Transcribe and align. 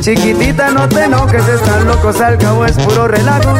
Chiquitita, 0.00 0.70
no 0.70 0.88
te 0.88 1.04
enojes, 1.04 1.46
están 1.48 1.86
locos, 1.86 2.20
al 2.20 2.38
cabo 2.38 2.64
es 2.64 2.76
puro 2.76 3.08
relajo. 3.08 3.54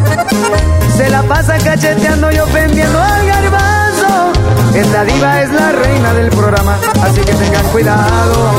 Se 0.97 1.11
la 1.11 1.23
pasa 1.23 1.59
cacheteando 1.59 2.31
y 2.33 2.39
ofendiendo 2.39 2.99
al 2.99 3.27
garbanzo. 3.27 4.33
Esta 4.75 5.05
diva 5.05 5.43
es 5.43 5.53
la 5.53 5.73
reina 5.73 6.15
del 6.15 6.31
programa, 6.31 6.79
así 7.03 7.21
que 7.21 7.33
tengan 7.33 7.65
cuidado. 7.67 8.55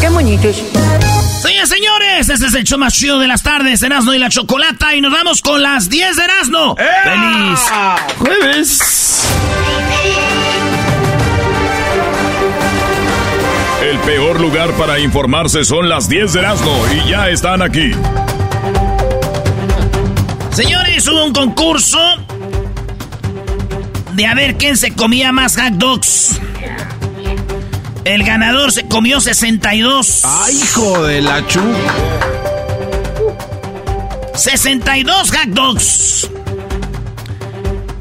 ¡Qué 0.00 0.10
moñitos! 0.10 0.56
Señores, 1.42 1.68
señores, 1.70 2.28
este 2.28 2.46
es 2.46 2.54
el 2.54 2.64
show 2.64 2.78
más 2.78 2.92
chido 2.92 3.18
de 3.18 3.26
las 3.26 3.42
tardes, 3.42 3.82
Erasmo 3.82 4.12
y 4.12 4.18
la 4.18 4.28
Chocolata, 4.28 4.94
y 4.94 5.00
nos 5.00 5.12
vamos 5.12 5.40
con 5.40 5.62
las 5.62 5.88
10 5.88 6.16
de 6.16 6.24
Erasmo. 6.24 6.76
¡Feliz 6.76 7.60
jueves! 8.18 8.78
Peor 14.00 14.40
lugar 14.40 14.72
para 14.72 14.98
informarse 14.98 15.64
son 15.64 15.88
las 15.88 16.08
10 16.08 16.32
de 16.32 16.38
Erasmo, 16.40 16.76
y 16.94 17.10
ya 17.10 17.28
están 17.28 17.62
aquí. 17.62 17.92
Señores, 20.52 21.06
hubo 21.08 21.24
un 21.24 21.32
concurso 21.32 21.98
de 24.14 24.26
a 24.26 24.34
ver 24.34 24.56
quién 24.56 24.76
se 24.76 24.92
comía 24.92 25.32
más 25.32 25.56
hot 25.56 25.74
dogs. 25.74 26.40
El 28.04 28.24
ganador 28.24 28.72
se 28.72 28.86
comió 28.86 29.20
62. 29.20 30.22
¡Ay, 30.24 30.56
hijo 30.56 31.02
de 31.02 31.20
la 31.20 31.46
chu! 31.46 31.60
62 34.34 35.30
hot 35.30 35.48
dogs. 35.48 36.30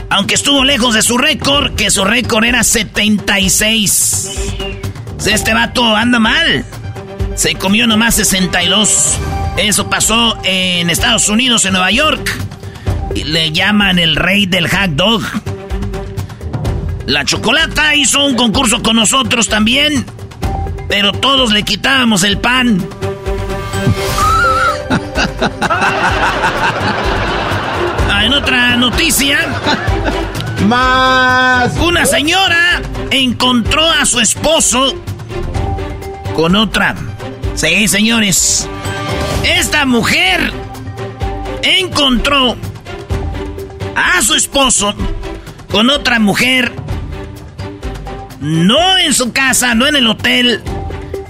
Aunque 0.09 0.35
estuvo 0.35 0.63
lejos 0.63 0.95
de 0.95 1.03
su 1.03 1.17
récord, 1.17 1.75
que 1.75 1.91
su 1.91 2.03
récord 2.03 2.45
era 2.45 2.63
76. 2.63 4.29
Este 5.25 5.53
vato 5.53 5.95
anda 5.95 6.17
mal. 6.17 6.65
Se 7.35 7.55
comió 7.55 7.85
nomás 7.85 8.15
62. 8.15 9.17
Eso 9.57 9.89
pasó 9.89 10.37
en 10.43 10.89
Estados 10.89 11.29
Unidos, 11.29 11.65
en 11.65 11.73
Nueva 11.73 11.91
York. 11.91 12.31
Y 13.13 13.25
le 13.25 13.51
llaman 13.51 13.99
el 13.99 14.15
rey 14.15 14.45
del 14.45 14.67
hot 14.69 14.91
dog. 14.91 15.21
La 17.05 17.25
Chocolata 17.25 17.95
hizo 17.95 18.25
un 18.25 18.35
concurso 18.35 18.81
con 18.81 18.95
nosotros 18.95 19.47
también, 19.47 20.05
pero 20.87 21.11
todos 21.11 21.51
le 21.51 21.63
quitábamos 21.63 22.23
el 22.23 22.37
pan. 22.37 22.85
Ah, 28.09 28.23
en 28.25 28.33
otra 28.33 28.75
noticia, 28.75 29.39
más 30.67 31.75
una 31.77 32.05
señora 32.05 32.81
encontró 33.11 33.89
a 33.89 34.05
su 34.05 34.19
esposo 34.19 34.93
con 36.35 36.55
otra. 36.55 36.95
Sí, 37.55 37.87
señores. 37.87 38.67
Esta 39.43 39.85
mujer 39.85 40.51
encontró 41.61 42.55
a 43.95 44.21
su 44.21 44.35
esposo 44.35 44.93
con 45.71 45.89
otra 45.89 46.19
mujer 46.19 46.73
no 48.39 48.97
en 48.97 49.13
su 49.13 49.31
casa, 49.31 49.75
no 49.75 49.87
en 49.87 49.95
el 49.95 50.07
hotel. 50.07 50.61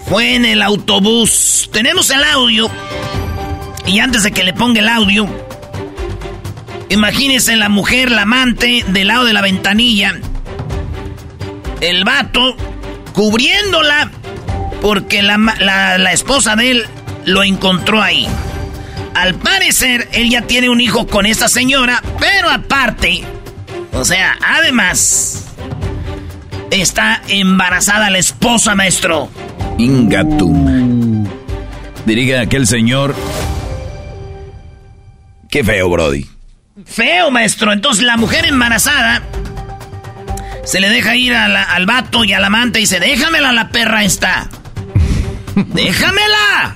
Fue 0.07 0.35
en 0.35 0.45
el 0.45 0.61
autobús. 0.61 1.69
Tenemos 1.71 2.09
el 2.11 2.23
audio. 2.23 2.69
Y 3.85 3.99
antes 3.99 4.23
de 4.23 4.31
que 4.31 4.43
le 4.43 4.53
ponga 4.53 4.79
el 4.79 4.87
audio, 4.87 5.27
imagínense 6.89 7.55
la 7.55 7.69
mujer, 7.69 8.11
la 8.11 8.23
amante, 8.23 8.85
del 8.87 9.07
lado 9.07 9.25
de 9.25 9.33
la 9.33 9.41
ventanilla. 9.41 10.19
El 11.81 12.03
vato 12.03 12.55
cubriéndola 13.13 14.11
porque 14.81 15.21
la, 15.21 15.37
la 15.37 16.11
esposa 16.11 16.55
de 16.55 16.71
él 16.71 16.85
lo 17.25 17.43
encontró 17.43 18.01
ahí. 18.01 18.27
Al 19.13 19.35
parecer, 19.35 20.07
él 20.13 20.29
ya 20.29 20.43
tiene 20.43 20.69
un 20.69 20.79
hijo 20.81 21.07
con 21.07 21.25
esta 21.25 21.49
señora, 21.49 22.01
pero 22.19 22.49
aparte, 22.49 23.23
o 23.91 24.05
sea, 24.05 24.37
además, 24.41 25.49
Está 26.71 27.21
embarazada 27.27 28.09
la 28.09 28.19
esposa, 28.19 28.75
maestro. 28.75 29.29
Ingatum. 29.79 31.25
Diría 32.05 32.41
aquel 32.41 32.67
señor. 32.67 33.15
Qué 35.49 35.63
feo, 35.63 35.89
Brody. 35.89 36.27
Feo, 36.85 37.31
maestro. 37.31 37.73
Entonces 37.73 38.05
la 38.05 38.17
mujer 38.17 38.45
embarazada 38.45 39.23
se 40.63 40.79
le 40.79 40.89
deja 40.89 41.15
ir 41.15 41.33
al 41.33 41.85
vato 41.87 42.23
y 42.23 42.33
al 42.33 42.43
amante 42.43 42.79
y 42.79 42.83
dice, 42.83 42.99
déjamela 42.99 43.51
la 43.51 43.69
perra 43.69 44.03
esta. 44.03 44.47
Déjamela. 45.67 46.75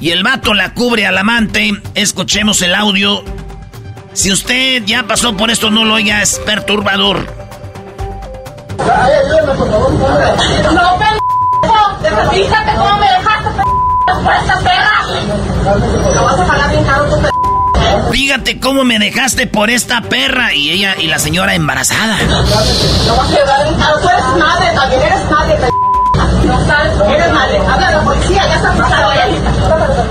Y 0.00 0.10
el 0.10 0.22
vato 0.22 0.54
la 0.54 0.74
cubre 0.74 1.06
al 1.06 1.18
amante. 1.18 1.72
Escuchemos 1.94 2.62
el 2.62 2.74
audio. 2.74 3.22
Si 4.12 4.32
usted 4.32 4.84
ya 4.84 5.04
pasó 5.04 5.36
por 5.36 5.50
esto, 5.50 5.70
no 5.70 5.84
lo 5.84 5.94
oiga, 5.94 6.22
es 6.22 6.38
perturbador. 6.40 7.26
No, 10.72 10.98
pendejo. 10.98 11.28
Fíjate 12.32 12.76
cómo 12.76 12.98
me 12.98 13.06
dejaste, 13.10 13.50
por 14.06 14.32
esta 14.34 14.58
perra. 14.60 15.06
Lo 16.14 16.24
vas 16.24 16.40
a 16.40 16.46
pagar 16.46 16.70
bien 16.70 16.84
caro 16.84 17.04
tu 17.06 18.12
Fíjate 18.12 18.60
cómo 18.60 18.84
me 18.84 18.98
dejaste 18.98 19.46
por 19.46 19.70
esta 19.70 20.00
perra. 20.02 20.54
Y 20.54 20.70
ella 20.70 20.96
y 20.98 21.06
la 21.08 21.18
señora 21.18 21.54
embarazada. 21.54 22.18
Lo 22.22 23.16
vas 23.16 23.30
a 23.30 23.76
caro. 23.76 24.00
Tú 24.00 24.08
eres 24.08 24.24
madre, 24.38 24.74
también 24.74 25.02
eres 25.02 25.30
madre, 25.30 25.58
No 26.18 26.66
sabes, 26.66 26.92
eres 27.14 27.32
madre. 27.32 27.58
Habla 27.58 27.88
a 27.88 27.90
la 27.92 28.02
policía, 28.02 28.42
ya 28.46 28.54
está 28.56 28.72
pasando 28.72 29.10
ahí. 29.10 29.40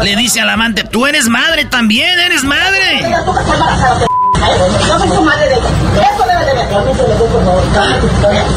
Le 0.03 0.15
dice 0.15 0.41
al 0.41 0.49
amante, 0.49 0.83
tú 0.83 1.05
eres 1.05 1.27
madre 1.27 1.65
también, 1.65 2.19
eres 2.19 2.43
madre. 2.43 2.99
Ella 2.99 3.23
tú 3.25 3.33
que 3.33 3.39
estás 3.39 3.55
embarazada, 3.55 4.07
Yo 4.87 4.99
soy 4.99 5.09
tu 5.09 5.21
madre 5.21 5.49
de 5.49 5.55
ella. 5.55 5.69
Eso 6.13 6.23
debe 6.25 6.45
de 6.45 6.53
ver. 6.53 6.67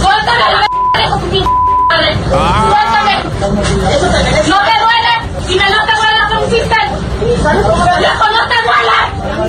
Suéltame 0.00 0.38
la 0.38 0.66
verga, 0.94 1.16
tu 1.18 1.26
madre. 1.88 2.14
Suéltame. 2.30 3.14
No 4.48 4.58
te 4.58 4.74
duele. 4.80 5.12
Si 5.46 5.54
me 5.56 5.70
no 5.70 5.84
te 5.86 5.92
duele, 5.96 6.20
hiciste. 6.46 6.80
Viejo, 7.98 8.26
no 8.30 8.42
te 8.48 8.56
duele. 8.62 8.98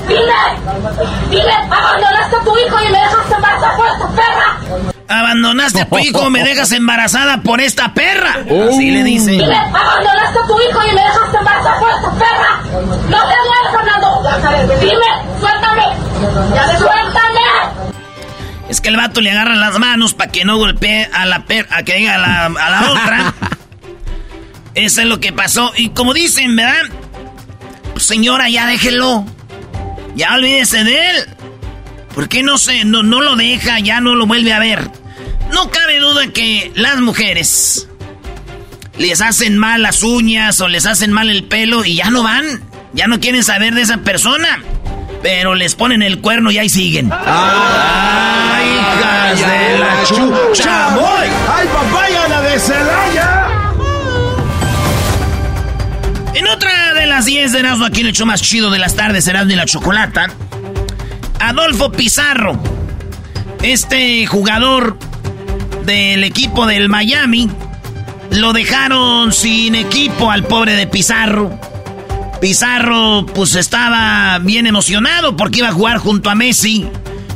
Dime. 0.07 0.41
Dime, 1.29 1.55
abandonaste 1.69 2.35
a 2.35 2.43
tu 2.43 2.57
hijo 2.57 2.77
y 2.81 2.91
me 2.91 2.99
dejaste 2.99 3.35
esta 3.35 4.07
perra. 4.15 4.90
Abandonaste 5.11 5.81
a 5.81 5.85
tu 5.85 5.99
hijo, 5.99 6.29
me 6.29 6.43
dejas 6.43 6.71
embarazada 6.71 7.41
por 7.41 7.61
esta 7.61 7.93
perra. 7.93 8.39
Así 8.69 8.91
le 8.91 9.03
dice. 9.03 9.31
Dime, 9.31 9.55
abandonaste 9.55 10.39
a 10.39 10.47
tu 10.47 10.59
hijo 10.59 10.79
y 10.89 10.95
me 10.95 11.01
dejaste 11.01 11.37
embarazada 11.37 11.79
por 11.79 11.89
esta 11.89 12.11
perra. 12.11 12.61
No 13.09 13.17
te 13.27 13.35
duele, 13.43 13.69
Fernando. 13.71 14.79
Dime, 14.79 15.39
suéltame. 15.39 15.83
Suéltame. 16.77 17.41
Es 18.69 18.79
que 18.79 18.89
el 18.89 18.97
vato 18.97 19.19
le 19.19 19.31
agarra 19.31 19.55
las 19.55 19.77
manos 19.79 20.13
para 20.13 20.31
que 20.31 20.45
no 20.45 20.57
golpee 20.57 21.09
a 21.13 21.25
la 21.25 21.45
perra, 21.45 21.77
a 21.77 21.83
que 21.83 21.95
diga 21.95 22.15
a 22.15 22.17
la, 22.17 22.45
a 22.45 22.69
la 22.69 22.91
otra. 22.91 23.33
Eso 24.75 25.01
es 25.01 25.07
lo 25.07 25.19
que 25.19 25.33
pasó. 25.33 25.73
Y 25.75 25.89
como 25.89 26.13
dicen, 26.13 26.55
¿verdad? 26.55 26.83
Pues, 27.91 28.05
señora, 28.05 28.47
ya 28.49 28.65
déjelo. 28.67 29.25
Ya 30.15 30.33
olvídese 30.35 30.83
de 30.85 31.09
él. 31.09 31.27
¿Por 32.15 32.27
qué 32.29 32.43
no, 32.43 32.57
se, 32.57 32.83
no, 32.85 33.03
no 33.03 33.21
lo 33.21 33.35
deja, 33.35 33.79
ya 33.79 34.01
no 34.01 34.15
lo 34.15 34.25
vuelve 34.25 34.53
a 34.53 34.59
ver? 34.59 34.89
No 35.51 35.69
cabe 35.69 35.99
duda 35.99 36.27
que 36.27 36.71
las 36.75 36.99
mujeres 36.99 37.87
les 38.97 39.21
hacen 39.21 39.57
mal 39.57 39.81
las 39.81 40.03
uñas 40.03 40.61
o 40.61 40.67
les 40.67 40.85
hacen 40.85 41.11
mal 41.11 41.29
el 41.29 41.43
pelo 41.43 41.85
y 41.85 41.95
ya 41.95 42.09
no 42.09 42.23
van. 42.23 42.63
Ya 42.93 43.07
no 43.07 43.19
quieren 43.19 43.43
saber 43.43 43.73
de 43.73 43.81
esa 43.81 43.97
persona. 43.97 44.63
Pero 45.21 45.55
les 45.55 45.75
ponen 45.75 46.01
el 46.01 46.19
cuerno 46.19 46.51
y 46.51 46.57
ahí 46.57 46.69
siguen. 46.69 47.11
¡Ay, 47.11 48.69
hijas 48.73 49.39
de 49.39 49.79
la 49.79 50.03
chucha! 50.03 50.89
¡Voy! 50.95 51.27
¡Ay, 51.53 51.67
papaya, 51.67 52.27
la 52.27 52.41
de 52.41 52.59
Celaya! 52.59 53.47
En 56.33 56.47
otra 56.47 56.93
de 56.93 57.05
las 57.05 57.25
10 57.25 57.51
de 57.51 57.59
Erasmo, 57.59 57.85
aquí 57.85 58.01
en 58.01 58.07
el 58.07 58.13
show 58.13 58.25
más 58.25 58.41
chido 58.41 58.71
de 58.71 58.79
las 58.79 58.95
tardes, 58.95 59.27
Erasmo 59.27 59.51
y 59.51 59.55
la 59.55 59.65
Chocolata, 59.65 60.27
Adolfo 61.39 61.91
Pizarro, 61.91 62.59
este 63.61 64.25
jugador 64.25 64.97
del 65.85 66.23
equipo 66.23 66.65
del 66.65 66.89
Miami, 66.89 67.49
lo 68.31 68.53
dejaron 68.53 69.33
sin 69.33 69.75
equipo 69.75 70.31
al 70.31 70.43
pobre 70.43 70.73
de 70.73 70.87
Pizarro. 70.87 71.59
Pizarro 72.39 73.25
pues 73.35 73.55
estaba 73.55 74.39
bien 74.39 74.65
emocionado 74.65 75.37
porque 75.37 75.59
iba 75.59 75.69
a 75.69 75.73
jugar 75.73 75.97
junto 75.97 76.29
a 76.29 76.35
Messi. 76.35 76.87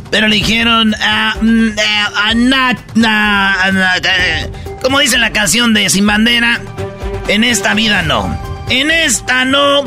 Pero 0.10 0.28
le 0.28 0.38
dijeron, 0.38 0.96
ah, 1.02 1.36
mm, 1.42 1.68
eh, 1.68 1.74
ah, 3.06 3.72
eh, 4.04 4.52
como 4.82 5.00
dice 5.00 5.18
la 5.18 5.32
canción 5.32 5.74
de 5.74 5.90
Sin 5.90 6.08
Bandera, 6.08 6.62
en 7.28 7.44
esta 7.44 7.74
vida 7.74 8.02
no. 8.02 8.40
En 8.70 8.92
esta 8.92 9.46
no. 9.46 9.84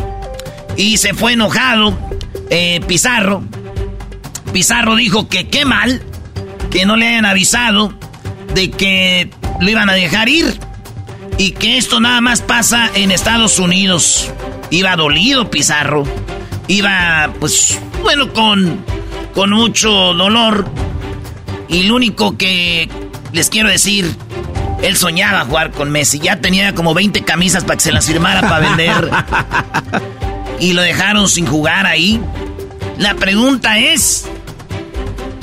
Y 0.77 0.99
se 0.99 1.15
fue 1.15 1.33
enojado 1.33 1.99
eh, 2.51 2.81
Pizarro. 2.87 3.43
Pizarro 4.53 4.97
dijo 4.97 5.29
que 5.29 5.49
qué 5.49 5.65
mal 5.65 6.03
que 6.71 6.85
no 6.87 6.97
le 6.97 7.09
hayan 7.09 7.25
avisado 7.25 7.98
de 8.59 8.71
que 8.73 9.31
lo 9.61 9.71
iban 9.71 9.89
a 9.89 9.93
dejar 9.93 10.29
ir. 10.29 10.59
Y 11.39 11.53
que 11.53 11.79
esto 11.79 12.01
nada 12.01 12.21
más 12.21 12.43
pasa 12.43 12.91
en 12.93 13.13
Estados 13.13 13.61
Unidos. 13.61 14.33
Iba 14.71 14.97
dolido 14.97 15.49
Pizarro. 15.49 16.03
Iba, 16.67 17.33
pues, 17.39 17.79
bueno, 18.03 18.33
con, 18.33 18.85
con 19.33 19.51
mucho 19.51 19.91
dolor. 20.13 20.69
Y 21.69 21.85
lo 21.85 21.95
único 21.95 22.37
que 22.37 22.89
les 23.33 23.49
quiero 23.49 23.69
decir, 23.69 24.13
él 24.83 24.97
soñaba 24.97 25.45
jugar 25.45 25.71
con 25.71 25.91
Messi. 25.91 26.19
Ya 26.19 26.41
tenía 26.41 26.75
como 26.75 26.95
20 26.95 27.23
camisas 27.23 27.63
para 27.63 27.77
que 27.77 27.85
se 27.85 27.93
las 27.93 28.07
firmara 28.07 28.41
para 28.41 28.59
vender. 28.59 29.11
y 30.61 30.73
lo 30.73 30.83
dejaron 30.83 31.29
sin 31.29 31.47
jugar 31.47 31.87
ahí. 31.87 32.21
La 32.99 33.15
pregunta 33.15 33.79
es, 33.79 34.28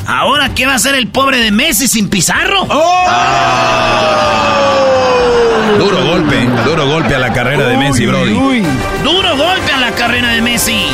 ¿ahora 0.05 0.53
qué 0.53 0.65
va 0.65 0.73
a 0.73 0.75
hacer 0.75 0.95
el 0.95 1.07
pobre 1.07 1.37
de 1.37 1.51
Messi 1.51 1.87
sin 1.87 2.09
Pizarro? 2.09 2.65
Duro 5.77 6.05
golpe, 6.05 6.47
duro 6.65 6.87
golpe 6.87 7.15
a 7.15 7.19
la 7.19 7.33
carrera 7.33 7.67
de 7.67 7.77
Messi, 7.77 8.05
Brody. 8.05 8.33
Duro 9.03 9.37
golpe 9.37 9.71
a 9.73 9.79
la 9.79 9.91
carrera 9.91 10.29
de 10.29 10.41
Messi. 10.41 10.85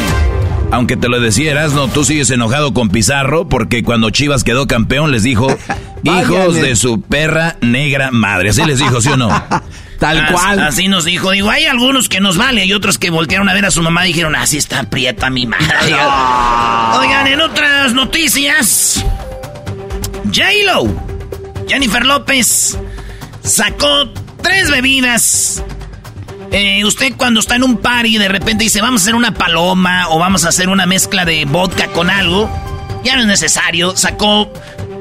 Aunque 0.71 0.95
te 0.95 1.09
lo 1.09 1.19
decieras, 1.19 1.73
no, 1.73 1.89
tú 1.89 2.05
sigues 2.05 2.29
enojado 2.31 2.73
con 2.73 2.89
Pizarro 2.89 3.47
porque 3.47 3.83
cuando 3.83 4.09
Chivas 4.09 4.43
quedó 4.43 4.67
campeón 4.67 5.11
les 5.11 5.23
dijo, 5.23 5.47
hijos 6.03 6.55
de 6.55 6.75
su 6.75 7.01
perra 7.01 7.57
negra 7.61 8.09
madre. 8.11 8.49
Así 8.49 8.63
les 8.63 8.79
dijo, 8.79 9.01
¿sí 9.01 9.09
o 9.09 9.17
no? 9.17 9.29
Tal 10.01 10.19
As- 10.19 10.31
cual. 10.31 10.59
Así 10.59 10.87
nos 10.87 11.05
dijo. 11.05 11.29
Digo, 11.29 11.51
hay 11.51 11.65
algunos 11.67 12.09
que 12.09 12.19
nos 12.19 12.35
vale 12.35 12.65
y 12.65 12.73
otros 12.73 12.97
que 12.97 13.11
voltearon 13.11 13.47
a 13.49 13.53
ver 13.53 13.67
a 13.67 13.71
su 13.71 13.83
mamá 13.83 14.05
y 14.05 14.07
dijeron, 14.07 14.35
así 14.35 14.57
está 14.57 14.79
aprieta 14.79 15.29
mi 15.29 15.45
madre. 15.45 15.93
Oigan, 16.97 17.27
en 17.27 17.39
otras 17.39 17.93
noticias, 17.93 19.05
J-Lo, 20.25 20.87
Jennifer 21.67 22.03
López, 22.03 22.79
sacó 23.43 24.09
tres 24.41 24.71
bebidas. 24.71 25.63
Eh, 26.51 26.83
usted 26.83 27.13
cuando 27.15 27.39
está 27.39 27.55
en 27.55 27.63
un 27.63 27.77
party 27.77 28.17
de 28.17 28.27
repente 28.27 28.63
dice, 28.63 28.81
vamos 28.81 29.01
a 29.01 29.03
hacer 29.03 29.13
una 29.15 29.35
paloma 29.35 30.07
o 30.09 30.17
vamos 30.17 30.45
a 30.45 30.49
hacer 30.49 30.67
una 30.67 30.87
mezcla 30.87 31.25
de 31.25 31.45
vodka 31.45 31.89
con 31.89 32.09
algo. 32.09 32.49
Ya 33.03 33.15
no 33.15 33.21
es 33.21 33.27
necesario. 33.27 33.95
Sacó 33.95 34.51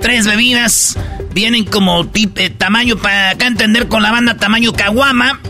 tres 0.00 0.26
bebidas. 0.26 0.96
Vienen 1.32 1.64
como 1.64 2.08
eh, 2.14 2.50
tamaño 2.50 2.96
para 2.96 3.30
acá 3.30 3.46
entender 3.46 3.88
con 3.88 4.02
la 4.02 4.10
banda 4.10 4.36
tamaño 4.36 4.72
caguama. 4.72 5.40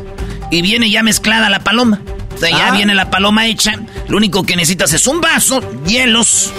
Y 0.50 0.62
viene 0.62 0.90
ya 0.90 1.02
mezclada 1.02 1.48
la 1.48 1.60
paloma. 1.60 2.00
O 2.34 2.38
sea, 2.38 2.50
ya 2.50 2.68
Ah. 2.68 2.72
viene 2.72 2.94
la 2.94 3.10
paloma 3.10 3.46
hecha. 3.46 3.78
Lo 4.08 4.16
único 4.16 4.42
que 4.44 4.56
necesitas 4.56 4.92
es 4.92 5.06
un 5.06 5.20
vaso, 5.20 5.60
hielos. 5.86 6.52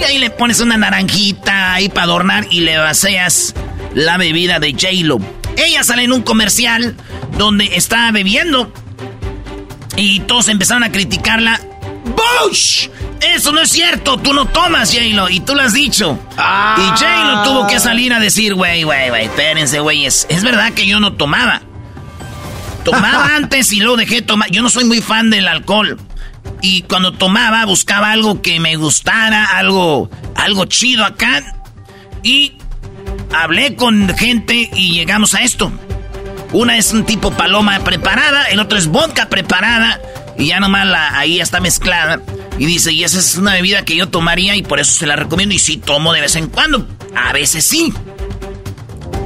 Y 0.00 0.04
ahí 0.04 0.18
le 0.18 0.30
pones 0.30 0.60
una 0.60 0.76
naranjita 0.76 1.74
ahí 1.74 1.88
para 1.88 2.02
adornar 2.04 2.46
y 2.50 2.60
le 2.60 2.76
vacías 2.76 3.54
la 3.94 4.16
bebida 4.16 4.58
de 4.60 4.72
J-Lo. 4.72 5.18
Ella 5.56 5.82
sale 5.82 6.04
en 6.04 6.12
un 6.12 6.22
comercial 6.22 6.94
donde 7.38 7.70
está 7.76 8.10
bebiendo. 8.12 8.72
Y 9.96 10.20
todos 10.20 10.48
empezaron 10.48 10.84
a 10.84 10.92
criticarla. 10.92 11.60
¡Bush! 12.08 12.88
Eso 13.20 13.52
no 13.52 13.60
es 13.60 13.70
cierto, 13.70 14.16
tú 14.16 14.32
no 14.32 14.46
tomas, 14.46 14.92
J-Lo, 14.92 15.28
y 15.28 15.40
tú 15.40 15.54
lo 15.54 15.62
has 15.62 15.72
dicho. 15.72 16.18
Y 16.32 16.88
J-Lo 16.90 17.42
tuvo 17.42 17.66
que 17.66 17.80
salir 17.80 18.12
a 18.12 18.20
decir, 18.20 18.54
güey, 18.54 18.84
güey, 18.84 19.08
güey, 19.08 19.24
espérense, 19.24 19.80
güey, 19.80 20.06
es, 20.06 20.26
es 20.28 20.42
verdad 20.42 20.72
que 20.72 20.86
yo 20.86 21.00
no 21.00 21.14
tomaba. 21.14 21.62
Tomaba 22.84 23.26
antes 23.36 23.72
y 23.72 23.80
luego 23.80 23.96
dejé 23.96 24.16
de 24.16 24.22
tomar. 24.22 24.50
Yo 24.50 24.62
no 24.62 24.70
soy 24.70 24.84
muy 24.84 25.00
fan 25.00 25.30
del 25.30 25.48
alcohol. 25.48 25.98
Y 26.60 26.82
cuando 26.82 27.12
tomaba, 27.12 27.64
buscaba 27.66 28.12
algo 28.12 28.40
que 28.40 28.60
me 28.60 28.76
gustara, 28.76 29.44
algo, 29.44 30.10
algo 30.34 30.64
chido 30.64 31.04
acá. 31.04 31.56
Y 32.22 32.54
hablé 33.32 33.76
con 33.76 34.14
gente 34.16 34.70
y 34.74 34.92
llegamos 34.92 35.34
a 35.34 35.42
esto. 35.42 35.72
Una 36.52 36.78
es 36.78 36.92
un 36.92 37.04
tipo 37.04 37.30
paloma 37.32 37.78
preparada, 37.80 38.46
el 38.46 38.58
otro 38.58 38.78
es 38.78 38.86
vodka 38.86 39.28
preparada 39.28 40.00
y 40.38 40.46
ya 40.46 40.60
nomás 40.60 40.86
la, 40.86 41.18
ahí 41.18 41.36
ya 41.36 41.42
está 41.42 41.60
mezclada. 41.60 42.20
Y 42.58 42.66
dice, 42.66 42.92
y 42.92 43.04
esa 43.04 43.18
es 43.18 43.36
una 43.36 43.52
bebida 43.54 43.84
que 43.84 43.94
yo 43.96 44.08
tomaría 44.08 44.56
y 44.56 44.62
por 44.62 44.80
eso 44.80 44.92
se 44.92 45.06
la 45.06 45.16
recomiendo 45.16 45.54
y 45.54 45.58
sí 45.58 45.76
tomo 45.76 46.12
de 46.12 46.20
vez 46.22 46.36
en 46.36 46.48
cuando. 46.48 46.86
A 47.14 47.32
veces 47.32 47.64
sí. 47.66 47.92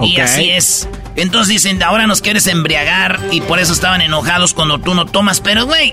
Y 0.02 0.14
Ok. 0.14 0.20
así 0.24 0.50
es. 0.50 0.88
Entonces 1.16 1.48
dicen, 1.48 1.82
ahora 1.82 2.06
nos 2.06 2.20
quieres 2.22 2.46
embriagar 2.46 3.20
y 3.30 3.40
por 3.42 3.58
eso 3.58 3.72
estaban 3.72 4.00
enojados 4.00 4.54
cuando 4.54 4.78
tú 4.80 4.94
no 4.94 5.04
tomas. 5.06 5.40
Pero, 5.40 5.66
güey, 5.66 5.92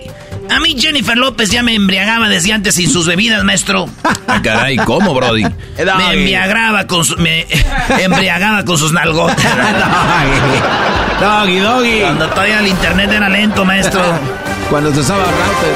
a 0.49 0.59
mí 0.61 0.75
Jennifer 0.79 1.17
López 1.17 1.49
ya 1.51 1.61
me 1.61 1.75
embriagaba 1.75 2.29
desde 2.29 2.53
antes 2.53 2.75
sin 2.75 2.89
sus 2.89 3.05
bebidas, 3.05 3.43
maestro. 3.43 3.89
Ah, 4.27 4.41
caray, 4.41 4.77
¿cómo, 4.77 5.13
Brody? 5.13 5.43
Me 5.97 6.13
embriagaba 6.13 6.87
con, 6.87 7.03
su- 7.05 7.17
me 7.17 7.45
embriagaba 7.99 8.63
con 8.65 8.77
sus 8.77 8.91
nalgotas. 8.93 9.37
Doggy, 11.19 11.59
doggy. 11.59 11.99
Cuando 12.01 12.29
todavía 12.29 12.59
el 12.59 12.67
internet 12.67 13.11
era 13.11 13.27
lento, 13.29 13.65
maestro. 13.65 14.01
Cuando 14.69 14.93
se 14.93 14.99
usaba 14.99 15.23
router. 15.23 15.73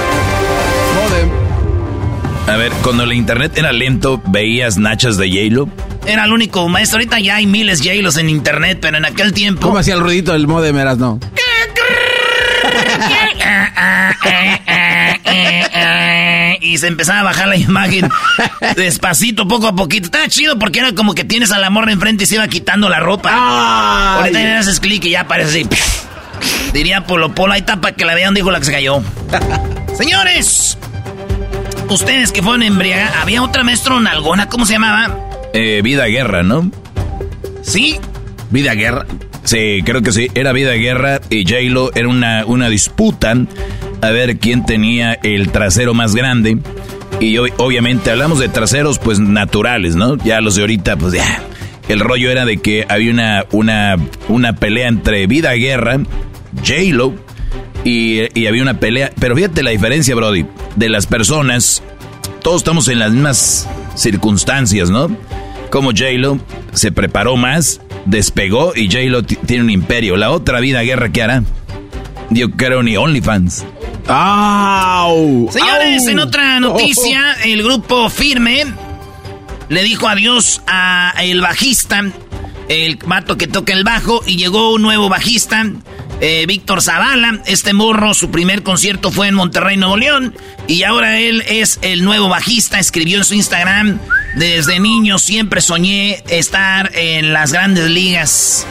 Modem. 0.95 1.29
A 2.47 2.57
ver, 2.57 2.71
cuando 2.83 3.03
el 3.03 3.13
internet 3.13 3.57
era 3.57 3.71
lento, 3.71 4.21
¿veías 4.27 4.77
nachas 4.77 5.17
de 5.17 5.29
J-Lo? 5.29 5.67
Era 6.05 6.25
el 6.25 6.31
único 6.31 6.67
maestro. 6.69 6.97
Ahorita 6.97 7.19
ya 7.19 7.37
hay 7.37 7.47
miles 7.47 7.79
J-Los 7.79 8.17
en 8.17 8.29
internet, 8.29 8.77
pero 8.81 8.97
en 8.97 9.05
aquel 9.05 9.33
tiempo... 9.33 9.61
¿Cómo 9.61 9.79
hacía 9.79 9.95
el 9.95 10.01
ruidito 10.01 10.33
del 10.33 10.45
modem, 10.45 10.77
eras 10.77 10.99
no? 10.99 11.19
y 16.61 16.77
se 16.77 16.87
empezaba 16.87 17.21
a 17.21 17.23
bajar 17.23 17.47
la 17.47 17.55
imagen 17.55 18.09
despacito, 18.75 19.47
poco 19.47 19.67
a 19.67 19.75
poquito. 19.75 20.05
Estaba 20.05 20.27
chido 20.27 20.59
porque 20.59 20.79
era 20.79 20.93
como 20.93 21.15
que 21.15 21.23
tienes 21.23 21.51
a 21.51 21.57
la 21.59 21.69
morra 21.69 21.91
enfrente 21.91 22.25
y 22.25 22.27
se 22.27 22.35
iba 22.35 22.47
quitando 22.47 22.89
la 22.89 22.99
ropa. 22.99 24.17
Ahorita 24.17 24.39
ya 24.39 24.59
haces 24.59 24.79
clic 24.79 25.03
y 25.05 25.11
ya 25.11 25.21
aparece 25.21 25.61
así. 25.61 25.69
Diría 26.73 27.05
Polo 27.05 27.33
Polo, 27.33 27.53
ahí 27.53 27.61
tapa 27.61 27.91
que 27.91 28.05
la 28.05 28.15
vean, 28.15 28.33
dijo 28.33 28.51
la 28.51 28.59
que 28.59 28.65
se 28.65 28.71
cayó. 28.71 29.01
Señores, 29.97 30.77
ustedes 31.89 32.31
que 32.31 32.41
fueron 32.41 32.63
embriagados, 32.63 33.15
había 33.21 33.43
otra 33.43 33.63
maestro 33.63 33.99
nalgona, 33.99 34.49
¿cómo 34.49 34.65
se 34.65 34.73
llamaba? 34.73 35.15
Eh, 35.53 35.81
vida 35.83 36.05
Guerra, 36.05 36.43
¿no? 36.43 36.71
¿Sí? 37.61 37.99
Vida 38.49 38.73
Guerra. 38.73 39.05
Sí, 39.43 39.81
creo 39.83 40.01
que 40.01 40.11
sí. 40.11 40.29
Era 40.33 40.53
Vida 40.53 40.73
Guerra 40.73 41.21
y 41.29 41.43
J-Lo 41.43 41.91
era 41.95 42.07
una, 42.07 42.45
una 42.45 42.69
disputa 42.69 43.35
a 44.01 44.09
ver 44.09 44.37
quién 44.37 44.65
tenía 44.65 45.13
el 45.13 45.49
trasero 45.49 45.93
más 45.93 46.15
grande. 46.15 46.57
Y 47.19 47.37
hoy, 47.37 47.53
obviamente 47.57 48.11
hablamos 48.11 48.39
de 48.39 48.49
traseros 48.49 48.99
pues 48.99 49.19
naturales, 49.19 49.95
¿no? 49.95 50.17
Ya 50.17 50.41
los 50.41 50.55
de 50.55 50.61
ahorita, 50.61 50.97
pues 50.97 51.13
ya. 51.13 51.41
El 51.87 51.99
rollo 51.99 52.31
era 52.31 52.45
de 52.45 52.57
que 52.57 52.85
había 52.87 53.11
una, 53.11 53.45
una, 53.51 53.97
una 54.29 54.53
pelea 54.55 54.87
entre 54.87 55.27
Vida 55.27 55.51
Guerra, 55.53 55.99
J-Lo, 56.57 57.13
y, 57.83 58.39
y 58.39 58.47
había 58.47 58.61
una 58.61 58.79
pelea. 58.79 59.11
Pero 59.19 59.35
fíjate 59.35 59.63
la 59.63 59.71
diferencia, 59.71 60.15
Brody, 60.15 60.45
de 60.75 60.89
las 60.89 61.07
personas. 61.07 61.83
Todos 62.41 62.57
estamos 62.57 62.87
en 62.87 62.99
las 62.99 63.11
mismas 63.11 63.67
circunstancias, 63.95 64.89
¿no? 64.89 65.15
Como 65.69 65.91
J-Lo 65.91 66.39
se 66.73 66.91
preparó 66.91 67.35
más, 67.35 67.81
despegó 68.05 68.73
y 68.75 68.87
J-Lo 68.87 69.23
tiene 69.23 69.63
un 69.63 69.69
imperio. 69.69 70.17
La 70.17 70.31
otra 70.31 70.59
vida 70.59 70.81
guerra 70.81 71.11
que 71.11 71.23
hará. 71.23 71.43
Yo 72.29 72.51
creo 72.51 72.83
ni 72.83 72.97
OnlyFans. 72.97 73.65
¡Au! 74.07 75.49
Señores, 75.51 76.07
en 76.07 76.19
otra 76.19 76.59
noticia, 76.59 77.37
el 77.45 77.63
grupo 77.63 78.09
Firme 78.09 78.65
le 79.69 79.83
dijo 79.83 80.07
adiós 80.07 80.61
a 80.67 81.13
el 81.21 81.41
bajista, 81.41 82.03
el 82.67 82.99
mato 83.05 83.37
que 83.37 83.47
toca 83.47 83.73
el 83.73 83.83
bajo, 83.83 84.21
y 84.25 84.35
llegó 84.35 84.73
un 84.73 84.81
nuevo 84.81 85.09
bajista, 85.09 85.65
eh, 86.21 86.45
Víctor 86.47 86.81
Zavala. 86.81 87.41
Este 87.45 87.73
morro, 87.73 88.13
su 88.13 88.31
primer 88.31 88.63
concierto 88.63 89.11
fue 89.11 89.27
en 89.27 89.35
Monterrey, 89.35 89.77
Nuevo 89.77 89.97
León, 89.97 90.35
y 90.67 90.83
ahora 90.83 91.19
él 91.19 91.43
es 91.47 91.79
el 91.81 92.03
nuevo 92.03 92.29
bajista. 92.29 92.79
Escribió 92.79 93.17
en 93.17 93.25
su 93.25 93.33
Instagram, 93.33 93.99
desde 94.35 94.79
niño 94.79 95.17
siempre 95.19 95.61
soñé 95.61 96.23
estar 96.29 96.91
en 96.95 97.33
las 97.33 97.51
grandes 97.51 97.89
ligas. 97.89 98.65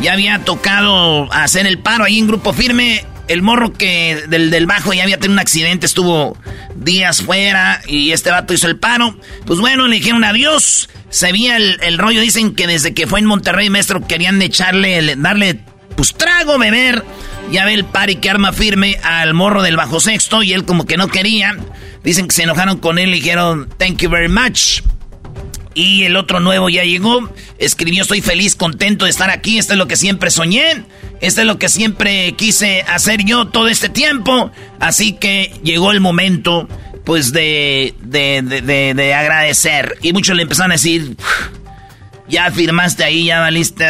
Ya 0.00 0.12
había 0.12 0.38
tocado 0.44 1.32
hacer 1.32 1.66
el 1.66 1.78
paro 1.78 2.04
ahí 2.04 2.18
en 2.18 2.28
Grupo 2.28 2.52
Firme 2.52 3.04
el 3.28 3.42
morro 3.42 3.74
que 3.74 4.24
del, 4.28 4.50
del 4.50 4.66
bajo 4.66 4.92
ya 4.92 5.02
había 5.02 5.18
tenido 5.18 5.34
un 5.34 5.38
accidente, 5.38 5.86
estuvo 5.86 6.36
días 6.74 7.22
fuera 7.22 7.82
y 7.86 8.12
este 8.12 8.30
vato 8.30 8.54
hizo 8.54 8.66
el 8.66 8.76
paro. 8.76 9.18
Pues 9.46 9.60
bueno, 9.60 9.86
le 9.86 9.96
dijeron 9.96 10.24
adiós. 10.24 10.88
Se 11.10 11.32
veía 11.32 11.56
el, 11.56 11.98
rollo, 11.98 12.20
dicen 12.20 12.54
que 12.54 12.66
desde 12.66 12.92
que 12.92 13.06
fue 13.06 13.20
en 13.20 13.26
Monterrey, 13.26 13.70
maestro, 13.70 14.06
querían 14.06 14.40
echarle, 14.42 15.16
darle, 15.16 15.60
pues 15.98 16.14
trago, 16.14 16.58
beber. 16.58 17.04
Ya 17.50 17.64
ve 17.64 17.74
el 17.74 17.84
pari 17.84 18.16
que 18.16 18.30
arma 18.30 18.52
firme 18.52 19.00
al 19.02 19.34
morro 19.34 19.62
del 19.62 19.76
bajo 19.76 19.98
sexto 19.98 20.44
y 20.44 20.52
él 20.52 20.64
como 20.64 20.86
que 20.86 20.96
no 20.96 21.08
quería. 21.08 21.56
Dicen 22.04 22.28
que 22.28 22.36
se 22.36 22.44
enojaron 22.44 22.78
con 22.78 23.00
él 23.00 23.08
y 23.08 23.14
dijeron, 23.14 23.68
thank 23.78 23.96
you 23.96 24.08
very 24.08 24.28
much. 24.28 24.82
Y 25.74 26.04
el 26.04 26.14
otro 26.14 26.38
nuevo 26.38 26.68
ya 26.68 26.84
llegó. 26.84 27.28
Escribió, 27.58 28.02
estoy 28.02 28.20
feliz, 28.20 28.54
contento 28.54 29.06
de 29.06 29.10
estar 29.10 29.28
aquí. 29.30 29.58
Esto 29.58 29.72
es 29.72 29.78
lo 29.78 29.88
que 29.88 29.96
siempre 29.96 30.30
soñé. 30.30 30.84
Esto 31.20 31.40
es 31.40 31.48
lo 31.48 31.58
que 31.58 31.68
siempre 31.68 32.32
quise 32.34 32.82
hacer 32.82 33.24
yo 33.24 33.48
todo 33.48 33.66
este 33.66 33.88
tiempo. 33.88 34.52
Así 34.78 35.14
que 35.14 35.52
llegó 35.64 35.90
el 35.90 36.00
momento, 36.00 36.68
pues, 37.04 37.32
de, 37.32 37.92
de, 38.02 38.42
de, 38.42 38.94
de, 38.94 39.14
agradecer. 39.14 39.98
Y 40.00 40.12
muchos 40.12 40.36
le 40.36 40.42
empezaron 40.42 40.70
a 40.70 40.74
decir, 40.76 41.16
ya 42.28 42.52
firmaste 42.52 43.02
ahí, 43.02 43.24
ya 43.24 43.40
valiste. 43.40 43.84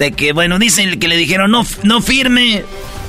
De 0.00 0.12
que, 0.12 0.32
bueno, 0.32 0.58
dicen 0.58 0.98
que 0.98 1.08
le 1.08 1.16
dijeron, 1.18 1.50
no, 1.50 1.66
no 1.82 2.00
firme 2.00 2.64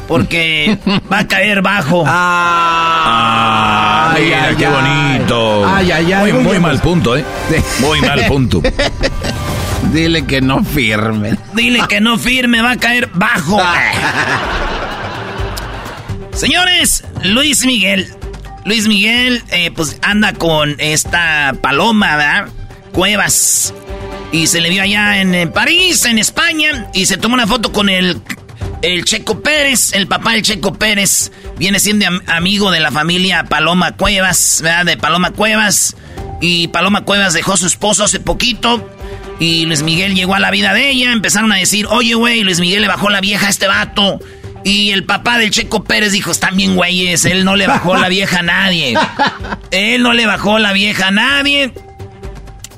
porque 0.10 0.78
va 1.12 1.20
a 1.20 1.28
caer 1.28 1.62
bajo. 1.62 2.04
Ah, 2.06 4.14
mira, 4.20 4.54
qué 4.58 4.68
bonito. 4.68 5.66
Ay, 5.66 5.90
ay, 5.90 6.12
ay, 6.12 6.34
muy, 6.34 6.44
muy 6.44 6.60
mal 6.60 6.82
punto, 6.82 7.16
¿eh? 7.16 7.24
Muy 7.80 8.02
mal 8.02 8.26
punto. 8.28 8.62
Dile 9.94 10.26
que 10.26 10.42
no 10.42 10.66
firme. 10.66 11.38
Dile 11.54 11.80
que 11.88 12.02
no 12.02 12.18
firme, 12.18 12.62
va 12.62 12.72
a 12.72 12.78
caer 12.78 13.10
bajo. 13.14 13.58
Señores, 16.34 17.06
Luis 17.24 17.66
Miguel. 17.66 18.14
Luis 18.66 18.90
Miguel, 18.90 19.42
eh, 19.52 19.72
pues 19.74 19.98
anda 20.02 20.34
con 20.34 20.76
esta 20.78 21.56
paloma, 21.62 22.18
¿verdad? 22.18 22.48
Cuevas. 22.92 23.74
Y 24.32 24.48
se 24.48 24.62
le 24.62 24.70
vio 24.70 24.84
allá 24.84 25.20
en 25.20 25.52
París, 25.52 26.06
en 26.06 26.18
España, 26.18 26.90
y 26.94 27.06
se 27.06 27.18
tomó 27.18 27.34
una 27.34 27.48
foto 27.48 27.72
con 27.72 27.90
el 27.90 28.22
el 28.82 29.06
Checo 29.06 29.42
Pérez, 29.42 29.94
el 29.94 30.08
papá 30.08 30.32
del 30.32 30.42
Checo 30.42 30.74
Pérez, 30.74 31.32
viene 31.58 31.80
siendo 31.80 32.08
amigo 32.28 32.72
de 32.72 32.80
la 32.80 32.92
familia 32.92 33.44
Paloma 33.44 33.96
Cuevas, 33.96 34.60
¿verdad? 34.64 34.86
De 34.86 34.98
Paloma 34.98 35.32
Cuevas. 35.32 35.96
Y 36.42 36.68
Paloma 36.70 37.06
Cuevas 37.06 37.34
dejó 37.34 37.54
a 37.54 37.58
su 37.58 37.68
esposo 37.68 38.04
hace 38.04 38.20
poquito. 38.20 38.90
Y 39.40 39.66
Luis 39.66 39.84
Miguel 39.84 40.16
llegó 40.16 40.34
a 40.34 40.40
la 40.40 40.50
vida 40.50 40.74
de 40.74 40.90
ella. 40.90 41.12
Empezaron 41.12 41.52
a 41.52 41.58
decir, 41.58 41.86
oye, 41.88 42.16
güey, 42.16 42.42
Luis 42.42 42.60
Miguel 42.60 42.82
le 42.82 42.88
bajó 42.88 43.10
la 43.10 43.22
vieja 43.22 43.48
a 43.48 43.50
este 43.52 43.68
vato. 43.68 44.20
Y 44.64 44.92
el 44.92 45.04
papá 45.04 45.38
del 45.38 45.52
Checo 45.52 45.84
Pérez 45.84 46.12
dijo, 46.12 46.32
están 46.32 46.56
bien 46.56 46.76
güeyes, 46.76 47.26
él 47.26 47.46
no 47.46 47.56
le 47.56 47.68
bajó 47.68 47.96
la 47.98 48.10
vieja 48.10 48.40
a 48.40 48.44
nadie. 48.44 48.96
Él 49.72 50.04
no 50.04 50.12
le 50.12 50.26
bajó 50.26 50.60
la 50.60 50.74
vieja 50.74 51.08
a 51.08 51.12
nadie. 51.12 51.74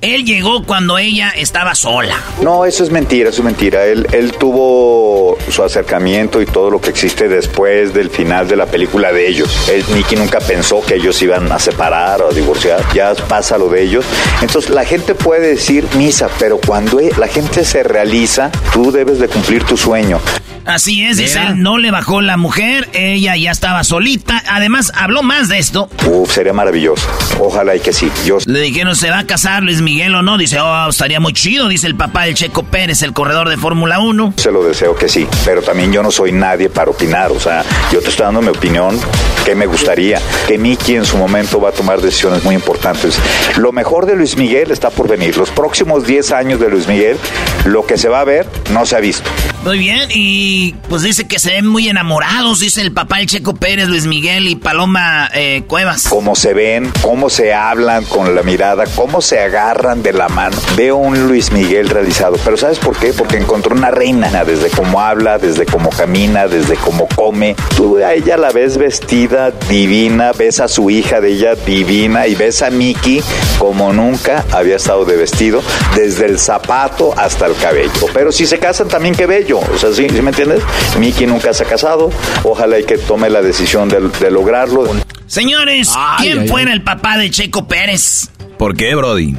Él 0.04 0.26
llegó 0.26 0.64
cuando 0.64 0.98
ella 0.98 1.30
estaba 1.30 1.76
sola. 1.76 2.22
No, 2.42 2.66
eso 2.66 2.84
es 2.84 2.92
mentira, 2.92 3.30
eso 3.30 3.40
es 3.40 3.46
mentira. 3.46 3.86
Él, 3.86 4.06
él 4.12 4.34
tuvo 4.34 5.38
su 5.50 5.64
acercamiento 5.64 6.42
y 6.42 6.46
todo 6.46 6.70
lo 6.70 6.82
que 6.82 6.90
existe 6.90 7.30
después 7.30 7.94
del 7.94 8.10
final 8.10 8.50
de 8.50 8.58
la 8.58 8.66
película 8.66 9.14
de 9.14 9.30
ellos. 9.30 9.70
Él, 9.70 9.82
Nicky 9.96 10.18
nunca 10.18 10.40
pensó 10.42 10.82
que 10.82 10.96
ellos 10.96 11.22
iban 11.22 11.50
a 11.54 11.58
separar 11.58 12.22
o 12.22 12.32
a 12.32 12.34
divorciar. 12.34 12.84
Ya 12.94 13.14
pasa 13.30 13.58
lo 13.58 13.70
de 13.70 13.82
ellos. 13.82 14.04
Entonces 14.42 14.72
la 14.72 14.84
gente 14.84 15.16
puede 15.16 15.48
decir 15.52 15.88
misa, 15.96 16.28
pero 16.38 16.60
cuando 16.60 17.00
e, 17.00 17.12
la 17.18 17.30
gente 17.30 17.64
se 17.64 17.82
realiza, 17.82 18.52
tú 18.74 18.92
debes 18.92 19.20
de 19.20 19.30
cumplir 19.30 19.64
tu 19.64 19.78
sueño. 19.78 20.20
Así 20.66 21.04
es, 21.04 21.18
dice, 21.18 21.42
no 21.56 21.78
le 21.78 21.92
bajó 21.92 22.22
la 22.22 22.38
mujer, 22.38 22.88
ella 22.94 23.36
ya 23.36 23.52
estaba 23.52 23.84
solita. 23.84 24.42
Además, 24.48 24.94
habló 24.96 25.22
más 25.22 25.50
de 25.50 25.60
esto. 25.60 25.90
Uf, 26.08 26.34
sería 26.34 26.54
maravilloso. 26.54 27.06
Ojalá 27.40 27.76
y 27.76 27.82
que 27.82 27.92
sí. 27.92 28.10
Yo... 28.26 28.38
Le 28.46 28.62
dijeron, 28.62 28.96
¿se 28.96 29.10
va 29.10 29.20
a 29.20 29.28
casar 29.28 29.62
Luis 29.62 29.82
Miguel 29.82 29.93
o 30.02 30.22
no? 30.22 30.38
Dice, 30.38 30.60
oh, 30.60 30.90
estaría 30.90 31.20
muy 31.20 31.34
chido, 31.34 31.68
dice 31.68 31.88
el 31.88 31.96
papá 31.96 32.24
del 32.24 32.34
Checo 32.34 32.64
Pérez, 32.64 33.04
el 33.04 33.14
corredor 33.14 33.50
de 33.50 33.58
Fórmula 33.58 34.00
1. 34.00 34.34
Se 34.38 34.52
lo 34.52 34.64
deseo 34.64 34.96
que 34.96 35.08
sí, 35.08 35.28
pero 35.46 35.62
también 35.62 35.92
yo 35.94 36.02
no 36.02 36.12
soy 36.12 36.32
nadie 36.32 36.70
para 36.70 36.90
opinar. 36.92 37.32
O 37.32 37.40
sea, 37.40 37.64
yo 37.92 38.02
te 38.02 38.10
estoy 38.10 38.26
dando 38.26 38.42
mi 38.42 38.50
opinión, 38.50 39.00
que 39.46 39.56
me 39.56 39.66
gustaría. 39.66 40.20
Que 40.48 40.58
Miki 40.58 40.96
en 40.96 41.06
su 41.06 41.18
momento 41.18 41.62
va 41.62 41.70
a 41.70 41.72
tomar 41.72 42.02
decisiones 42.02 42.44
muy 42.44 42.56
importantes. 42.56 43.20
Lo 43.58 43.72
mejor 43.72 44.06
de 44.06 44.16
Luis 44.16 44.36
Miguel 44.36 44.72
está 44.72 44.90
por 44.90 45.08
venir. 45.08 45.38
Los 45.38 45.52
próximos 45.52 46.06
10 46.06 46.32
años 46.32 46.60
de 46.60 46.70
Luis 46.70 46.88
Miguel, 46.88 47.18
lo 47.66 47.86
que 47.86 47.98
se 47.98 48.10
va 48.10 48.22
a 48.22 48.26
ver, 48.26 48.48
no 48.72 48.86
se 48.86 48.96
ha 48.96 49.00
visto. 49.00 49.30
Muy 49.64 49.78
bien, 49.78 50.10
y 50.14 50.74
pues 50.90 51.04
dice 51.04 51.26
que 51.26 51.40
se 51.40 51.52
ven 51.52 51.66
muy 51.66 51.88
enamorados, 51.88 52.60
dice 52.60 52.82
el 52.82 52.92
papá 52.92 53.22
el 53.22 53.28
Checo 53.28 53.56
Pérez, 53.56 53.88
Luis 53.88 54.06
Miguel 54.06 54.50
y 54.50 54.58
Paloma 54.58 55.30
eh, 55.34 55.64
Cuevas. 55.68 56.08
Cómo 56.10 56.36
se 56.36 56.54
ven, 56.54 56.92
cómo 57.02 57.30
se 57.30 57.54
hablan 57.54 58.04
con 58.04 58.36
la 58.36 58.44
mirada, 58.44 58.84
cómo 58.94 59.22
se 59.22 59.40
agarran 59.40 60.04
de 60.04 60.12
la 60.12 60.28
mano. 60.28 60.58
Veo 60.76 60.98
un 60.98 61.28
Luis 61.28 61.54
Miguel 61.54 61.88
realizado, 61.88 62.36
pero 62.44 62.58
¿sabes 62.58 62.78
por 62.78 62.98
qué? 62.98 63.14
Porque 63.14 63.38
encontró 63.38 63.74
una 63.74 63.90
reina, 63.90 64.44
desde 64.44 64.70
cómo 64.70 65.00
habla, 65.00 65.38
desde 65.38 65.66
cómo 65.66 65.92
camina, 65.92 66.48
desde 66.48 66.76
cómo 66.76 67.08
come. 67.16 67.56
Tú 67.78 68.00
a 68.00 68.14
ella 68.14 68.36
la 68.36 68.52
ves 68.52 68.78
vestida 68.78 69.52
divina, 69.70 70.34
ves 70.34 70.60
a 70.60 70.68
su 70.68 70.90
hija 70.90 71.22
de 71.22 71.32
ella 71.32 71.56
divina 71.56 72.28
y 72.28 72.36
ves 72.36 72.62
a 72.64 72.70
Mickey 72.70 73.24
como 73.60 73.94
nunca 73.94 74.44
había 74.52 74.76
estado 74.76 75.06
de 75.06 75.16
vestido, 75.16 75.64
desde 75.96 76.26
el 76.26 76.38
zapato 76.38 77.18
hasta 77.18 77.46
el 77.46 77.56
cabello. 77.56 78.08
Pero 78.14 78.34
si 78.34 78.46
se 78.46 78.60
casan 78.60 78.90
también 78.90 79.16
qué 79.16 79.26
bello 79.26 79.53
o 79.60 79.78
sea, 79.78 79.94
¿sí, 79.94 80.08
me 80.22 80.30
entiendes? 80.30 80.62
Mickey 81.00 81.28
nunca 81.28 81.54
se 81.54 81.64
ha 81.64 81.68
casado. 81.68 82.10
Ojalá 82.44 82.80
y 82.80 82.84
que 82.84 82.98
tome 82.98 83.30
la 83.30 83.42
decisión 83.42 83.90
de, 83.90 84.32
lograrlo. 84.32 84.86
Señores, 85.28 85.92
¿quién 86.20 86.48
fuera 86.48 86.74
el 86.74 86.84
papá 86.84 87.18
de 87.18 87.30
Checo 87.32 87.68
Pérez? 87.68 88.30
¿Por 88.58 88.78
qué, 88.78 88.96
Brody? 88.96 89.36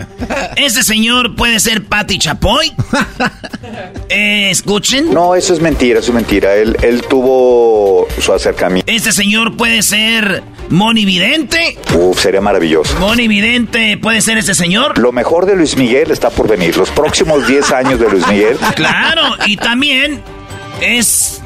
Este 0.57 0.83
señor 0.83 1.35
puede 1.35 1.61
ser 1.61 1.85
Patty 1.85 2.19
Chapoy. 2.19 2.73
Eh, 4.11 4.51
escuchen. 4.51 5.13
No, 5.13 5.35
eso 5.35 5.55
es 5.55 5.61
mentira, 5.61 5.99
eso 5.99 6.11
es 6.11 6.15
mentira. 6.15 6.55
Él, 6.55 6.77
él 6.83 7.03
tuvo 7.09 8.07
su 8.21 8.33
acercamiento. 8.33 8.93
Este 8.93 9.11
señor 9.11 9.57
puede 9.57 9.83
ser 9.83 10.43
Moni 10.69 11.05
Vidente. 11.05 11.79
Uf, 11.95 12.21
sería 12.21 12.41
maravilloso. 12.41 12.97
Moni 13.01 13.27
Vidente 13.27 13.97
puede 13.97 14.21
ser 14.21 14.39
este 14.39 14.55
señor. 14.55 14.99
Lo 14.99 15.11
mejor 15.11 15.47
de 15.47 15.57
Luis 15.57 15.77
Miguel 15.77 16.11
está 16.11 16.31
por 16.31 16.47
venir. 16.47 16.77
Los 16.77 16.91
próximos 16.91 17.47
10 17.49 17.73
años 17.73 17.99
de 17.99 18.09
Luis 18.11 18.29
Miguel. 18.29 18.59
Claro, 18.77 19.23
y 19.47 19.57
también 19.57 20.23
es 20.81 21.43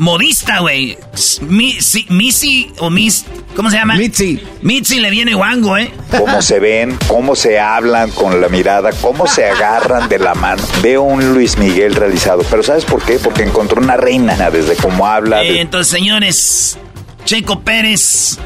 modista, 0.00 0.58
güey. 0.60 0.98
Missy, 1.42 2.06
Missy 2.08 2.72
o 2.78 2.90
Miss, 2.90 3.24
¿cómo 3.54 3.70
se 3.70 3.76
llama? 3.76 3.94
Mitzi. 3.96 4.40
Mitzi 4.62 4.98
le 4.98 5.10
viene 5.10 5.34
guango, 5.34 5.76
¿eh? 5.76 5.92
Cómo 6.10 6.40
se 6.42 6.58
ven, 6.58 6.98
cómo 7.06 7.36
se 7.36 7.60
hablan 7.60 8.10
con 8.10 8.40
la 8.40 8.48
mirada, 8.48 8.90
cómo 9.00 9.26
se 9.26 9.44
agarran 9.44 10.08
de 10.08 10.18
la 10.18 10.34
mano. 10.34 10.62
Veo 10.82 11.02
un 11.02 11.34
Luis 11.34 11.58
Miguel 11.58 11.94
realizado. 11.94 12.42
Pero 12.50 12.62
¿sabes 12.62 12.84
por 12.84 13.02
qué? 13.02 13.18
Porque 13.18 13.42
encontró 13.42 13.80
una 13.80 13.96
reina 13.96 14.50
desde 14.50 14.74
cómo 14.76 15.06
habla. 15.06 15.42
Eh, 15.44 15.52
de- 15.52 15.60
entonces, 15.60 15.92
señores, 15.92 16.78
Checo 17.26 17.60
Pérez 17.60 18.38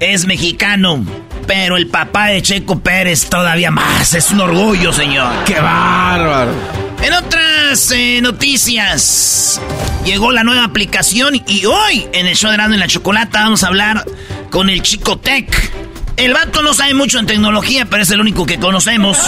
es 0.00 0.26
mexicano, 0.26 1.04
pero 1.46 1.76
el 1.76 1.86
papá 1.88 2.28
de 2.28 2.40
Checo 2.42 2.78
Pérez 2.80 3.26
todavía 3.28 3.70
más. 3.70 4.14
Es 4.14 4.30
un 4.30 4.40
orgullo, 4.40 4.92
señor. 4.92 5.30
¡Qué 5.44 5.60
bárbaro! 5.60 6.50
En 7.02 7.12
otras 7.12 7.90
eh, 7.94 8.20
noticias, 8.22 9.60
llegó 10.04 10.32
la 10.32 10.44
nueva 10.44 10.64
aplicación 10.64 11.40
y 11.46 11.64
hoy 11.66 12.06
en 12.12 12.26
el 12.26 12.36
show 12.36 12.50
de 12.50 12.54
Erasmo 12.56 12.74
en 12.74 12.80
la 12.80 12.88
Chocolata 12.88 13.40
vamos 13.42 13.64
a 13.64 13.68
hablar 13.68 14.04
con 14.50 14.68
el 14.70 14.82
Chico 14.82 15.18
Tech. 15.18 15.72
El 16.16 16.32
vato 16.32 16.62
no 16.62 16.74
sabe 16.74 16.94
mucho 16.94 17.18
en 17.18 17.26
tecnología, 17.26 17.86
pero 17.86 18.02
es 18.04 18.10
el 18.10 18.20
único 18.20 18.46
que 18.46 18.58
conocemos. 18.60 19.18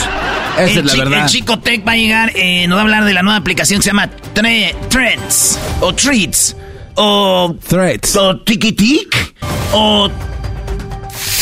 Esa 0.58 0.62
el, 0.62 0.78
es 0.78 0.84
la 0.84 1.04
verdad. 1.04 1.22
el 1.24 1.30
Chico 1.30 1.58
Tech 1.58 1.86
va 1.86 1.92
a 1.92 1.96
llegar, 1.96 2.32
eh, 2.36 2.66
nos 2.68 2.76
va 2.76 2.82
a 2.82 2.84
hablar 2.84 3.04
de 3.04 3.12
la 3.12 3.22
nueva 3.22 3.36
aplicación 3.38 3.80
que 3.80 3.84
se 3.84 3.90
llama 3.90 4.08
Tre- 4.34 4.74
Threads, 4.88 5.58
o 5.80 5.92
Treats, 5.94 6.56
o... 6.94 7.56
Threads. 7.68 8.14
O 8.16 8.36
Tiki 8.40 8.72
Tik, 8.72 9.34
o... 9.72 10.08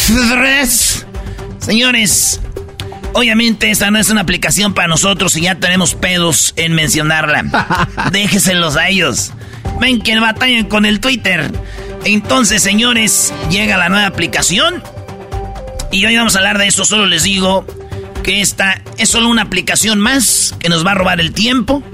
Threads. 0.07 1.07
Señores, 1.59 2.41
Obviamente 3.14 3.71
esta 3.71 3.92
no 3.92 4.00
es 4.00 4.11
una 4.11 4.23
aplicación 4.23 4.75
para 4.75 4.88
nosotros 4.88 5.37
y 5.37 5.42
ya 5.42 5.54
tenemos 5.54 5.94
pedos 5.94 6.52
en 6.56 6.75
mencionarla. 6.75 7.88
Déjeselos 8.12 8.76
a 8.76 8.88
ellos. 8.88 9.33
Ven 9.80 10.02
que 10.02 10.18
batallan 10.18 10.64
con 10.64 10.85
el 10.85 10.99
Twitter. 10.99 11.52
Entonces, 12.04 12.61
señores, 12.61 13.33
llega 13.50 13.76
la 13.76 13.88
nueva 13.88 14.06
aplicación. 14.06 14.83
Y 15.92 16.04
hoy 16.04 16.16
vamos 16.16 16.35
a 16.35 16.38
hablar 16.38 16.59
de 16.59 16.66
eso. 16.66 16.85
Solo 16.85 17.06
les 17.06 17.23
digo 17.23 17.64
que 18.25 18.40
esta 18.40 18.83
es 18.99 19.11
solo 19.11 19.28
una 19.28 19.42
aplicación 19.42 20.00
más 20.00 20.52
que 20.59 20.68
nos 20.68 20.85
va 20.85 20.90
a 20.90 20.94
robar 20.94 21.21
el 21.21 21.33
tiempo, 21.33 21.85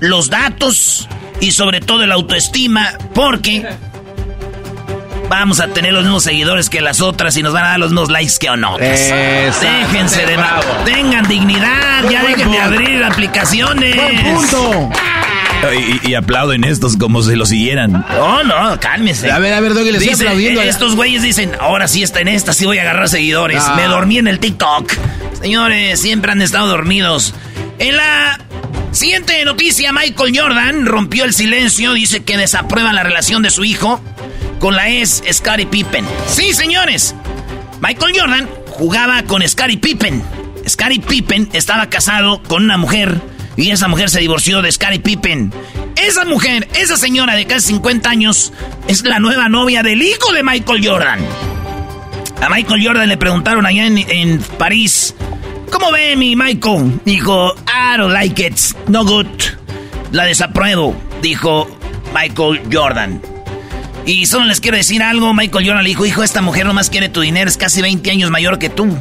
los 0.00 0.30
datos 0.30 1.08
y 1.40 1.52
sobre 1.52 1.80
todo 1.80 2.02
el 2.02 2.10
autoestima. 2.10 2.98
Porque 3.14 3.64
vamos 5.28 5.60
a 5.60 5.68
tener 5.68 5.92
los 5.92 6.04
mismos 6.04 6.22
seguidores 6.22 6.70
que 6.70 6.80
las 6.80 7.00
otras 7.00 7.36
y 7.36 7.42
nos 7.42 7.52
van 7.52 7.64
a 7.64 7.68
dar 7.70 7.78
los 7.78 7.90
mismos 7.90 8.10
likes 8.10 8.34
que 8.38 8.48
otras. 8.50 8.80
Exacto. 8.80 9.66
Déjense 9.92 10.26
de 10.26 10.36
Bravo. 10.36 10.62
Tengan 10.84 11.26
dignidad, 11.28 12.08
ya 12.10 12.20
punto. 12.22 12.36
dejen 12.36 12.52
de 12.52 12.58
abrir 12.58 13.04
aplicaciones. 13.04 13.96
¡Buen 13.96 14.22
punto! 14.22 14.90
Y, 16.04 16.10
y 16.10 16.14
aplauden 16.14 16.64
estos 16.64 16.96
como 16.96 17.22
si 17.22 17.34
lo 17.34 17.44
siguieran. 17.46 18.04
No, 18.10 18.44
no, 18.44 18.78
cálmese. 18.78 19.30
A 19.32 19.38
ver, 19.38 19.52
a 19.54 19.60
ver, 19.60 19.74
Doggy, 19.74 19.90
le 19.90 19.98
estoy 19.98 20.14
aplaudiendo. 20.14 20.62
Estos 20.62 20.94
güeyes 20.94 21.22
dicen, 21.22 21.52
ahora 21.60 21.88
sí 21.88 22.02
está 22.02 22.20
en 22.20 22.28
esta, 22.28 22.52
sí 22.52 22.66
voy 22.66 22.78
a 22.78 22.82
agarrar 22.82 23.08
seguidores. 23.08 23.62
Ah. 23.66 23.74
Me 23.74 23.84
dormí 23.84 24.18
en 24.18 24.28
el 24.28 24.38
TikTok. 24.38 24.92
Señores, 25.40 26.00
siempre 26.00 26.32
han 26.32 26.42
estado 26.42 26.68
dormidos. 26.68 27.34
En 27.78 27.96
la 27.96 28.38
siguiente 28.92 29.44
noticia, 29.44 29.92
Michael 29.92 30.38
Jordan 30.38 30.86
rompió 30.86 31.24
el 31.24 31.34
silencio, 31.34 31.94
dice 31.94 32.22
que 32.22 32.36
desaprueba 32.36 32.92
la 32.92 33.02
relación 33.02 33.42
de 33.42 33.50
su 33.50 33.64
hijo 33.64 34.00
con 34.58 34.76
la 34.76 34.88
ex 34.88 35.22
Scottie 35.32 35.66
Pippen. 35.66 36.04
Sí, 36.28 36.52
señores. 36.52 37.14
Michael 37.80 38.18
Jordan 38.18 38.48
jugaba 38.70 39.22
con 39.24 39.46
Scottie 39.46 39.78
Pippen. 39.78 40.22
Scottie 40.68 41.00
Pippen 41.00 41.48
estaba 41.52 41.88
casado 41.88 42.42
con 42.42 42.64
una 42.64 42.76
mujer 42.76 43.20
y 43.56 43.70
esa 43.70 43.88
mujer 43.88 44.10
se 44.10 44.20
divorció 44.20 44.62
de 44.62 44.72
Scottie 44.72 45.00
Pippen. 45.00 45.52
Esa 45.96 46.24
mujer, 46.24 46.68
esa 46.74 46.96
señora 46.96 47.34
de 47.34 47.46
casi 47.46 47.68
50 47.68 48.08
años, 48.10 48.52
es 48.86 49.04
la 49.04 49.18
nueva 49.18 49.48
novia 49.48 49.82
del 49.82 50.02
hijo 50.02 50.32
de 50.32 50.42
Michael 50.42 50.86
Jordan. 50.86 51.20
A 52.40 52.48
Michael 52.50 52.86
Jordan 52.86 53.08
le 53.08 53.16
preguntaron 53.16 53.64
allá 53.64 53.86
en, 53.86 53.98
en 53.98 54.38
París, 54.58 55.14
¿cómo 55.70 55.90
ve 55.90 56.16
mi 56.16 56.36
Michael? 56.36 57.00
Dijo, 57.04 57.54
I 57.66 57.96
don't 57.96 58.12
like 58.12 58.44
it, 58.44 58.58
no 58.88 59.04
good. 59.04 59.26
La 60.12 60.24
desapruebo, 60.24 60.94
dijo 61.22 61.66
Michael 62.14 62.60
Jordan. 62.70 63.35
Y 64.06 64.26
solo 64.26 64.44
les 64.44 64.60
quiero 64.60 64.76
decir 64.76 65.02
algo, 65.02 65.34
Michael 65.34 65.66
Jordan 65.66 65.82
le 65.82 65.90
dijo, 65.90 66.06
hijo, 66.06 66.22
esta 66.22 66.40
mujer 66.40 66.64
nomás 66.64 66.90
quiere 66.90 67.08
tu 67.08 67.20
dinero, 67.20 67.50
es 67.50 67.56
casi 67.56 67.82
20 67.82 68.08
años 68.08 68.30
mayor 68.30 68.60
que 68.60 68.70
tú. 68.70 68.96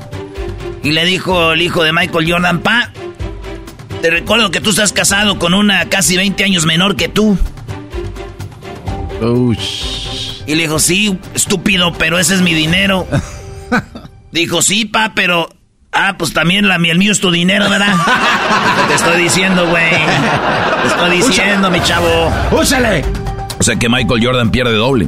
Y 0.82 0.92
le 0.94 1.06
dijo 1.06 1.52
el 1.52 1.62
hijo 1.62 1.84
de 1.84 1.94
Michael 1.94 2.32
Jordan, 2.32 2.60
pa, 2.60 2.92
te 4.02 4.10
recuerdo 4.10 4.50
que 4.50 4.62
tú 4.62 4.72
estás 4.72 4.94
casado 4.94 5.38
con 5.38 5.54
una 5.54 5.86
casi 5.90 6.18
20 6.18 6.44
años 6.44 6.66
menor 6.66 6.96
que 6.96 7.08
tú. 7.08 7.38
Y 10.48 10.56
le 10.56 10.64
dijo, 10.64 10.80
sí, 10.80 11.20
estúpido, 11.34 11.94
pero 11.94 12.18
ese 12.18 12.34
es 12.36 12.42
mi 12.42 12.54
dinero. 12.54 13.08
Dijo, 14.32 14.62
sí, 14.62 14.86
pa, 14.86 15.14
pero... 15.16 15.50
Ah, 15.92 16.16
pues 16.18 16.34
también 16.34 16.68
la, 16.68 16.76
el 16.76 16.98
mío 16.98 17.14
es 17.14 17.22
tu 17.22 17.32
dinero, 17.32 17.70
¿verdad? 17.70 17.96
Te 18.90 18.96
estoy 18.96 19.24
diciendo, 19.24 19.66
güey. 19.70 19.90
Te 19.90 20.88
estoy 20.88 21.18
diciendo, 21.18 21.72
mi 21.72 21.82
chavo. 21.82 22.32
¡Úsale! 22.52 23.25
O 23.60 23.64
sea 23.64 23.76
que 23.78 23.90
Michael 23.90 24.24
Jordan 24.26 24.52
pierde 24.52 24.74
doble. 24.74 25.08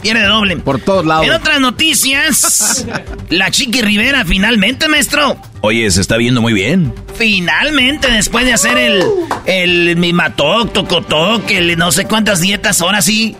Pierde 0.00 0.24
doble. 0.24 0.56
Por 0.56 0.80
todos 0.80 1.04
lados. 1.06 1.26
En 1.26 1.32
otras 1.32 1.60
noticias, 1.60 2.86
la 3.28 3.50
Chiqui 3.50 3.82
Rivera 3.82 4.24
finalmente, 4.24 4.88
maestro. 4.88 5.36
Oye, 5.60 5.88
se 5.90 6.00
está 6.00 6.16
viendo 6.16 6.40
muy 6.42 6.52
bien. 6.52 6.92
Finalmente, 7.14 8.10
después 8.10 8.44
de 8.44 8.52
hacer 8.52 8.76
el, 8.78 9.04
el 9.46 9.96
mimatoc, 9.96 10.72
tocotoc, 10.72 11.48
el 11.50 11.78
no 11.78 11.92
sé 11.92 12.06
cuántas 12.06 12.40
dietas, 12.40 12.80
ahora 12.80 13.00
sí. 13.02 13.36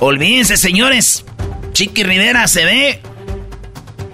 Olvídense, 0.00 0.56
señores. 0.56 1.24
Chiqui 1.72 2.04
Rivera 2.04 2.46
se 2.46 2.64
ve 2.64 3.00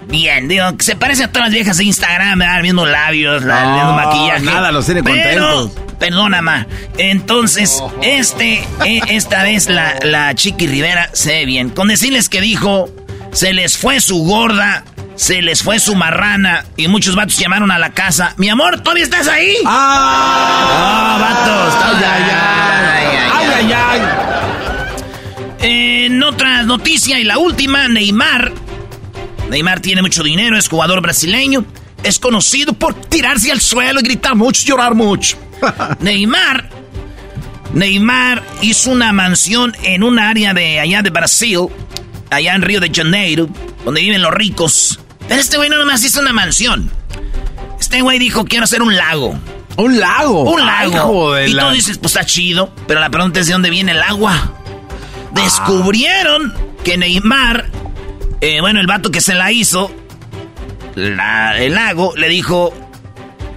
bien. 0.07 0.47
Digo, 0.47 0.65
se 0.79 0.95
parece 0.95 1.25
a 1.25 1.27
todas 1.31 1.47
las 1.49 1.53
viejas 1.53 1.77
de 1.77 1.83
Instagram, 1.85 2.39
¿verdad? 2.39 2.55
Los 2.55 2.63
mismos 2.63 2.89
labios, 2.89 3.43
la, 3.43 3.63
el 3.63 3.71
mismo 3.73 3.89
No, 3.91 3.95
maquillaje. 3.95 4.41
nada, 4.45 4.71
los 4.71 4.85
tiene 4.85 5.03
Pero, 5.03 5.45
contentos. 5.67 5.92
Perdona, 6.03 6.41
ma. 6.41 6.67
Entonces, 6.97 7.81
este, 8.01 8.55
eh, 8.85 8.99
esta 9.07 9.41
vez 9.43 9.69
la, 9.69 9.95
la 10.03 10.35
Chiqui 10.35 10.67
Rivera 10.67 11.09
se 11.13 11.31
ve 11.31 11.45
bien. 11.45 11.69
Con 11.69 11.87
decirles 11.87 12.27
que 12.27 12.41
dijo, 12.41 12.93
se 13.31 13.53
les 13.53 13.77
fue 13.77 14.01
su 14.01 14.17
gorda, 14.25 14.83
se 15.15 15.41
les 15.41 15.63
fue 15.63 15.79
su 15.79 15.95
marrana, 15.95 16.65
y 16.75 16.89
muchos 16.89 17.15
vatos 17.15 17.37
llamaron 17.37 17.71
a 17.71 17.79
la 17.79 17.93
casa. 17.93 18.33
Mi 18.35 18.49
amor, 18.49 18.81
¿todavía 18.81 19.05
estás 19.05 19.29
ahí? 19.29 19.55
¡Ah! 19.65 21.15
Ah, 21.15 21.17
vatos. 21.21 21.73
¡Ay, 21.85 22.03
ay, 22.11 22.23
ay! 22.91 23.07
¡Ay, 23.33 23.71
ay, 23.71 24.01
ay! 25.61 26.05
En 26.05 26.21
otras 26.21 26.65
noticias 26.65 27.17
y 27.17 27.23
la 27.23 27.37
última, 27.37 27.87
Neymar. 27.87 28.51
Neymar 29.49 29.79
tiene 29.79 30.01
mucho 30.01 30.21
dinero, 30.21 30.57
es 30.57 30.67
jugador 30.67 31.01
brasileño. 31.01 31.63
Es 32.03 32.19
conocido 32.19 32.73
por 32.73 32.93
tirarse 32.93 33.51
al 33.51 33.61
suelo 33.61 33.99
y 33.99 34.03
gritar 34.03 34.35
mucho, 34.35 34.63
llorar 34.65 34.93
mucho. 34.93 35.37
Neymar. 35.99 36.69
Neymar 37.73 38.43
hizo 38.61 38.91
una 38.91 39.11
mansión 39.13 39.75
en 39.83 40.03
un 40.03 40.19
área 40.19 40.53
de 40.53 40.79
allá 40.79 41.01
de 41.01 41.09
Brasil, 41.09 41.67
allá 42.29 42.53
en 42.53 42.61
Río 42.61 42.79
de 42.79 42.91
Janeiro, 42.93 43.49
donde 43.83 44.01
viven 44.01 44.21
los 44.21 44.33
ricos. 44.33 44.99
Pero 45.27 45.41
este 45.41 45.57
güey 45.57 45.69
no 45.69 45.77
nomás 45.77 46.03
hizo 46.03 46.19
una 46.19 46.33
mansión. 46.33 46.91
Este 47.79 48.01
güey 48.01 48.19
dijo, 48.19 48.45
quiero 48.45 48.65
hacer 48.65 48.81
un 48.81 48.95
lago. 48.95 49.39
¡Un 49.75 49.99
lago! 49.99 50.43
Un 50.43 50.65
lago. 50.65 51.39
y 51.39 51.55
tú 51.55 51.69
dices, 51.71 51.97
pues 51.97 52.15
está 52.15 52.25
chido, 52.25 52.73
pero 52.87 52.99
la 52.99 53.09
pregunta 53.09 53.39
es 53.39 53.47
de 53.47 53.53
dónde 53.53 53.69
viene 53.69 53.93
el 53.93 54.01
agua. 54.01 54.53
Descubrieron 55.31 56.53
que 56.83 56.97
Neymar, 56.97 57.71
eh, 58.41 58.61
bueno, 58.61 58.79
el 58.79 58.87
vato 58.87 59.09
que 59.09 59.19
se 59.19 59.33
la 59.33 59.51
hizo, 59.51 59.91
la- 60.95 61.57
el 61.59 61.75
lago, 61.75 62.13
le 62.15 62.29
dijo, 62.29 62.73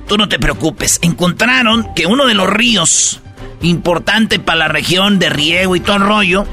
tú 0.08 0.16
no 0.16 0.28
te 0.28 0.38
preocupes. 0.38 0.98
Encontraron 1.02 1.94
que 1.94 2.06
uno 2.06 2.26
de 2.26 2.34
los 2.34 2.48
ríos 2.48 3.20
importante 3.62 4.38
para 4.38 4.58
la 4.60 4.68
región 4.68 5.18
de 5.18 5.28
riego 5.30 5.76
y 5.76 5.80
todo 5.80 5.96
el 5.96 6.02
rollo, 6.02 6.46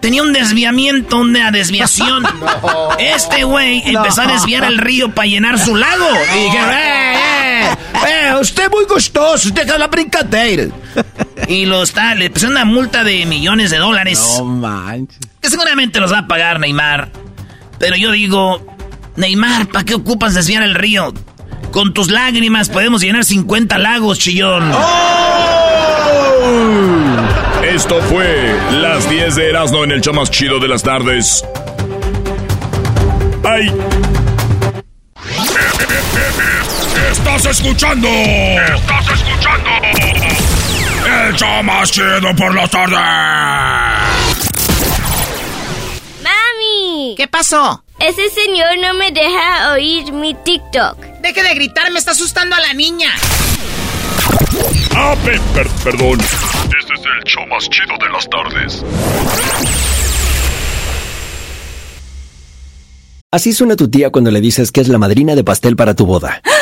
tenía 0.00 0.22
un 0.22 0.32
desviamiento, 0.32 1.18
una 1.18 1.50
desviación. 1.50 2.24
Este 2.98 3.44
güey 3.44 3.82
empezó 3.86 4.22
a 4.22 4.26
desviar 4.26 4.64
el 4.64 4.78
río 4.78 5.12
para 5.14 5.26
llenar 5.26 5.58
su 5.58 5.74
lago. 5.76 6.06
Y 6.36 6.44
dijeron, 6.44 6.70
¡eh, 6.70 7.14
eh! 7.64 7.76
¡Eh, 8.08 8.34
usted 8.40 8.70
muy 8.70 8.84
gustoso! 8.84 9.50
¡Deja 9.50 9.78
la 9.78 9.88
brincadeira! 9.88 10.66
Y 11.48 11.66
lo 11.66 11.82
está, 11.82 12.14
le 12.14 12.30
pusieron 12.30 12.56
una 12.56 12.64
multa 12.64 13.02
de 13.02 13.26
millones 13.26 13.70
de 13.70 13.78
dólares. 13.78 14.22
No 14.38 14.44
manches. 14.44 15.18
Que 15.40 15.50
seguramente 15.50 15.98
los 16.00 16.12
va 16.12 16.18
a 16.18 16.26
pagar 16.28 16.60
Neymar. 16.60 17.10
Pero 17.78 17.96
yo 17.96 18.12
digo, 18.12 18.64
Neymar, 19.16 19.68
¿para 19.68 19.84
qué 19.84 19.94
ocupas 19.94 20.34
desviar 20.34 20.62
el 20.62 20.74
río? 20.74 21.12
Con 21.70 21.92
tus 21.94 22.10
lágrimas 22.10 22.68
podemos 22.68 23.02
llenar 23.02 23.24
50 23.24 23.78
lagos, 23.78 24.18
chillón. 24.18 24.72
Esto 27.62 28.00
fue 28.02 28.54
las 28.72 29.08
10 29.08 29.34
de 29.36 29.50
Erasmo 29.50 29.84
en 29.84 29.92
el 29.92 30.00
show 30.00 30.14
más 30.14 30.30
chido 30.30 30.58
de 30.58 30.68
las 30.68 30.82
tardes. 30.82 31.44
¡Ay! 33.44 33.72
¡Estás 37.10 37.46
escuchando! 37.46 38.08
¡Estás 38.08 39.08
escuchando! 39.14 39.70
¡El 41.26 41.34
show 41.36 41.62
más 41.62 41.90
chido 41.90 42.36
por 42.36 42.54
las 42.54 42.70
tardes! 42.70 42.98
¡Mami! 46.22 47.14
¿Qué 47.16 47.28
pasó? 47.28 47.82
Ese 48.00 48.28
señor 48.30 48.78
no 48.80 48.94
me 48.94 49.12
deja 49.12 49.72
oír 49.72 50.12
mi 50.12 50.34
TikTok. 50.34 50.98
Deje 51.22 51.42
de 51.42 51.54
gritar, 51.54 51.90
me 51.92 51.98
está 51.98 52.10
asustando 52.12 52.56
a 52.56 52.60
la 52.60 52.72
niña. 52.74 53.10
Ah, 54.94 55.14
pe- 55.24 55.40
per- 55.54 55.68
perdón. 55.84 56.18
Este 56.20 56.94
es 56.94 57.00
el 57.00 57.24
show 57.24 57.46
más 57.46 57.68
chido 57.70 57.96
de 58.00 58.08
las 58.12 58.28
tardes. 58.28 58.84
Así 63.30 63.52
suena 63.52 63.76
tu 63.76 63.88
tía 63.88 64.10
cuando 64.10 64.30
le 64.30 64.40
dices 64.40 64.72
que 64.72 64.80
es 64.80 64.88
la 64.88 64.98
madrina 64.98 65.34
de 65.34 65.44
pastel 65.44 65.76
para 65.76 65.94
tu 65.94 66.04
boda. 66.06 66.42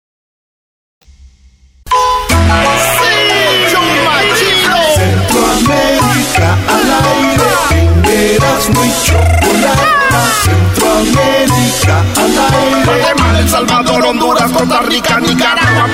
Al 6.67 6.87
aire, 7.13 8.35
Erasmo 8.35 8.85
y 8.85 8.91
Chocolata. 9.03 10.21
Centroamérica 10.43 11.95
al 12.17 12.37
aire. 12.53 12.85
Guatemala, 12.85 13.39
El 13.39 13.49
Salvador, 13.49 14.05
Honduras, 14.05 14.51
Costa 14.51 14.81
Rica, 14.81 15.19
Nicaragua. 15.19 15.87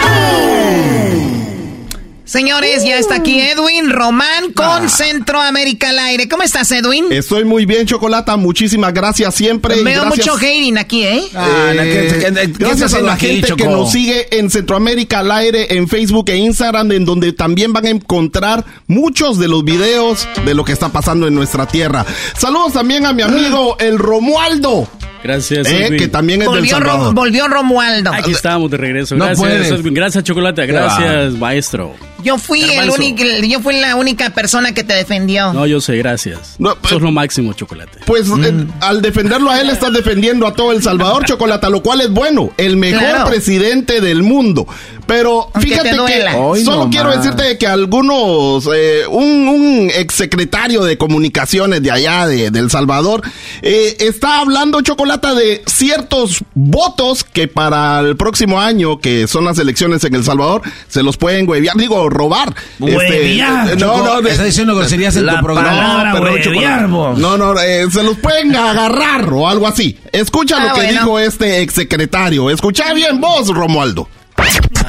Señores, 2.27 2.83
ya 2.83 2.97
está 2.99 3.15
aquí 3.15 3.39
Edwin 3.39 3.89
Román 3.89 4.51
con 4.53 4.89
Centroamérica 4.89 5.89
al 5.91 5.99
aire. 5.99 6.27
¿Cómo 6.27 6.43
estás, 6.43 6.69
Edwin? 6.73 7.05
Estoy 7.09 7.45
muy 7.45 7.65
bien, 7.65 7.87
Chocolata. 7.87 8.35
Muchísimas 8.35 8.93
gracias 8.93 9.33
siempre. 9.33 9.81
Veo 9.81 10.01
gracias- 10.03 10.27
mucho 10.27 10.35
hating 10.37 10.77
aquí, 10.77 11.03
¿eh? 11.05 11.21
Eh, 11.33 12.53
gracias 12.59 12.93
a 12.93 12.99
la 12.99 13.15
gente 13.15 13.53
que 13.55 13.63
nos 13.65 13.93
sigue 13.93 14.27
en 14.37 14.49
Centroamérica 14.49 15.19
al 15.19 15.31
aire, 15.31 15.77
en 15.77 15.87
Facebook 15.87 16.29
e 16.29 16.35
Instagram, 16.35 16.91
en 16.91 17.05
donde 17.05 17.31
también 17.31 17.71
van 17.71 17.85
a 17.85 17.89
encontrar 17.91 18.65
muchos 18.87 19.39
de 19.39 19.47
los 19.47 19.63
videos 19.63 20.27
de 20.45 20.53
lo 20.53 20.65
que 20.65 20.73
está 20.73 20.89
pasando 20.89 21.27
en 21.27 21.33
nuestra 21.33 21.65
tierra. 21.65 22.05
Saludos 22.37 22.73
también 22.73 23.05
a 23.05 23.13
mi 23.13 23.21
amigo 23.21 23.77
el 23.79 23.97
Romualdo. 23.97 24.87
Gracias, 25.27 25.67
Eh, 25.67 25.95
que 25.97 26.07
también 26.07 26.41
es 26.41 26.47
del 26.47 26.59
Volvió, 26.59 26.79
Ro- 26.79 26.89
Salvador. 26.89 27.13
volvió 27.13 27.47
Romualdo. 27.47 28.13
Aquí 28.13 28.31
estamos 28.31 28.71
de 28.71 28.77
regreso. 28.77 29.15
No 29.15 29.25
Gracias. 29.25 29.83
Gracias, 29.83 30.23
Chocolate. 30.23 30.65
Gracias, 30.65 31.33
maestro. 31.33 31.93
Yo 32.23 32.37
fui 32.37 32.63
el 32.63 32.89
único, 32.89 33.23
yo 33.47 33.59
fui 33.61 33.79
la 33.79 33.95
única 33.95 34.31
persona 34.31 34.71
que 34.73 34.83
te 34.83 34.93
defendió. 34.95 35.53
No, 35.53 35.65
yo 35.67 35.79
sé, 35.79 35.97
gracias. 35.97 36.57
Sos 36.89 37.01
lo 37.01 37.11
máximo, 37.11 37.53
Chocolate. 37.53 37.99
Pues 38.05 38.27
Mm. 38.27 38.43
eh, 38.43 38.67
al 38.81 39.01
defenderlo 39.01 39.49
a 39.51 39.61
él, 39.61 39.69
estás 39.69 39.93
defendiendo 39.93 40.47
a 40.47 40.53
todo 40.53 40.71
El 40.71 40.81
Salvador, 40.81 41.25
Chocolata, 41.25 41.69
lo 41.69 41.81
cual 41.83 42.01
es 42.01 42.09
bueno. 42.09 42.51
El 42.57 42.77
mejor 42.77 42.99
Claro. 42.99 43.29
presidente 43.29 44.01
del 44.01 44.23
mundo. 44.23 44.65
Pero 45.07 45.43
Aunque 45.53 45.61
fíjate 45.61 45.89
te 45.89 45.95
que 45.95 46.63
solo 46.65 46.83
no 46.85 46.89
quiero 46.89 47.15
decirte 47.15 47.57
que 47.57 47.65
algunos, 47.65 48.69
eh, 48.75 49.03
un, 49.09 49.47
un 49.47 49.91
exsecretario 49.95 50.83
de 50.83 50.97
comunicaciones 50.97 51.81
de 51.81 51.91
allá, 51.91 52.27
de, 52.27 52.51
de 52.51 52.59
El 52.59 52.69
Salvador, 52.69 53.21
eh, 53.61 53.95
está 54.01 54.39
hablando, 54.39 54.81
Chocolata, 54.81 55.33
de 55.33 55.63
ciertos 55.65 56.43
votos 56.53 57.23
que 57.23 57.47
para 57.47 57.99
el 58.01 58.17
próximo 58.17 58.59
año, 58.59 58.99
que 58.99 59.27
son 59.27 59.45
las 59.45 59.57
elecciones 59.59 60.03
en 60.03 60.13
El 60.15 60.23
Salvador, 60.23 60.61
se 60.89 61.03
los 61.03 61.17
pueden 61.17 61.47
huevear, 61.49 61.75
digo, 61.77 62.09
robar. 62.09 62.53
Este, 62.79 62.95
Huevear, 62.97 63.71
eh, 63.71 63.75
no, 63.77 64.03
no, 64.03 64.21
de- 64.21 64.31
Está 64.31 64.43
diciendo 64.43 64.75
groserías 64.75 65.15
en 65.15 65.25
tu 65.27 65.35
programa. 65.41 65.69
palabra 65.69 66.13
No, 66.13 66.21
huevear, 66.21 66.87
vos. 66.87 67.17
No, 67.17 67.37
no, 67.37 67.57
eh, 67.59 67.85
se 67.91 68.03
los 68.03 68.17
pueden 68.17 68.55
agarrar 68.55 69.31
o 69.33 69.47
algo 69.47 69.67
así. 69.67 69.97
Escucha 70.11 70.57
Ah, 70.59 70.65
lo 70.67 70.73
que 70.73 70.81
bueno. 70.81 70.91
dijo 71.01 71.19
este 71.19 71.61
exsecretario. 71.61 72.49
Escucha 72.49 72.93
bien 72.93 73.21
vos, 73.21 73.47
Romualdo. 73.47 74.09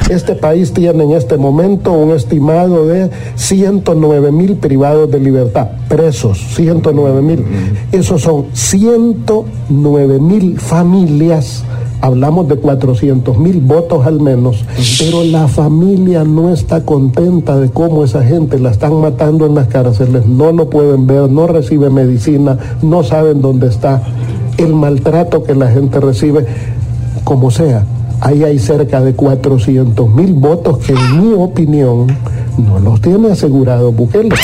Este 0.08 0.34
país 0.34 0.72
tiene 0.72 1.04
en 1.04 1.10
este 1.12 1.36
momento 1.36 1.92
un 1.92 2.12
estimado 2.12 2.86
de 2.86 3.10
109 3.34 4.32
mil 4.32 4.56
privados 4.56 5.10
de 5.10 5.20
libertad, 5.20 5.68
presos, 5.86 6.38
109 6.54 7.20
mil. 7.20 7.44
Esos 7.92 8.22
son 8.22 8.46
109 8.54 10.18
mil 10.18 10.58
familias. 10.58 11.62
Hablamos 12.00 12.48
de 12.48 12.56
400 12.56 13.36
mil 13.38 13.60
votos 13.60 14.06
al 14.06 14.20
menos, 14.20 14.64
pero 14.98 15.24
la 15.24 15.46
familia 15.46 16.24
no 16.24 16.54
está 16.54 16.84
contenta 16.84 17.58
de 17.58 17.68
cómo 17.68 18.04
esa 18.04 18.22
gente 18.22 18.58
la 18.58 18.70
están 18.70 18.94
matando 19.00 19.44
en 19.46 19.56
las 19.56 19.66
cárceles, 19.66 20.24
no 20.24 20.52
lo 20.52 20.70
pueden 20.70 21.08
ver, 21.08 21.28
no 21.28 21.48
recibe 21.48 21.90
medicina, 21.90 22.56
no 22.82 23.02
saben 23.02 23.42
dónde 23.42 23.66
está, 23.66 24.00
el 24.58 24.74
maltrato 24.74 25.42
que 25.42 25.56
la 25.56 25.72
gente 25.72 25.98
recibe, 25.98 26.46
como 27.24 27.50
sea, 27.50 27.84
ahí 28.20 28.44
hay 28.44 28.58
cerca 28.58 29.00
de 29.00 29.14
400 29.14 30.08
mil 30.10 30.32
votos 30.34 30.78
que 30.84 30.92
en 30.92 31.28
mi 31.28 31.34
opinión 31.34 32.06
no 32.58 32.78
los 32.80 33.00
tiene 33.00 33.32
asegurados 33.32 33.94
Bukele. 33.94 34.28
Te 34.28 34.34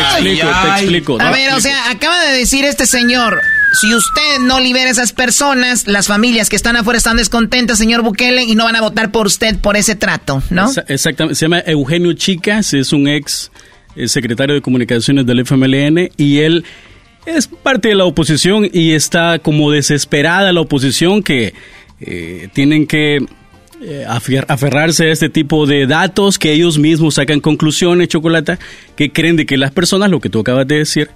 explico, 0.00 0.46
te 0.62 0.68
explico. 0.80 1.20
A 1.20 1.24
¿no? 1.24 1.32
ver, 1.32 1.52
o 1.54 1.60
sea, 1.60 1.90
acaba 1.90 2.20
de 2.24 2.36
decir 2.38 2.64
este 2.64 2.86
señor, 2.86 3.40
si 3.80 3.94
usted 3.94 4.40
no 4.42 4.60
libera 4.60 4.88
a 4.88 4.92
esas 4.92 5.12
personas, 5.12 5.86
las 5.86 6.06
familias 6.06 6.48
que 6.48 6.56
están 6.56 6.76
afuera 6.76 6.98
están 6.98 7.16
descontentas, 7.16 7.78
señor 7.78 8.02
Bukele, 8.02 8.44
y 8.44 8.54
no 8.54 8.64
van 8.64 8.76
a 8.76 8.80
votar 8.80 9.10
por 9.12 9.26
usted 9.26 9.58
por 9.58 9.76
ese 9.76 9.94
trato, 9.94 10.42
¿no? 10.50 10.68
Exa- 10.70 10.84
Exactamente. 10.88 11.34
Se 11.36 11.44
llama 11.44 11.60
Eugenio 11.66 12.12
Chicas, 12.14 12.72
es 12.74 12.92
un 12.92 13.08
ex 13.08 13.50
eh, 13.96 14.08
secretario 14.08 14.54
de 14.54 14.62
comunicaciones 14.62 15.26
del 15.26 15.40
FMLN 15.40 16.10
y 16.16 16.38
él 16.40 16.64
es 17.36 17.48
parte 17.48 17.88
de 17.88 17.94
la 17.94 18.04
oposición 18.04 18.68
y 18.72 18.92
está 18.92 19.38
como 19.38 19.70
desesperada 19.70 20.52
la 20.52 20.60
oposición 20.60 21.22
que 21.22 21.54
eh, 22.00 22.48
tienen 22.52 22.86
que 22.86 23.18
eh, 23.82 24.04
aferrarse 24.08 25.06
a 25.08 25.12
este 25.12 25.28
tipo 25.28 25.66
de 25.66 25.86
datos 25.86 26.38
que 26.38 26.52
ellos 26.52 26.78
mismos 26.78 27.14
sacan 27.14 27.40
conclusiones, 27.40 28.08
Chocolata, 28.08 28.58
que 28.96 29.10
creen 29.12 29.36
de 29.36 29.46
que 29.46 29.56
las 29.56 29.70
personas, 29.70 30.10
lo 30.10 30.20
que 30.20 30.30
tú 30.30 30.40
acabas 30.40 30.66
de 30.66 30.78
decir, 30.78 31.10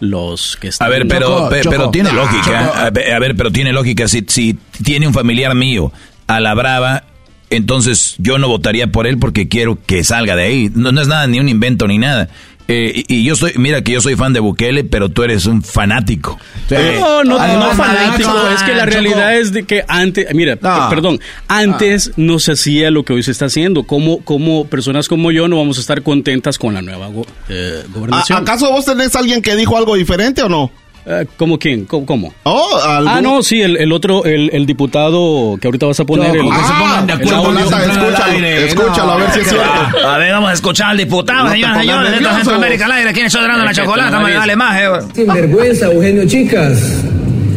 los 0.00 0.56
que 0.60 0.68
están... 0.68 0.86
A 0.86 0.90
ver, 0.90 1.06
pero, 1.08 1.48
pe- 1.48 1.62
pero 1.68 1.90
tiene 1.90 2.12
lógica. 2.12 2.86
A 2.86 2.90
ver, 2.90 3.12
a 3.12 3.18
ver, 3.18 3.36
pero 3.36 3.50
tiene 3.50 3.72
lógica. 3.72 4.06
Si, 4.08 4.24
si 4.28 4.56
tiene 4.84 5.06
un 5.08 5.14
familiar 5.14 5.54
mío 5.54 5.92
a 6.28 6.40
la 6.40 6.54
brava, 6.54 7.04
entonces 7.50 8.14
yo 8.18 8.38
no 8.38 8.46
votaría 8.48 8.86
por 8.88 9.06
él 9.06 9.18
porque 9.18 9.48
quiero 9.48 9.78
que 9.86 10.04
salga 10.04 10.36
de 10.36 10.42
ahí. 10.44 10.70
No, 10.74 10.92
no 10.92 11.00
es 11.00 11.08
nada, 11.08 11.26
ni 11.26 11.40
un 11.40 11.48
invento 11.48 11.88
ni 11.88 11.98
nada. 11.98 12.28
Eh, 12.70 13.04
y, 13.08 13.14
y 13.20 13.24
yo 13.24 13.34
soy, 13.34 13.52
mira 13.56 13.82
que 13.82 13.92
yo 13.92 14.00
soy 14.02 14.14
fan 14.14 14.34
de 14.34 14.40
Bukele, 14.40 14.84
pero 14.84 15.08
tú 15.08 15.22
eres 15.22 15.46
un 15.46 15.62
fanático. 15.62 16.38
No, 16.70 17.24
no, 17.24 17.38
Además, 17.38 17.76
no 17.78 17.82
fanático. 17.82 18.48
Es 18.54 18.62
que 18.62 18.72
la 18.74 18.80
Choco. 18.84 18.90
realidad 18.90 19.36
es 19.38 19.52
de 19.52 19.64
que 19.64 19.84
antes, 19.88 20.26
mira, 20.34 20.58
No. 20.60 20.76
eh, 20.76 20.80
perdón, 20.90 21.18
antes 21.48 22.12
no 22.16 22.38
se 22.38 22.52
hacía 22.52 22.90
lo 22.90 23.04
que 23.04 23.14
hoy 23.14 23.22
se 23.22 23.30
está 23.30 23.46
haciendo. 23.46 23.84
¿Cómo, 23.84 24.18
cómo 24.22 24.66
personas 24.66 25.08
como 25.08 25.32
yo 25.32 25.48
no 25.48 25.56
vamos 25.56 25.78
a 25.78 25.80
estar 25.80 26.02
contentas 26.02 26.58
con 26.58 26.74
la 26.74 26.82
nueva 26.82 27.06
go- 27.08 27.26
eh, 27.48 27.82
¿A- 27.84 27.92
gobernación? 27.92 28.42
¿Acaso 28.42 28.70
vos 28.70 28.84
tenés 28.84 29.16
alguien 29.16 29.40
que 29.40 29.56
dijo 29.56 29.76
algo 29.78 29.94
diferente 29.94 30.42
o 30.42 30.48
no? 30.50 30.70
Eh, 31.10 31.26
¿Cómo 31.38 31.58
quién? 31.58 31.86
¿Cómo? 31.86 32.04
cómo? 32.04 32.34
Oh, 32.42 32.78
Ah, 32.84 33.20
no, 33.22 33.42
sí, 33.42 33.62
el, 33.62 33.78
el 33.78 33.92
otro, 33.92 34.26
el, 34.26 34.50
el 34.52 34.66
diputado 34.66 35.56
que 35.58 35.66
ahorita 35.66 35.86
vas 35.86 35.98
a 36.00 36.04
poner. 36.04 36.28
No, 36.28 36.34
el, 36.34 36.40
que 36.50 36.66
se 36.66 36.72
pongan 36.74 37.06
de 37.06 37.12
acuerdo, 37.14 37.58
escúchalo, 37.58 38.46
escúchalo, 38.46 39.12
a 39.12 39.16
ver 39.16 39.30
si 39.32 39.40
es 39.40 39.48
cierto. 39.48 40.06
A 40.06 40.18
ver, 40.18 40.32
vamos 40.32 40.50
a 40.50 40.52
escuchar 40.52 40.90
al 40.90 40.98
diputado, 40.98 41.44
No 41.44 41.50
señoras 41.52 41.78
señores, 41.78 42.10
de. 42.20 42.26
Centroamérica 42.36 42.84
al 42.84 42.92
aire. 42.92 43.12
¿Quién 43.14 43.26
está 43.26 43.40
dando 43.40 43.64
la 43.64 43.72
chocolata? 43.72 44.20
Me 44.20 44.36
vale 44.36 44.54
más, 44.56 44.80
eh. 44.80 44.88
Sin 45.14 45.26
vergüenza, 45.32 45.86
Eugenio 45.86 46.26
Chicas. 46.26 47.02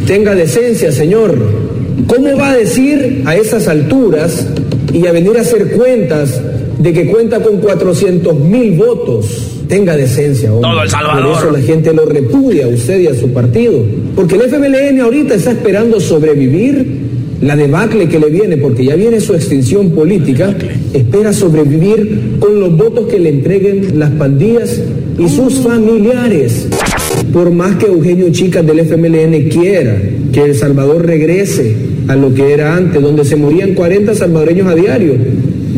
Tenga 0.06 0.34
decencia, 0.34 0.90
señor. 0.90 1.36
¿Cómo 2.06 2.34
va 2.38 2.48
a 2.50 2.56
decir 2.56 3.22
a 3.26 3.34
esas 3.36 3.68
alturas 3.68 4.46
y 4.94 5.06
a 5.06 5.12
venir 5.12 5.36
a 5.36 5.42
hacer 5.42 5.72
cuentas 5.72 6.40
de 6.78 6.92
que 6.92 7.06
cuenta 7.10 7.40
con 7.42 7.58
400 7.58 8.34
mil 8.34 8.78
votos? 8.78 9.51
Tenga 9.72 9.96
decencia, 9.96 10.52
hombre. 10.52 10.70
Todo 10.70 10.82
El 10.82 10.90
Salvador. 10.90 11.22
Por 11.22 11.38
eso 11.38 11.50
la 11.50 11.60
gente 11.60 11.94
lo 11.94 12.04
repudia 12.04 12.66
a 12.66 12.68
usted 12.68 13.00
y 13.00 13.06
a 13.06 13.14
su 13.14 13.32
partido. 13.32 13.82
Porque 14.14 14.34
el 14.34 14.42
FMLN 14.42 15.00
ahorita 15.00 15.34
está 15.34 15.52
esperando 15.52 15.98
sobrevivir 15.98 16.84
la 17.40 17.56
debacle 17.56 18.06
que 18.06 18.18
le 18.18 18.28
viene, 18.28 18.58
porque 18.58 18.84
ya 18.84 18.96
viene 18.96 19.18
su 19.18 19.32
extinción 19.32 19.92
política, 19.92 20.54
espera 20.92 21.32
sobrevivir 21.32 22.36
con 22.38 22.60
los 22.60 22.76
votos 22.76 23.06
que 23.06 23.18
le 23.18 23.30
entreguen 23.30 23.98
las 23.98 24.10
pandillas 24.10 24.78
y 25.18 25.26
sus 25.30 25.54
familiares. 25.60 26.68
Por 27.32 27.50
más 27.50 27.76
que 27.76 27.86
Eugenio 27.86 28.30
Chicas 28.30 28.66
del 28.66 28.80
FMLN 28.80 29.48
quiera 29.48 29.96
que 30.34 30.42
El 30.42 30.54
Salvador 30.54 31.06
regrese 31.06 31.74
a 32.08 32.14
lo 32.14 32.34
que 32.34 32.52
era 32.52 32.76
antes, 32.76 33.00
donde 33.00 33.24
se 33.24 33.36
morían 33.36 33.72
40 33.72 34.16
salvadoreños 34.16 34.66
a 34.66 34.74
diario, 34.74 35.14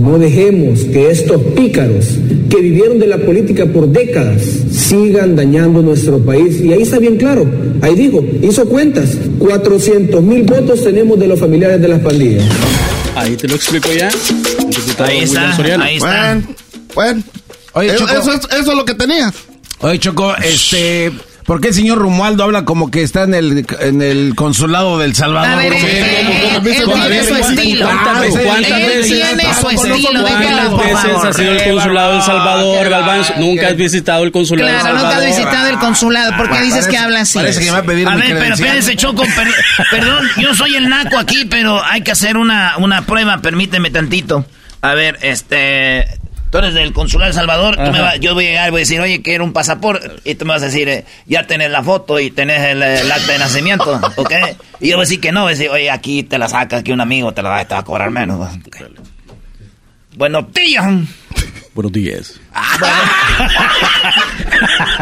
no 0.02 0.18
dejemos 0.18 0.83
que 0.83 1.12
estos 1.12 1.40
pícaros 1.54 2.18
que 2.55 2.61
vivieron 2.61 3.01
de 3.01 3.09
la 3.09 3.19
política 3.19 3.67
por 3.67 3.88
décadas 3.88 4.40
sigan 4.71 5.35
dañando 5.35 5.83
nuestro 5.83 6.21
país. 6.21 6.61
Y 6.61 6.73
ahí 6.73 6.83
está 6.83 7.01
bien 7.01 7.17
claro, 7.17 7.51
ahí 7.83 7.95
dijo, 7.97 8.25
hizo 8.43 8.64
cuentas, 8.69 9.11
400 9.40 10.23
mil 10.23 10.45
votos 10.45 10.85
tenemos 10.85 11.19
de 11.19 11.27
los 11.27 11.40
familiares 11.40 11.81
de 11.81 11.88
las 11.88 12.01
pandillas. 12.01 12.45
Ahí 13.17 13.37
te 13.37 13.49
lo 13.49 13.57
explico 13.57 13.88
ya. 13.93 14.09
Ahí 14.99 15.19
está, 15.19 15.57
ahí 15.83 15.97
está. 15.97 15.99
Bueno, 15.99 16.47
bueno. 16.95 17.23
Oye, 17.73 17.88
eso, 17.88 18.07
Choco. 18.07 18.21
eso 18.21 18.33
es, 18.33 18.40
eso 18.61 18.71
es 18.71 18.77
lo 18.77 18.85
que 18.85 18.95
tenía. 18.95 19.33
Oye, 19.81 19.99
Choco, 19.99 20.37
este... 20.37 21.11
¿Por 21.44 21.61
qué 21.61 21.68
el 21.68 21.74
señor 21.74 21.98
Romualdo 21.98 22.42
habla 22.44 22.64
como 22.64 22.90
que 22.90 23.02
está 23.02 23.24
en 23.24 23.35
el, 23.35 23.66
en 23.80 24.00
el 24.00 24.35
consulado 24.35 24.98
del 24.98 25.14
Salvador? 25.14 25.50
A 25.50 25.57
ver, 25.57 25.74
Sí, 25.78 25.87
él- 25.87 26.62
que 26.62 26.83
con- 26.85 26.94
tiene 26.94 27.22
su 27.24 27.35
estilo. 27.37 27.85
¿Cuántas 27.87 28.20
veces- 28.22 28.42
tiene 29.07 29.54
su 29.54 29.68
estilo, 29.68 30.22
déjalo, 30.22 30.22
¿Cuántas 30.22 30.68
por 30.70 30.85
veces 30.85 31.00
favor. 31.12 31.26
ha 31.26 31.33
sido 31.35 31.52
el 31.52 31.64
consulado 31.72 32.11
de 32.12 32.16
El 32.16 32.22
Salvador, 32.22 32.88
Galván? 32.88 33.22
Nunca 33.38 33.68
has 33.68 33.76
visitado 33.76 34.24
el 34.24 34.33
consulado 34.33 34.68
de 34.70 34.74
El 34.74 34.80
Claro, 34.80 34.96
Salvador. 34.96 35.18
nunca 35.18 35.30
has 35.30 35.37
visitado 35.38 35.68
el 35.68 35.78
consulado. 35.78 36.37
¿Por 36.38 36.50
qué 36.50 36.61
dices 36.62 36.88
que 36.88 36.96
habla 36.96 37.20
así? 37.20 37.38
A 37.38 37.42
ver, 37.42 37.85
pero 37.85 38.54
espérense, 38.54 38.96
Choco, 38.96 39.22
per- 39.24 39.54
perdón, 39.90 40.26
yo 40.38 40.54
soy 40.54 40.76
el 40.76 40.88
naco 40.88 41.18
aquí, 41.18 41.44
pero 41.44 41.83
hay 41.85 42.00
que 42.00 42.12
hacer 42.12 42.38
una, 42.38 42.78
una 42.78 43.02
prueba, 43.04 43.38
permíteme 43.42 43.90
tantito. 43.90 44.46
A 44.80 44.94
ver, 44.94 45.18
este... 45.22 46.07
Tú 46.55 46.59
eres 46.59 46.73
del 46.75 46.93
consulado 46.93 47.31
de 47.33 47.35
Salvador, 47.35 47.75
tú 47.75 47.83
me 47.83 47.88
Ajá. 47.99 48.03
vas- 48.03 48.21
yo 48.21 48.33
voy 48.33 48.47
a 48.47 48.49
llegar 48.51 48.69
y 48.69 48.71
voy 48.71 48.79
a 48.79 48.83
decir, 48.83 49.01
oye, 49.01 49.23
quiero 49.23 49.43
un 49.43 49.53
pasaporte, 49.53 50.09
y 50.23 50.37
tú 50.37 50.45
me 50.45 50.53
vas 50.53 50.62
a 50.62 50.67
decir, 50.67 50.88
eh, 50.88 51.05
ya 51.27 51.49
tenés 51.49 51.69
la 51.69 51.83
foto 51.83 52.21
y 52.21 52.31
tenés 52.31 52.61
el, 52.62 52.81
el 52.81 53.11
acta 53.11 53.33
de 53.33 53.38
nacimiento, 53.40 54.01
¿ok? 54.17 54.33
Y 54.79 54.90
yo 54.90 54.97
voy 54.97 55.03
a 55.03 55.07
decir 55.07 55.19
que 55.21 55.33
no, 55.33 55.40
voy 55.43 55.49
a 55.55 55.57
decir, 55.57 55.69
oye, 55.71 55.90
aquí 55.90 56.23
te 56.23 56.38
la 56.38 56.47
saca, 56.49 56.77
aquí 56.77 56.93
un 56.93 57.01
amigo 57.01 57.33
te 57.35 57.43
la 57.43 57.49
da, 57.49 57.64
te 57.64 57.75
va 57.75 57.81
a 57.81 57.85
cobrar 57.85 58.12
menos. 58.12 58.38
ok. 58.69 58.77
Buenos 60.17 60.53
días. 60.53 60.85
Buenos 61.75 61.90
días. 61.90 62.38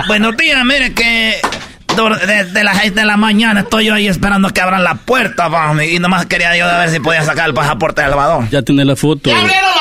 Buenos 0.09 0.35
días, 0.38 0.65
mire 0.65 0.95
que 0.95 1.38
desde 2.27 2.65
las 2.65 2.79
6 2.79 2.95
de 2.95 3.05
la 3.05 3.19
mañana 3.19 3.61
estoy 3.61 3.85
yo 3.85 3.93
ahí 3.95 4.09
esperando 4.09 4.49
que 4.49 4.62
abran 4.62 4.83
la 4.83 4.95
puerta, 4.95 5.49
vamos, 5.49 5.85
y 5.85 5.99
nomás 5.99 6.25
quería 6.25 6.57
yo 6.57 6.65
ver 6.65 6.88
si 6.88 6.99
podía 7.01 7.23
sacar 7.25 7.49
el 7.49 7.55
pasaporte 7.55 8.01
de 8.01 8.09
Salvador. 8.09 8.49
Ya 8.49 8.62
tenés 8.62 8.87
la 8.87 8.97
foto. 8.97 9.29
la 9.31 9.37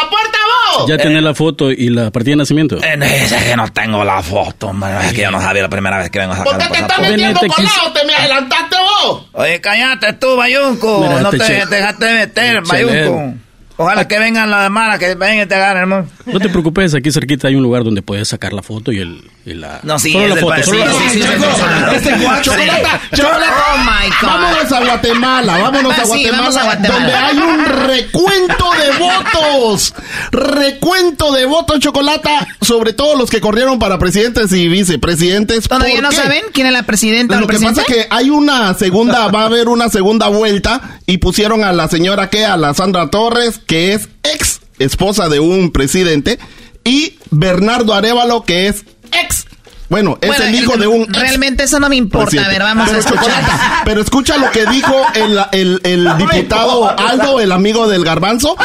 puerta 0.09 0.37
Ya 0.87 0.97
tenés 0.97 1.23
la 1.23 1.33
foto 1.33 1.71
y 1.71 1.89
la 1.89 2.11
partida 2.11 2.31
de 2.33 2.37
nacimiento. 2.37 2.77
Eh, 2.77 2.97
es 3.01 3.33
que 3.33 3.55
no 3.55 3.67
tengo 3.71 4.03
la 4.03 4.21
foto, 4.21 4.71
es 5.07 5.13
que 5.13 5.21
yo 5.21 5.31
no 5.31 5.41
sabía 5.41 5.61
la 5.63 5.69
primera 5.69 5.97
vez 5.99 6.09
que 6.09 6.19
vengo 6.19 6.33
a 6.33 6.37
sacar 6.37 6.53
¿Por 6.53 6.57
qué 6.61 6.65
el 6.65 6.71
te 6.71 6.77
estás 6.79 6.99
metiendo 6.99 7.39
colado? 7.39 7.93
¿Te 7.93 8.05
me 8.05 8.13
adelantaste 8.15 8.75
vos? 9.03 9.25
Oye, 9.33 9.61
cállate 9.61 10.13
tú, 10.13 10.35
Bayunco, 10.35 10.99
Mira, 11.01 11.21
no 11.21 11.29
te, 11.29 11.37
este 11.37 11.47
che- 11.59 11.65
te 11.67 11.75
dejaste 11.75 12.05
de 12.05 12.13
meter. 12.13 12.61
Bayunco. 12.63 13.33
Ojalá 13.77 14.07
que 14.07 14.19
vengan 14.19 14.49
las 14.51 14.63
demás, 14.63 14.99
que 14.99 15.15
vengan 15.15 15.45
y 15.45 15.45
te 15.47 15.55
agarren, 15.55 15.81
hermano. 15.83 16.07
No 16.25 16.39
te 16.39 16.49
preocupes, 16.49 16.93
aquí 16.93 17.11
cerquita 17.11 17.47
hay 17.47 17.55
un 17.55 17.63
lugar 17.63 17.83
donde 17.83 18.01
puedes 18.01 18.27
sacar 18.27 18.53
la 18.53 18.61
foto 18.61 18.91
y, 18.91 18.99
el, 18.99 19.23
y 19.45 19.53
la... 19.53 19.79
No, 19.83 19.97
sí, 19.97 20.11
solo 20.11 20.25
es 20.25 20.35
la 20.35 20.41
foto, 20.41 20.63
solo 20.63 20.83
sí, 21.11 21.19
la 21.19 21.31
foto. 21.31 21.91
Este 21.95 22.17
guacho, 22.17 22.51
chocolata, 22.51 23.01
chocolata. 23.15 23.53
Oh 23.73 23.77
my 23.79 24.09
God. 24.21 24.27
Vámonos 24.27 24.71
a 24.71 24.79
Guatemala, 24.85 25.57
vámonos 25.57 25.99
a 25.99 26.03
Guatemala, 26.05 26.37
vamos 26.41 26.57
a 26.57 26.63
Guatemala. 26.63 26.99
donde 26.99 27.13
hay 27.15 27.37
un 27.37 27.65
recuento 27.87 28.65
de 28.79 28.99
votos. 28.99 29.93
Recuento 30.31 31.31
de 31.33 31.45
votos, 31.45 31.79
chocolata, 31.79 32.47
sobre 32.61 32.93
todo 32.93 33.15
los 33.17 33.29
que 33.29 33.41
corrieron 33.41 33.79
para 33.79 33.97
presidentes 33.97 34.51
y 34.53 34.67
vicepresidentes. 34.67 35.67
¿Todavía 35.67 35.95
¿Por 35.95 36.03
no 36.03 36.09
qué? 36.09 36.15
saben 36.15 36.41
quién 36.53 36.67
es 36.67 36.73
la 36.73 36.83
presidenta 36.83 37.35
Lo 37.35 37.41
que 37.41 37.47
presidente? 37.57 37.81
pasa 37.81 37.93
es 37.93 38.03
que 38.03 38.07
hay 38.13 38.29
una 38.29 38.73
segunda, 38.75 39.27
va 39.29 39.43
a 39.43 39.45
haber 39.45 39.67
una 39.69 39.89
segunda 39.89 40.27
vuelta 40.27 40.99
y 41.07 41.17
pusieron 41.17 41.63
a 41.63 41.71
la 41.73 41.87
señora 41.87 42.29
que, 42.29 42.45
a 42.45 42.57
la 42.57 42.73
Sandra 42.73 43.09
Torres, 43.09 43.59
que 43.71 43.93
es 43.93 44.09
ex 44.23 44.59
esposa 44.79 45.29
de 45.29 45.39
un 45.39 45.71
presidente, 45.71 46.37
y 46.83 47.17
Bernardo 47.29 47.93
Arevalo, 47.93 48.43
que 48.43 48.67
es 48.67 48.83
ex. 49.13 49.45
Bueno, 49.87 50.17
es 50.19 50.27
Bueno, 50.27 50.43
el 50.43 50.55
hijo 50.55 50.75
de 50.75 50.87
un 50.87 51.07
Realmente 51.13 51.63
eso 51.63 51.79
no 51.79 51.87
me 51.87 51.95
importa. 51.95 52.43
A 52.45 52.49
ver, 52.49 52.61
vamos 52.61 52.85
Pero, 52.89 52.97
a 52.97 52.99
escuchar. 52.99 53.23
Chocolata, 53.25 53.81
pero 53.85 54.01
escucha 54.01 54.35
lo 54.37 54.51
que 54.51 54.65
dijo 54.65 54.93
el, 55.15 55.39
el- 55.53 55.79
el 55.85 56.17
diputado 56.17 56.89
Aldo, 56.99 57.39
el 57.39 57.53
amigo 57.53 57.87
del 57.87 58.03
garbanzo, 58.03 58.57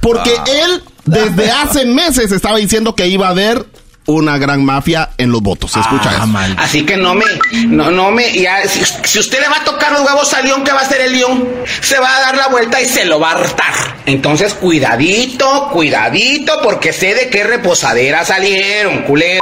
porque 0.00 0.34
él 0.64 0.82
desde 1.04 1.52
hace 1.52 1.84
meses 1.86 2.32
estaba 2.32 2.56
diciendo 2.58 2.96
que 2.96 3.06
iba 3.06 3.28
a 3.28 3.30
haber 3.30 3.64
una 4.06 4.38
gran 4.38 4.64
mafia 4.64 5.10
en 5.18 5.30
los 5.30 5.42
votos. 5.42 5.76
Escucha 5.76 6.10
eso. 6.10 6.24
Así 6.58 6.84
que 6.84 6.96
no 6.96 7.14
me, 7.14 7.24
no, 7.66 7.90
no 7.90 8.10
me, 8.10 8.32
ya, 8.32 8.66
si, 8.68 8.84
si 9.04 9.18
usted 9.18 9.40
le 9.40 9.48
va 9.48 9.58
a 9.58 9.64
tocar 9.64 9.92
los 9.92 10.02
huevos 10.02 10.32
al 10.34 10.44
león, 10.44 10.64
¿qué 10.64 10.72
va 10.72 10.80
a 10.80 10.82
hacer 10.82 11.00
el 11.00 11.12
león? 11.12 11.48
Se 11.80 11.98
va 11.98 12.16
a 12.16 12.20
dar 12.20 12.36
la 12.36 12.48
vuelta 12.48 12.80
y 12.80 12.86
se 12.86 13.04
lo 13.04 13.18
va 13.20 13.30
a 13.30 13.38
hartar. 13.38 13.74
Entonces, 14.06 14.54
cuidadito, 14.54 15.70
cuidadito, 15.72 16.60
porque 16.62 16.92
sé 16.92 17.14
de 17.14 17.30
qué 17.30 17.44
reposadera 17.44 18.24
salieron, 18.24 19.02
culeros. 19.02 19.40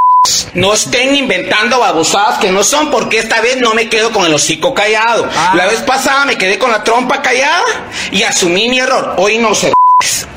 No 0.54 0.74
estén 0.74 1.16
inventando 1.16 1.80
babosadas 1.80 2.38
que 2.38 2.52
no 2.52 2.62
son, 2.62 2.90
porque 2.90 3.18
esta 3.18 3.40
vez 3.40 3.56
no 3.60 3.74
me 3.74 3.88
quedo 3.88 4.12
con 4.12 4.24
el 4.24 4.32
hocico 4.32 4.72
callado. 4.72 5.28
La 5.54 5.66
vez 5.66 5.80
pasada 5.80 6.24
me 6.26 6.36
quedé 6.36 6.58
con 6.58 6.70
la 6.70 6.84
trompa 6.84 7.20
callada 7.22 7.64
y 8.12 8.22
asumí 8.22 8.68
mi 8.68 8.78
error. 8.78 9.14
Hoy 9.16 9.38
no 9.38 9.52
se 9.54 9.72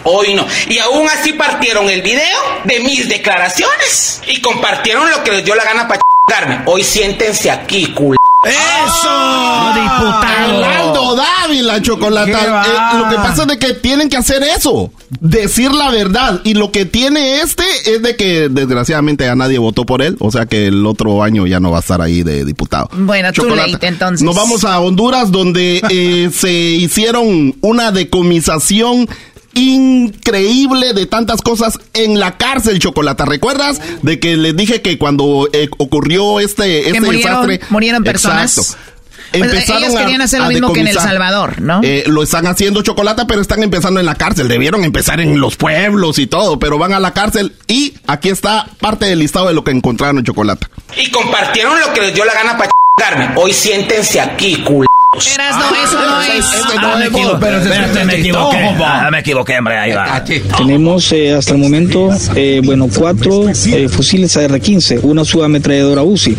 Hoy 0.04 0.34
no. 0.34 0.46
Y 0.70 0.78
aún 0.80 1.08
así 1.10 1.34
partieron 1.34 1.90
el 1.90 2.02
video 2.02 2.38
de 2.64 2.80
mis 2.82 3.10
declaraciones 3.10 4.22
y 4.28 4.42
compartieron 4.42 5.10
lo 5.10 5.24
que 5.24 5.32
les 5.32 5.46
dio 5.46 5.56
la 5.56 5.64
gana 5.64 5.88
para 5.88 6.00
chingarme. 6.30 6.64
Hoy 6.66 6.84
siéntense 6.84 7.50
aquí, 7.50 7.88
culo. 7.88 8.18
¡Eso! 8.46 9.74
¡Diputado! 9.74 10.64
Aldo 10.64 11.16
Dávila, 11.16 11.82
Chocolata. 11.82 12.64
Eh, 12.66 13.00
lo 13.00 13.10
que 13.10 13.16
pasa 13.16 13.42
es 13.42 13.48
de 13.48 13.58
que 13.58 13.74
tienen 13.74 14.08
que 14.08 14.18
hacer 14.18 14.44
eso. 14.44 14.92
Decir 15.20 15.72
la 15.72 15.90
verdad. 15.90 16.42
Y 16.44 16.54
lo 16.54 16.72
que 16.72 16.86
tiene 16.86 17.42
este 17.42 17.64
es 17.86 18.04
de 18.04 18.16
que 18.16 18.50
desgraciadamente 18.50 19.26
ya 19.26 19.36
nadie 19.36 19.58
votó 19.58 19.86
por 19.86 20.04
él. 20.04 20.16
O 20.20 20.32
sea 20.32 20.46
que 20.46 20.68
el 20.68 20.86
otro 20.86 21.24
año 21.24 21.48
ya 21.48 21.60
no 21.60 21.72
va 21.72 21.78
a 21.78 21.80
estar 21.80 22.02
ahí 22.02 22.22
de 22.22 22.46
diputado. 22.46 22.90
Bueno, 22.94 23.34
too 23.34 23.44
Chocolata. 23.44 23.68
late, 23.68 23.88
entonces. 23.88 24.24
Nos 24.24 24.36
vamos 24.36 24.64
a 24.64 24.80
Honduras 24.80 25.32
donde 25.32 25.82
eh, 25.90 26.30
se 26.34 26.52
hicieron 26.52 27.56
una 27.62 27.92
decomisación 27.92 29.08
increíble 29.56 30.94
de 30.94 31.06
tantas 31.08 31.42
cosas 31.42 31.80
en 31.94 32.20
la 32.20 32.38
cárcel, 32.38 32.80
Chocolata. 32.80 33.26
¿Recuerdas 33.26 33.82
de 34.04 34.20
que 34.20 34.38
les 34.38 34.56
dije 34.56 34.82
que 34.82 34.98
cuando 34.98 35.50
eh, 35.52 35.70
ocurrió 35.78 36.40
este, 36.40 36.64
Que 36.64 36.88
este 36.90 37.02
murieron, 37.02 37.48
desastre? 37.48 37.62
murieron 37.70 38.04
personas. 38.04 38.58
Exacto. 38.58 38.86
Pues 39.32 39.70
ellos 39.70 39.96
querían 39.96 40.22
hacer 40.22 40.40
lo 40.42 40.48
mismo 40.48 40.72
que 40.74 40.82
en 40.82 40.88
El. 40.88 40.96
Salvador, 40.96 41.62
¿no? 41.62 41.82
Eh, 41.84 42.04
lo 42.08 42.24
están 42.24 42.48
haciendo 42.48 42.82
chocolate, 42.84 43.24
pero 43.28 43.42
están 43.42 43.64
empezando 43.64 44.00
en 44.00 44.06
la 44.06 44.16
cárcel. 44.16 44.48
Debieron 44.48 44.84
empezar 44.86 45.20
en 45.20 45.40
los 45.40 45.56
pueblos 45.58 46.20
y 46.20 46.28
todo, 46.28 46.58
pero 46.60 46.78
van 46.78 46.94
a 46.94 47.00
la 47.00 47.12
cárcel 47.14 47.54
y 47.68 47.96
aquí 48.08 48.30
está 48.30 48.68
parte 48.80 49.06
del 49.06 49.20
listado 49.20 49.48
de 49.48 49.54
lo 49.54 49.64
que 49.64 49.72
encontraron 49.72 50.20
en 50.20 50.24
chocolate. 50.26 50.68
Y 50.98 51.10
compartieron 51.12 51.80
lo 51.80 51.94
que 51.94 52.02
les 52.02 52.14
dio 52.14 52.24
la 52.24 52.34
gana 52.34 52.58
para 52.58 52.70
chingarme. 52.98 53.42
Hoy 53.42 53.52
siéntense 53.52 54.22
aquí, 54.22 54.58
culo. 54.64 54.88
Eras, 55.34 55.56
no, 55.58 55.76
eso 55.76 56.00
no 56.02 56.22
es. 56.22 56.46
Ah, 56.78 56.96
me 57.00 57.06
equivoqué, 57.08 57.58
espérate, 57.58 58.06
me 58.06 58.16
equivoqué. 58.20 58.58
Ah, 58.84 59.10
me 59.12 59.20
equivoqué, 59.20 59.58
hombre, 59.58 59.78
ahí 59.78 59.92
va. 59.94 60.24
Tenemos 60.58 61.12
eh, 61.12 61.34
hasta 61.34 61.54
el 61.54 61.58
momento, 61.60 62.10
eh, 62.36 62.62
bueno, 62.64 62.90
cuatro 62.94 63.50
eh, 63.50 63.88
fusiles 63.90 64.36
AR-15, 64.38 65.00
una 65.04 65.24
subametralladora 65.26 66.04
UCI, 66.04 66.36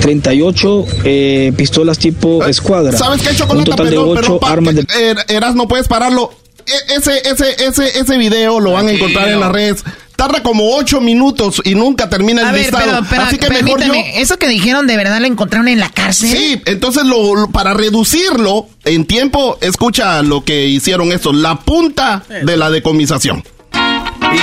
38 0.00 0.86
eh, 1.04 1.52
pistolas 1.56 1.98
tipo 1.98 2.44
escuadra, 2.46 2.96
¿Sabes 2.96 3.22
qué, 3.22 3.30
un 3.30 3.36
chocolate? 3.36 3.70
total 3.70 3.86
de 3.86 3.90
Perdón, 3.92 4.08
8 4.10 4.20
perdón, 4.20 4.38
pa- 4.40 4.50
armas 4.50 4.74
de... 4.74 4.80
eh, 4.82 5.14
Eras, 5.28 5.54
no 5.54 5.66
puedes 5.68 5.88
pararlo. 5.88 6.32
E- 6.66 6.94
ese, 6.96 7.18
ese, 7.28 7.64
ese, 7.66 7.98
ese 7.98 8.18
video 8.18 8.60
lo 8.60 8.72
van 8.72 8.86
a 8.88 8.92
encontrar 8.92 9.28
en 9.28 9.40
las 9.40 9.50
redes. 9.52 9.84
Tarda 10.20 10.42
como 10.42 10.76
ocho 10.76 11.00
minutos 11.00 11.62
y 11.64 11.74
nunca 11.74 12.10
termina 12.10 12.42
el 12.42 12.48
A 12.48 12.52
ver, 12.52 12.60
listado. 12.62 12.84
pero, 12.84 13.06
pero 13.08 13.22
Así 13.22 13.38
que 13.38 13.48
mejor 13.48 13.82
yo... 13.82 13.92
¿eso 14.16 14.38
que 14.38 14.48
dijeron 14.48 14.86
de 14.86 14.98
verdad 14.98 15.18
lo 15.18 15.26
encontraron 15.26 15.66
en 15.68 15.80
la 15.80 15.88
cárcel? 15.88 16.28
Sí, 16.28 16.60
entonces 16.66 17.04
lo, 17.04 17.34
lo- 17.34 17.48
para 17.50 17.72
reducirlo 17.72 18.68
en 18.84 19.06
tiempo, 19.06 19.56
escucha 19.62 20.22
lo 20.22 20.44
que 20.44 20.66
hicieron 20.66 21.10
estos, 21.12 21.34
la 21.34 21.60
punta 21.60 22.22
de 22.28 22.56
la 22.58 22.68
decomisación. 22.70 23.42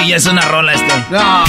Y 0.06 0.14
es 0.14 0.26
una 0.26 0.42
rola 0.42 0.74
este. 0.74 0.94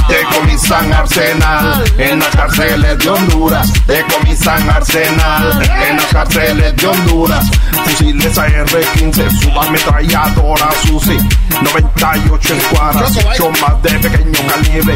Decomisan 0.09 0.93
arsenal 0.93 1.85
en 1.99 2.19
las 2.19 2.29
cárceles 2.29 2.99
de 2.99 3.09
Honduras. 3.09 3.73
Decomisan 3.87 4.69
arsenal 4.71 5.63
en 5.89 5.97
las 5.97 6.07
cárceles 6.07 6.77
de 6.77 6.87
Honduras. 6.87 7.45
Fusiles 7.85 8.37
AR-15, 8.39 9.41
subametralladora 9.41 10.69
SUSI, 10.87 11.17
98 11.63 12.55
escuadras, 12.55 13.13
ocho 13.31 13.51
más 13.61 13.83
de 13.83 13.91
pequeño 13.99 14.41
calibre, 14.49 14.95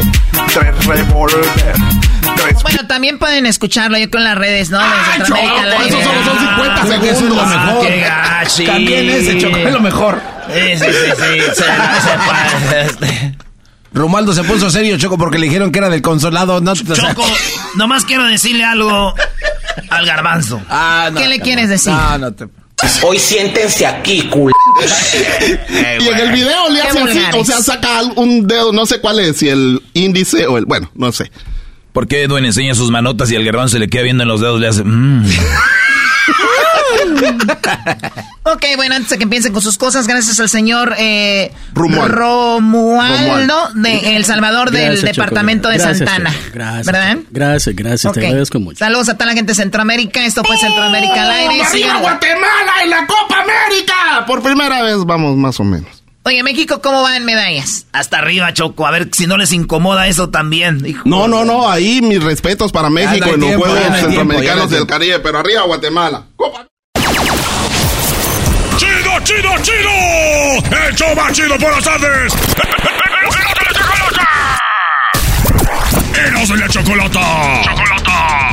tres 0.53 0.85
revólver, 0.85 1.45
tres 2.35 2.63
Bueno, 2.63 2.87
también 2.87 3.17
pueden 3.19 3.45
escucharlo 3.45 3.97
yo 3.97 4.09
con 4.09 4.23
las 4.23 4.37
redes, 4.37 4.69
¿no? 4.69 4.79
Choco, 5.25 5.39
eso 5.85 6.01
solo 6.01 6.23
son 6.25 6.39
50 6.39 6.81
Creo 6.83 7.01
que 7.01 7.09
eso 7.09 7.19
es 7.25 7.29
lo 7.29 7.35
segundos. 7.35 7.47
mejor. 7.65 7.87
qué 7.87 7.99
gachi. 8.01 8.65
También 8.65 9.09
ese, 9.09 9.37
Choco, 9.39 9.57
es 9.57 9.73
lo 9.73 9.79
mejor. 9.79 10.21
Sí, 10.47 10.77
sí, 10.77 10.85
sí, 10.85 11.11
sí. 11.15 11.41
Se, 11.41 11.53
se 11.53 11.63
pa- 11.63 12.81
este. 12.81 13.37
Romualdo 13.93 14.33
se 14.33 14.43
puso 14.43 14.69
serio, 14.71 14.97
Choco, 14.97 15.17
porque 15.17 15.37
le 15.37 15.45
dijeron 15.45 15.71
que 15.71 15.79
era 15.79 15.89
del 15.89 16.01
consolado. 16.01 16.59
No, 16.61 16.71
o 16.71 16.75
sea- 16.75 16.95
Choco, 16.95 17.23
nomás 17.75 18.05
quiero 18.05 18.25
decirle 18.25 18.63
algo 18.65 19.13
al 19.89 20.05
garbanzo. 20.05 20.61
Ah, 20.69 21.09
no, 21.13 21.19
¿Qué 21.19 21.27
le 21.27 21.39
quieres 21.39 21.69
decir? 21.69 21.91
No, 21.93 22.17
no 22.17 22.33
te... 22.33 22.47
Hoy 23.03 23.17
siéntense 23.17 23.85
aquí, 23.85 24.23
cul... 24.23 24.51
Y 25.69 26.07
en 26.07 26.19
el 26.19 26.31
video 26.33 26.69
le 26.69 26.81
hace 26.81 26.99
así, 26.99 27.19
o 27.37 27.45
sea, 27.45 27.57
saca 27.61 28.01
un 28.15 28.45
dedo, 28.47 28.73
no 28.73 28.85
sé 28.85 28.99
cuál 28.99 29.19
es, 29.19 29.37
si 29.37 29.47
el 29.49 29.81
índice 29.93 30.47
o 30.47 30.57
el, 30.57 30.65
bueno, 30.65 30.91
no 30.95 31.11
sé. 31.13 31.31
¿Por 31.93 32.07
qué 32.07 32.23
Edwin 32.23 32.43
enseña 32.43 32.73
sus 32.75 32.89
manotas 32.89 33.31
y 33.31 33.35
el 33.35 33.45
garbanzo 33.45 33.73
se 33.73 33.79
le 33.79 33.87
queda 33.87 34.01
viendo 34.01 34.23
en 34.23 34.29
los 34.29 34.41
dedos? 34.41 34.59
Le 34.59 34.67
hace. 34.67 34.83
"Mm"? 34.83 35.23
Ok, 38.45 38.65
bueno, 38.75 38.95
antes 38.95 39.09
de 39.11 39.17
que 39.17 39.23
empiecen 39.23 39.53
con 39.53 39.61
sus 39.61 39.77
cosas, 39.77 40.05
gracias 40.05 40.37
al 40.41 40.49
señor 40.49 40.95
eh, 40.97 41.53
Romualdo. 41.73 42.13
Romualdo 42.13 43.69
de 43.75 44.17
El 44.17 44.25
Salvador 44.25 44.71
del 44.71 44.95
Choco. 44.97 45.07
departamento 45.07 45.69
de 45.69 45.77
Gracias, 45.77 45.99
Santana. 46.09 46.29
Choco. 46.29 46.49
Gracias. 46.53 47.17
Gracias, 47.31 47.75
gracias. 47.75 48.05
Ok. 48.11 48.19
Te 48.19 48.27
agradezco 48.27 48.59
mucho. 48.59 48.79
Saludos 48.79 49.07
a 49.07 49.13
toda 49.13 49.27
la 49.27 49.33
gente 49.33 49.51
de 49.53 49.55
Centroamérica. 49.55 50.25
Esto 50.25 50.43
fue 50.43 50.57
Centroamérica 50.57 51.23
al 51.23 51.31
aire. 51.31 51.63
¡Arriba 51.63 51.99
Guatemala 52.01 52.71
en 52.83 52.89
la 52.89 53.07
Copa 53.07 53.35
América! 53.43 54.25
Por 54.27 54.43
primera 54.43 54.81
vez 54.83 54.97
vamos 55.05 55.37
más 55.37 55.59
o 55.61 55.63
menos. 55.63 56.03
Oye, 56.25 56.41
México, 56.43 56.81
¿cómo 56.81 57.01
van 57.01 57.25
medallas? 57.25 57.85
Hasta 57.91 58.17
arriba, 58.19 58.53
Choco. 58.53 58.85
A 58.87 58.91
ver 58.91 59.09
si 59.13 59.25
no 59.25 59.37
les 59.37 59.51
incomoda 59.53 60.07
eso 60.07 60.29
también. 60.29 60.85
hijo. 60.85 61.01
No, 61.05 61.27
no, 61.29 61.43
no, 61.45 61.69
ahí 61.69 62.01
mis 62.01 62.21
respetos 62.21 62.71
para 62.73 62.89
México 62.89 63.29
en 63.33 63.39
los 63.39 63.55
Juegos 63.55 63.79
Centroamericanos 64.01 64.69
del. 64.69 64.85
Caribe, 64.85 65.19
pero 65.19 65.39
arriba 65.39 65.61
Guatemala. 65.63 66.23
Copa. 66.35 66.67
¡Chido, 69.23 69.57
chido! 69.61 69.89
¡El 70.85 70.95
show 70.95 71.15
más 71.15 71.31
chido 71.31 71.57
por 71.57 71.71
las 71.71 71.83
tardes! 71.83 72.33
¡Eros 76.27 76.49
de 76.49 76.57
la 76.57 76.67
chocolata! 76.67 77.61
¡Chocolata! 77.63 78.52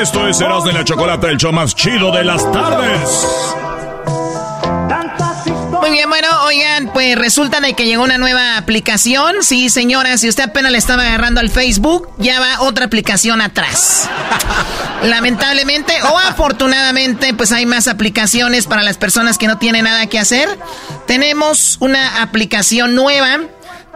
Esto 0.00 0.26
es 0.26 0.40
Eros 0.40 0.64
de 0.64 0.72
la 0.72 0.84
Chocolata, 0.84 1.30
el 1.30 1.36
show 1.36 1.52
más 1.52 1.74
chido 1.74 2.10
de 2.10 2.24
las 2.24 2.50
tardes. 2.50 3.26
Muy 5.80 5.90
bien, 5.90 6.08
bueno, 6.08 6.28
oigan, 6.46 6.90
pues 6.92 7.16
resulta 7.16 7.60
de 7.60 7.74
que 7.74 7.86
llegó 7.86 8.02
una 8.02 8.18
nueva 8.18 8.56
aplicación. 8.56 9.36
Sí, 9.42 9.70
señora, 9.70 10.18
si 10.18 10.28
usted 10.28 10.44
apenas 10.44 10.72
le 10.72 10.78
estaba 10.78 11.02
agarrando 11.02 11.40
al 11.40 11.48
Facebook, 11.48 12.08
ya 12.18 12.40
va 12.40 12.60
otra 12.62 12.86
aplicación 12.86 13.40
atrás. 13.40 14.08
Lamentablemente 15.04 15.92
o 16.02 16.18
afortunadamente, 16.18 17.32
pues 17.32 17.52
hay 17.52 17.64
más 17.64 17.86
aplicaciones 17.86 18.66
para 18.66 18.82
las 18.82 18.96
personas 18.96 19.38
que 19.38 19.46
no 19.46 19.58
tienen 19.58 19.84
nada 19.84 20.06
que 20.06 20.18
hacer. 20.18 20.48
Tenemos 21.06 21.76
una 21.80 22.20
aplicación 22.20 22.94
nueva. 22.96 23.40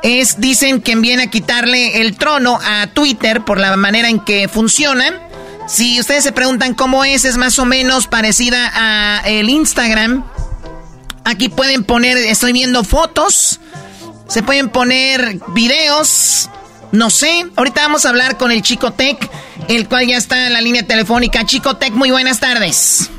Es, 0.04 0.40
dicen 0.40 0.80
que 0.80 0.94
viene 0.94 1.24
a 1.24 1.30
quitarle 1.30 2.02
el 2.02 2.16
trono 2.16 2.61
a 2.64 2.87
Twitter 2.87 3.44
por 3.44 3.58
la 3.58 3.76
manera 3.76 4.08
en 4.08 4.20
que 4.20 4.46
funciona. 4.46 5.28
Si 5.68 6.00
ustedes 6.00 6.24
se 6.24 6.33
preguntan 6.33 6.74
cómo 6.74 7.04
es, 7.04 7.26
es 7.26 7.37
más 7.37 7.59
o 7.59 7.66
menos 7.66 8.07
parecida 8.07 8.72
a 8.74 9.20
el 9.26 9.50
Instagram. 9.50 10.24
Aquí 11.24 11.50
pueden 11.50 11.85
poner, 11.85 12.16
estoy 12.16 12.54
viendo 12.54 12.85
fotos, 12.85 13.61
se 14.28 14.42
pueden 14.42 14.70
poner 14.70 15.38
videos, 15.48 16.48
no 16.90 17.11
sé. 17.11 17.46
Ahorita 17.54 17.83
vamos 17.83 18.07
a 18.07 18.09
hablar 18.09 18.38
con 18.38 18.50
el 18.50 18.62
Chico 18.62 18.92
Tech, 18.92 19.31
el 19.68 19.87
cual 19.88 20.07
ya 20.07 20.16
está 20.16 20.46
en 20.46 20.54
la 20.54 20.62
línea 20.62 20.87
telefónica. 20.87 21.44
Chico 21.44 21.76
Tech, 21.76 21.92
muy 21.92 22.11
buenas 22.11 22.40
tardes. 22.40 23.11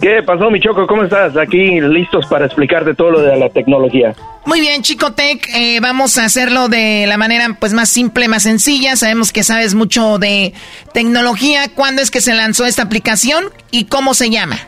¿Qué 0.00 0.22
pasó, 0.22 0.48
mi 0.50 0.60
Choco? 0.60 0.86
¿Cómo 0.86 1.02
estás? 1.02 1.36
Aquí 1.36 1.80
listos 1.80 2.26
para 2.26 2.46
explicarte 2.46 2.94
todo 2.94 3.10
lo 3.10 3.20
de 3.20 3.36
la 3.36 3.48
tecnología. 3.48 4.14
Muy 4.46 4.60
bien, 4.60 4.82
Chico 4.82 5.12
Tech, 5.12 5.48
eh, 5.54 5.80
vamos 5.80 6.18
a 6.18 6.24
hacerlo 6.24 6.68
de 6.68 7.06
la 7.08 7.16
manera 7.16 7.56
pues 7.58 7.72
más 7.72 7.88
simple, 7.88 8.28
más 8.28 8.44
sencilla. 8.44 8.94
Sabemos 8.94 9.32
que 9.32 9.42
sabes 9.42 9.74
mucho 9.74 10.18
de 10.18 10.54
tecnología. 10.92 11.68
¿Cuándo 11.74 12.00
es 12.00 12.12
que 12.12 12.20
se 12.20 12.32
lanzó 12.32 12.64
esta 12.64 12.82
aplicación 12.82 13.46
y 13.72 13.86
cómo 13.86 14.14
se 14.14 14.30
llama? 14.30 14.58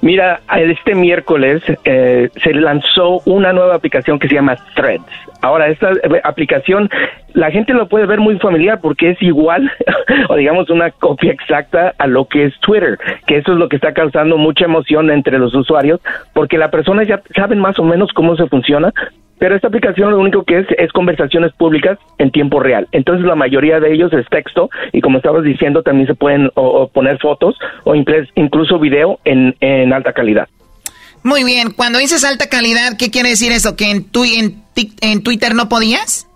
Mira, 0.00 0.40
este 0.56 0.94
miércoles 0.94 1.62
eh, 1.84 2.30
se 2.42 2.54
lanzó 2.54 3.20
una 3.24 3.52
nueva 3.52 3.74
aplicación 3.74 4.18
que 4.18 4.28
se 4.28 4.34
llama 4.34 4.56
Threads. 4.74 5.04
Ahora, 5.42 5.68
esta 5.68 5.92
eh, 5.92 6.20
aplicación, 6.24 6.88
la 7.34 7.50
gente 7.50 7.72
lo 7.72 7.88
puede 7.88 8.06
ver 8.06 8.20
muy 8.20 8.38
familiar 8.38 8.80
porque 8.80 9.10
es 9.10 9.22
igual, 9.22 9.70
o 10.28 10.36
digamos 10.36 10.70
una 10.70 10.90
copia 10.90 11.32
exacta 11.32 11.94
a 11.98 12.06
lo 12.06 12.26
que 12.26 12.46
es 12.46 12.58
Twitter, 12.60 12.98
que 13.26 13.38
eso 13.38 13.52
es 13.52 13.58
lo 13.58 13.68
que 13.68 13.76
está 13.76 13.92
causando 13.92 14.36
mucha 14.38 14.64
emoción 14.64 15.10
entre 15.10 15.38
los 15.38 15.54
usuarios, 15.54 16.00
porque 16.32 16.58
las 16.58 16.70
personas 16.70 17.06
ya 17.06 17.22
saben 17.34 17.58
más 17.58 17.78
o 17.78 17.84
menos 17.84 18.12
cómo 18.12 18.36
se 18.36 18.46
funciona, 18.46 18.92
pero 19.42 19.56
esta 19.56 19.66
aplicación 19.66 20.12
lo 20.12 20.20
único 20.20 20.44
que 20.44 20.60
es 20.60 20.66
es 20.78 20.92
conversaciones 20.92 21.52
públicas 21.54 21.98
en 22.18 22.30
tiempo 22.30 22.60
real. 22.60 22.86
Entonces 22.92 23.26
la 23.26 23.34
mayoría 23.34 23.80
de 23.80 23.92
ellos 23.92 24.12
es 24.12 24.24
texto 24.28 24.70
y 24.92 25.00
como 25.00 25.18
estabas 25.18 25.42
diciendo 25.42 25.82
también 25.82 26.06
se 26.06 26.14
pueden 26.14 26.48
o, 26.54 26.86
poner 26.86 27.18
fotos 27.18 27.56
o 27.82 27.96
incluso, 27.96 28.78
video 28.78 29.18
en, 29.24 29.56
en 29.58 29.92
alta 29.92 30.12
calidad. 30.12 30.48
Muy 31.24 31.42
bien, 31.42 31.72
cuando 31.72 31.98
dices 31.98 32.22
alta 32.22 32.48
calidad, 32.48 32.96
¿qué 32.96 33.10
quiere 33.10 33.30
decir 33.30 33.50
eso? 33.50 33.74
¿Que 33.74 33.90
en, 33.90 34.04
tu, 34.04 34.22
en, 34.22 34.62
en 35.00 35.24
Twitter 35.24 35.56
no 35.56 35.68
podías? 35.68 36.28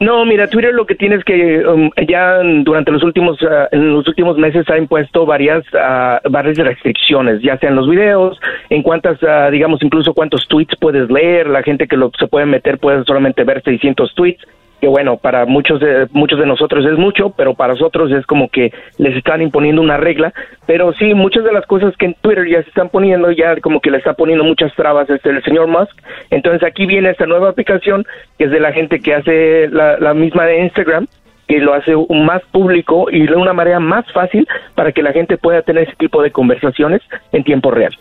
No, 0.00 0.24
mira, 0.24 0.48
Twitter 0.48 0.72
lo 0.72 0.86
que 0.86 0.94
tiene 0.94 1.16
es 1.16 1.24
que 1.24 1.66
um, 1.66 1.90
ya 2.08 2.38
durante 2.64 2.90
los 2.90 3.02
últimos 3.02 3.38
ah, 3.42 3.68
en 3.70 3.92
los 3.92 4.08
últimos 4.08 4.38
meses 4.38 4.68
ha 4.70 4.78
impuesto 4.78 5.26
varias 5.26 5.62
ah, 5.74 6.20
varias 6.30 6.56
restricciones, 6.56 7.42
ya 7.42 7.58
sean 7.58 7.76
los 7.76 7.88
videos, 7.88 8.40
en 8.70 8.82
cuántas 8.82 9.22
ah, 9.22 9.50
digamos 9.50 9.82
incluso 9.82 10.14
cuántos 10.14 10.48
tweets 10.48 10.74
puedes 10.80 11.10
leer, 11.10 11.48
la 11.48 11.62
gente 11.62 11.86
que 11.86 11.96
lo, 11.96 12.10
se 12.18 12.28
puede 12.28 12.46
meter 12.46 12.78
puede 12.78 13.04
solamente 13.04 13.44
ver 13.44 13.62
600 13.62 14.14
tweets 14.14 14.42
que 14.80 14.88
bueno, 14.88 15.18
para 15.18 15.46
muchos 15.46 15.80
de, 15.80 16.08
muchos 16.12 16.38
de 16.38 16.46
nosotros 16.46 16.84
es 16.86 16.98
mucho, 16.98 17.30
pero 17.30 17.54
para 17.54 17.74
nosotros 17.74 18.10
es 18.12 18.24
como 18.26 18.48
que 18.48 18.72
les 18.98 19.16
están 19.16 19.42
imponiendo 19.42 19.82
una 19.82 19.96
regla, 19.96 20.32
pero 20.66 20.92
sí, 20.94 21.14
muchas 21.14 21.44
de 21.44 21.52
las 21.52 21.66
cosas 21.66 21.94
que 21.96 22.06
en 22.06 22.14
Twitter 22.14 22.48
ya 22.48 22.62
se 22.62 22.68
están 22.68 22.88
poniendo, 22.88 23.30
ya 23.30 23.56
como 23.60 23.80
que 23.80 23.90
le 23.90 23.98
está 23.98 24.14
poniendo 24.14 24.44
muchas 24.44 24.74
trabas 24.74 25.08
este, 25.10 25.30
el 25.30 25.42
señor 25.44 25.66
Musk, 25.66 25.92
entonces 26.30 26.62
aquí 26.66 26.86
viene 26.86 27.10
esta 27.10 27.26
nueva 27.26 27.50
aplicación 27.50 28.06
que 28.38 28.44
es 28.44 28.50
de 28.50 28.60
la 28.60 28.72
gente 28.72 29.00
que 29.00 29.14
hace 29.14 29.68
la, 29.68 30.14
misma 30.14 30.44
de 30.44 30.64
Instagram, 30.64 31.06
que 31.46 31.58
lo 31.58 31.74
hace 31.74 31.94
más 32.10 32.42
público 32.52 33.06
y 33.10 33.26
de 33.26 33.34
una 33.34 33.52
manera 33.52 33.80
más 33.80 34.04
fácil 34.12 34.46
para 34.74 34.92
que 34.92 35.02
la 35.02 35.12
gente 35.12 35.36
pueda 35.36 35.62
tener 35.62 35.84
ese 35.84 35.96
tipo 35.96 36.22
de 36.22 36.30
conversaciones 36.30 37.00
en 37.32 37.44
tiempo 37.44 37.70
real. 37.70 37.96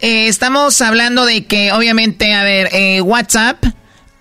Eh, 0.00 0.28
estamos 0.28 0.80
hablando 0.80 1.26
de 1.26 1.46
que 1.46 1.72
obviamente, 1.72 2.32
a 2.34 2.42
ver, 2.42 2.68
eh, 2.72 3.00
WhatsApp, 3.02 3.58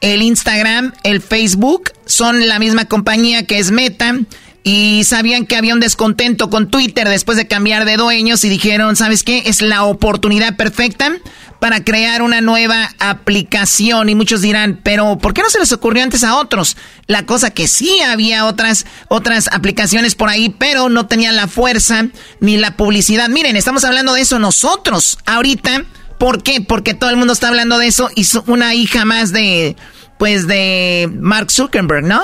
el 0.01 0.21
Instagram, 0.21 0.93
el 1.03 1.21
Facebook 1.21 1.91
son 2.05 2.47
la 2.47 2.59
misma 2.59 2.85
compañía 2.85 3.45
que 3.45 3.59
es 3.59 3.71
Meta 3.71 4.15
y 4.63 5.03
sabían 5.05 5.45
que 5.45 5.55
había 5.55 5.73
un 5.73 5.79
descontento 5.79 6.49
con 6.49 6.69
Twitter 6.69 7.07
después 7.07 7.37
de 7.37 7.47
cambiar 7.47 7.85
de 7.85 7.97
dueños 7.97 8.43
y 8.43 8.49
dijeron, 8.49 8.95
¿sabes 8.95 9.23
qué? 9.23 9.43
Es 9.45 9.61
la 9.61 9.83
oportunidad 9.83 10.57
perfecta 10.57 11.11
para 11.59 11.83
crear 11.83 12.21
una 12.21 12.41
nueva 12.41 12.89
aplicación 12.99 14.09
y 14.09 14.15
muchos 14.15 14.41
dirán, 14.41 14.79
pero 14.83 15.17
¿por 15.17 15.33
qué 15.33 15.41
no 15.41 15.49
se 15.49 15.59
les 15.59 15.71
ocurrió 15.71 16.03
antes 16.03 16.23
a 16.23 16.35
otros? 16.35 16.77
La 17.07 17.25
cosa 17.25 17.51
que 17.51 17.67
sí 17.67 17.99
había 18.01 18.45
otras 18.45 18.85
otras 19.07 19.49
aplicaciones 19.51 20.15
por 20.15 20.29
ahí, 20.29 20.49
pero 20.49 20.89
no 20.89 21.07
tenían 21.07 21.35
la 21.35 21.47
fuerza 21.47 22.07
ni 22.39 22.57
la 22.57 22.77
publicidad. 22.77 23.29
Miren, 23.29 23.55
estamos 23.55 23.83
hablando 23.83 24.13
de 24.13 24.21
eso 24.21 24.39
nosotros 24.39 25.17
ahorita. 25.25 25.85
¿Por 26.19 26.43
qué? 26.43 26.61
Porque 26.65 26.93
todo 26.93 27.09
el 27.09 27.17
mundo 27.17 27.33
está 27.33 27.47
hablando 27.47 27.79
de 27.79 27.87
eso 27.87 28.09
y 28.15 28.23
una 28.47 28.75
hija 28.75 29.05
más 29.05 29.33
de 29.33 29.75
pues 30.19 30.47
de 30.47 31.09
Mark 31.11 31.49
Zuckerberg, 31.49 32.03
¿no? 32.03 32.19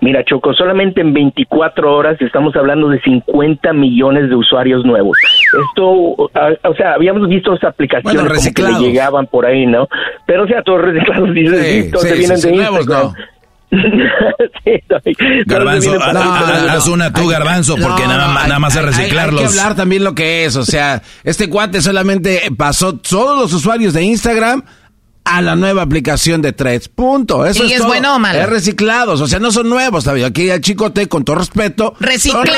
Mira, 0.00 0.22
Choco, 0.24 0.54
solamente 0.54 1.00
en 1.00 1.12
24 1.12 1.92
horas 1.92 2.16
estamos 2.22 2.54
hablando 2.54 2.88
de 2.88 3.00
50 3.00 3.72
millones 3.72 4.28
de 4.28 4.36
usuarios 4.36 4.84
nuevos. 4.84 5.18
Esto, 5.68 5.88
o 5.88 6.74
sea, 6.76 6.94
habíamos 6.94 7.28
visto 7.28 7.52
esas 7.52 7.70
aplicaciones 7.70 8.22
como 8.22 8.54
que 8.54 8.62
le 8.62 8.90
llegaban 8.90 9.26
por 9.26 9.44
ahí, 9.44 9.66
¿no? 9.66 9.88
Pero, 10.24 10.44
o 10.44 10.46
sea, 10.46 10.62
todos 10.62 10.82
reciclados, 10.82 11.34
dices, 11.34 11.90
todos 11.90 12.04
vienen 12.04 12.40
de 12.40 12.54
Instagram. 12.54 13.12
Garbanzo, 15.46 15.98
haz 16.02 16.86
una 16.88 17.12
tú, 17.12 17.26
Garbanzo, 17.28 17.76
porque 17.76 18.06
nada, 18.06 18.46
nada, 18.46 18.58
más 18.58 18.74
es 18.76 18.82
reciclarlos. 18.82 19.42
Hay, 19.42 19.48
que 19.48 19.58
hablar 19.58 19.76
también 19.76 20.04
lo 20.04 20.14
que 20.14 20.44
es, 20.44 20.56
o 20.56 20.64
sea, 20.64 21.02
este 21.24 21.48
cuate 21.48 21.82
solamente 21.82 22.50
pasó 22.56 22.94
todos 22.94 23.38
los 23.38 23.52
usuarios 23.52 23.92
de 23.92 24.02
Instagram 24.04 24.62
a 25.28 25.42
la 25.42 25.54
nueva 25.56 25.82
aplicación 25.82 26.40
de 26.40 26.52
Threads. 26.52 26.88
Punto. 26.88 27.44
Eso 27.44 27.64
¿Y 27.64 27.72
es, 27.72 27.80
es 27.80 27.86
bueno 27.86 28.14
o 28.16 28.18
malo? 28.18 28.40
Es 28.40 28.48
reciclados, 28.48 29.20
o 29.20 29.28
sea, 29.28 29.38
no 29.38 29.52
son 29.52 29.68
nuevos, 29.68 30.04
¿sabes? 30.04 30.24
Aquí 30.24 30.48
el 30.48 30.60
chicote, 30.60 31.06
con 31.06 31.24
todo 31.24 31.36
respeto. 31.36 31.94
Reciclados, 32.00 32.48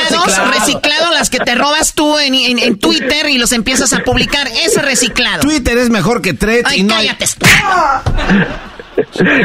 reciclados, 0.55 1.11
las 1.13 1.31
que 1.31 1.39
te 1.39 1.55
robas 1.57 1.95
tú 1.95 2.19
en, 2.19 2.35
en, 2.35 2.79
Twitter 2.79 3.29
y 3.29 3.39
los 3.39 3.53
empiezas 3.53 3.93
a 3.93 4.05
publicar. 4.05 4.47
Eso 4.47 4.79
es 4.79 4.85
reciclado. 4.85 5.41
Twitter 5.41 5.79
es 5.79 5.91
mejor 5.91 6.23
que 6.23 6.33
Threads 6.33 6.69
Ay, 6.71 6.81
y 6.81 6.83
no. 6.85 6.95
cállate. 6.95 7.25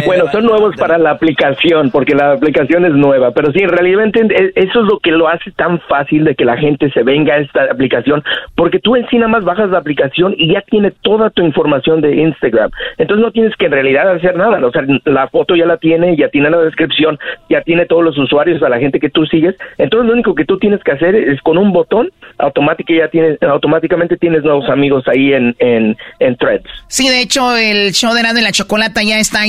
Bueno, 0.05 0.25
son 0.31 0.45
nuevos 0.45 0.75
para 0.77 0.97
la 0.97 1.11
aplicación, 1.11 1.91
porque 1.91 2.15
la 2.15 2.33
aplicación 2.33 2.85
es 2.85 2.93
nueva, 2.93 3.31
pero 3.31 3.51
sí, 3.51 3.59
en 3.59 3.69
realidad 3.69 4.05
e, 4.05 4.51
eso 4.55 4.81
es 4.81 4.85
lo 4.87 4.99
que 4.99 5.11
lo 5.11 5.27
hace 5.27 5.51
tan 5.51 5.79
fácil 5.81 6.23
de 6.23 6.35
que 6.35 6.45
la 6.45 6.57
gente 6.57 6.89
se 6.91 7.03
venga 7.03 7.35
a 7.35 7.39
esta 7.39 7.63
aplicación, 7.65 8.23
porque 8.55 8.79
tú 8.79 8.95
en 8.95 9.07
sí 9.09 9.17
nada 9.17 9.29
más 9.29 9.43
bajas 9.43 9.69
la 9.69 9.79
aplicación 9.79 10.35
y 10.37 10.53
ya 10.53 10.61
tiene 10.61 10.91
toda 11.01 11.29
tu 11.29 11.43
información 11.43 12.01
de 12.01 12.15
Instagram. 12.15 12.71
Entonces 12.97 13.23
no 13.23 13.31
tienes 13.31 13.55
que 13.57 13.65
en 13.65 13.71
realidad 13.71 14.09
hacer 14.11 14.35
nada, 14.35 14.65
o 14.65 14.71
sea, 14.71 14.83
la 15.05 15.27
foto 15.27 15.55
ya 15.55 15.65
la 15.65 15.77
tiene, 15.77 16.15
ya 16.17 16.29
tiene 16.29 16.49
la 16.49 16.59
descripción, 16.59 17.17
ya 17.49 17.61
tiene 17.61 17.85
todos 17.85 18.03
los 18.03 18.17
usuarios, 18.17 18.61
a 18.63 18.69
la 18.69 18.79
gente 18.79 18.99
que 18.99 19.09
tú 19.09 19.25
sigues. 19.25 19.55
Entonces 19.77 20.07
lo 20.07 20.13
único 20.13 20.35
que 20.35 20.45
tú 20.45 20.57
tienes 20.57 20.83
que 20.83 20.91
hacer 20.91 21.15
es 21.15 21.41
con 21.41 21.57
un 21.57 21.71
botón, 21.71 22.09
automático 22.37 22.93
ya 22.93 23.07
tienes, 23.07 23.41
automáticamente 23.41 24.17
tienes 24.17 24.43
nuevos 24.43 24.69
amigos 24.69 25.03
ahí 25.07 25.33
en, 25.33 25.55
en, 25.59 25.97
en 26.19 26.35
Threads. 26.37 26.69
Sí, 26.87 27.09
de 27.09 27.21
hecho, 27.21 27.55
el 27.55 27.91
show 27.93 28.13
de 28.13 28.41
la 28.41 28.51
chocolata 28.51 29.01
ya 29.03 29.19
está 29.19 29.44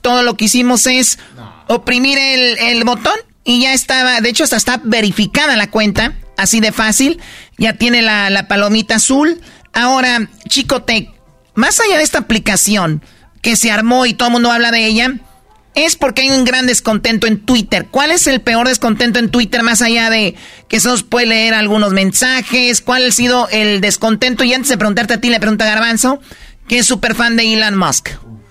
Todo 0.00 0.22
lo 0.22 0.36
que 0.36 0.46
hicimos 0.46 0.86
es 0.86 1.18
oprimir 1.66 2.18
el, 2.18 2.84
botón 2.84 3.14
y 3.44 3.62
ya 3.62 3.72
estaba, 3.72 4.20
de 4.20 4.28
hecho 4.28 4.44
hasta 4.44 4.56
está 4.56 4.80
verificada 4.82 5.56
la 5.56 5.70
cuenta, 5.70 6.14
así 6.36 6.60
de 6.60 6.72
fácil. 6.72 7.20
Ya 7.58 7.74
tiene 7.74 8.02
la, 8.02 8.30
la 8.30 8.48
palomita 8.48 8.96
azul. 8.96 9.40
Ahora, 9.72 10.28
Chicote, 10.48 11.10
más 11.54 11.80
allá 11.80 11.98
de 11.98 12.04
esta 12.04 12.18
aplicación 12.18 13.02
que 13.42 13.56
se 13.56 13.70
armó 13.70 14.06
y 14.06 14.14
todo 14.14 14.28
el 14.28 14.32
mundo 14.32 14.50
habla 14.50 14.70
de 14.70 14.86
ella, 14.86 15.14
es 15.74 15.96
porque 15.96 16.22
hay 16.22 16.30
un 16.30 16.44
gran 16.44 16.66
descontento 16.66 17.26
en 17.26 17.40
Twitter. 17.40 17.86
¿Cuál 17.90 18.10
es 18.10 18.26
el 18.26 18.40
peor 18.40 18.66
descontento 18.68 19.18
en 19.18 19.30
Twitter 19.30 19.62
más 19.62 19.82
allá 19.82 20.10
de 20.10 20.34
que 20.68 20.80
se 20.80 20.88
os 20.88 21.02
puede 21.02 21.26
leer 21.26 21.54
algunos 21.54 21.92
mensajes? 21.92 22.80
¿Cuál 22.80 23.06
ha 23.08 23.12
sido 23.12 23.48
el 23.50 23.80
descontento? 23.80 24.44
Y 24.44 24.52
antes 24.52 24.68
de 24.68 24.78
preguntarte 24.78 25.14
a 25.14 25.20
ti, 25.20 25.30
le 25.30 25.40
pregunta 25.40 25.64
Garbanzo, 25.64 26.20
que 26.66 26.78
es 26.78 26.86
súper 26.86 27.14
fan 27.14 27.36
de 27.36 27.52
Elon 27.52 27.76
Musk. 27.76 28.10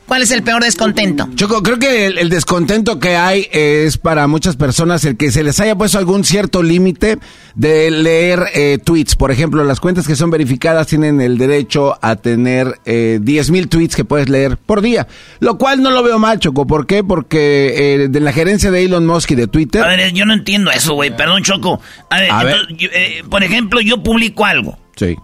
¿Cuál 0.09 0.23
es 0.23 0.31
el 0.31 0.41
peor 0.41 0.63
descontento? 0.63 1.29
Choco, 1.35 1.61
creo 1.61 1.77
que 1.77 2.07
el, 2.07 2.29
descontento 2.29 2.99
que 2.99 3.15
hay 3.15 3.47
es 3.51 3.99
para 3.99 4.25
muchas 4.25 4.55
personas 4.55 5.05
el 5.05 5.17
que 5.17 5.31
se 5.31 5.43
les 5.43 5.59
haya 5.59 5.75
puesto 5.75 5.99
algún 5.99 6.23
cierto 6.23 6.63
límite 6.63 7.19
de 7.53 7.91
leer 7.91 8.47
eh, 8.55 8.79
tweets. 8.83 9.15
Por 9.15 9.29
ejemplo, 9.29 9.63
las 9.63 9.79
cuentas 9.79 10.07
que 10.07 10.15
son 10.15 10.31
verificadas 10.31 10.87
tienen 10.87 11.21
el 11.21 11.37
derecho 11.37 11.95
a 12.01 12.15
tener 12.15 12.79
eh, 12.85 13.19
10 13.21 13.51
mil 13.51 13.67
tweets 13.69 13.95
que 13.95 14.03
puedes 14.03 14.29
leer 14.29 14.57
por 14.57 14.81
día. 14.81 15.05
Lo 15.41 15.59
cual 15.59 15.83
no 15.83 15.91
lo 15.91 16.01
veo 16.01 16.17
mal, 16.17 16.39
Choco. 16.39 16.65
¿Por 16.65 16.87
qué? 16.87 17.03
Porque 17.03 17.75
eh, 17.77 18.07
de 18.07 18.19
la 18.19 18.33
gerencia 18.33 18.71
de 18.71 18.83
Elon 18.83 19.05
Musk 19.05 19.29
y 19.29 19.35
de 19.35 19.45
Twitter... 19.45 19.83
A 19.83 19.89
ver, 19.89 20.11
yo 20.11 20.25
no 20.25 20.33
entiendo 20.33 20.71
eso, 20.71 20.95
güey. 20.95 21.15
Perdón, 21.15 21.43
Choco. 21.43 21.81
A 22.09 22.43
ver, 22.43 22.55
eh, 22.79 23.21
por 23.29 23.43
ejemplo, 23.43 23.79
yo 23.79 24.01
publico 24.01 24.43
algo. 24.43 24.79
Sí. 24.95 25.17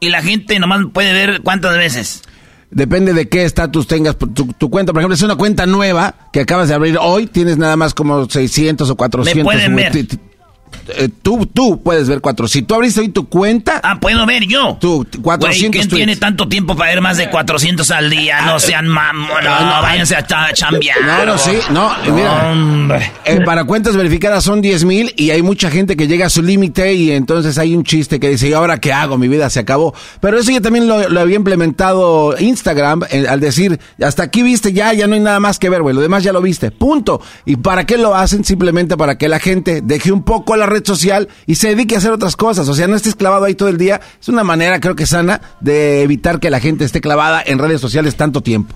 Y 0.00 0.08
la 0.08 0.20
gente 0.20 0.58
nomás 0.58 0.80
puede 0.92 1.12
ver 1.12 1.42
cuántas 1.42 1.76
veces. 1.76 2.24
Depende 2.76 3.14
de 3.14 3.26
qué 3.26 3.44
estatus 3.44 3.86
tengas 3.86 4.18
tu, 4.18 4.68
cuenta. 4.68 4.92
Por 4.92 5.00
ejemplo, 5.00 5.14
es 5.14 5.22
una 5.22 5.36
cuenta 5.36 5.64
nueva 5.64 6.14
que 6.30 6.40
acabas 6.40 6.68
de 6.68 6.74
abrir 6.74 6.98
hoy, 7.00 7.26
tienes 7.26 7.56
nada 7.56 7.74
más 7.74 7.94
como 7.94 8.28
600 8.28 8.90
o 8.90 8.96
400. 8.96 9.34
Me 9.34 9.44
pueden 9.44 9.74
ver. 9.74 10.06
Eh, 10.88 11.08
tú, 11.22 11.46
tú 11.46 11.82
puedes 11.82 12.08
ver 12.08 12.20
cuatro. 12.20 12.48
Si 12.48 12.62
tú 12.62 12.74
abriste 12.74 13.00
hoy 13.00 13.08
tu 13.08 13.28
cuenta. 13.28 13.80
Ah, 13.82 13.98
puedo 14.00 14.24
ver 14.26 14.46
yo. 14.46 14.78
Tú, 14.80 15.06
400 15.22 15.80
¿quién 15.80 15.88
tiene 15.88 16.16
tanto 16.16 16.48
tiempo 16.48 16.76
para 16.76 16.90
ver 16.90 17.00
más 17.00 17.16
de 17.16 17.28
400 17.28 17.90
al 17.90 18.10
día? 18.10 18.42
No 18.42 18.58
sean 18.58 18.86
mamón, 18.86 19.44
no, 19.44 19.82
váyanse 19.82 20.16
a 20.16 20.52
chambear. 20.52 21.00
No, 21.02 21.26
no, 21.26 21.38
sí, 21.38 21.52
no. 21.70 21.90
Mira, 22.12 23.12
eh, 23.24 23.40
para 23.44 23.64
cuentas 23.64 23.96
verificadas 23.96 24.44
son 24.44 24.60
10 24.60 24.84
mil 24.84 25.12
y 25.16 25.30
hay 25.30 25.42
mucha 25.42 25.70
gente 25.70 25.96
que 25.96 26.06
llega 26.06 26.26
a 26.26 26.30
su 26.30 26.42
límite 26.42 26.94
y 26.94 27.10
entonces 27.10 27.58
hay 27.58 27.74
un 27.74 27.84
chiste 27.84 28.20
que 28.20 28.28
dice, 28.28 28.48
¿y 28.48 28.52
ahora 28.52 28.78
qué 28.78 28.92
hago? 28.92 29.18
Mi 29.18 29.28
vida 29.28 29.50
se 29.50 29.60
acabó. 29.60 29.94
Pero 30.20 30.38
eso 30.38 30.50
ya 30.50 30.60
también 30.60 30.86
lo, 30.86 31.20
había 31.20 31.36
implementado 31.36 32.34
Instagram 32.38 33.02
eh, 33.10 33.26
al 33.28 33.40
decir, 33.40 33.78
hasta 34.02 34.24
aquí 34.24 34.42
viste 34.42 34.72
ya, 34.72 34.92
ya 34.92 35.06
no 35.06 35.14
hay 35.14 35.20
nada 35.20 35.40
más 35.40 35.58
que 35.58 35.68
ver, 35.68 35.82
güey. 35.82 35.94
Lo 35.94 36.00
demás 36.00 36.22
ya 36.22 36.32
lo 36.32 36.40
viste. 36.40 36.70
Punto. 36.70 37.20
¿Y 37.44 37.56
para 37.56 37.84
qué 37.84 37.98
lo 37.98 38.14
hacen? 38.14 38.44
Simplemente 38.44 38.96
para 38.96 39.18
que 39.18 39.28
la 39.28 39.38
gente 39.38 39.80
deje 39.82 40.12
un 40.12 40.22
poco 40.22 40.56
la 40.56 40.65
red 40.66 40.84
social 40.84 41.28
y 41.46 41.56
se 41.56 41.68
dedique 41.68 41.94
a 41.94 41.98
hacer 41.98 42.12
otras 42.12 42.36
cosas. 42.36 42.68
O 42.68 42.74
sea, 42.74 42.86
no 42.86 42.96
estés 42.96 43.14
clavado 43.14 43.44
ahí 43.44 43.54
todo 43.54 43.68
el 43.68 43.78
día. 43.78 44.00
Es 44.20 44.28
una 44.28 44.44
manera, 44.44 44.80
creo 44.80 44.96
que 44.96 45.06
sana, 45.06 45.40
de 45.60 46.02
evitar 46.02 46.40
que 46.40 46.50
la 46.50 46.60
gente 46.60 46.84
esté 46.84 47.00
clavada 47.00 47.42
en 47.44 47.58
redes 47.58 47.80
sociales 47.80 48.16
tanto 48.16 48.42
tiempo. 48.42 48.74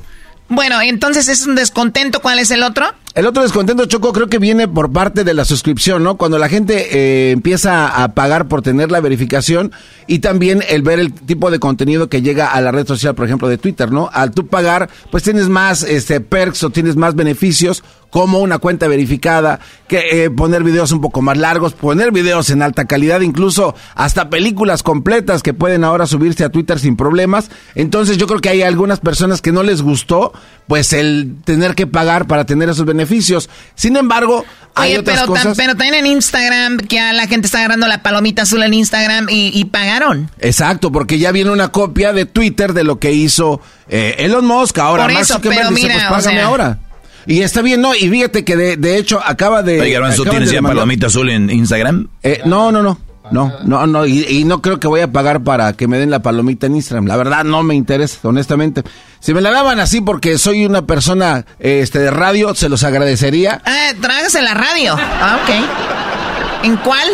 Bueno, 0.50 0.80
entonces 0.82 1.28
es 1.28 1.46
un 1.46 1.54
descontento. 1.54 2.20
¿Cuál 2.20 2.40
es 2.40 2.50
el 2.50 2.64
otro? 2.64 2.86
El 3.14 3.26
otro 3.26 3.44
descontento, 3.44 3.86
Choco, 3.86 4.12
creo 4.12 4.28
que 4.28 4.38
viene 4.38 4.66
por 4.66 4.92
parte 4.92 5.22
de 5.22 5.32
la 5.32 5.44
suscripción, 5.44 6.02
¿no? 6.02 6.16
Cuando 6.16 6.38
la 6.38 6.48
gente 6.48 6.88
eh, 6.90 7.30
empieza 7.30 8.02
a 8.02 8.14
pagar 8.14 8.48
por 8.48 8.60
tener 8.60 8.90
la 8.90 9.00
verificación 9.00 9.70
y 10.08 10.18
también 10.18 10.64
el 10.68 10.82
ver 10.82 10.98
el 10.98 11.12
tipo 11.12 11.52
de 11.52 11.60
contenido 11.60 12.08
que 12.08 12.20
llega 12.20 12.52
a 12.52 12.60
la 12.60 12.72
red 12.72 12.84
social, 12.84 13.14
por 13.14 13.26
ejemplo, 13.26 13.46
de 13.46 13.58
Twitter, 13.58 13.92
¿no? 13.92 14.10
Al 14.12 14.32
tú 14.32 14.48
pagar, 14.48 14.90
pues 15.12 15.22
tienes 15.22 15.48
más 15.48 15.84
este, 15.84 16.20
perks 16.20 16.64
o 16.64 16.70
tienes 16.70 16.96
más 16.96 17.14
beneficios 17.14 17.84
como 18.10 18.40
una 18.40 18.58
cuenta 18.58 18.88
verificada, 18.88 19.60
que 19.88 20.24
eh, 20.24 20.30
poner 20.30 20.64
videos 20.64 20.92
un 20.92 21.00
poco 21.00 21.22
más 21.22 21.38
largos, 21.38 21.72
poner 21.72 22.10
videos 22.12 22.50
en 22.50 22.62
alta 22.62 22.84
calidad, 22.84 23.20
incluso 23.20 23.74
hasta 23.94 24.28
películas 24.28 24.82
completas 24.82 25.42
que 25.42 25.54
pueden 25.54 25.84
ahora 25.84 26.06
subirse 26.06 26.44
a 26.44 26.50
Twitter 26.50 26.78
sin 26.78 26.96
problemas. 26.96 27.50
Entonces 27.74 28.18
yo 28.18 28.26
creo 28.26 28.40
que 28.40 28.48
hay 28.48 28.62
algunas 28.62 29.00
personas 29.00 29.40
que 29.40 29.52
no 29.52 29.62
les 29.62 29.82
gustó, 29.82 30.32
pues 30.66 30.92
el 30.92 31.36
tener 31.44 31.74
que 31.74 31.86
pagar 31.86 32.26
para 32.26 32.44
tener 32.44 32.68
esos 32.68 32.84
beneficios. 32.84 33.48
Sin 33.76 33.96
embargo, 33.96 34.44
hay 34.74 34.96
otras 34.96 35.20
pero, 35.20 35.32
cosas. 35.32 35.56
pero 35.56 35.76
también 35.76 35.94
en 35.94 36.06
Instagram, 36.06 36.78
que 36.78 36.98
a 36.98 37.12
la 37.12 37.26
gente 37.26 37.46
está 37.46 37.58
agarrando 37.58 37.86
la 37.86 38.02
palomita 38.02 38.42
azul 38.42 38.62
en 38.62 38.74
Instagram 38.74 39.26
y, 39.30 39.64
pagaron. 39.66 40.30
Exacto, 40.40 40.90
porque 40.90 41.18
ya 41.18 41.30
viene 41.30 41.50
una 41.50 41.68
copia 41.68 42.12
de 42.12 42.26
Twitter 42.26 42.72
de 42.72 42.82
lo 42.82 42.98
que 42.98 43.12
hizo 43.12 43.60
eh, 43.88 44.16
Elon 44.18 44.46
Musk. 44.46 44.78
Ahora, 44.78 45.04
Por 45.04 45.12
eso, 45.12 45.40
pero 45.40 45.70
mira, 45.70 45.94
pues 45.94 46.24
págame 46.24 46.40
ahora. 46.40 46.78
Y 47.26 47.40
está 47.42 47.62
bien, 47.62 47.80
¿no? 47.80 47.94
Y 47.94 48.08
fíjate 48.08 48.44
que 48.44 48.56
de, 48.56 48.76
de 48.76 48.96
hecho 48.96 49.20
acaba 49.24 49.62
de... 49.62 49.80
Oye, 49.80 49.98
¿tú 50.16 50.24
tienes 50.24 50.50
ya 50.50 50.62
palomita 50.62 51.06
azul 51.06 51.30
en 51.30 51.50
Instagram? 51.50 52.08
Eh, 52.22 52.40
no, 52.44 52.72
no, 52.72 52.82
no. 52.82 52.98
No, 53.30 53.52
no, 53.62 53.86
no, 53.86 54.06
y, 54.06 54.42
no 54.44 54.60
creo 54.60 54.80
que 54.80 54.88
voy 54.88 55.02
a 55.02 55.12
pagar 55.12 55.44
para 55.44 55.72
que 55.74 55.86
me 55.86 55.98
den 55.98 56.10
la 56.10 56.20
palomita 56.20 56.66
en 56.66 56.74
Instagram. 56.74 57.06
La 57.06 57.16
verdad 57.16 57.44
no 57.44 57.62
me 57.62 57.76
interesa, 57.76 58.18
honestamente. 58.24 58.82
Si 59.20 59.32
me 59.32 59.40
la 59.40 59.52
daban 59.52 59.78
así 59.78 60.00
porque 60.00 60.36
soy 60.36 60.66
una 60.66 60.84
persona 60.84 61.44
este 61.60 62.00
de 62.00 62.10
radio, 62.10 62.54
se 62.56 62.68
los 62.68 62.82
agradecería. 62.82 63.62
Ah, 63.64 63.92
trágase 64.00 64.42
la 64.42 64.54
radio. 64.54 64.96
Ah, 64.98 65.38
ok. 65.42 66.64
¿En 66.64 66.76
cuál? 66.78 67.08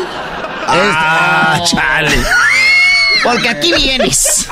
Ah, 0.66 1.61
chale. 1.64 2.16
Porque 3.32 3.48
aquí 3.48 3.72
vienes. 3.72 4.48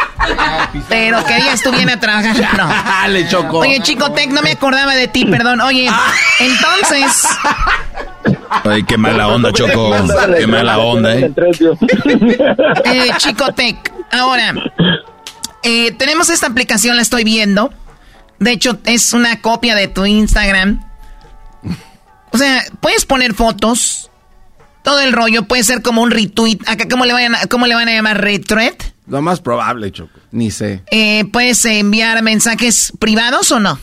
Pero 0.89 1.25
que 1.25 1.35
digas 1.37 1.63
tú 1.63 1.71
vienes 1.71 1.97
a 1.97 2.01
trabajar. 2.01 2.37
No. 2.57 2.69
Dale, 2.85 3.29
Choco. 3.29 3.59
Oye, 3.59 3.81
Chico 3.83 4.13
Tech, 4.13 4.31
no 4.31 4.43
me 4.43 4.53
acordaba 4.53 4.95
de 4.95 5.09
ti, 5.09 5.25
perdón. 5.25 5.61
Oye, 5.61 5.89
entonces. 6.41 7.27
Ay, 8.65 8.83
qué 8.85 8.97
mala 8.97 9.29
onda, 9.29 9.53
Choco. 9.53 9.93
Qué 10.37 10.47
mala 10.47 10.79
onda, 10.79 11.15
¿eh? 11.15 11.33
eh 12.85 13.11
Chico 13.19 13.53
Tech, 13.53 13.93
ahora. 14.13 14.55
Eh, 15.63 15.93
tenemos 15.93 16.29
esta 16.31 16.47
aplicación, 16.47 16.97
la 16.97 17.03
estoy 17.03 17.25
viendo. 17.25 17.73
De 18.39 18.53
hecho, 18.53 18.79
es 18.85 19.13
una 19.13 19.41
copia 19.41 19.75
de 19.75 19.89
tu 19.89 20.05
Instagram. 20.05 20.85
O 22.33 22.39
sea, 22.39 22.65
puedes 22.81 23.07
poner 23.07 23.33
fotos 23.33 24.11
todo 24.85 25.01
el 25.01 25.13
rollo 25.13 25.45
puede 25.45 25.65
ser 25.65 25.83
como 25.83 26.03
un 26.03 26.13
retweet. 26.13 26.59
Acá, 26.67 26.87
¿cómo 26.89 27.07
le, 27.07 27.13
vayan 27.15 27.35
a, 27.35 27.47
cómo 27.49 27.67
le 27.67 27.75
van 27.75 27.89
a 27.89 27.93
llamar? 27.93 28.21
¿Retweet? 28.21 28.77
Lo 29.09 29.21
más 29.23 29.41
probable, 29.41 29.91
Choco. 29.91 30.21
Ni 30.31 30.51
sé. 30.51 30.83
Eh, 30.91 31.25
¿Puedes 31.33 31.65
enviar 31.65 32.23
mensajes 32.23 32.93
privados 32.99 33.51
o 33.51 33.59
no? 33.59 33.79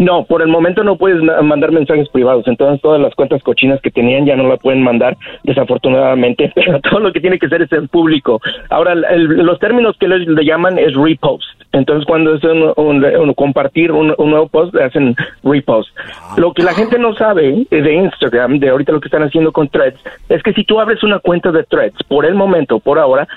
No, 0.00 0.24
por 0.24 0.40
el 0.40 0.48
momento 0.48 0.82
no 0.82 0.96
puedes 0.96 1.22
mandar 1.22 1.72
mensajes 1.72 2.08
privados. 2.08 2.48
Entonces 2.48 2.80
todas 2.80 2.98
las 2.98 3.14
cuentas 3.14 3.42
cochinas 3.42 3.82
que 3.82 3.90
tenían 3.90 4.24
ya 4.24 4.34
no 4.34 4.48
la 4.48 4.56
pueden 4.56 4.82
mandar, 4.82 5.14
desafortunadamente. 5.44 6.50
Pero 6.54 6.80
todo 6.80 7.00
lo 7.00 7.12
que 7.12 7.20
tiene 7.20 7.38
que 7.38 7.50
ser 7.50 7.60
es 7.60 7.70
en 7.72 7.86
público. 7.86 8.40
Ahora, 8.70 8.94
los 8.94 9.58
términos 9.58 9.96
que 10.00 10.08
le, 10.08 10.44
llaman 10.44 10.78
es 10.78 10.94
repost. 10.94 11.44
Entonces 11.72 12.06
cuando 12.06 12.34
es 12.34 12.42
un, 12.42 13.34
compartir 13.34 13.92
un, 13.92 14.14
nuevo 14.16 14.48
post, 14.48 14.74
le 14.74 14.84
hacen 14.84 15.14
repost. 15.44 15.90
Lo 16.38 16.54
que 16.54 16.62
la 16.62 16.72
gente 16.72 16.98
no 16.98 17.14
sabe 17.14 17.66
de 17.70 17.94
Instagram, 17.94 18.58
de 18.58 18.70
ahorita 18.70 18.92
lo 18.92 19.00
que 19.00 19.08
están 19.08 19.22
haciendo 19.22 19.52
con 19.52 19.68
Threads, 19.68 20.00
es 20.30 20.42
que 20.42 20.54
si 20.54 20.64
tú 20.64 20.80
abres 20.80 21.02
una 21.02 21.18
cuenta 21.18 21.52
de 21.52 21.62
Threads, 21.64 22.02
por 22.08 22.24
el 22.24 22.34
momento, 22.34 22.80
por 22.80 22.98
ahora, 22.98 23.28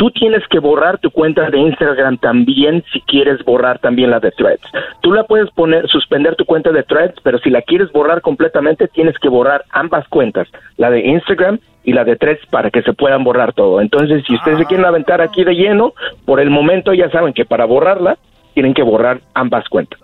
Tú 0.00 0.10
tienes 0.12 0.42
que 0.48 0.60
borrar 0.60 0.96
tu 0.96 1.10
cuenta 1.10 1.50
de 1.50 1.58
Instagram 1.58 2.16
también 2.16 2.82
si 2.90 3.02
quieres 3.02 3.44
borrar 3.44 3.80
también 3.80 4.10
la 4.10 4.18
de 4.18 4.30
Threads. 4.30 4.62
Tú 5.02 5.12
la 5.12 5.24
puedes 5.24 5.50
poner, 5.50 5.86
suspender 5.88 6.36
tu 6.36 6.46
cuenta 6.46 6.72
de 6.72 6.84
Threads, 6.84 7.16
pero 7.22 7.38
si 7.40 7.50
la 7.50 7.60
quieres 7.60 7.92
borrar 7.92 8.22
completamente, 8.22 8.88
tienes 8.88 9.18
que 9.18 9.28
borrar 9.28 9.66
ambas 9.68 10.08
cuentas, 10.08 10.48
la 10.78 10.88
de 10.88 11.06
Instagram 11.06 11.58
y 11.84 11.92
la 11.92 12.04
de 12.04 12.16
Threads, 12.16 12.46
para 12.46 12.70
que 12.70 12.80
se 12.80 12.94
puedan 12.94 13.24
borrar 13.24 13.52
todo. 13.52 13.82
Entonces, 13.82 14.24
si 14.26 14.34
ustedes 14.36 14.60
se 14.60 14.64
quieren 14.64 14.86
aventar 14.86 15.20
aquí 15.20 15.44
de 15.44 15.52
lleno, 15.52 15.92
por 16.24 16.40
el 16.40 16.48
momento 16.48 16.94
ya 16.94 17.10
saben 17.10 17.34
que 17.34 17.44
para 17.44 17.66
borrarla, 17.66 18.16
tienen 18.54 18.72
que 18.72 18.82
borrar 18.82 19.20
ambas 19.34 19.68
cuentas. 19.68 20.00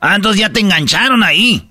Ah, 0.00 0.16
entonces 0.16 0.40
ya 0.40 0.48
te 0.48 0.60
engancharon 0.60 1.22
ahí. 1.22 1.68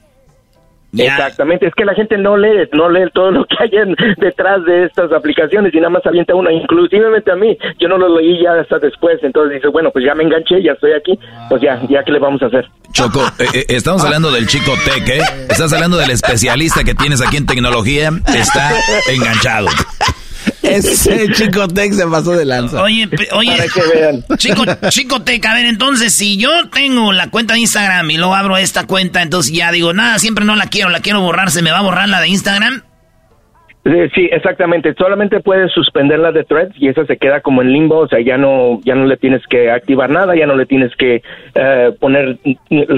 Exactamente, 0.96 1.68
es 1.68 1.74
que 1.76 1.86
la 1.86 1.96
gente 1.96 2.18
no 2.18 2.38
lee, 2.38 2.70
no 2.74 2.90
lee 2.90 3.10
todo 3.14 3.32
lo 3.32 3.46
que 3.46 3.56
hay 3.60 3.72
detrás 4.18 4.64
de 4.66 4.86
estas 4.86 5.12
aplicaciones 5.12 5.74
y 5.74 5.78
nada 5.78 5.90
más 5.90 6.06
avienta 6.06 6.36
una, 6.36 6.52
inclusivemente 6.52 7.32
a 7.32 7.36
mí, 7.36 7.58
yo 7.80 7.88
no 7.88 7.98
lo 7.98 8.20
leí 8.20 8.44
ya 8.44 8.54
hasta 8.54 8.78
después, 8.80 9.18
entonces 9.24 9.56
dice, 9.56 9.68
bueno, 9.70 9.90
pues 9.92 10.06
ya 10.06 10.14
me 10.14 10.24
enganché, 10.24 10.62
ya 10.62 10.74
estoy 10.74 10.94
aquí, 10.94 11.18
pues 11.50 11.62
ya, 11.62 11.82
ya 11.90 12.04
qué 12.04 12.12
le 12.12 12.20
vamos 12.20 12.42
a 12.44 12.48
hacer. 12.48 12.70
Choco, 12.92 13.22
eh, 13.40 13.46
eh, 13.54 13.66
estamos 13.70 14.04
hablando 14.04 14.32
del 14.32 14.46
chico 14.48 14.74
tech, 14.86 15.08
¿eh? 15.10 15.22
Estás 15.50 15.74
hablando 15.74 15.98
del 15.98 16.12
especialista 16.12 16.84
que 16.84 16.94
tienes 16.94 17.22
aquí 17.22 17.38
en 17.38 17.48
tecnología, 17.48 18.10
está 18.28 18.72
enganchado. 19.12 19.68
Ese 20.62 21.28
Chico 21.34 21.68
Tech 21.68 21.94
se 21.94 22.08
pasó 22.08 22.32
de 22.32 22.46
lanza. 22.46 22.82
Oye, 22.82 23.10
oye, 23.34 23.58
Chico, 24.38 24.64
Chico 24.90 25.22
Tech, 25.22 25.46
a 25.46 25.54
ver, 25.54 25.66
entonces, 25.66 26.14
si 26.14 26.38
yo 26.38 26.50
tengo 26.70 27.12
la 27.12 27.30
cuenta 27.30 27.54
de 27.54 27.60
Instagram 27.62 28.10
y 28.12 28.18
luego 28.18 28.36
abro 28.36 28.58
esta 28.58 28.86
cuenta, 28.86 29.22
entonces 29.22 29.54
ya 29.54 29.72
digo, 29.72 29.94
nada, 29.94 30.20
siempre 30.20 30.46
no 30.46 30.56
la 30.56 30.68
quiero, 30.68 30.90
la 30.90 31.00
quiero 31.02 31.22
borrar, 31.22 31.52
¿se 31.52 31.62
me 31.62 31.72
va 31.72 31.80
a 31.80 31.84
borrar 31.84 32.10
la 32.10 32.22
de 32.22 32.30
Instagram? 32.30 32.84
Sí, 33.84 34.30
exactamente. 34.32 34.94
Solamente 34.98 35.42
puedes 35.42 35.70
suspender 35.74 36.18
la 36.18 36.32
de 36.32 36.46
Threads 36.46 36.74
y 36.78 36.88
esa 36.88 37.06
se 37.06 37.18
queda 37.18 37.42
como 37.42 37.62
en 37.62 37.74
limbo, 37.74 37.98
o 38.00 38.08
sea, 38.08 38.22
ya 38.22 38.38
no, 38.38 38.80
ya 38.86 38.96
no 38.96 39.06
le 39.06 39.18
tienes 39.18 39.46
que 39.48 39.70
activar 39.70 40.10
nada, 40.10 40.38
ya 40.38 40.46
no 40.46 40.56
le 40.56 40.66
tienes 40.66 40.96
que 40.96 41.22
eh, 41.54 41.92
poner 42.00 42.38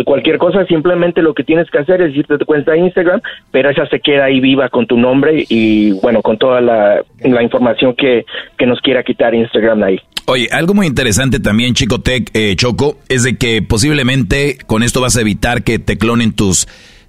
cualquier 0.05 0.37
cosa. 0.37 0.63
Simplemente 0.67 1.23
lo 1.23 1.33
que 1.33 1.43
tienes 1.43 1.71
que 1.71 1.79
hacer 1.79 2.01
es 2.01 2.15
irte 2.15 2.35
a 2.35 2.37
tu 2.37 2.45
cuenta 2.45 2.73
de 2.73 2.79
Instagram, 2.79 3.19
pero 3.49 3.71
esa 3.71 3.87
se 3.87 3.99
queda 3.99 4.25
ahí 4.25 4.39
viva 4.39 4.69
con 4.69 4.85
tu 4.85 4.95
nombre 4.95 5.45
y 5.49 5.91
bueno, 6.01 6.21
con 6.21 6.37
toda 6.37 6.61
la, 6.61 7.01
información 7.23 7.95
que, 7.95 8.23
que 8.55 8.67
nos 8.67 8.79
quiera 8.79 9.01
quitar 9.01 9.33
Instagram 9.33 9.81
ahí. 9.83 9.99
Oye, 10.27 10.47
algo 10.51 10.73
muy 10.73 10.85
interesante 10.85 11.39
también, 11.39 11.73
Chico 11.73 12.01
Tech, 12.01 12.29
eh, 12.33 12.55
Choco, 12.55 12.97
es 13.09 13.23
de 13.23 13.37
que 13.37 13.61
posiblemente 13.61 14.57
con 14.65 14.83
esto 14.83 15.01
vas 15.01 15.17
a 15.17 15.21
evitar 15.21 15.63
que 15.63 15.79
te 15.79 15.97
clonen 15.97 16.35
tus 16.35 16.67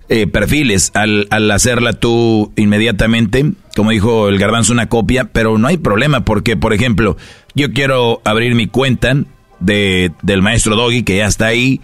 eh, 0.09 0.27
perfiles 0.27 0.93
al, 0.95 1.27
al 1.31 1.51
hacerla 1.51 1.93
tú 1.95 2.53
inmediatamente. 2.57 3.53
Como 3.75 3.91
dijo 3.91 4.29
el 4.29 4.39
garbanzo, 4.39 4.73
una 4.73 4.89
copia, 4.89 5.25
pero 5.33 5.59
no 5.59 5.69
hay 5.69 5.77
problema 5.77 6.25
porque, 6.25 6.57
por 6.57 6.73
ejemplo, 6.73 7.17
yo 7.55 7.73
quiero 7.73 8.21
abrir 8.25 8.55
mi 8.55 8.67
cuenta 8.67 9.17
de, 9.61 10.13
del 10.23 10.43
maestro 10.43 10.77
Doggy, 10.77 11.03
que 11.03 11.17
ya 11.19 11.27
está 11.27 11.47
ahí, 11.47 11.81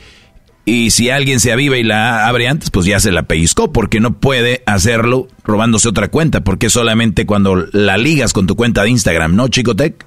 y 0.65 0.91
si 0.91 1.11
alguien 1.11 1.41
se 1.41 1.53
aviva 1.53 1.77
y 1.77 1.83
la 1.83 2.29
abre 2.29 2.47
antes, 2.47 2.71
pues 2.71 2.87
ya 2.87 3.01
se 3.01 3.11
la 3.11 3.25
pellizcó, 3.25 3.73
porque 3.73 3.99
no 3.99 4.15
puede 4.21 4.63
hacerlo 4.65 5.27
robándose 5.45 5.89
otra 5.89 6.09
cuenta, 6.09 6.45
porque 6.45 6.71
solamente 6.71 7.27
cuando 7.27 7.67
la 7.73 7.99
ligas 7.99 8.33
con 8.33 8.47
tu 8.47 8.55
cuenta 8.55 8.85
de 8.85 8.91
Instagram, 8.91 9.35
¿no, 9.35 9.49
Chicotec? 9.49 10.07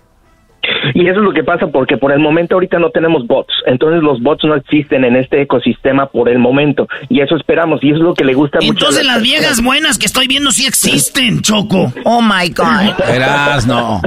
Y 0.94 1.08
eso 1.08 1.20
es 1.20 1.26
lo 1.26 1.34
que 1.34 1.44
pasa 1.44 1.68
porque 1.68 1.98
por 1.98 2.12
el 2.12 2.20
momento 2.20 2.56
ahorita 2.56 2.80
no 2.80 2.90
tenemos 2.90 3.26
bots, 3.28 3.54
entonces 3.66 4.02
los 4.02 4.22
bots 4.22 4.44
no 4.44 4.56
existen 4.56 5.04
en 5.04 5.16
este 5.16 5.42
ecosistema 5.42 6.08
por 6.08 6.30
el 6.30 6.40
momento 6.40 6.88
y 7.10 7.22
eso 7.22 7.36
esperamos 7.36 7.84
y 7.84 7.90
eso 7.90 7.98
es 7.98 8.04
lo 8.04 8.14
que 8.14 8.24
le 8.24 8.34
gusta 8.34 8.60
mucho. 8.60 8.72
Entonces 8.72 9.06
las 9.06 9.22
viejas 9.22 9.64
buenas 9.64 9.98
que 9.98 10.06
estoy 10.06 10.28
viendo 10.28 10.52
sí 10.52 10.66
existen, 10.66 11.42
Choco. 11.42 11.92
Oh 12.04 12.22
my 12.22 12.50
god. 12.50 12.98
Verás, 13.08 13.66
no. 13.66 14.02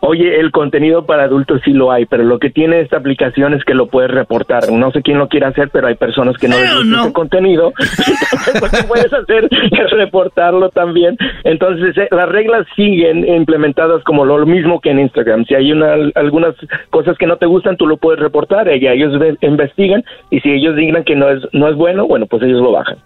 Oye, 0.00 0.40
el 0.40 0.50
contenido 0.50 1.06
para 1.06 1.24
adultos 1.24 1.60
sí 1.64 1.72
lo 1.72 1.92
hay, 1.92 2.06
pero 2.06 2.24
lo 2.24 2.38
que 2.38 2.50
tiene 2.50 2.80
esta 2.80 2.98
aplicación 2.98 3.54
es 3.54 3.64
que 3.64 3.74
lo 3.74 3.88
puedes 3.88 4.10
reportar. 4.10 4.70
No 4.70 4.90
sé 4.92 5.02
quién 5.02 5.18
lo 5.18 5.28
quiere 5.28 5.46
hacer, 5.46 5.70
pero 5.70 5.86
hay 5.86 5.94
personas 5.94 6.36
que 6.38 6.48
no 6.48 6.56
les 6.58 6.74
gusta 6.74 7.12
contenido. 7.12 7.72
lo 8.60 8.68
que 8.68 8.82
puedes 8.84 9.12
hacer 9.12 9.48
es 9.50 9.90
reportarlo 9.90 10.70
también. 10.70 11.16
Entonces, 11.44 11.96
eh, 11.96 12.08
las 12.10 12.28
reglas 12.28 12.66
siguen 12.76 13.26
implementadas 13.26 14.02
como 14.04 14.24
lo 14.24 14.44
mismo 14.46 14.80
que 14.80 14.90
en 14.90 15.00
Instagram. 15.00 15.44
Si 15.46 15.54
hay 15.54 15.72
una, 15.72 15.94
algunas 16.14 16.54
cosas 16.90 17.16
que 17.18 17.26
no 17.26 17.36
te 17.36 17.46
gustan, 17.46 17.76
tú 17.76 17.86
lo 17.86 17.96
puedes 17.96 18.20
reportar. 18.20 18.68
Ella, 18.68 18.92
ellos 18.92 19.12
investigan 19.40 20.04
y 20.30 20.40
si 20.40 20.50
ellos 20.50 20.76
digan 20.76 21.04
que 21.04 21.16
no 21.16 21.28
es, 21.28 21.42
no 21.52 21.68
es 21.68 21.76
bueno, 21.76 22.06
bueno, 22.06 22.26
pues 22.26 22.42
ellos 22.42 22.60
lo 22.60 22.72
bajan. 22.72 22.98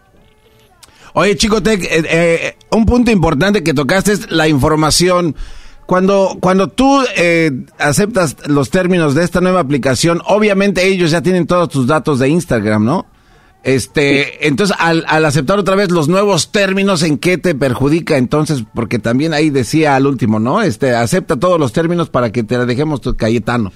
Oye, 1.12 1.36
Chico 1.36 1.61
Tech, 1.62 1.82
eh, 1.82 2.03
eh, 2.09 2.55
un 2.70 2.86
punto 2.86 3.11
importante 3.11 3.64
que 3.64 3.74
tocaste 3.74 4.12
es 4.12 4.30
la 4.30 4.47
información 4.47 5.34
cuando, 5.91 6.38
cuando 6.38 6.68
tú 6.68 7.03
eh, 7.16 7.51
aceptas 7.76 8.36
los 8.47 8.70
términos 8.70 9.16
de 9.16 9.24
esta 9.24 9.41
nueva 9.41 9.59
aplicación, 9.59 10.22
obviamente 10.24 10.86
ellos 10.86 11.11
ya 11.11 11.20
tienen 11.20 11.49
todos 11.49 11.68
tus 11.68 11.88
datos 11.88 12.20
de 12.20 12.28
Instagram, 12.28 12.84
¿no? 12.84 13.07
Este, 13.64 14.47
entonces 14.47 14.76
al, 14.78 15.05
al, 15.09 15.24
aceptar 15.24 15.59
otra 15.59 15.74
vez 15.74 15.91
los 15.91 16.07
nuevos 16.07 16.53
términos, 16.53 17.03
¿en 17.03 17.18
qué 17.18 17.38
te 17.38 17.57
perjudica 17.57 18.18
entonces? 18.18 18.62
Porque 18.72 19.01
también 19.01 19.34
ahí 19.34 19.51
decía 19.51 19.97
al 19.97 20.07
último, 20.07 20.38
¿no? 20.38 20.62
Este, 20.62 20.95
acepta 20.95 21.41
todos 21.41 21.59
los 21.59 21.72
términos 21.72 22.09
para 22.09 22.30
que 22.30 22.45
te 22.45 22.57
la 22.57 22.66
dejemos 22.66 23.01
tu 23.01 23.16
Cayetano. 23.16 23.72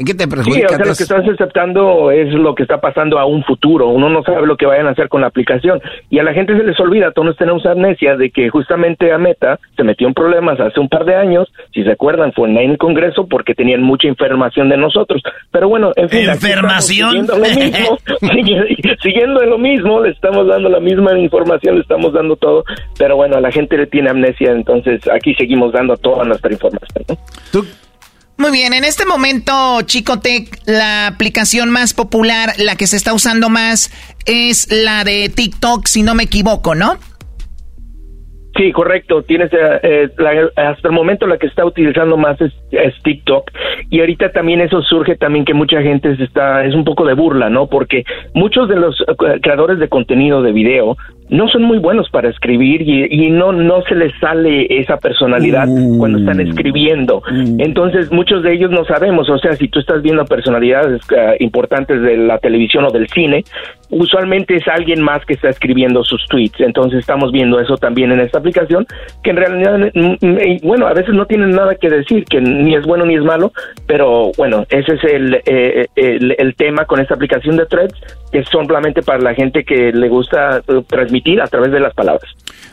¿En 0.00 0.06
qué 0.06 0.14
te 0.14 0.26
perjudica? 0.26 0.56
Sí, 0.56 0.64
o 0.64 0.68
sea, 0.68 0.78
lo 0.78 0.84
que 0.94 1.02
estás 1.02 1.28
aceptando 1.28 2.10
es 2.10 2.32
lo 2.32 2.54
que 2.54 2.62
está 2.62 2.80
pasando 2.80 3.18
a 3.18 3.26
un 3.26 3.44
futuro. 3.44 3.88
Uno 3.88 4.08
no 4.08 4.22
sabe 4.22 4.46
lo 4.46 4.56
que 4.56 4.64
vayan 4.64 4.86
a 4.86 4.92
hacer 4.92 5.10
con 5.10 5.20
la 5.20 5.26
aplicación. 5.26 5.78
Y 6.08 6.18
a 6.18 6.22
la 6.22 6.32
gente 6.32 6.56
se 6.56 6.64
les 6.64 6.80
olvida, 6.80 7.12
todos 7.12 7.36
tenemos 7.36 7.66
amnesia 7.66 8.16
de 8.16 8.30
que 8.30 8.48
justamente 8.48 9.12
a 9.12 9.18
Meta 9.18 9.60
se 9.76 9.84
metió 9.84 10.08
en 10.08 10.14
problemas 10.14 10.58
hace 10.58 10.80
un 10.80 10.88
par 10.88 11.04
de 11.04 11.16
años. 11.16 11.52
Si 11.74 11.84
se 11.84 11.90
acuerdan, 11.90 12.32
fue 12.32 12.48
en 12.48 12.56
el 12.56 12.78
Congreso 12.78 13.26
porque 13.28 13.54
tenían 13.54 13.82
mucha 13.82 14.08
información 14.08 14.70
de 14.70 14.78
nosotros. 14.78 15.22
Pero 15.50 15.68
bueno, 15.68 15.92
en 15.96 16.08
fin. 16.08 16.30
¿Información? 16.30 17.10
Siguiendo 17.10 17.36
lo 17.36 17.44
mismo, 17.44 17.98
siguiendo 19.02 19.44
lo 19.44 19.58
mismo, 19.58 20.00
le 20.00 20.12
estamos 20.12 20.46
dando 20.46 20.70
la 20.70 20.80
misma 20.80 21.18
información, 21.18 21.74
le 21.74 21.82
estamos 21.82 22.14
dando 22.14 22.36
todo. 22.36 22.64
Pero 22.98 23.16
bueno, 23.16 23.36
a 23.36 23.40
la 23.42 23.52
gente 23.52 23.76
le 23.76 23.86
tiene 23.86 24.08
amnesia, 24.08 24.52
entonces 24.52 25.02
aquí 25.12 25.34
seguimos 25.34 25.74
dando 25.74 25.94
toda 25.98 26.24
nuestra 26.24 26.50
información. 26.50 27.04
¿no? 27.06 27.16
¿Tú 27.52 27.66
muy 28.40 28.50
bien, 28.50 28.72
en 28.72 28.84
este 28.84 29.04
momento, 29.04 29.52
Chicotec, 29.82 30.62
la 30.66 31.06
aplicación 31.06 31.70
más 31.70 31.94
popular, 31.94 32.50
la 32.58 32.74
que 32.74 32.86
se 32.86 32.96
está 32.96 33.12
usando 33.12 33.50
más, 33.50 33.90
es 34.26 34.72
la 34.72 35.04
de 35.04 35.28
TikTok, 35.28 35.86
si 35.86 36.02
no 36.02 36.14
me 36.14 36.24
equivoco, 36.24 36.74
¿no? 36.74 36.94
Sí, 38.56 38.72
correcto. 38.72 39.22
Tienes 39.22 39.52
eh, 39.52 39.80
eh, 39.82 40.08
hasta 40.56 40.88
el 40.88 40.94
momento 40.94 41.26
la 41.26 41.38
que 41.38 41.46
está 41.46 41.64
utilizando 41.64 42.16
más 42.16 42.38
es, 42.40 42.52
TikTok 43.02 43.50
y 43.90 44.00
ahorita 44.00 44.32
también 44.32 44.60
eso 44.60 44.82
surge 44.82 45.16
también 45.16 45.44
que 45.44 45.54
mucha 45.54 45.80
gente 45.80 46.16
se 46.16 46.24
está, 46.24 46.64
es 46.64 46.74
un 46.74 46.84
poco 46.84 47.06
de 47.06 47.14
burla, 47.14 47.48
¿no? 47.48 47.68
Porque 47.68 48.04
muchos 48.34 48.68
de 48.68 48.76
los 48.76 49.00
eh, 49.00 49.40
creadores 49.40 49.78
de 49.78 49.88
contenido 49.88 50.42
de 50.42 50.52
video 50.52 50.96
no 51.30 51.48
son 51.48 51.62
muy 51.62 51.78
buenos 51.78 52.10
para 52.10 52.28
escribir 52.28 52.82
y, 52.82 53.30
no, 53.30 53.52
no 53.52 53.82
se 53.82 53.94
les 53.94 54.12
sale 54.18 54.66
esa 54.68 54.96
personalidad 54.96 55.66
cuando 55.98 56.18
están 56.18 56.38
Mm. 56.38 56.48
escribiendo. 56.48 57.22
Entonces, 57.58 58.10
muchos 58.10 58.42
de 58.42 58.52
ellos 58.54 58.70
no 58.70 58.84
sabemos, 58.84 59.28
o 59.28 59.38
sea, 59.38 59.54
si 59.54 59.68
tú 59.68 59.78
estás 59.78 60.02
viendo 60.02 60.24
personalidades 60.24 61.00
eh, 61.16 61.36
importantes 61.40 62.00
de 62.02 62.16
la 62.16 62.38
televisión 62.38 62.84
o 62.84 62.90
del 62.90 63.08
cine, 63.08 63.44
usualmente 63.90 64.56
es 64.56 64.66
alguien 64.68 65.02
más 65.02 65.24
que 65.24 65.34
está 65.34 65.48
escribiendo 65.48 66.02
sus 66.04 66.24
tweets. 66.26 66.60
Entonces, 66.60 67.00
estamos 67.00 67.32
viendo 67.32 67.60
eso 67.60 67.76
también 67.76 68.12
en 68.12 68.20
esta 68.20 68.38
aplicación, 68.38 68.86
que 69.22 69.30
en 69.30 69.36
realidad, 69.36 69.78
mm, 69.94 70.26
mm, 70.26 70.38
eh, 70.38 70.60
bueno, 70.62 70.86
a 70.86 70.94
veces 70.94 71.14
no 71.14 71.26
tienen 71.26 71.50
nada 71.50 71.74
que 71.74 71.88
decir, 71.88 72.24
que 72.24 72.40
ni 72.40 72.74
es 72.74 72.84
bueno 72.84 73.04
ni 73.04 73.14
es 73.14 73.24
malo, 73.24 73.52
pero 73.86 74.32
bueno, 74.36 74.64
ese 74.70 74.94
es 74.94 75.04
el, 75.04 75.40
eh, 75.46 75.86
el, 75.96 76.34
el 76.38 76.54
tema 76.56 76.84
con 76.84 77.00
esta 77.00 77.14
aplicación 77.14 77.56
de 77.56 77.66
threads, 77.66 77.94
que 78.32 78.44
son 78.44 78.66
solamente 78.66 79.02
para 79.02 79.18
la 79.18 79.34
gente 79.34 79.64
que 79.64 79.92
le 79.92 80.08
gusta 80.08 80.62
eh, 80.68 80.82
a 81.42 81.46
través 81.46 81.72
de 81.72 81.80
las 81.80 81.94
palabras. 81.94 82.30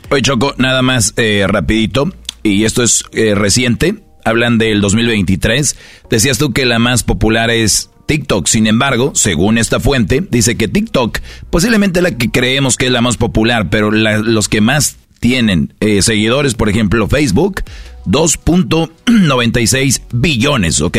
Oye, 0.10 0.22
Choco, 0.22 0.54
nada 0.58 0.82
más 0.82 1.14
eh, 1.18 1.46
rapidito, 1.48 2.12
y 2.44 2.64
esto 2.66 2.84
es 2.84 3.04
eh, 3.14 3.36
reciente, 3.36 3.96
hablan 4.26 4.58
del 4.58 4.82
2023. 4.82 5.78
Decías 6.10 6.38
tú 6.38 6.54
que 6.54 6.66
la 6.66 6.80
más 6.80 7.04
popular 7.04 7.50
es 7.50 7.90
TikTok. 8.06 8.48
Sin 8.48 8.68
embargo, 8.68 9.12
según 9.16 9.58
esta 9.58 9.80
fuente, 9.82 10.24
dice 10.30 10.56
que 10.56 10.68
TikTok 10.70 11.20
posiblemente 11.50 12.02
la 12.02 12.12
que 12.18 12.30
creemos 12.32 12.78
que 12.78 12.86
es 12.86 12.92
la 12.92 13.02
más 13.02 13.18
popular, 13.18 13.70
pero 13.70 13.92
la- 13.92 14.18
los 14.20 14.48
que 14.48 14.62
más 14.62 14.98
tienen 15.20 15.74
eh, 15.82 16.02
seguidores, 16.02 16.54
por 16.56 16.70
ejemplo, 16.70 17.08
Facebook, 17.10 17.64
2.96 18.06 20.02
billones, 20.12 20.82
¿ok? 20.82 20.98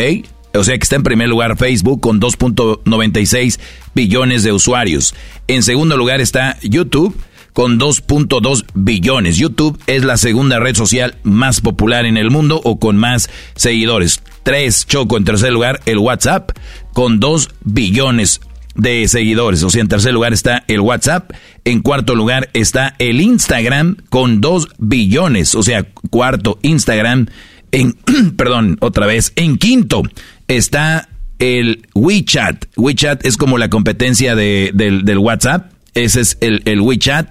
O 0.55 0.63
sea 0.63 0.75
que 0.77 0.83
está 0.83 0.95
en 0.95 1.03
primer 1.03 1.29
lugar 1.29 1.57
Facebook 1.57 2.01
con 2.01 2.19
2.96 2.19 3.59
billones 3.93 4.43
de 4.43 4.51
usuarios. 4.51 5.13
En 5.47 5.61
segundo 5.63 5.95
lugar 5.95 6.21
está 6.21 6.57
YouTube 6.61 7.15
con 7.59 7.77
2.2 7.77 8.63
billones. 8.73 9.35
YouTube 9.35 9.77
es 9.85 10.05
la 10.05 10.15
segunda 10.15 10.61
red 10.61 10.77
social 10.77 11.17
más 11.23 11.59
popular 11.59 12.05
en 12.05 12.15
el 12.15 12.31
mundo 12.31 12.61
o 12.63 12.79
con 12.79 12.95
más 12.95 13.29
seguidores. 13.57 14.21
Tres, 14.43 14.87
Choco, 14.87 15.17
en 15.17 15.25
tercer 15.25 15.51
lugar, 15.51 15.81
el 15.85 15.97
WhatsApp 15.97 16.51
con 16.93 17.19
2 17.19 17.49
billones 17.65 18.39
de 18.75 19.05
seguidores. 19.09 19.61
O 19.63 19.69
sea, 19.69 19.81
en 19.81 19.89
tercer 19.89 20.13
lugar 20.13 20.31
está 20.31 20.63
el 20.69 20.79
WhatsApp. 20.79 21.33
En 21.65 21.81
cuarto 21.81 22.15
lugar 22.15 22.49
está 22.53 22.95
el 22.97 23.19
Instagram 23.19 23.97
con 24.07 24.39
2 24.39 24.69
billones. 24.77 25.53
O 25.53 25.61
sea, 25.61 25.83
cuarto 26.09 26.59
Instagram. 26.61 27.27
En, 27.73 27.97
perdón, 28.37 28.77
otra 28.79 29.05
vez. 29.05 29.33
En 29.35 29.57
quinto 29.57 30.03
está 30.47 31.09
el 31.39 31.85
WeChat. 31.93 32.67
WeChat 32.77 33.25
es 33.25 33.35
como 33.35 33.57
la 33.57 33.69
competencia 33.69 34.33
de, 34.37 34.71
del 34.73 35.17
WhatsApp. 35.17 35.73
Ese 35.93 36.21
es 36.21 36.37
el, 36.41 36.61
el 36.65 36.81
WeChat. 36.81 37.29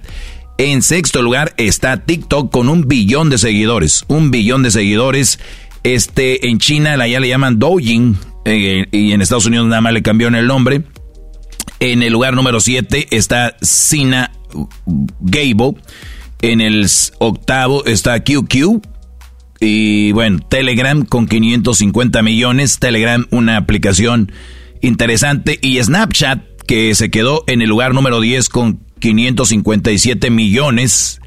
En 0.59 0.83
sexto 0.83 1.23
lugar 1.23 1.55
está 1.57 2.05
TikTok 2.05 2.51
con 2.51 2.69
un 2.69 2.89
billón 2.89 3.31
de 3.31 3.39
seguidores. 3.39 4.05
Un 4.09 4.31
billón 4.31 4.63
de 4.63 4.71
seguidores. 4.71 5.39
Este, 5.85 6.49
en 6.49 6.59
China 6.59 7.07
ya 7.07 7.21
le 7.21 7.29
llaman 7.29 7.59
Douyin. 7.59 8.17
eh, 8.45 8.87
y 8.91 9.13
en 9.13 9.23
Estados 9.23 9.47
Unidos 9.47 9.67
nada 9.69 9.81
más 9.81 9.93
le 9.93 10.03
cambiaron 10.03 10.35
el 10.35 10.47
nombre. 10.47 10.83
En 11.81 12.03
el 12.03 12.13
lugar 12.13 12.35
número 12.35 12.59
7 12.61 13.09
está 13.11 13.57
Sina 13.63 14.33
Gable. 15.21 15.75
En 16.43 16.61
el 16.61 16.87
octavo 17.19 17.85
está 17.85 18.23
QQ. 18.25 18.81
Y 19.61 20.13
bueno, 20.13 20.41
Telegram 20.49 21.05
con 21.05 21.27
550 21.29 22.23
millones. 22.23 22.79
Telegram, 22.81 23.27
una 23.31 23.57
aplicación 23.57 24.33
interesante. 24.81 25.59
Y 25.63 25.81
Snapchat, 25.83 26.41
que 26.69 26.95
se 26.95 27.11
quedó 27.11 27.43
en 27.47 27.63
el 27.63 27.69
lugar 27.71 27.95
número 27.95 28.21
10 28.21 28.51
con 28.51 28.79
557 29.01 30.31
millones. 30.31 31.21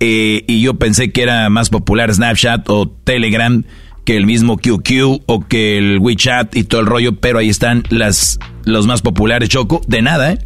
Eh, 0.00 0.44
y 0.48 0.62
yo 0.62 0.74
pensé 0.74 1.12
que 1.12 1.22
era 1.22 1.48
más 1.50 1.68
popular 1.68 2.12
Snapchat 2.12 2.68
o 2.70 2.88
Telegram 2.88 3.64
que 4.04 4.16
el 4.16 4.24
mismo 4.24 4.56
QQ 4.56 5.24
o 5.26 5.40
que 5.46 5.76
el 5.76 5.98
WeChat 5.98 6.56
y 6.56 6.64
todo 6.64 6.80
el 6.80 6.86
rollo, 6.86 7.20
pero 7.20 7.38
ahí 7.38 7.50
están 7.50 7.84
las 7.90 8.38
los 8.64 8.86
más 8.86 9.02
populares, 9.02 9.50
Choco. 9.50 9.82
De 9.86 10.00
nada, 10.00 10.32
¿eh? 10.32 10.38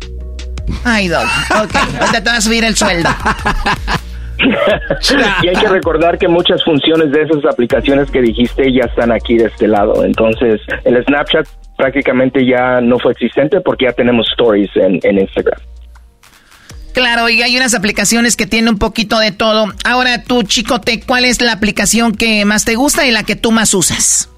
Ay, 0.83 1.07
Dog. 1.07 1.29
Ok, 1.63 2.13
te 2.13 2.21
va 2.21 2.37
a 2.37 2.41
subir 2.41 2.65
el 2.65 2.77
sueldo. 2.77 3.09
y 5.43 5.49
hay 5.49 5.57
que 5.57 5.69
recordar 5.69 6.19
que 6.19 6.29
muchas 6.29 6.63
funciones 6.65 7.11
de 7.13 7.23
esas 7.23 7.45
aplicaciones 7.45 8.11
que 8.11 8.21
dijiste 8.21 8.73
ya 8.73 8.85
están 8.85 9.13
aquí 9.13 9.37
de 9.37 9.47
este 9.47 9.69
lado. 9.69 10.05
Entonces, 10.05 10.61
el 10.85 11.03
Snapchat 11.05 11.47
prácticamente 11.77 12.45
ya 12.47 12.81
no 12.81 12.99
fue 12.99 13.13
existente 13.13 13.61
porque 13.61 13.87
ya 13.87 13.93
tenemos 13.93 14.27
stories 14.33 14.71
en, 14.77 15.01
en 15.03 15.21
Instagram. 15.21 15.61
Claro, 16.93 17.29
y 17.29 17.41
hay 17.41 17.57
unas 17.57 17.75
aplicaciones 17.75 18.37
que 18.37 18.47
tienen 18.47 18.75
un 18.75 18.79
poquito 18.79 19.19
de 19.19 19.33
todo. 19.33 19.73
Ahora 19.85 20.23
tú, 20.25 20.43
Chicote, 20.43 21.01
¿cuál 21.01 21.25
es 21.25 21.41
la 21.41 21.53
aplicación 21.53 22.15
que 22.15 22.45
más 22.45 22.65
te 22.65 22.75
gusta 22.75 23.07
y 23.07 23.11
la 23.11 23.25
que 23.25 23.35
tú 23.35 23.51
más 23.51 23.73
usas? 23.73 24.29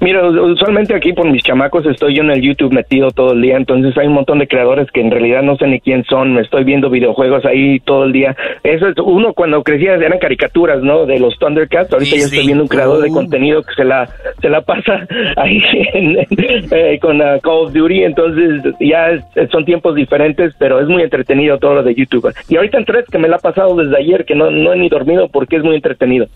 Mira, 0.00 0.26
usualmente 0.28 0.94
aquí 0.94 1.12
por 1.12 1.30
mis 1.30 1.42
chamacos 1.42 1.86
estoy 1.86 2.14
yo 2.14 2.22
en 2.22 2.30
el 2.30 2.40
YouTube 2.42 2.72
metido 2.72 3.10
todo 3.10 3.32
el 3.32 3.42
día, 3.42 3.56
entonces 3.56 3.96
hay 3.96 4.06
un 4.06 4.14
montón 4.14 4.38
de 4.38 4.48
creadores 4.48 4.90
que 4.90 5.00
en 5.00 5.10
realidad 5.10 5.42
no 5.42 5.56
sé 5.56 5.66
ni 5.66 5.80
quién 5.80 6.04
son, 6.04 6.34
me 6.34 6.40
estoy 6.42 6.64
viendo 6.64 6.90
videojuegos 6.90 7.44
ahí 7.44 7.80
todo 7.80 8.04
el 8.04 8.12
día. 8.12 8.36
Eso 8.62 8.88
es 8.88 8.94
uno 9.02 9.32
cuando 9.34 9.62
crecía 9.62 9.94
eran 9.94 10.18
caricaturas, 10.18 10.82
¿no? 10.82 11.06
De 11.06 11.18
los 11.18 11.38
Thundercats, 11.38 11.92
ahorita 11.92 12.10
Sí, 12.10 12.20
ya 12.20 12.26
sí. 12.28 12.34
estoy 12.36 12.46
viendo 12.46 12.64
un 12.64 12.68
creador 12.68 13.02
de 13.02 13.10
Uh. 13.10 13.14
contenido 13.14 13.62
que 13.62 13.74
se 13.74 13.84
la 13.84 14.08
se 14.40 14.48
la 14.48 14.60
pasa 14.62 15.06
ahí 15.36 15.60
en- 15.94 16.18
en- 16.18 16.26
eh, 16.70 16.98
con 17.00 17.20
uh, 17.20 17.40
Call 17.42 17.52
of 17.66 17.72
Duty, 17.72 18.04
entonces 18.04 18.62
ya 18.80 19.10
es- 19.10 19.24
son 19.50 19.64
tiempos 19.64 19.94
diferentes, 19.94 20.54
pero 20.58 20.80
es 20.80 20.88
muy 20.88 21.02
entretenido 21.02 21.58
todo 21.58 21.74
lo 21.74 21.82
de 21.82 21.94
YouTube. 21.94 22.32
Y 22.48 22.56
ahorita 22.56 22.78
en 22.78 22.84
tres 22.84 23.04
que 23.10 23.18
me 23.18 23.28
la 23.28 23.36
ha 23.36 23.40
pasado 23.40 23.76
desde 23.76 23.96
ayer 23.96 24.24
que 24.24 24.34
no 24.34 24.50
no 24.50 24.72
he 24.72 24.76
ni 24.76 24.88
dormido 24.88 25.28
porque 25.28 25.56
es 25.56 25.62
muy 25.62 25.76
entretenido. 25.76 26.26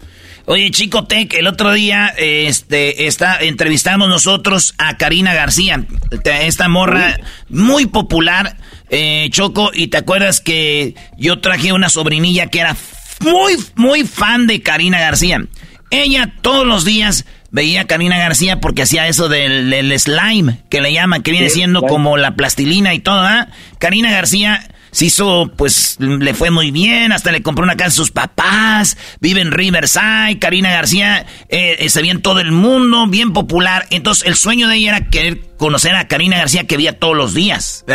Oye, 0.47 0.71
Chico 0.73 1.05
Tech, 1.05 1.33
el 1.35 1.47
otro 1.47 1.73
día 1.73 2.13
este, 2.17 3.07
está, 3.07 3.39
entrevistamos 3.41 4.09
nosotros 4.09 4.75
a 4.77 4.97
Karina 4.97 5.35
García, 5.35 5.85
esta 6.25 6.69
morra 6.69 7.17
muy 7.49 7.87
popular, 7.87 8.57
eh, 8.91 9.29
Choco, 9.31 9.71
y 9.73 9.87
te 9.87 9.99
acuerdas 9.99 10.41
que 10.41 10.97
yo 11.17 11.39
traje 11.39 11.73
una 11.73 11.89
sobrinilla 11.89 12.49
que 12.49 12.59
era 12.59 12.77
muy, 13.21 13.57
muy 13.77 14.03
fan 14.03 14.49
de 14.49 14.63
Karina 14.63 14.99
García. 14.99 15.47
Ella 15.91 16.35
todos 16.41 16.67
los 16.67 16.85
días 16.85 17.25
veía 17.53 17.83
a 17.83 17.87
Karina 17.87 18.19
García 18.19 18.61
porque 18.61 18.83
hacía 18.83 19.07
eso 19.07 19.29
del, 19.29 19.71
del 19.71 19.99
slime, 20.01 20.59
que 20.69 20.81
le 20.81 20.93
llaman, 20.93 21.23
que 21.23 21.31
viene 21.31 21.51
siendo 21.51 21.83
como 21.83 22.17
la 22.17 22.35
plastilina 22.35 22.95
y 22.95 22.99
todo, 22.99 23.21
¿ah? 23.21 23.49
Karina 23.79 24.11
García 24.11 24.72
se 24.93 25.07
hizo, 25.07 25.51
pues, 25.57 25.97
le 25.99 26.35
fue 26.35 26.51
muy 26.51 26.71
bien, 26.71 27.13
hasta 27.13 27.33
le 27.33 27.43
compró 27.43 27.65
una 27.65 27.77
casa 27.77 27.89
a 27.89 27.93
sus 27.93 28.11
papás, 28.11 28.99
vive 29.21 29.41
en 29.41 29.51
Riverside, 29.51 30.39
Karina 30.39 30.71
García 30.71 31.27
eh, 31.49 31.77
eh, 31.79 31.89
se 31.89 32.03
ve 32.03 32.11
en 32.11 32.21
todo 32.21 32.41
el 32.41 32.53
mundo, 32.53 33.07
bien 33.07 33.33
popular. 33.33 33.87
Entonces, 33.91 34.27
el 34.27 34.37
sueño 34.37 34.69
de 34.69 34.77
ella 34.77 34.97
era 34.97 35.09
querer 35.09 35.57
conocer 35.57 35.97
a 35.97 36.09
Karina 36.09 36.37
García 36.37 36.65
que 36.67 36.77
veía 36.77 36.99
todos 36.99 37.17
los 37.17 37.33
días. 37.33 37.87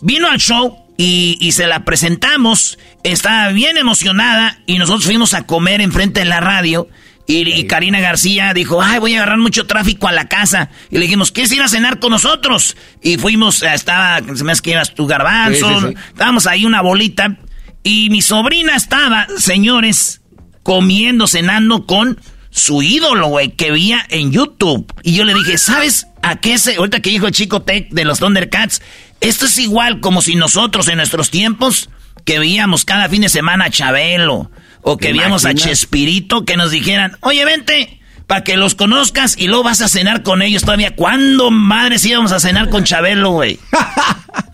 Vino 0.00 0.28
al 0.28 0.38
show 0.38 0.76
y, 0.96 1.38
y 1.40 1.52
se 1.52 1.68
la 1.68 1.84
presentamos, 1.84 2.78
estaba 3.04 3.50
bien 3.50 3.76
emocionada 3.76 4.58
y 4.66 4.78
nosotros 4.78 5.04
fuimos 5.04 5.34
a 5.34 5.46
comer 5.46 5.80
enfrente 5.80 6.20
de 6.20 6.26
la 6.26 6.40
radio. 6.40 6.88
Y, 7.28 7.46
y 7.46 7.66
Karina 7.66 8.00
García 8.00 8.54
dijo, 8.54 8.80
ay, 8.82 8.98
voy 8.98 9.12
a 9.14 9.18
agarrar 9.18 9.36
mucho 9.36 9.66
tráfico 9.66 10.08
a 10.08 10.12
la 10.12 10.28
casa. 10.28 10.70
Y 10.90 10.94
le 10.94 11.02
dijimos, 11.02 11.30
¿quieres 11.30 11.52
ir 11.52 11.60
a 11.60 11.68
cenar 11.68 11.98
con 12.00 12.10
nosotros? 12.10 12.74
Y 13.02 13.18
fuimos, 13.18 13.62
eh, 13.62 13.68
estaba, 13.74 14.20
se 14.34 14.44
me 14.44 14.52
hace 14.52 14.62
que 14.62 14.70
ibas 14.70 14.94
tu 14.94 15.06
garbanzo, 15.06 15.68
Sí, 15.68 15.86
sí, 15.88 15.92
sí. 15.92 15.94
estábamos 16.08 16.46
ahí 16.46 16.64
una 16.64 16.80
bolita. 16.80 17.36
Y 17.82 18.08
mi 18.08 18.22
sobrina 18.22 18.74
estaba, 18.76 19.26
señores, 19.36 20.22
comiendo, 20.62 21.26
cenando 21.26 21.84
con 21.84 22.18
su 22.48 22.82
ídolo, 22.82 23.28
güey, 23.28 23.50
que 23.50 23.72
veía 23.72 24.06
en 24.08 24.32
YouTube. 24.32 24.90
Y 25.02 25.12
yo 25.12 25.24
le 25.24 25.34
dije, 25.34 25.58
¿sabes 25.58 26.06
a 26.22 26.36
qué 26.36 26.56
se...? 26.56 26.76
Ahorita 26.76 27.00
que 27.00 27.10
dijo 27.10 27.26
el 27.26 27.32
chico 27.34 27.60
Tech 27.60 27.90
de 27.90 28.06
los 28.06 28.20
Thundercats, 28.20 28.80
esto 29.20 29.44
es 29.44 29.58
igual 29.58 30.00
como 30.00 30.22
si 30.22 30.34
nosotros 30.34 30.88
en 30.88 30.96
nuestros 30.96 31.30
tiempos 31.30 31.90
que 32.24 32.38
veíamos 32.38 32.86
cada 32.86 33.06
fin 33.10 33.20
de 33.20 33.28
semana 33.28 33.66
a 33.66 33.70
Chabelo 33.70 34.50
o 34.82 34.96
que 34.96 35.08
¿Te 35.08 35.12
veíamos 35.12 35.44
a? 35.44 35.54
Chespirito 35.54 36.44
que 36.44 36.56
nos 36.56 36.70
dijeran, 36.70 37.16
oye, 37.20 37.44
vente 37.44 38.00
para 38.26 38.44
que 38.44 38.56
los 38.58 38.74
conozcas 38.74 39.36
y 39.38 39.46
luego 39.48 39.64
vas 39.64 39.80
a 39.80 39.88
cenar 39.88 40.22
con 40.22 40.42
ellos 40.42 40.62
todavía. 40.62 40.94
¿Cuándo, 40.94 41.50
madres, 41.50 42.04
íbamos 42.04 42.30
a 42.32 42.38
cenar 42.38 42.68
con 42.68 42.84
Chabelo, 42.84 43.30
güey? 43.30 43.58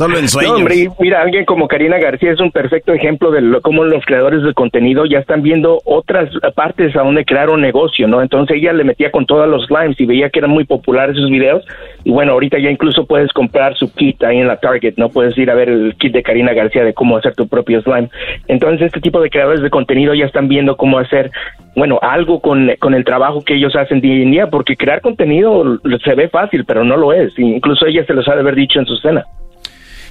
Solo 0.00 0.16
en 0.16 0.28
sueños. 0.28 0.54
hombre, 0.54 0.88
mira, 0.98 1.20
alguien 1.20 1.44
como 1.44 1.68
Karina 1.68 1.98
García 1.98 2.32
es 2.32 2.40
un 2.40 2.50
perfecto 2.50 2.94
ejemplo 2.94 3.30
de 3.30 3.42
lo, 3.42 3.60
cómo 3.60 3.84
los 3.84 4.02
creadores 4.06 4.42
de 4.42 4.54
contenido 4.54 5.04
ya 5.04 5.18
están 5.18 5.42
viendo 5.42 5.82
otras 5.84 6.30
partes 6.54 6.96
a 6.96 7.00
donde 7.00 7.26
crear 7.26 7.50
un 7.50 7.60
negocio, 7.60 8.08
¿no? 8.08 8.22
Entonces 8.22 8.56
ella 8.56 8.72
le 8.72 8.84
metía 8.84 9.10
con 9.10 9.26
todos 9.26 9.46
los 9.46 9.66
slimes 9.66 10.00
y 10.00 10.06
veía 10.06 10.30
que 10.30 10.38
eran 10.38 10.52
muy 10.52 10.64
populares 10.64 11.18
esos 11.18 11.28
videos. 11.28 11.66
Y 12.02 12.12
bueno, 12.12 12.32
ahorita 12.32 12.58
ya 12.58 12.70
incluso 12.70 13.04
puedes 13.04 13.30
comprar 13.34 13.76
su 13.76 13.92
kit 13.92 14.22
ahí 14.22 14.38
en 14.38 14.48
la 14.48 14.56
Target, 14.56 14.94
¿no? 14.96 15.10
Puedes 15.10 15.36
ir 15.36 15.50
a 15.50 15.54
ver 15.54 15.68
el 15.68 15.94
kit 15.96 16.14
de 16.14 16.22
Karina 16.22 16.54
García 16.54 16.82
de 16.82 16.94
cómo 16.94 17.18
hacer 17.18 17.34
tu 17.34 17.46
propio 17.46 17.82
slime. 17.82 18.08
Entonces 18.48 18.86
este 18.86 19.02
tipo 19.02 19.20
de 19.20 19.28
creadores 19.28 19.60
de 19.60 19.68
contenido 19.68 20.14
ya 20.14 20.24
están 20.24 20.48
viendo 20.48 20.78
cómo 20.78 20.98
hacer, 20.98 21.30
bueno, 21.76 21.98
algo 22.00 22.40
con, 22.40 22.70
con 22.78 22.94
el 22.94 23.04
trabajo 23.04 23.44
que 23.44 23.56
ellos 23.56 23.76
hacen 23.76 24.00
día 24.00 24.22
en 24.22 24.30
día, 24.30 24.46
porque 24.46 24.76
crear 24.76 25.02
contenido 25.02 25.78
se 26.02 26.14
ve 26.14 26.30
fácil, 26.30 26.64
pero 26.64 26.84
no 26.84 26.96
lo 26.96 27.12
es. 27.12 27.38
Incluso 27.38 27.84
ella 27.84 28.02
se 28.06 28.14
los 28.14 28.26
ha 28.28 28.34
de 28.34 28.40
haber 28.40 28.54
dicho 28.54 28.78
en 28.78 28.86
su 28.86 28.96
cena. 28.96 29.26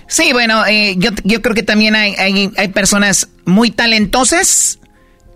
Sí, 0.09 0.33
bueno, 0.33 0.65
eh, 0.65 0.95
yo, 0.97 1.11
yo 1.23 1.41
creo 1.41 1.53
que 1.53 1.61
también 1.61 1.95
hay, 1.95 2.15
hay, 2.15 2.51
hay 2.57 2.67
personas 2.69 3.29
muy 3.45 3.69
talentosas 3.69 4.79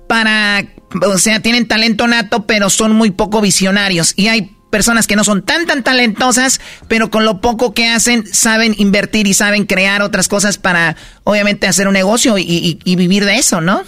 para, 0.07 0.65
o 1.05 1.17
sea, 1.19 1.41
tienen 1.41 1.67
talento 1.67 2.07
nato, 2.07 2.47
pero 2.47 2.71
son 2.71 2.93
muy 2.93 3.11
poco 3.11 3.39
visionarios. 3.39 4.13
Y 4.17 4.27
hay 4.29 4.51
personas 4.71 5.05
que 5.05 5.15
no 5.15 5.23
son 5.23 5.43
tan, 5.45 5.67
tan 5.67 5.83
talentosas, 5.83 6.59
pero 6.87 7.11
con 7.11 7.23
lo 7.23 7.39
poco 7.39 7.75
que 7.75 7.87
hacen, 7.87 8.25
saben 8.25 8.73
invertir 8.79 9.27
y 9.27 9.35
saben 9.35 9.67
crear 9.67 10.01
otras 10.01 10.27
cosas 10.27 10.57
para, 10.57 10.97
obviamente, 11.23 11.67
hacer 11.67 11.87
un 11.87 11.93
negocio 11.93 12.39
y, 12.39 12.41
y, 12.41 12.79
y 12.83 12.95
vivir 12.95 13.25
de 13.25 13.35
eso, 13.35 13.61
¿no? 13.61 13.83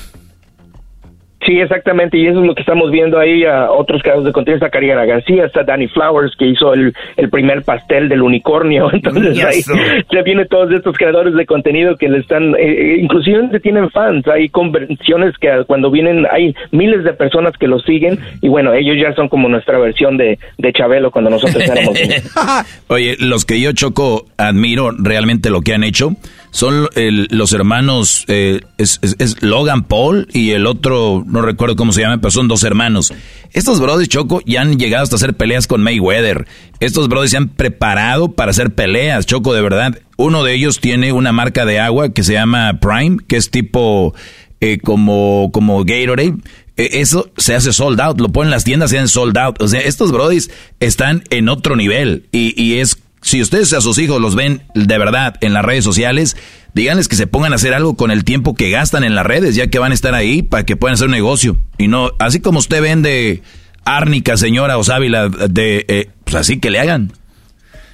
Sí, 1.45 1.59
exactamente, 1.59 2.17
y 2.17 2.25
eso 2.25 2.39
es 2.39 2.47
lo 2.47 2.55
que 2.55 2.61
estamos 2.61 2.89
viendo 2.91 3.19
ahí. 3.19 3.45
A 3.45 3.69
otros 3.71 4.01
casos 4.01 4.25
de 4.25 4.31
contenido 4.31 4.57
está 4.57 4.71
Karina 4.71 5.05
García, 5.05 5.45
está 5.45 5.63
Danny 5.63 5.87
Flowers, 5.87 6.35
que 6.37 6.47
hizo 6.47 6.73
el, 6.73 6.93
el 7.17 7.29
primer 7.29 7.63
pastel 7.63 8.09
del 8.09 8.23
unicornio. 8.23 8.89
Entonces 8.93 9.43
ahí 9.43 9.61
se 9.61 10.21
vienen 10.23 10.47
todos 10.47 10.71
estos 10.71 10.97
creadores 10.97 11.35
de 11.35 11.45
contenido 11.45 11.97
que 11.97 12.09
le 12.09 12.19
están, 12.19 12.55
eh, 12.55 12.61
eh, 12.61 12.97
inclusive 12.99 13.49
se 13.51 13.59
tienen 13.59 13.89
fans. 13.91 14.27
Hay 14.27 14.49
convenciones 14.49 15.37
que 15.37 15.49
cuando 15.67 15.91
vienen 15.91 16.25
hay 16.31 16.55
miles 16.71 17.03
de 17.03 17.13
personas 17.13 17.53
que 17.57 17.67
los 17.67 17.83
siguen 17.83 18.19
y 18.41 18.47
bueno, 18.47 18.73
ellos 18.73 18.95
ya 18.99 19.13
son 19.13 19.29
como 19.29 19.47
nuestra 19.47 19.77
versión 19.77 20.17
de, 20.17 20.39
de 20.57 20.73
Chabelo 20.73 21.11
cuando 21.11 21.29
nosotros 21.29 21.63
éramos 21.63 21.95
Oye, 22.87 23.15
los 23.19 23.45
que 23.45 23.59
yo 23.59 23.71
choco 23.73 24.25
admiro 24.37 24.91
realmente 24.97 25.49
lo 25.49 25.61
que 25.61 25.73
han 25.73 25.83
hecho 25.83 26.11
son 26.55 26.87
los 26.95 27.51
hermanos, 27.51 28.23
eh, 28.29 28.61
es, 28.77 29.01
Logan 29.41 29.83
Paul 29.83 30.29
y 30.31 30.51
el 30.51 30.67
otro, 30.67 31.21
no 31.27 31.41
recuerdo 31.41 31.75
cómo 31.75 31.91
se 31.91 31.99
llama, 31.99 32.21
pero 32.21 32.31
son 32.31 32.47
dos 32.47 32.63
hermanos. 32.63 33.13
Estos 33.51 33.81
brothers 33.81 34.07
Choco 34.07 34.41
ya 34.45 34.61
han 34.61 34.79
llegado 34.79 35.03
hasta 35.03 35.17
hacer 35.17 35.33
peleas 35.33 35.67
con 35.67 35.83
Mayweather. 35.83 36.47
Estos 36.79 37.09
brothers 37.09 37.31
se 37.31 37.37
han 37.37 37.49
preparado 37.49 38.31
para 38.31 38.51
hacer 38.51 38.73
peleas, 38.73 39.25
Choco, 39.25 39.53
de 39.53 39.61
verdad. 39.61 39.99
Uno 40.15 40.45
de 40.45 40.53
ellos 40.53 40.79
tiene 40.79 41.11
una 41.11 41.33
marca 41.33 41.65
de 41.65 41.81
agua 41.81 42.13
que 42.13 42.23
se 42.23 42.31
llama 42.31 42.79
Prime, 42.79 43.17
que 43.27 43.35
es 43.35 43.51
tipo 43.51 44.15
eh, 44.61 44.79
como, 44.79 45.49
como 45.51 45.83
Gatorade. 45.83 46.35
E, 46.77 47.01
eso 47.01 47.29
se 47.35 47.53
hace 47.53 47.73
sold 47.73 47.99
out, 47.99 48.21
lo 48.21 48.29
ponen 48.29 48.47
en 48.47 48.51
las 48.51 48.63
tiendas 48.63 48.93
y 48.93 48.95
hacen 48.95 49.09
sold 49.09 49.37
out. 49.37 49.61
O 49.61 49.67
sea, 49.67 49.81
estos 49.81 50.13
brothers 50.13 50.49
están 50.79 51.21
en 51.31 51.49
otro 51.49 51.75
nivel 51.75 52.27
y, 52.31 52.53
y 52.55 52.79
es 52.79 52.97
si 53.25 53.41
ustedes 53.41 53.73
a 53.73 53.81
sus 53.81 53.97
hijos 53.97 54.21
los 54.21 54.35
ven 54.35 54.61
de 54.75 54.97
verdad 54.99 55.33
en 55.41 55.53
las 55.53 55.65
redes 55.65 55.83
sociales, 55.83 56.37
díganles 56.75 57.07
que 57.07 57.15
se 57.15 57.25
pongan 57.25 57.53
a 57.53 57.55
hacer 57.55 57.73
algo 57.73 57.95
con 57.95 58.11
el 58.11 58.23
tiempo 58.23 58.53
que 58.53 58.69
gastan 58.69 59.03
en 59.03 59.15
las 59.15 59.25
redes, 59.25 59.55
ya 59.55 59.65
que 59.65 59.79
van 59.79 59.91
a 59.91 59.95
estar 59.95 60.13
ahí 60.13 60.43
para 60.43 60.63
que 60.63 60.75
puedan 60.75 60.93
hacer 60.93 61.07
un 61.07 61.13
negocio. 61.13 61.57
Y 61.79 61.87
no, 61.87 62.11
así 62.19 62.39
como 62.39 62.59
usted 62.59 62.83
vende 62.83 63.41
árnica, 63.83 64.37
señora 64.37 64.77
o 64.77 64.83
sábila, 64.83 65.29
de, 65.29 65.85
eh, 65.87 66.09
pues 66.23 66.35
así 66.35 66.59
que 66.59 66.69
le 66.69 66.79
hagan. 66.79 67.13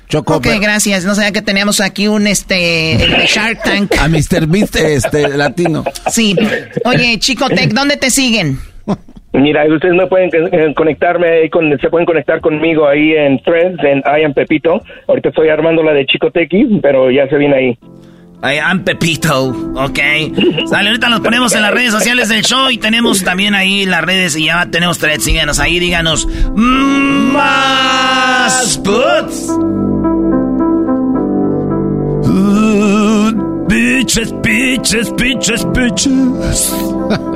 Choco, 0.09 0.35
ok, 0.35 0.47
gracias. 0.59 1.05
No 1.05 1.15
sabía 1.15 1.31
que 1.31 1.41
teníamos 1.41 1.79
aquí 1.79 2.09
un 2.09 2.27
este 2.27 2.97
Shark 3.33 3.63
Tank. 3.63 3.93
A 3.99 4.09
Mr. 4.09 4.47
Beast 4.47 4.75
este 4.75 5.29
latino. 5.29 5.85
Sí. 6.11 6.35
Oye, 6.83 7.17
Chico 7.19 7.47
Tech, 7.47 7.71
¿dónde 7.71 7.95
te 7.95 8.11
siguen? 8.11 8.59
Mira, 9.33 9.65
ustedes 9.73 9.95
me 9.95 10.07
pueden 10.07 10.29
eh, 10.51 10.73
conectarme, 10.75 11.49
con, 11.49 11.77
se 11.79 11.89
pueden 11.89 12.05
conectar 12.05 12.41
conmigo 12.41 12.85
ahí 12.87 13.13
en 13.13 13.41
Threads, 13.41 13.81
en 13.83 13.99
I 13.99 14.23
am 14.25 14.33
Pepito. 14.33 14.81
Ahorita 15.07 15.29
estoy 15.29 15.47
armando 15.49 15.81
la 15.83 15.93
de 15.93 16.05
Chico 16.05 16.31
Tequi, 16.31 16.79
pero 16.81 17.09
ya 17.09 17.27
se 17.29 17.37
viene 17.37 17.55
ahí. 17.55 17.77
I 18.43 18.57
am 18.57 18.83
Pepito, 18.83 19.49
ok. 19.75 19.99
Sale, 20.65 20.89
ahorita 20.89 21.09
nos 21.09 21.21
ponemos 21.21 21.55
en 21.55 21.61
las 21.61 21.71
redes 21.71 21.91
sociales 21.91 22.27
del 22.27 22.41
show 22.41 22.69
y 22.71 22.77
tenemos 22.77 23.23
también 23.23 23.53
ahí 23.53 23.85
las 23.85 24.01
redes 24.03 24.35
y 24.35 24.45
ya 24.45 24.65
tenemos 24.69 24.97
threads. 24.97 25.23
Síganos 25.23 25.59
ahí, 25.59 25.79
díganos. 25.79 26.27
Más 26.55 28.01
puts. 28.83 29.47
bitches, 33.67 34.33
bitches, 34.41 35.15
bitches, 35.15 35.65
bitches. 35.71 36.75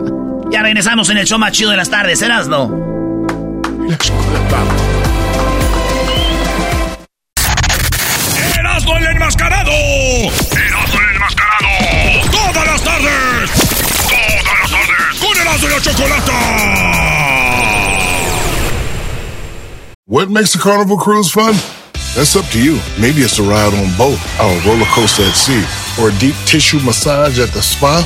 Ya 0.52 0.62
regresamos 0.62 1.10
en 1.10 1.18
el 1.18 1.26
show 1.26 1.40
más 1.40 1.52
chido 1.52 1.72
de 1.72 1.78
las 1.78 1.90
tardes, 1.90 2.22
Erasno. 2.22 2.70
¡Erasno 8.58 8.98
el 8.98 9.06
enmascarado! 9.06 9.72
¡Erasno 9.72 11.00
el 11.02 11.16
enmascarado! 11.16 11.68
¡Todas 12.32 12.66
las 12.68 12.84
tardes! 12.84 13.52
¡Todas 14.10 14.60
las 14.62 14.72
tardes! 14.72 15.20
¡Con 15.20 15.38
Erasno 15.38 15.68
y 15.68 15.72
la 15.72 15.82
Chocolata! 15.82 16.40
What 20.08 20.30
makes 20.30 20.56
a 20.56 20.60
carnival 20.60 20.98
cruise 20.98 21.32
fun? 21.32 21.56
That's 22.16 22.36
up 22.36 22.46
to 22.52 22.60
you. 22.60 22.80
Maybe 23.00 23.24
it's 23.24 23.40
a 23.40 23.44
ride 23.44 23.74
on 23.74 23.92
boat, 23.98 24.20
or 24.40 24.52
a 24.52 24.62
roller 24.66 24.86
coaster 24.94 25.24
at 25.24 25.36
sea, 25.36 25.66
or 26.00 26.10
a 26.10 26.14
deep 26.20 26.36
tissue 26.46 26.80
massage 26.80 27.40
at 27.40 27.50
the 27.50 27.62
spa. 27.62 28.06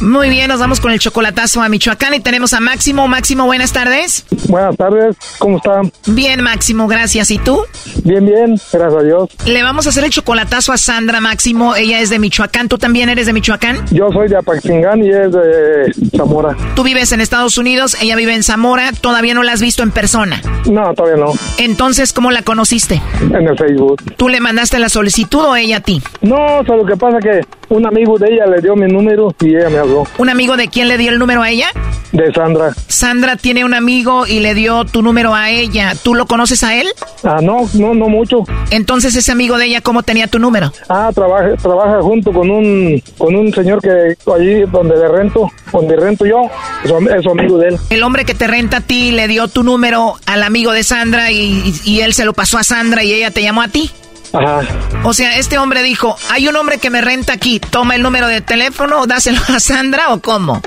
Muy 0.00 0.30
bien, 0.30 0.48
nos 0.48 0.60
vamos 0.60 0.80
con 0.80 0.92
el 0.92 1.00
chocolatazo 1.00 1.60
a 1.60 1.68
Michoacán 1.68 2.14
y 2.14 2.20
tenemos 2.20 2.52
a 2.52 2.60
Máximo. 2.60 3.08
Máximo, 3.08 3.46
buenas 3.46 3.72
tardes. 3.72 4.24
Buenas 4.48 4.76
tardes, 4.76 5.16
¿cómo 5.38 5.56
están? 5.56 5.92
Bien, 6.06 6.40
Máximo, 6.40 6.86
gracias. 6.86 7.32
¿Y 7.32 7.38
tú? 7.38 7.64
Bien, 8.04 8.24
bien, 8.24 8.60
gracias 8.72 8.94
a 8.94 9.02
Dios. 9.02 9.28
Le 9.44 9.62
vamos 9.64 9.86
a 9.86 9.88
hacer 9.88 10.04
el 10.04 10.10
chocolatazo 10.10 10.72
a 10.72 10.78
Sandra, 10.78 11.20
Máximo. 11.20 11.74
Ella 11.74 11.98
es 11.98 12.10
de 12.10 12.20
Michoacán. 12.20 12.68
¿Tú 12.68 12.78
también 12.78 13.08
eres 13.08 13.26
de 13.26 13.32
Michoacán? 13.32 13.84
Yo 13.90 14.08
soy 14.12 14.28
de 14.28 14.36
Apaxingán 14.36 15.02
y 15.02 15.10
es 15.10 15.32
de 15.32 15.92
Zamora. 16.16 16.56
Tú 16.76 16.84
vives 16.84 17.10
en 17.10 17.20
Estados 17.20 17.58
Unidos, 17.58 17.96
ella 18.00 18.14
vive 18.14 18.34
en 18.34 18.44
Zamora. 18.44 18.92
¿Todavía 18.92 19.34
no 19.34 19.42
la 19.42 19.52
has 19.52 19.60
visto 19.60 19.82
en 19.82 19.90
persona? 19.90 20.40
No, 20.66 20.94
todavía 20.94 21.24
no. 21.24 21.32
Entonces, 21.58 22.12
¿cómo 22.12 22.30
la 22.30 22.42
conociste? 22.42 23.02
En 23.20 23.48
el 23.48 23.58
Facebook. 23.58 24.00
¿Tú 24.16 24.28
le 24.28 24.40
mandaste 24.40 24.78
la 24.78 24.88
solicitud 24.88 25.40
o 25.40 25.56
ella 25.56 25.78
a 25.78 25.80
ti? 25.80 26.00
No, 26.22 26.58
o 26.58 26.64
sea, 26.64 26.76
lo 26.76 26.86
que 26.86 26.96
pasa 26.96 27.18
que 27.18 27.40
un 27.68 27.86
amigo 27.86 28.18
de 28.18 28.34
ella 28.34 28.46
le 28.46 28.60
dio 28.60 28.74
mi 28.76 28.86
número 28.86 29.34
y 29.40 29.56
ella 29.56 29.68
me 29.70 29.78
habló. 29.78 30.04
¿Un 30.18 30.28
amigo 30.28 30.56
de 30.56 30.68
quién 30.68 30.88
le 30.88 30.96
dio 30.98 31.10
el 31.10 31.18
número 31.18 31.42
a 31.42 31.50
ella? 31.50 31.68
De 32.12 32.32
Sandra. 32.32 32.72
Sandra 32.86 33.36
tiene 33.36 33.64
un 33.64 33.74
amigo 33.74 34.26
y 34.26 34.40
le 34.40 34.54
dio 34.54 34.84
tu 34.84 35.02
número 35.02 35.34
a 35.34 35.50
ella. 35.50 35.92
¿Tú 36.02 36.14
lo 36.14 36.26
conoces 36.26 36.64
a 36.64 36.74
él? 36.74 36.86
Ah, 37.22 37.40
no, 37.42 37.68
no, 37.74 37.94
no 37.94 38.08
mucho. 38.08 38.44
Entonces, 38.70 39.14
ese 39.14 39.30
amigo 39.32 39.58
de 39.58 39.66
ella, 39.66 39.80
¿cómo 39.82 40.02
tenía 40.02 40.26
tu 40.26 40.38
número? 40.38 40.72
Ah, 40.88 41.10
trabaja, 41.14 41.54
trabaja 41.56 42.00
junto 42.00 42.32
con 42.32 42.50
un, 42.50 43.02
con 43.18 43.34
un 43.34 43.52
señor 43.52 43.82
que 43.82 44.16
allí 44.34 44.62
donde 44.72 44.96
le 44.96 45.08
rento, 45.08 45.50
donde 45.72 45.96
rento 45.96 46.24
yo, 46.24 46.50
es, 46.84 46.90
es 46.90 47.22
su 47.22 47.30
amigo 47.30 47.58
de 47.58 47.68
él. 47.68 47.76
El 47.90 48.02
hombre 48.02 48.24
que 48.24 48.34
te 48.34 48.46
renta 48.46 48.78
a 48.78 48.80
ti 48.80 49.10
le 49.10 49.28
dio 49.28 49.48
tu 49.48 49.62
número 49.62 50.16
al 50.24 50.42
amigo 50.42 50.72
de 50.72 50.84
Sandra 50.84 51.30
y, 51.30 51.74
y 51.84 52.00
él 52.00 52.14
se 52.14 52.24
lo 52.24 52.32
pasó 52.32 52.56
a 52.58 52.64
Sandra 52.64 53.04
y 53.04 53.12
ella 53.12 53.30
te 53.30 53.42
llamó 53.42 53.60
a 53.60 53.68
ti. 53.68 53.90
Ajá. 54.32 54.60
O 55.04 55.12
sea, 55.12 55.38
este 55.38 55.58
hombre 55.58 55.82
dijo, 55.82 56.16
hay 56.30 56.48
un 56.48 56.56
hombre 56.56 56.78
que 56.78 56.90
me 56.90 57.00
renta 57.00 57.32
aquí, 57.32 57.60
toma 57.60 57.94
el 57.94 58.02
número 58.02 58.26
de 58.28 58.40
teléfono, 58.40 59.06
dáselo 59.06 59.40
a 59.48 59.60
Sandra 59.60 60.12
o 60.12 60.20
cómo. 60.20 60.60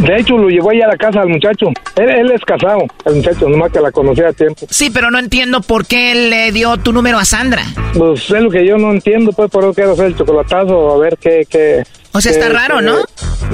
De 0.00 0.16
hecho, 0.16 0.36
lo 0.38 0.48
llevó 0.48 0.70
allá 0.70 0.86
a 0.86 0.88
la 0.88 0.96
casa 0.96 1.20
al 1.20 1.28
muchacho. 1.28 1.66
Él, 1.96 2.08
él 2.08 2.30
es 2.32 2.42
casado, 2.44 2.86
el 3.04 3.16
muchacho, 3.16 3.48
nomás 3.48 3.70
que 3.70 3.80
la 3.80 3.92
conocía 3.92 4.28
a 4.28 4.32
tiempo. 4.32 4.66
Sí, 4.70 4.90
pero 4.90 5.10
no 5.10 5.18
entiendo 5.18 5.60
por 5.60 5.86
qué 5.86 6.12
él 6.12 6.30
le 6.30 6.52
dio 6.52 6.76
tu 6.78 6.92
número 6.92 7.18
a 7.18 7.24
Sandra. 7.24 7.62
Pues 7.94 8.30
es 8.30 8.42
lo 8.42 8.50
que 8.50 8.66
yo 8.66 8.78
no 8.78 8.92
entiendo, 8.92 9.32
pues 9.32 9.50
por 9.50 9.64
eso 9.64 9.74
quiero 9.74 9.92
hacer 9.92 10.06
el 10.06 10.16
chocolatazo, 10.16 10.94
a 10.94 10.98
ver 10.98 11.18
qué... 11.18 11.46
qué 11.48 11.82
o 12.12 12.20
sea, 12.20 12.32
está 12.32 12.48
raro, 12.48 12.80
¿no? 12.80 12.96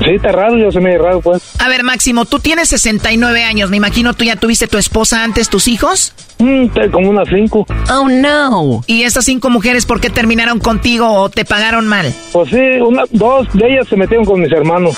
Sí, 0.05 0.11
está 0.17 0.33
raro, 0.33 0.57
yo 0.57 0.71
se 0.71 0.81
me 0.81 0.97
raro, 0.99 1.21
pues. 1.21 1.43
A 1.59 1.69
ver, 1.69 1.83
Máximo, 1.83 2.25
tú 2.25 2.39
tienes 2.39 2.69
69 2.69 3.45
años, 3.45 3.71
me 3.71 3.77
imagino 3.77 4.15
tú 4.15 4.25
ya 4.25 4.37
tuviste 4.37 4.67
tu 4.67 4.79
esposa 4.79 5.23
antes, 5.25 5.49
tus 5.49 5.69
hijos. 5.69 6.13
Mm, 6.39 6.67
como 6.91 7.11
unas 7.11 7.29
cinco. 7.29 7.67
Oh, 7.91 8.09
no. 8.09 8.83
¿Y 8.87 9.03
estas 9.03 9.25
cinco 9.25 9.51
mujeres 9.51 9.87
por 9.87 10.01
qué 10.01 10.11
terminaron 10.11 10.59
contigo 10.59 11.09
o 11.09 11.29
te 11.31 11.45
pagaron 11.45 11.87
mal? 11.87 12.13
Pues 12.33 12.51
sí, 12.51 12.81
una, 12.81 13.05
dos 13.11 13.47
de 13.53 13.73
ellas 13.73 13.89
se 13.89 13.97
metieron 13.97 14.25
con 14.27 14.41
mis 14.41 14.53
hermanos. 14.53 14.97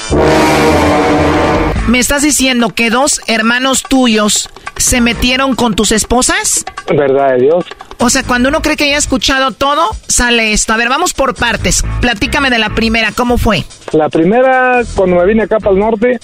¿Me 1.89 2.01
estás 2.01 2.23
diciendo 2.23 2.71
que 2.71 2.91
dos 2.91 3.21
hermanos 3.29 3.85
tuyos 3.85 4.51
se 4.77 5.01
metieron 5.01 5.55
con 5.55 5.77
tus 5.77 5.93
esposas? 5.93 6.65
Verdad 6.89 7.35
de 7.37 7.43
Dios. 7.43 7.65
O 7.99 8.11
sea, 8.11 8.25
cuando 8.25 8.49
uno 8.49 8.61
cree 8.61 8.77
que 8.77 8.89
ya 8.91 8.97
ha 8.97 8.99
escuchado 8.99 9.53
todo, 9.53 9.89
sale 10.09 10.53
esto. 10.53 10.73
A 10.73 10.77
ver, 10.77 10.89
vamos 10.89 11.15
por 11.15 11.35
partes. 11.35 11.85
Platícame 12.01 12.51
de 12.51 12.59
la 12.59 12.71
primera, 12.71 13.13
¿cómo 13.13 13.39
fue? 13.39 13.46
La 13.93 14.09
primera, 14.09 14.83
cuando 14.97 15.15
me 15.15 15.25
vine 15.25 15.45
acá 15.45 15.59
para 15.61 15.71
el 15.71 15.79
norte, 15.79 16.19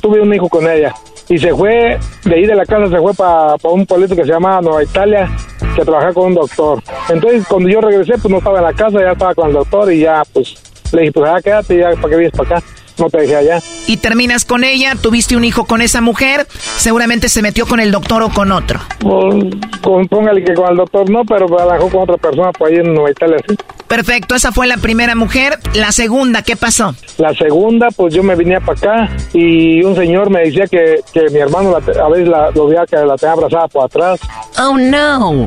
tuve 0.00 0.20
un 0.20 0.34
hijo 0.34 0.48
con 0.48 0.68
ella. 0.68 0.92
Y 1.28 1.38
se 1.38 1.54
fue, 1.54 2.00
de 2.24 2.34
ahí 2.34 2.46
de 2.46 2.56
la 2.56 2.66
casa 2.66 2.88
se 2.88 2.98
fue 2.98 3.14
para 3.14 3.54
un 3.62 3.86
pueblito 3.86 4.16
que 4.16 4.24
se 4.24 4.32
llama 4.32 4.60
Nueva 4.60 4.82
Italia, 4.82 5.30
que 5.76 5.84
trabajaba 5.84 6.12
con 6.12 6.26
un 6.26 6.34
doctor. 6.34 6.82
Entonces, 7.08 7.46
cuando 7.48 7.68
yo 7.68 7.80
regresé, 7.80 8.14
pues 8.14 8.28
no 8.28 8.38
estaba 8.38 8.58
en 8.58 8.64
la 8.64 8.72
casa, 8.72 8.98
ya 8.98 9.12
estaba 9.12 9.36
con 9.36 9.46
el 9.46 9.54
doctor 9.54 9.92
y 9.92 10.00
ya, 10.00 10.24
pues, 10.32 10.54
le 10.92 11.02
dije, 11.02 11.12
pues 11.12 11.30
ya 11.30 11.40
quédate, 11.40 11.78
ya, 11.78 11.90
¿para 11.92 12.08
qué 12.08 12.16
vienes 12.16 12.32
para 12.32 12.56
acá? 12.58 12.66
No 12.98 13.10
te 13.10 13.18
dejé 13.20 13.36
allá. 13.36 13.60
Y 13.86 13.96
terminas 13.96 14.44
con 14.44 14.64
ella, 14.64 14.94
tuviste 15.00 15.36
un 15.36 15.44
hijo 15.44 15.64
con 15.64 15.82
esa 15.82 16.00
mujer, 16.00 16.46
seguramente 16.76 17.28
se 17.28 17.42
metió 17.42 17.66
con 17.66 17.80
el 17.80 17.90
doctor 17.90 18.22
o 18.22 18.30
con 18.30 18.52
otro. 18.52 18.80
Con, 19.00 20.08
póngale 20.08 20.44
que 20.44 20.54
con 20.54 20.70
el 20.70 20.76
doctor 20.76 21.08
no, 21.10 21.24
pero 21.24 21.46
trabajó 21.46 21.88
con 21.90 22.02
otra 22.02 22.16
persona 22.16 22.52
por 22.52 22.68
ahí 22.68 22.76
en 22.76 22.94
Nueva 22.94 23.10
Italia, 23.10 23.36
sí. 23.48 23.56
Perfecto, 23.88 24.34
esa 24.34 24.50
fue 24.50 24.66
la 24.66 24.78
primera 24.78 25.14
mujer. 25.14 25.58
La 25.74 25.92
segunda, 25.92 26.42
¿qué 26.42 26.56
pasó? 26.56 26.94
La 27.18 27.34
segunda, 27.34 27.88
pues 27.94 28.14
yo 28.14 28.22
me 28.22 28.34
venía 28.34 28.58
para 28.60 28.78
acá 28.78 29.16
y 29.32 29.82
un 29.84 29.94
señor 29.94 30.30
me 30.30 30.40
decía 30.40 30.66
que, 30.66 31.00
que 31.12 31.28
mi 31.30 31.38
hermano 31.38 31.76
a 31.76 32.08
veces 32.08 32.26
la, 32.26 32.50
lo 32.50 32.66
veía 32.66 32.86
que 32.86 32.96
la 32.96 33.16
tenía 33.16 33.34
abrazada 33.34 33.68
por 33.68 33.84
atrás. 33.84 34.20
Oh, 34.58 34.76
no. 34.78 35.46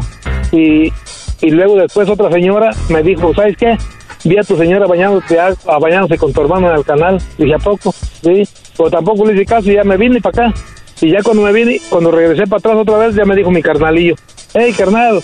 Y, 0.52 0.93
y 1.41 1.50
luego 1.50 1.76
después 1.76 2.08
otra 2.10 2.32
señora 2.32 2.70
me 2.89 3.02
dijo, 3.04 3.34
¿sabes 3.34 3.58
qué? 3.58 3.78
Vi 4.24 4.38
a 4.38 4.43
tu 4.43 4.57
señora 4.57 4.88
bañándose, 4.88 5.39
a, 5.39 5.53
bañándose 5.80 6.18
con 6.18 6.34
tu 6.34 6.41
hermano 6.41 6.70
en 6.70 6.78
el 6.78 6.86
canal. 6.86 7.22
Dije, 7.38 7.53
¿a 7.53 7.59
poco? 7.59 7.91
Sí. 7.91 8.43
Pero 8.78 8.89
tampoco 8.89 9.26
le 9.26 9.34
hice 9.34 9.45
caso 9.45 9.72
y 9.72 9.76
ya 9.76 9.84
me 9.84 9.97
vine 9.97 10.22
para 10.22 10.47
acá. 10.47 10.59
Y 11.01 11.11
ya 11.11 11.22
cuando 11.22 11.43
me 11.43 11.53
vine, 11.53 11.80
cuando 11.89 12.11
regresé 12.11 12.43
para 12.47 12.57
atrás 12.57 12.76
otra 12.78 12.97
vez, 12.97 13.15
ya 13.15 13.26
me 13.26 13.36
dijo 13.36 13.51
mi 13.51 13.61
carnalillo, 13.61 14.15
hey, 14.53 14.74
carnal, 14.76 15.22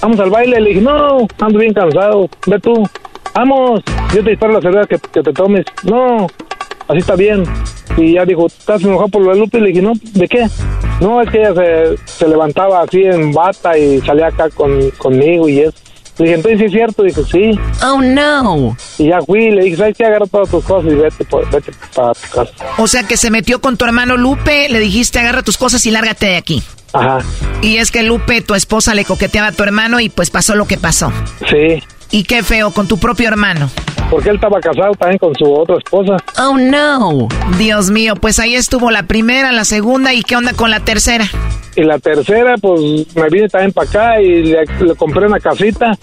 vamos 0.00 0.20
al 0.20 0.30
baile. 0.30 0.60
Le 0.60 0.68
dije, 0.70 0.80
no, 0.80 1.26
ando 1.40 1.58
bien 1.58 1.74
cansado, 1.74 2.28
ve 2.46 2.60
tú, 2.60 2.88
vamos, 3.34 3.82
yo 4.14 4.22
te 4.22 4.30
disparo 4.30 4.52
la 4.52 4.60
cerveza 4.60 4.86
que, 4.86 4.98
te 4.98 5.32
tomes. 5.32 5.64
No, 5.84 6.28
así 6.88 6.98
está 6.98 7.16
bien. 7.16 7.44
Y 7.96 8.14
ya 8.14 8.24
dijo, 8.24 8.46
¿estás 8.46 8.82
enojado 8.82 9.08
por 9.08 9.22
lo 9.22 9.32
de 9.32 9.38
Lupe? 9.38 9.60
Le 9.60 9.68
dije, 9.68 9.82
no, 9.82 9.92
¿de 10.12 10.28
qué? 10.28 10.46
No, 11.00 11.20
es 11.20 11.30
que 11.30 11.38
ella 11.38 11.54
se, 11.54 11.96
se 12.04 12.28
levantaba 12.28 12.82
así 12.82 13.02
en 13.02 13.32
bata 13.32 13.76
y 13.76 14.00
salía 14.00 14.28
acá 14.28 14.48
con, 14.50 14.90
conmigo 14.92 15.48
y 15.48 15.60
eso. 15.60 15.85
Le 16.18 16.24
dije, 16.24 16.34
entonces 16.36 16.58
sí 16.58 16.64
es 16.66 16.72
cierto. 16.72 17.02
Dijo, 17.02 17.24
sí. 17.24 17.58
Oh, 17.84 18.00
no. 18.00 18.76
Y 18.98 19.08
ya 19.08 19.20
fui, 19.20 19.50
le 19.50 19.64
dije, 19.64 19.76
¿sabes 19.76 19.96
qué? 19.96 20.04
Agarra 20.04 20.26
todas 20.26 20.50
tus 20.50 20.64
cosas 20.64 20.92
y 20.92 20.94
vete, 20.94 21.26
vete 21.52 21.72
para 21.94 22.14
tu 22.14 22.28
casa. 22.28 22.52
O 22.78 22.88
sea 22.88 23.02
que 23.02 23.16
se 23.16 23.30
metió 23.30 23.60
con 23.60 23.76
tu 23.76 23.84
hermano 23.84 24.16
Lupe, 24.16 24.68
le 24.68 24.78
dijiste, 24.78 25.18
agarra 25.18 25.42
tus 25.42 25.58
cosas 25.58 25.84
y 25.86 25.90
lárgate 25.90 26.26
de 26.26 26.36
aquí. 26.36 26.62
Ajá. 26.92 27.18
Y 27.62 27.76
es 27.76 27.90
que 27.90 28.02
Lupe, 28.02 28.40
tu 28.40 28.54
esposa, 28.54 28.94
le 28.94 29.04
coqueteaba 29.04 29.48
a 29.48 29.52
tu 29.52 29.62
hermano 29.62 30.00
y 30.00 30.08
pues 30.08 30.30
pasó 30.30 30.54
lo 30.54 30.66
que 30.66 30.78
pasó. 30.78 31.12
Sí. 31.50 31.82
Y 32.10 32.24
qué 32.24 32.42
feo, 32.42 32.70
con 32.72 32.88
tu 32.88 32.98
propio 32.98 33.28
hermano. 33.28 33.70
Porque 34.10 34.28
él 34.28 34.36
estaba 34.36 34.60
casado 34.60 34.92
también 34.92 35.18
con 35.18 35.34
su 35.34 35.52
otra 35.52 35.76
esposa. 35.76 36.16
Oh, 36.38 36.56
no. 36.56 37.28
Dios 37.58 37.90
mío, 37.90 38.14
pues 38.14 38.38
ahí 38.38 38.54
estuvo 38.54 38.90
la 38.90 39.04
primera, 39.04 39.50
la 39.52 39.64
segunda 39.64 40.14
y 40.14 40.22
qué 40.22 40.36
onda 40.36 40.52
con 40.52 40.70
la 40.70 40.80
tercera. 40.80 41.24
Y 41.74 41.82
la 41.82 41.98
tercera, 41.98 42.54
pues 42.56 42.80
me 43.14 43.28
vine 43.28 43.48
también 43.48 43.72
para 43.72 43.88
acá 43.88 44.20
y 44.20 44.44
le, 44.44 44.64
compré 44.96 45.26
una 45.26 45.40
casita 45.40 45.98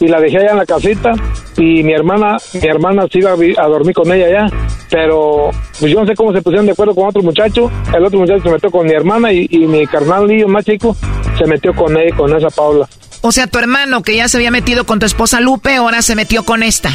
y 0.00 0.08
la 0.08 0.20
dejé 0.20 0.38
allá 0.38 0.52
en 0.52 0.56
la 0.56 0.64
casita 0.64 1.12
y 1.56 1.82
mi 1.82 1.92
hermana, 1.92 2.38
mi 2.54 2.66
hermana 2.66 3.06
se 3.12 3.18
iba 3.18 3.32
a, 3.32 3.66
dormir 3.66 3.94
con 3.94 4.10
ella 4.10 4.26
allá, 4.26 4.56
pero 4.90 5.50
pues 5.78 5.92
yo 5.92 6.00
no 6.00 6.06
sé 6.06 6.14
cómo 6.14 6.32
se 6.32 6.40
pusieron 6.40 6.64
de 6.64 6.72
acuerdo 6.72 6.94
con 6.94 7.08
otro 7.08 7.20
muchacho, 7.22 7.70
el 7.94 8.04
otro 8.04 8.20
muchacho 8.20 8.42
se 8.44 8.50
metió 8.50 8.70
con 8.70 8.86
mi 8.86 8.92
hermana 8.92 9.30
y, 9.30 9.46
y 9.50 9.58
mi 9.66 9.86
carnal 9.86 10.28
más 10.46 10.64
chico 10.64 10.96
se 11.36 11.44
metió 11.46 11.74
con 11.74 11.94
él, 11.96 12.14
con 12.14 12.34
esa 12.34 12.48
Paula. 12.48 12.88
O 13.20 13.32
sea, 13.32 13.46
tu 13.46 13.58
hermano 13.58 14.02
que 14.02 14.16
ya 14.16 14.28
se 14.28 14.36
había 14.36 14.50
metido 14.50 14.84
con 14.84 14.98
tu 14.98 15.06
esposa 15.06 15.40
Lupe, 15.40 15.74
ahora 15.76 16.02
se 16.02 16.14
metió 16.14 16.44
con 16.44 16.62
esta. 16.62 16.90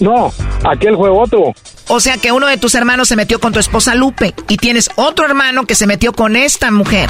No, 0.00 0.32
aquel 0.64 0.96
fue 0.96 1.10
otro. 1.10 1.52
O 1.88 2.00
sea 2.00 2.18
que 2.18 2.32
uno 2.32 2.46
de 2.46 2.58
tus 2.58 2.74
hermanos 2.74 3.08
se 3.08 3.16
metió 3.16 3.40
con 3.40 3.52
tu 3.52 3.58
esposa 3.58 3.94
Lupe 3.94 4.34
y 4.48 4.58
tienes 4.58 4.90
otro 4.96 5.24
hermano 5.24 5.64
que 5.64 5.74
se 5.74 5.86
metió 5.86 6.12
con 6.12 6.36
esta 6.36 6.70
mujer. 6.70 7.08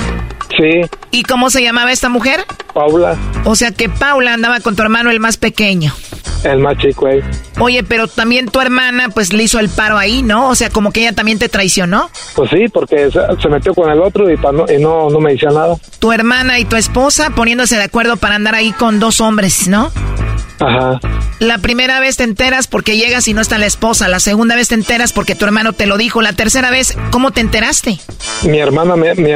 Sí. 0.57 0.83
¿Y 1.11 1.25
cómo 1.25 1.51
se 1.51 1.63
llamaba 1.63 1.91
esta 1.93 2.09
mujer? 2.09 2.45
Paula. 2.73 3.17
O 3.45 3.57
sea 3.57 3.73
que 3.73 3.89
Paula 3.89 4.35
andaba 4.35 4.61
con 4.61 4.77
tu 4.77 4.83
hermano 4.83 5.11
el 5.11 5.19
más 5.19 5.37
pequeño. 5.37 5.93
El 6.45 6.61
más 6.61 6.79
chico 6.79 7.07
ahí. 7.07 7.21
Oye, 7.59 7.83
pero 7.83 8.07
también 8.07 8.47
tu 8.47 8.61
hermana 8.61 9.09
pues 9.09 9.33
le 9.33 9.43
hizo 9.43 9.59
el 9.59 9.69
paro 9.69 9.99
ahí, 9.99 10.23
¿no? 10.23 10.49
O 10.49 10.55
sea, 10.55 10.71
como 10.71 10.93
que 10.93 11.01
ella 11.01 11.13
también 11.13 11.39
te 11.39 11.49
traicionó. 11.49 12.09
Pues 12.37 12.51
sí, 12.51 12.67
porque 12.73 13.11
se, 13.11 13.49
metió 13.49 13.75
con 13.75 13.91
el 13.91 14.01
otro 14.01 14.31
y, 14.31 14.37
no, 14.37 15.11
no 15.11 15.21
me 15.21 15.33
decía 15.33 15.51
nada. 15.51 15.77
Tu 15.99 16.13
hermana 16.13 16.61
y 16.61 16.65
tu 16.65 16.77
esposa 16.77 17.31
poniéndose 17.31 17.77
de 17.77 17.83
acuerdo 17.83 18.17
para 18.17 18.37
andar 18.37 18.55
ahí 18.55 18.71
con 18.73 19.01
dos 19.01 19.21
hombres, 19.21 19.67
¿no? 19.67 19.91
Ajá. 20.61 21.01
La 21.41 21.59
primera 21.59 22.01
vez 22.01 22.17
te 22.17 22.25
enteras 22.25 22.67
porque 22.67 22.97
llegas 22.97 23.29
y 23.29 23.35
no 23.35 23.41
está 23.41 23.59
la 23.59 23.67
esposa. 23.67 24.09
La 24.09 24.21
segunda 24.21 24.57
vez 24.57 24.68
te 24.69 24.75
enteras 24.75 25.13
porque 25.13 25.35
tu 25.35 25.45
hermano 25.45 25.73
te 25.73 25.87
lo 25.87 25.97
dijo. 25.97 26.23
La 26.23 26.33
tercera 26.33 26.71
vez, 26.71 26.97
¿cómo 27.11 27.31
te 27.31 27.41
enteraste? 27.41 27.99
Mi 28.45 28.59
hermana, 28.59 28.95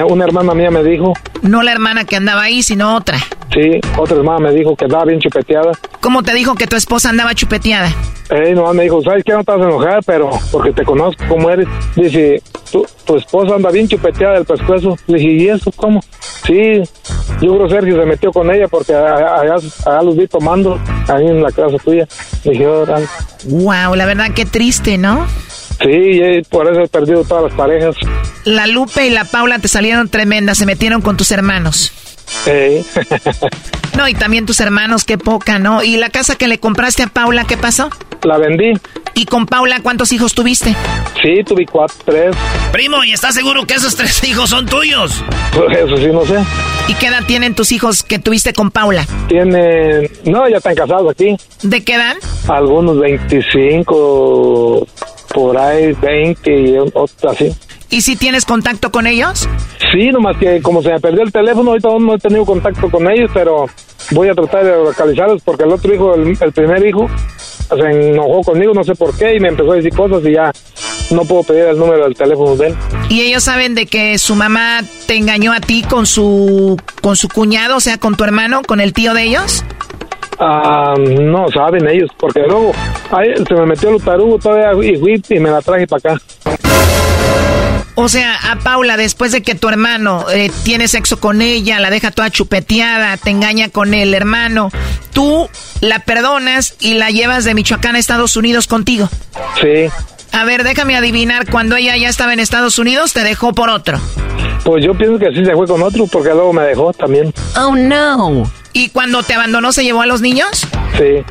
una 0.08 0.24
hermana 0.24 0.54
mía 0.54 0.70
me 0.70 0.84
dijo. 0.84 1.14
No 1.42 1.62
la 1.62 1.72
hermana 1.72 2.04
que 2.04 2.16
andaba 2.16 2.42
ahí, 2.42 2.62
sino 2.62 2.94
otra. 2.94 3.18
Sí, 3.52 3.80
otra 3.98 4.16
hermana 4.16 4.38
me 4.38 4.52
dijo 4.52 4.76
que 4.76 4.84
andaba 4.84 5.04
bien 5.06 5.20
chupeteada. 5.20 5.72
¿Cómo 6.00 6.22
te 6.22 6.32
dijo 6.34 6.54
que 6.54 6.66
tu 6.66 6.76
esposa 6.76 7.10
andaba 7.10 7.34
chupeteada? 7.34 7.92
Eh, 8.30 8.54
no, 8.54 8.72
me 8.72 8.84
dijo, 8.84 9.02
¿sabes 9.02 9.24
qué? 9.24 9.32
No 9.32 9.44
te 9.44 9.52
vas 9.52 9.60
a 9.60 9.64
enojar, 9.64 10.00
pero 10.06 10.30
porque 10.50 10.72
te 10.72 10.84
conozco 10.84 11.24
cómo 11.28 11.50
eres. 11.50 11.66
Dice, 11.96 12.42
tu, 12.72 12.86
tu 13.04 13.16
esposa 13.16 13.54
anda 13.54 13.70
bien 13.70 13.86
chupeteada 13.86 14.34
del 14.34 14.44
pescuezo. 14.44 14.96
Le 15.06 15.18
dije, 15.18 15.32
¿y 15.32 15.48
eso 15.48 15.70
cómo? 15.76 16.02
Sí, 16.46 16.82
yo 17.40 17.56
creo 17.56 17.68
Sergio 17.68 18.00
se 18.00 18.06
metió 18.06 18.32
con 18.32 18.50
ella 18.52 18.66
porque 18.66 18.94
allá, 18.94 19.56
los 20.02 20.16
vi 20.16 20.26
tomando 20.26 20.80
ahí 21.06 21.26
en 21.26 21.42
la 21.42 21.52
casa 21.52 21.76
tuya. 21.84 22.08
Le 22.44 22.50
dije, 22.50 22.66
oh, 22.66 22.86
Wow, 23.44 23.94
la 23.94 24.06
verdad 24.06 24.32
que 24.34 24.46
triste, 24.46 24.98
¿no? 24.98 25.26
Sí, 25.80 26.42
por 26.48 26.70
eso 26.70 26.80
he 26.80 26.88
perdido 26.88 27.24
todas 27.24 27.44
las 27.44 27.54
parejas. 27.54 27.94
La 28.44 28.66
Lupe 28.66 29.06
y 29.06 29.10
la 29.10 29.24
Paula 29.24 29.58
te 29.58 29.68
salieron 29.68 30.08
tremendas, 30.08 30.58
se 30.58 30.66
metieron 30.66 31.02
con 31.02 31.16
tus 31.16 31.30
hermanos. 31.30 31.92
Sí. 32.44 32.84
no, 33.96 34.08
y 34.08 34.14
también 34.14 34.46
tus 34.46 34.60
hermanos, 34.60 35.04
qué 35.04 35.18
poca, 35.18 35.58
¿no? 35.58 35.82
¿Y 35.82 35.96
la 35.96 36.10
casa 36.10 36.36
que 36.36 36.48
le 36.48 36.58
compraste 36.58 37.02
a 37.02 37.06
Paula, 37.08 37.44
qué 37.44 37.56
pasó? 37.56 37.90
La 38.22 38.38
vendí. 38.38 38.72
¿Y 39.14 39.26
con 39.26 39.46
Paula 39.46 39.80
cuántos 39.82 40.12
hijos 40.12 40.34
tuviste? 40.34 40.74
Sí, 41.20 41.44
tuve 41.44 41.66
cuatro, 41.66 41.96
tres. 42.04 42.34
Primo, 42.72 43.04
¿y 43.04 43.12
estás 43.12 43.34
seguro 43.34 43.66
que 43.66 43.74
esos 43.74 43.94
tres 43.94 44.22
hijos 44.28 44.50
son 44.50 44.66
tuyos? 44.66 45.22
Pues 45.54 45.78
eso 45.78 45.96
sí, 45.96 46.06
no 46.06 46.24
sé. 46.24 46.42
¿Y 46.88 46.94
qué 46.94 47.06
edad 47.06 47.22
tienen 47.26 47.54
tus 47.54 47.72
hijos 47.72 48.02
que 48.02 48.18
tuviste 48.18 48.52
con 48.52 48.70
Paula? 48.70 49.06
Tienen... 49.28 50.10
No, 50.24 50.48
ya 50.48 50.56
están 50.56 50.74
casados 50.74 51.10
aquí. 51.10 51.36
¿De 51.62 51.84
qué 51.84 51.94
edad? 51.94 52.16
Algunos 52.48 52.98
25, 52.98 54.86
por 55.34 55.58
ahí 55.58 55.92
20 56.00 56.60
y 56.60 56.78
otros 56.78 57.14
así. 57.28 57.54
¿Y 57.92 58.00
si 58.00 58.16
tienes 58.16 58.46
contacto 58.46 58.90
con 58.90 59.06
ellos? 59.06 59.46
Sí, 59.92 60.08
nomás 60.08 60.38
que 60.38 60.62
como 60.62 60.80
se 60.80 60.90
me 60.90 60.98
perdió 60.98 61.24
el 61.24 61.30
teléfono, 61.30 61.72
ahorita 61.72 61.90
no 62.00 62.14
he 62.14 62.18
tenido 62.18 62.46
contacto 62.46 62.90
con 62.90 63.06
ellos, 63.10 63.30
pero 63.34 63.66
voy 64.12 64.30
a 64.30 64.32
tratar 64.32 64.64
de 64.64 64.82
localizarlos 64.82 65.42
porque 65.42 65.64
el 65.64 65.72
otro 65.72 65.94
hijo, 65.94 66.14
el, 66.14 66.52
primer 66.54 66.86
hijo, 66.86 67.06
se 67.68 68.10
enojó 68.10 68.40
conmigo, 68.40 68.72
no 68.72 68.82
sé 68.82 68.94
por 68.94 69.14
qué, 69.18 69.36
y 69.36 69.40
me 69.40 69.48
empezó 69.48 69.72
a 69.72 69.76
decir 69.76 69.94
cosas 69.94 70.22
y 70.24 70.32
ya 70.32 70.50
no 71.10 71.20
puedo 71.26 71.42
pedir 71.42 71.64
el 71.64 71.78
número 71.78 72.04
del 72.04 72.14
teléfono 72.14 72.56
de 72.56 72.68
él. 72.68 72.74
¿Y 73.10 73.20
ellos 73.20 73.44
saben 73.44 73.74
de 73.74 73.84
que 73.84 74.16
su 74.16 74.36
mamá 74.36 74.80
te 75.06 75.18
engañó 75.18 75.52
a 75.52 75.60
ti 75.60 75.82
con 75.82 76.06
su, 76.06 76.80
con 77.02 77.14
su 77.16 77.28
cuñado, 77.28 77.76
o 77.76 77.80
sea, 77.80 77.98
con 77.98 78.16
tu 78.16 78.24
hermano, 78.24 78.62
con 78.66 78.80
el 78.80 78.94
tío 78.94 79.12
de 79.12 79.24
ellos? 79.24 79.66
Ah, 80.38 80.94
no 80.96 81.46
saben 81.48 81.86
ellos, 81.90 82.08
porque 82.18 82.40
luego 82.48 82.72
se 83.46 83.54
me 83.54 83.66
metió 83.66 83.90
el 83.90 84.02
tarugo 84.02 84.38
todavía 84.38 84.72
y, 84.82 85.22
y 85.28 85.38
me 85.38 85.50
la 85.50 85.60
traje 85.60 85.86
para 85.86 86.14
acá. 86.14 86.22
O 87.94 88.08
sea, 88.08 88.34
a 88.50 88.58
Paula, 88.58 88.96
después 88.96 89.32
de 89.32 89.42
que 89.42 89.54
tu 89.54 89.68
hermano 89.68 90.24
eh, 90.30 90.50
tiene 90.64 90.88
sexo 90.88 91.20
con 91.20 91.42
ella, 91.42 91.78
la 91.78 91.90
deja 91.90 92.10
toda 92.10 92.30
chupeteada, 92.30 93.16
te 93.18 93.30
engaña 93.30 93.68
con 93.68 93.92
el 93.92 94.14
hermano, 94.14 94.70
tú 95.12 95.48
la 95.80 95.98
perdonas 95.98 96.74
y 96.80 96.94
la 96.94 97.10
llevas 97.10 97.44
de 97.44 97.54
Michoacán 97.54 97.96
a 97.96 97.98
Estados 97.98 98.36
Unidos 98.36 98.66
contigo. 98.66 99.10
Sí. 99.60 99.90
A 100.32 100.44
ver, 100.44 100.64
déjame 100.64 100.96
adivinar, 100.96 101.50
cuando 101.50 101.76
ella 101.76 101.94
ya 101.98 102.08
estaba 102.08 102.32
en 102.32 102.40
Estados 102.40 102.78
Unidos, 102.78 103.12
te 103.12 103.22
dejó 103.22 103.52
por 103.52 103.68
otro. 103.68 104.00
Pues 104.64 104.82
yo 104.84 104.96
pienso 104.96 105.18
que 105.18 105.30
sí 105.34 105.44
se 105.44 105.52
fue 105.52 105.66
con 105.66 105.82
otro 105.82 106.06
porque 106.06 106.30
luego 106.30 106.52
me 106.54 106.62
dejó 106.62 106.92
también. 106.94 107.34
Oh, 107.56 107.76
no. 107.76 108.50
¿Y 108.72 108.88
cuando 108.88 109.22
te 109.22 109.34
abandonó 109.34 109.72
se 109.72 109.84
llevó 109.84 110.00
a 110.00 110.06
los 110.06 110.22
niños? 110.22 110.66
Sí. 110.96 111.22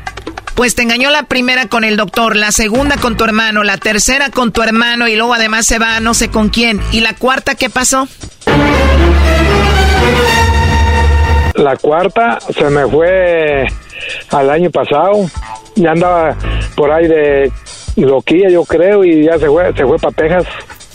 Pues 0.61 0.75
te 0.75 0.83
engañó 0.83 1.09
la 1.09 1.23
primera 1.23 1.65
con 1.65 1.83
el 1.83 1.97
doctor, 1.97 2.35
la 2.35 2.51
segunda 2.51 2.95
con 2.97 3.17
tu 3.17 3.23
hermano, 3.23 3.63
la 3.63 3.77
tercera 3.77 4.29
con 4.29 4.51
tu 4.51 4.61
hermano 4.61 5.07
y 5.07 5.15
luego 5.15 5.33
además 5.33 5.65
se 5.65 5.79
va 5.79 5.99
no 6.01 6.13
sé 6.13 6.29
con 6.29 6.49
quién. 6.49 6.79
¿Y 6.91 6.99
la 6.99 7.15
cuarta 7.15 7.55
qué 7.55 7.71
pasó? 7.71 8.07
La 11.55 11.75
cuarta 11.77 12.37
se 12.41 12.63
me 12.65 12.85
fue 12.85 13.65
al 14.29 14.51
año 14.51 14.69
pasado. 14.69 15.27
Ya 15.77 15.93
andaba 15.93 16.37
por 16.75 16.91
ahí 16.91 17.07
de 17.07 17.51
loquilla, 17.95 18.49
yo 18.51 18.63
creo, 18.63 19.03
y 19.03 19.25
ya 19.25 19.39
se 19.39 19.47
fue, 19.47 19.73
se 19.73 19.83
fue 19.83 19.97
para 19.97 20.15
Texas. 20.15 20.45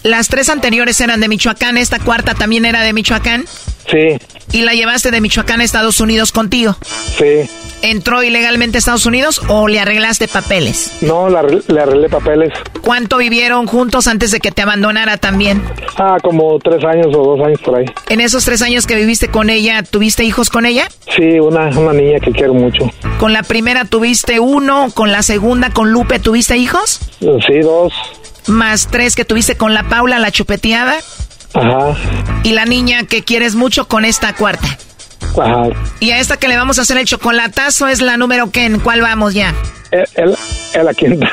Las 0.07 0.29
tres 0.29 0.49
anteriores 0.51 1.01
eran 1.01 1.19
de 1.19 1.27
Michoacán, 1.27 1.77
esta 1.77 1.99
cuarta 1.99 2.35
también 2.35 2.65
era 2.65 2.83
de 2.83 2.93
Michoacán. 2.93 3.45
Sí. 3.91 4.17
¿Y 4.53 4.63
la 4.63 4.73
llevaste 4.73 5.11
de 5.11 5.21
Michoacán 5.21 5.61
a 5.61 5.65
Estados 5.65 6.01
Unidos 6.01 6.31
contigo? 6.31 6.77
Sí. 7.19 7.51
¿Entró 7.83 8.23
ilegalmente 8.23 8.79
a 8.79 8.79
Estados 8.79 9.05
Unidos 9.05 9.43
o 9.49 9.67
le 9.67 9.81
arreglaste 9.81 10.29
papeles? 10.29 10.93
No, 11.01 11.29
le 11.29 11.81
arreglé 11.81 12.09
papeles. 12.09 12.53
¿Cuánto 12.83 13.17
vivieron 13.17 13.67
juntos 13.67 14.07
antes 14.07 14.31
de 14.31 14.39
que 14.39 14.53
te 14.53 14.63
abandonara 14.63 15.17
también? 15.17 15.61
Ah, 15.99 16.19
como 16.23 16.57
tres 16.61 16.85
años 16.85 17.09
o 17.09 17.37
dos 17.37 17.45
años 17.45 17.61
por 17.63 17.77
ahí. 17.77 17.87
¿En 18.09 18.21
esos 18.21 18.45
tres 18.45 18.63
años 18.63 18.87
que 18.87 18.95
viviste 18.95 19.27
con 19.27 19.51
ella, 19.51 19.83
tuviste 19.83 20.23
hijos 20.23 20.51
con 20.51 20.67
ella? 20.67 20.89
Sí, 21.17 21.41
una, 21.41 21.67
una 21.77 21.93
niña 21.93 22.21
que 22.21 22.31
quiero 22.31 22.55
mucho. 22.55 22.93
¿Con 23.19 23.33
la 23.33 23.43
primera 23.43 23.85
tuviste 23.85 24.39
uno? 24.39 24.87
¿Con 24.95 25.11
la 25.11 25.25
segunda, 25.25 25.71
con 25.71 25.91
Lupe, 25.91 26.21
tuviste 26.21 26.57
hijos? 26.57 27.01
Sí, 27.19 27.59
dos. 27.61 27.93
¿Más 28.47 28.89
tres 28.89 29.15
que 29.15 29.25
tuviste 29.25 29.57
con 29.57 29.75
la 29.75 29.89
Paula, 29.89 30.19
la 30.19 30.31
chupeteada? 30.31 30.97
Ajá. 31.55 31.97
¿Y 32.45 32.53
la 32.53 32.65
niña 32.65 33.05
que 33.05 33.25
quieres 33.25 33.55
mucho 33.55 33.89
con 33.89 34.05
esta 34.05 34.35
cuarta? 34.35 34.79
Ajá. 35.41 35.69
Y 36.01 36.11
a 36.11 36.19
esta 36.19 36.37
que 36.37 36.49
le 36.49 36.57
vamos 36.57 36.79
a 36.79 36.83
hacer 36.83 36.97
el 36.99 37.07
chocolatazo 37.07 37.89
es 37.89 38.01
la 38.01 38.17
número 38.17 38.51
que 38.51 38.65
en 38.65 38.81
cuál 38.81 39.01
vamos 39.01 39.35
ya. 39.35 39.55
Es 39.91 40.85
la 40.85 40.95
quinta. 40.95 41.29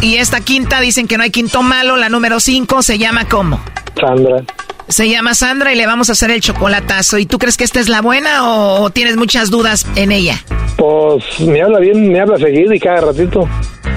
y 0.00 0.16
esta 0.16 0.40
quinta 0.40 0.80
dicen 0.80 1.08
que 1.08 1.16
no 1.16 1.24
hay 1.24 1.30
quinto 1.30 1.62
malo, 1.62 1.96
la 1.96 2.08
número 2.08 2.40
cinco 2.40 2.82
se 2.82 2.98
llama 2.98 3.26
¿cómo? 3.28 3.60
Sandra. 4.00 4.42
Se 4.88 5.08
llama 5.08 5.34
Sandra 5.34 5.72
y 5.72 5.76
le 5.76 5.86
vamos 5.86 6.10
a 6.10 6.12
hacer 6.12 6.30
el 6.30 6.40
chocolatazo. 6.40 7.18
¿Y 7.18 7.26
tú 7.26 7.38
crees 7.38 7.56
que 7.56 7.64
esta 7.64 7.80
es 7.80 7.88
la 7.88 8.02
buena 8.02 8.50
o, 8.50 8.90
tienes 8.90 9.16
muchas 9.16 9.50
dudas 9.50 9.86
en 9.96 10.12
ella? 10.12 10.42
Pues 10.76 11.40
me 11.40 11.62
habla 11.62 11.78
bien, 11.78 12.12
me 12.12 12.20
habla 12.20 12.36
seguido 12.38 12.74
y 12.74 12.80
cada 12.80 13.00
ratito. 13.00 13.48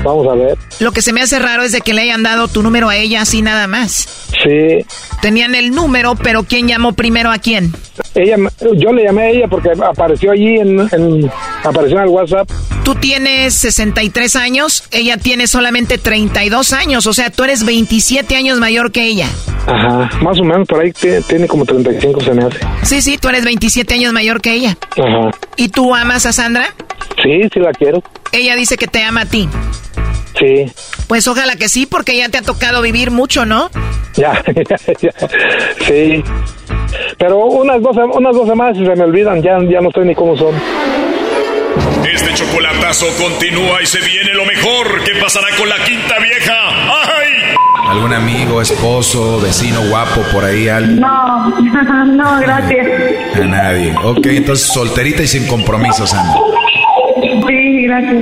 Vamos 0.04 0.28
a 0.28 0.36
ver. 0.36 0.58
Lo 0.80 0.92
que 0.92 1.02
se 1.02 1.14
me 1.14 1.22
hace 1.22 1.40
raro 1.40 1.64
es 1.64 1.72
de 1.72 1.82
que 1.82 1.94
le 1.94 2.02
hayan 2.02 2.24
dado 2.24 2.48
tu 2.48 2.64
número 2.64 2.90
a 2.90 2.96
ella 2.96 3.22
así 3.22 3.42
nada 3.42 3.68
más. 3.68 4.08
Sí. 4.44 4.86
Tenían 5.22 5.56
el 5.56 5.72
número, 5.72 6.16
pero 6.16 6.44
¿quién 6.44 6.68
llamó 6.68 6.94
primero 6.94 7.32
a 7.32 7.40
quién? 7.40 7.74
Ella, 8.14 8.38
yo 8.76 8.92
le 8.92 9.04
llamé 9.04 9.22
a 9.24 9.30
ella 9.30 9.48
porque 9.48 9.72
apareció 9.72 10.32
allí 10.32 10.58
en, 10.58 11.32
apareció 11.64 11.98
en 11.98 12.04
el 12.04 12.10
WhatsApp. 12.10 12.50
Tú 12.84 12.96
tienes 12.96 13.54
63 13.56 14.36
años, 14.36 14.84
ella 14.92 15.18
tiene 15.18 15.48
solamente 15.48 15.98
32 15.98 16.74
años, 16.74 17.06
o 17.06 17.14
sea, 17.14 17.30
tú 17.32 17.44
eres 17.44 17.66
27 17.66 18.36
años 18.36 18.60
mayor 18.60 18.92
que 18.92 19.06
ella. 19.06 19.28
Ajá, 19.66 20.10
más 20.22 20.40
o 20.40 20.44
menos 20.44 20.68
por 20.68 20.80
ahí 20.80 20.94
tiene, 21.28 21.48
como 21.48 21.66
35 21.66 22.22
se 22.22 22.34
me 22.34 22.46
hace. 22.46 22.60
Sí, 22.84 23.02
sí, 23.02 23.18
tú 23.18 23.28
eres 23.28 23.44
27 23.44 23.94
años 23.94 24.14
mayor 24.14 24.40
que 24.40 24.54
ella. 24.54 24.78
Ajá. 24.92 25.32
¿Y 25.58 25.70
tú 25.70 25.94
amas 25.94 26.26
a 26.26 26.32
Sandra? 26.32 26.74
Sí, 27.22 27.42
sí 27.54 27.60
la 27.60 27.72
quiero. 27.74 28.02
Ella 28.32 28.56
dice 28.56 28.78
que 28.78 28.88
te 28.88 29.04
ama 29.04 29.22
a 29.22 29.26
ti. 29.26 29.50
Sí. 30.40 30.72
Pues 31.08 31.28
ojalá 31.28 31.56
que 31.56 31.68
sí, 31.70 31.86
porque 31.86 32.16
ya 32.16 32.30
te 32.30 32.38
ha 32.38 32.42
tocado 32.42 32.82
vivir 32.82 33.12
mucho, 33.12 33.46
¿no? 33.46 33.70
Ya, 34.16 34.44
ya, 35.02 35.12
sí. 35.86 36.24
Pero 37.18 37.38
unas 37.46 37.82
dos, 37.82 37.98
unas 38.14 38.36
dos 38.36 38.48
semanas 38.48 38.78
se 38.78 38.84
me 38.84 39.04
olvidan, 39.04 39.42
ya, 39.42 39.58
ya 39.70 39.82
no 39.82 39.90
estoy 39.90 40.06
ni 40.06 40.16
cómo 40.16 40.38
son. 40.38 40.54
Este 42.12 42.34
chocolatazo 42.34 43.06
continúa 43.22 43.82
y 43.82 43.86
se 43.86 44.00
viene 44.00 44.34
lo 44.34 44.46
mejor. 44.46 45.04
¿Qué 45.04 45.20
pasará 45.22 45.48
con 45.58 45.68
la 45.68 45.76
quinta 45.84 46.20
vieja? 46.20 46.54
¡Ay! 46.70 47.56
¿Algún 47.90 48.14
amigo, 48.14 48.62
esposo, 48.62 49.40
vecino 49.40 49.82
guapo 49.90 50.22
por 50.34 50.44
ahí? 50.44 50.68
Alguien? 50.68 51.00
No, 51.00 51.50
no, 52.06 52.40
gracias. 52.40 52.88
A 53.36 53.40
nadie. 53.46 53.96
Ok, 54.04 54.26
entonces 54.28 54.68
solterita 54.68 55.24
y 55.24 55.28
sin 55.28 55.48
compromisos, 55.48 56.14
Ana. 56.14 56.34
Sí, 57.48 57.84
gracias. 57.84 58.22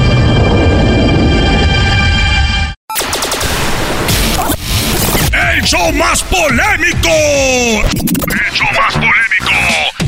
¡El 5.61 5.67
show 5.67 5.93
más 5.93 6.23
polémico! 6.23 7.07
¡El 7.07 8.51
show 8.51 8.67
más 8.79 8.93
polémico! 8.95 9.53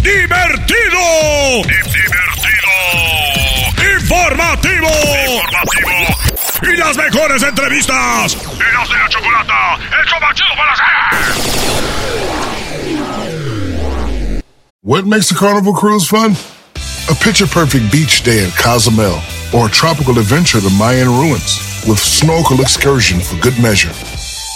¡Divertido! 0.01 1.61
¡Divertido! 1.61 2.73
¡Informativo! 3.93 4.89
¡Informativo! 5.35 6.01
¡Y 6.63 6.75
las 6.75 6.97
mejores 6.97 7.43
entrevistas! 7.43 8.35
¡Eras 8.35 8.89
de 8.89 8.97
la 8.97 9.09
chocolata! 9.09 9.75
¡El 9.75 10.05
show 10.07 10.19
más 10.21 10.33
chido 10.33 10.55
para! 10.57 10.73
What 14.81 15.05
makes 15.05 15.29
a 15.29 15.35
carnival 15.35 15.73
cruise 15.75 16.07
fun? 16.07 16.35
A 17.11 17.15
picture 17.23 17.45
perfect 17.45 17.91
beach 17.91 18.23
day 18.23 18.43
in 18.43 18.49
Cozumel 18.57 19.21
or 19.53 19.67
a 19.67 19.69
tropical 19.69 20.17
adventure 20.17 20.61
to 20.61 20.69
Mayan 20.71 21.09
ruins 21.09 21.59
with 21.87 21.99
snorkel 21.99 22.59
excursion 22.59 23.19
for 23.19 23.35
good 23.39 23.59
measure. 23.61 23.93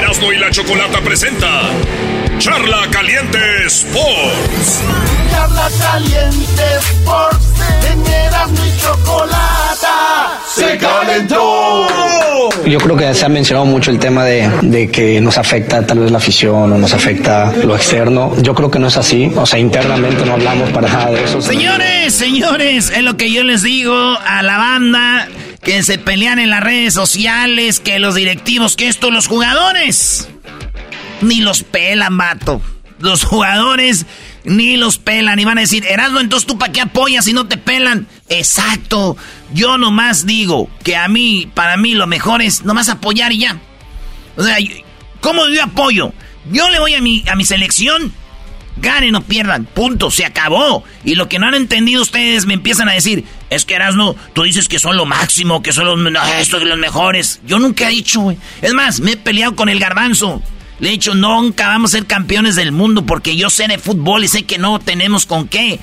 Erasmo 0.00 0.32
y 0.32 0.38
la 0.38 0.50
Chocolata 0.50 1.00
presenta 1.02 1.46
Charla 2.38 2.88
Caliente 2.90 3.38
Sports. 3.66 4.80
Charla 5.30 5.68
Caliente 5.78 6.62
Sports. 6.78 7.46
En 7.92 8.06
Erasmo 8.06 8.64
y 8.64 8.80
Chocolata 8.80 10.40
se 10.46 10.78
calentó. 10.78 11.86
Yo 12.64 12.78
creo 12.78 12.96
que 12.96 13.14
se 13.14 13.26
ha 13.26 13.28
mencionado 13.28 13.66
mucho 13.66 13.90
el 13.90 13.98
tema 13.98 14.24
de, 14.24 14.50
de, 14.62 14.90
que 14.90 15.20
nos 15.20 15.36
afecta 15.36 15.86
tal 15.86 15.98
vez 15.98 16.10
la 16.10 16.16
afición 16.16 16.72
o 16.72 16.78
nos 16.78 16.94
afecta 16.94 17.52
lo 17.52 17.76
externo. 17.76 18.32
Yo 18.40 18.54
creo 18.54 18.70
que 18.70 18.78
no 18.78 18.88
es 18.88 18.96
así. 18.96 19.30
O 19.36 19.44
sea, 19.44 19.58
internamente 19.58 20.24
no 20.24 20.32
hablamos 20.32 20.70
para 20.70 20.88
nada 20.88 21.10
de 21.10 21.24
eso. 21.24 21.42
Señores, 21.42 22.14
señores, 22.14 22.90
es 22.90 23.02
lo 23.02 23.18
que 23.18 23.30
yo 23.30 23.44
les 23.44 23.62
digo 23.62 23.94
a 23.94 24.42
la 24.42 24.56
banda 24.56 25.28
que 25.62 25.82
se 25.82 25.98
pelean 25.98 26.38
en 26.38 26.50
las 26.50 26.62
redes 26.62 26.94
sociales, 26.94 27.80
que 27.80 27.98
los 27.98 28.14
directivos, 28.14 28.76
que 28.76 28.88
esto, 28.88 29.10
los 29.10 29.26
jugadores. 29.26 30.28
Ni 31.20 31.40
los 31.40 31.62
pelan, 31.62 32.16
vato. 32.16 32.62
Los 32.98 33.24
jugadores 33.24 34.06
ni 34.44 34.76
los 34.76 34.98
pelan 34.98 35.38
y 35.38 35.44
van 35.44 35.58
a 35.58 35.62
decir, 35.62 35.84
Erasmo, 35.86 36.20
entonces 36.20 36.46
tú 36.46 36.58
para 36.58 36.72
qué 36.72 36.80
apoyas 36.80 37.24
si 37.24 37.32
no 37.32 37.46
te 37.46 37.56
pelan. 37.56 38.06
Exacto. 38.28 39.16
Yo 39.52 39.78
nomás 39.78 40.26
digo 40.26 40.70
que 40.82 40.96
a 40.96 41.08
mí, 41.08 41.50
para 41.54 41.76
mí, 41.76 41.94
lo 41.94 42.06
mejor 42.06 42.42
es 42.42 42.64
nomás 42.64 42.88
apoyar 42.88 43.32
y 43.32 43.40
ya. 43.40 43.60
O 44.36 44.42
sea, 44.42 44.56
¿cómo 45.20 45.46
yo 45.48 45.62
apoyo? 45.62 46.12
Yo 46.50 46.70
le 46.70 46.80
voy 46.80 46.94
a 46.94 47.00
mi, 47.00 47.24
a 47.30 47.36
mi 47.36 47.44
selección. 47.44 48.12
Ganen 48.76 49.14
o 49.14 49.22
pierdan, 49.22 49.66
punto, 49.66 50.10
se 50.10 50.24
acabó. 50.24 50.84
Y 51.04 51.14
lo 51.14 51.28
que 51.28 51.38
no 51.38 51.46
han 51.46 51.54
entendido 51.54 52.00
ustedes 52.00 52.46
me 52.46 52.54
empiezan 52.54 52.88
a 52.88 52.92
decir, 52.92 53.24
es 53.50 53.64
que 53.64 53.74
Erasmo, 53.74 54.16
tú 54.32 54.44
dices 54.44 54.68
que 54.68 54.78
son 54.78 54.96
lo 54.96 55.04
máximo, 55.04 55.60
que 55.60 55.72
son 55.72 55.84
los, 55.84 55.98
los 55.98 56.78
mejores. 56.78 57.40
Yo 57.44 57.58
nunca 57.58 57.88
he 57.88 57.90
dicho, 57.90 58.20
güey. 58.20 58.38
Es 58.62 58.72
más, 58.72 59.00
me 59.00 59.12
he 59.12 59.16
peleado 59.16 59.56
con 59.56 59.68
el 59.68 59.80
garbanzo. 59.80 60.40
Le 60.78 60.88
he 60.88 60.92
dicho, 60.92 61.14
nunca 61.14 61.66
vamos 61.66 61.92
a 61.92 61.98
ser 61.98 62.06
campeones 62.06 62.54
del 62.54 62.72
mundo 62.72 63.04
porque 63.04 63.36
yo 63.36 63.50
sé 63.50 63.66
de 63.66 63.78
fútbol 63.78 64.24
y 64.24 64.28
sé 64.28 64.44
que 64.44 64.56
no 64.56 64.78
tenemos 64.78 65.26
con 65.26 65.48
qué. 65.48 65.80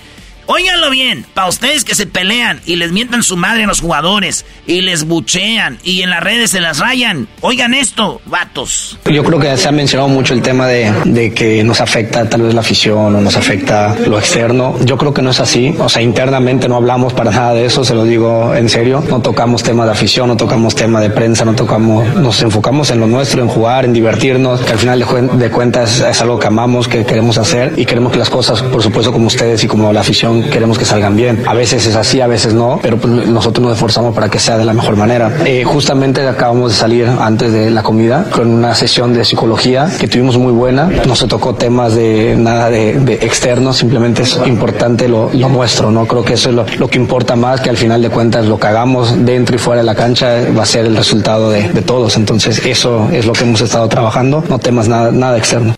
Óiganlo 0.49 0.89
bien, 0.89 1.25
para 1.33 1.49
ustedes 1.49 1.83
que 1.83 1.93
se 1.93 2.07
pelean 2.07 2.61
y 2.65 2.77
les 2.77 2.93
mientan 2.93 3.21
su 3.21 3.35
madre 3.35 3.65
a 3.65 3.67
los 3.67 3.81
jugadores 3.81 4.45
y 4.65 4.79
les 4.79 5.03
buchean 5.03 5.77
y 5.83 6.03
en 6.03 6.09
las 6.09 6.23
redes 6.23 6.51
se 6.51 6.61
las 6.61 6.79
rayan. 6.79 7.27
Oigan 7.41 7.73
esto, 7.73 8.21
vatos. 8.25 8.97
Yo 9.11 9.25
creo 9.25 9.39
que 9.39 9.57
se 9.57 9.67
ha 9.67 9.73
mencionado 9.73 10.07
mucho 10.07 10.33
el 10.33 10.41
tema 10.41 10.65
de, 10.67 10.93
de, 11.03 11.33
que 11.33 11.65
nos 11.65 11.81
afecta 11.81 12.29
tal 12.29 12.43
vez 12.43 12.53
la 12.53 12.61
afición 12.61 13.13
o 13.13 13.21
nos 13.21 13.35
afecta 13.35 13.93
lo 14.07 14.17
externo. 14.17 14.77
Yo 14.85 14.97
creo 14.97 15.13
que 15.13 15.21
no 15.21 15.31
es 15.31 15.39
así. 15.41 15.75
O 15.79 15.89
sea, 15.89 16.01
internamente 16.01 16.69
no 16.69 16.77
hablamos 16.77 17.11
para 17.11 17.29
nada 17.29 17.53
de 17.53 17.65
eso, 17.65 17.83
se 17.83 17.93
lo 17.93 18.05
digo 18.05 18.55
en 18.55 18.69
serio. 18.69 19.03
No 19.09 19.21
tocamos 19.21 19.63
tema 19.63 19.85
de 19.85 19.91
afición, 19.91 20.29
no 20.29 20.37
tocamos 20.37 20.75
tema 20.75 21.01
de 21.01 21.09
prensa, 21.09 21.43
no 21.43 21.55
tocamos, 21.55 22.15
nos 22.15 22.41
enfocamos 22.41 22.89
en 22.91 23.01
lo 23.01 23.07
nuestro, 23.07 23.41
en 23.41 23.49
jugar, 23.49 23.83
en 23.83 23.91
divertirnos, 23.91 24.61
que 24.61 24.71
al 24.71 24.79
final 24.79 24.99
de, 24.99 25.37
de 25.37 25.51
cuentas 25.51 25.99
es 25.99 26.21
algo 26.21 26.39
que 26.39 26.47
amamos, 26.47 26.87
que 26.87 27.05
queremos 27.05 27.37
hacer 27.37 27.73
y 27.75 27.85
queremos 27.85 28.13
que 28.13 28.19
las 28.19 28.29
cosas, 28.29 28.61
por 28.61 28.81
supuesto, 28.81 29.11
como 29.11 29.27
ustedes 29.27 29.61
y 29.65 29.67
como 29.67 29.91
la 29.91 29.99
afición, 29.99 30.36
queremos 30.43 30.77
que 30.77 30.85
salgan 30.85 31.15
bien. 31.15 31.43
A 31.47 31.53
veces 31.53 31.85
es 31.85 31.95
así, 31.95 32.21
a 32.21 32.27
veces 32.27 32.53
no, 32.53 32.79
pero 32.81 32.97
pues, 32.97 33.27
nosotros 33.27 33.63
nos 33.63 33.73
esforzamos 33.73 34.13
para 34.13 34.29
que 34.29 34.39
sea 34.39 34.57
de 34.57 34.65
la 34.65 34.73
mejor 34.73 34.95
manera. 34.95 35.31
Eh, 35.45 35.63
justamente 35.63 36.27
acabamos 36.27 36.71
de 36.71 36.77
salir 36.77 37.07
antes 37.07 37.51
de 37.51 37.69
la 37.71 37.83
comida 37.83 38.25
con 38.31 38.49
una 38.49 38.75
sesión 38.75 39.13
de 39.13 39.23
psicología 39.23 39.89
que 39.99 40.07
tuvimos 40.07 40.37
muy 40.37 40.51
buena. 40.51 40.89
No 41.07 41.15
se 41.15 41.27
tocó 41.27 41.55
temas 41.55 41.95
de 41.95 42.35
nada 42.37 42.69
de, 42.69 42.99
de 42.99 43.13
externo, 43.13 43.73
simplemente 43.73 44.23
es 44.23 44.39
importante 44.45 45.07
lo, 45.07 45.29
lo, 45.33 45.49
nuestro, 45.49 45.91
¿no? 45.91 46.05
Creo 46.05 46.23
que 46.23 46.33
eso 46.33 46.49
es 46.49 46.55
lo, 46.55 46.65
lo, 46.77 46.87
que 46.87 46.97
importa 46.97 47.35
más, 47.35 47.61
que 47.61 47.69
al 47.69 47.77
final 47.77 48.01
de 48.01 48.09
cuentas 48.09 48.45
lo 48.45 48.59
que 48.59 48.67
hagamos 48.67 49.25
dentro 49.25 49.55
y 49.55 49.59
fuera 49.59 49.81
de 49.81 49.85
la 49.85 49.95
cancha 49.95 50.35
va 50.57 50.63
a 50.63 50.65
ser 50.65 50.85
el 50.85 50.95
resultado 50.95 51.49
de, 51.49 51.69
de 51.69 51.81
todos. 51.81 52.15
Entonces 52.17 52.65
eso 52.65 53.09
es 53.11 53.25
lo 53.25 53.33
que 53.33 53.43
hemos 53.43 53.61
estado 53.61 53.87
trabajando, 53.87 54.43
no 54.49 54.59
temas 54.59 54.87
nada, 54.87 55.11
nada 55.11 55.37
externo. 55.37 55.75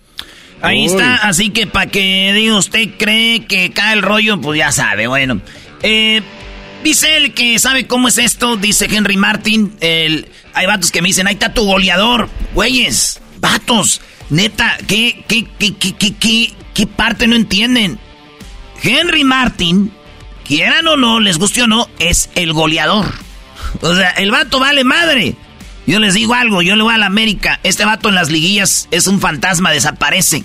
Ahí 0.62 0.86
está, 0.86 1.16
así 1.16 1.52
que 1.52 1.68
para 1.68 1.90
que 1.90 2.34
diga 2.34 2.58
usted 2.58 2.90
cree 2.98 3.46
que 3.46 3.72
cae 3.72 3.94
el 3.94 4.02
rollo, 4.02 4.40
pues 4.42 4.60
ya 4.60 4.72
sabe, 4.72 5.08
bueno. 5.08 5.42
Eh, 5.84 6.22
dice 6.84 7.18
él 7.18 7.34
que 7.34 7.58
sabe 7.60 7.88
cómo 7.88 8.10
es 8.10 8.18
esto, 8.18 8.58
dice 8.58 8.88
Henry 8.92 9.16
Martin. 9.16 9.74
El, 9.80 10.28
hay 10.54 10.66
vatos 10.66 10.92
que 10.92 11.02
me 11.02 11.08
dicen, 11.08 11.28
ahí 11.28 11.34
está 11.34 11.54
tu 11.54 11.64
goleador. 11.64 12.30
Güeyes, 12.54 13.22
vatos, 13.40 14.02
neta, 14.30 14.78
¿qué, 14.88 15.24
qué, 15.28 15.48
qué, 15.58 15.76
qué, 15.76 15.94
qué, 15.96 16.14
qué, 16.16 16.54
qué 16.74 16.88
parte 16.88 17.28
no 17.28 17.36
entienden? 17.36 17.98
Henry 18.84 19.24
Martin, 19.24 19.92
quieran 20.46 20.88
o 20.88 20.98
no, 20.98 21.20
les 21.20 21.38
guste 21.38 21.64
o 21.64 21.68
no, 21.68 21.88
es 22.00 22.30
el 22.36 22.54
goleador. 22.54 23.06
O 23.82 23.96
sea, 23.96 24.10
el 24.12 24.32
vato 24.32 24.60
vale 24.60 24.84
madre. 24.84 25.36
Yo 25.90 25.98
les 25.98 26.14
digo 26.14 26.36
algo, 26.36 26.62
yo 26.62 26.76
le 26.76 26.84
voy 26.84 26.94
a 26.94 27.00
la 27.00 27.08
América. 27.08 27.60
Este 27.64 27.84
vato 27.84 28.10
en 28.10 28.16
las 28.16 28.30
liguillas 28.30 28.88
es 28.92 29.08
un 29.08 29.20
fantasma, 29.20 29.72
desaparece. 29.72 30.44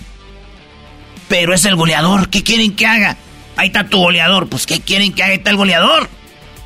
Pero 1.27 1.53
es 1.53 1.65
el 1.65 1.75
goleador. 1.75 2.29
¿Qué 2.29 2.41
quieren 2.41 2.75
que 2.75 2.87
haga? 2.87 3.15
Ahí 3.55 3.67
está 3.67 3.87
tu 3.87 3.99
goleador. 3.99 4.49
Pues 4.49 4.65
¿qué 4.65 4.81
quieren 4.81 5.13
que 5.13 5.21
haga? 5.21 5.33
Ahí 5.33 5.37
está 5.37 5.51
el 5.51 5.57
goleador. 5.57 6.09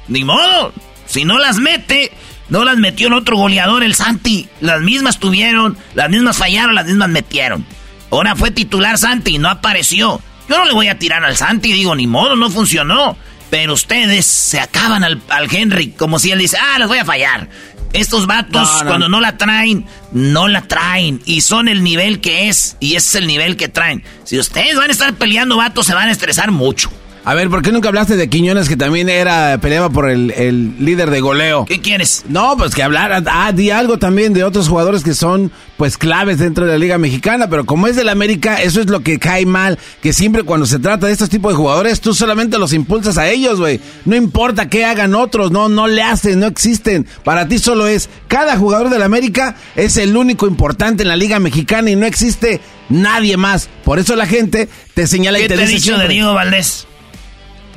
Ni 0.08 0.24
modo. 0.24 0.72
Si 1.08 1.26
no 1.26 1.40
las 1.40 1.58
mete, 1.58 2.14
no 2.48 2.64
las 2.64 2.78
metió 2.78 3.08
el 3.08 3.16
otro 3.16 3.36
goleador, 3.36 3.84
el 3.84 3.96
Santi. 3.96 4.48
Las 4.62 4.80
mismas 4.80 5.20
tuvieron, 5.20 5.78
las 5.94 6.10
mismas 6.10 6.38
fallaron, 6.38 6.74
las 6.74 6.86
mismas 6.86 7.10
metieron. 7.10 7.66
Ahora 8.12 8.38
fue 8.38 8.50
titular 8.50 8.98
Santi 8.98 9.36
y 9.36 9.40
no 9.40 9.50
apareció. 9.50 10.22
Yo 10.48 10.58
no 10.58 10.64
le 10.64 10.72
voy 10.72 10.88
a 10.88 10.98
tirar 10.98 11.26
al 11.26 11.36
Santi, 11.36 11.74
digo, 11.74 11.98
ni 11.98 12.08
modo, 12.08 12.38
no 12.38 12.50
funcionó. 12.50 13.18
Pero 13.50 13.74
ustedes 13.74 14.26
se 14.26 14.60
acaban 14.60 15.04
al, 15.04 15.22
al 15.30 15.54
Henry 15.54 15.90
como 15.90 16.20
si 16.20 16.32
él 16.32 16.40
dice, 16.40 16.58
ah, 16.62 16.80
les 16.80 16.88
voy 16.88 17.00
a 17.00 17.06
fallar. 17.06 17.50
Estos 17.94 18.28
vatos, 18.28 18.70
no, 18.70 18.84
no. 18.84 18.90
cuando 18.90 19.10
no 19.10 19.20
la 19.20 19.38
traen, 19.38 19.86
no 20.12 20.48
la 20.48 20.62
traen. 20.68 21.22
Y 21.26 21.42
son 21.42 21.68
el 21.68 21.84
nivel 21.84 22.22
que 22.22 22.50
es. 22.50 22.78
Y 22.80 22.96
ese 22.96 23.10
es 23.10 23.16
el 23.16 23.28
nivel 23.28 23.58
que 23.58 23.68
traen. 23.68 24.04
Si 24.24 24.38
ustedes 24.38 24.76
van 24.76 24.90
a 24.90 24.94
estar 24.94 25.14
peleando, 25.16 25.58
vatos, 25.58 25.88
se 25.88 25.94
van 25.94 26.08
a 26.08 26.12
estresar 26.12 26.52
mucho. 26.52 26.92
A 27.26 27.36
ver, 27.36 27.50
¿por 27.50 27.62
qué 27.62 27.72
nunca 27.72 27.90
hablaste 27.90 28.16
de 28.16 28.30
Quiñones 28.30 28.70
que 28.70 28.78
también 28.78 29.10
era 29.10 29.58
peleaba 29.62 29.90
por 29.90 30.10
el, 30.10 30.32
el 30.32 30.84
líder 30.84 31.10
de 31.12 31.20
goleo? 31.20 31.66
¿Qué 31.66 31.80
quieres? 31.82 32.24
No, 32.28 32.56
pues 32.58 32.74
que 32.74 32.82
hablara, 32.82 33.22
ah, 33.28 33.52
di 33.52 33.70
algo 33.72 34.00
también 34.00 34.34
de 34.34 34.44
otros 34.44 34.68
jugadores 34.68 35.04
que 35.04 35.14
son 35.14 35.52
pues 35.78 35.98
claves 35.98 36.40
dentro 36.40 36.66
de 36.66 36.72
la 36.72 36.78
Liga 36.78 36.98
Mexicana, 36.98 37.50
pero 37.50 37.66
como 37.66 37.88
es 37.88 37.96
del 37.96 38.10
América, 38.10 38.62
eso 38.62 38.82
es 38.82 38.88
lo 38.88 39.02
que 39.02 39.20
cae 39.20 39.46
mal, 39.46 39.78
que 40.02 40.14
siempre 40.14 40.44
cuando 40.44 40.66
se 40.66 40.80
trata 40.80 41.08
de 41.08 41.14
estos 41.14 41.30
tipos 41.30 41.52
de 41.52 41.58
jugadores, 41.58 42.02
tú 42.02 42.14
solamente 42.14 42.58
los 42.58 42.74
impulsas 42.74 43.18
a 43.18 43.30
ellos, 43.30 43.60
güey. 43.60 43.80
No 44.06 44.16
importa 44.16 44.70
qué 44.70 44.86
hagan 44.86 45.14
otros, 45.14 45.52
no, 45.52 45.70
no 45.70 45.88
le 45.88 46.02
hacen, 46.02 46.40
no 46.40 46.48
existen. 46.48 47.06
Para 47.24 47.48
ti 47.48 47.60
solo 47.60 47.88
es, 47.88 48.10
cada 48.28 48.58
jugador 48.58 48.90
del 48.90 49.04
América 49.04 49.56
es 49.76 49.98
el 49.98 50.16
único 50.18 50.48
importante 50.48 51.04
en 51.04 51.10
la 51.10 51.16
Liga 51.16 51.40
Mexicana 51.40 51.90
y 51.92 51.96
no 51.96 52.06
existe 52.06 52.60
nadie 52.90 53.38
más. 53.38 53.70
Por 53.84 54.00
eso 54.00 54.16
la 54.16 54.26
gente 54.26 54.68
te 54.94 55.06
señala 55.06 55.38
¿Qué 55.38 55.46
y 55.46 55.48
te, 55.48 55.56
te 55.56 55.62
dice 55.62 55.74
dicho 55.74 55.84
siempre. 55.84 56.08
de 56.08 56.14
Diego 56.14 56.34
Valdés? 56.34 56.88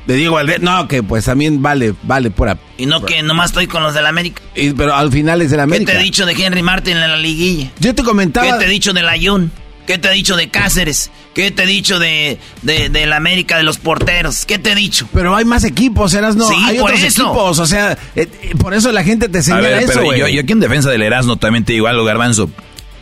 De 0.06 0.16
Diego 0.16 0.34
Valdés, 0.34 0.60
no, 0.60 0.88
que 0.88 1.02
pues 1.02 1.24
también 1.24 1.62
vale, 1.62 1.94
vale 2.02 2.30
por... 2.30 2.56
Y 2.76 2.86
no 2.86 3.04
que 3.04 3.22
nomás 3.22 3.50
estoy 3.50 3.68
con 3.68 3.82
los 3.84 3.94
del 3.94 4.06
América. 4.06 4.42
Y, 4.56 4.70
pero 4.72 4.94
al 4.94 5.12
final 5.12 5.42
es 5.42 5.50
del 5.52 5.60
América. 5.60 5.92
¿Qué 5.92 5.98
te 5.98 6.02
he 6.02 6.04
dicho 6.04 6.26
de 6.26 6.32
Henry 6.32 6.62
Martin 6.62 6.96
en 6.96 7.08
la 7.08 7.16
liguilla? 7.16 7.70
Yo 7.78 7.94
te 7.94 8.02
comentaba... 8.02 8.46
¿Qué 8.46 8.52
te 8.58 8.64
he 8.64 8.68
dicho 8.68 8.92
del 8.92 9.08
Ayun? 9.08 9.52
¿Qué 9.86 9.98
te 9.98 10.08
he 10.08 10.12
dicho 10.12 10.36
de 10.36 10.48
Cáceres? 10.48 11.10
¿Qué 11.34 11.50
te 11.50 11.64
he 11.64 11.66
dicho 11.66 11.98
de, 11.98 12.38
de, 12.62 12.88
de 12.88 13.06
la 13.06 13.16
América 13.16 13.56
de 13.56 13.62
los 13.64 13.78
porteros? 13.78 14.44
¿Qué 14.44 14.58
te 14.58 14.72
he 14.72 14.74
dicho? 14.74 15.08
Pero 15.12 15.34
hay 15.34 15.44
más 15.44 15.64
equipos, 15.64 16.14
eras 16.14 16.36
no. 16.36 16.46
Sí, 16.48 16.54
hay 16.64 16.78
por 16.78 16.90
otros 16.90 17.02
eso. 17.04 17.22
equipos, 17.22 17.58
o 17.58 17.66
sea, 17.66 17.92
eh, 18.14 18.28
eh, 18.42 18.54
por 18.58 18.74
eso 18.74 18.92
la 18.92 19.02
gente 19.02 19.28
te 19.28 19.38
A 19.38 19.42
señala 19.42 19.68
ver, 19.68 19.82
eso, 19.82 19.92
pero 19.92 20.04
güey. 20.04 20.20
yo, 20.20 20.28
yo 20.28 20.40
aquí 20.40 20.52
en 20.52 20.60
defensa 20.60 20.88
del 20.90 21.02
Erasmo 21.02 21.36
también 21.36 21.64
te 21.64 21.72
digo 21.72 21.86
algo, 21.88 22.04
Garbanzo. 22.04 22.48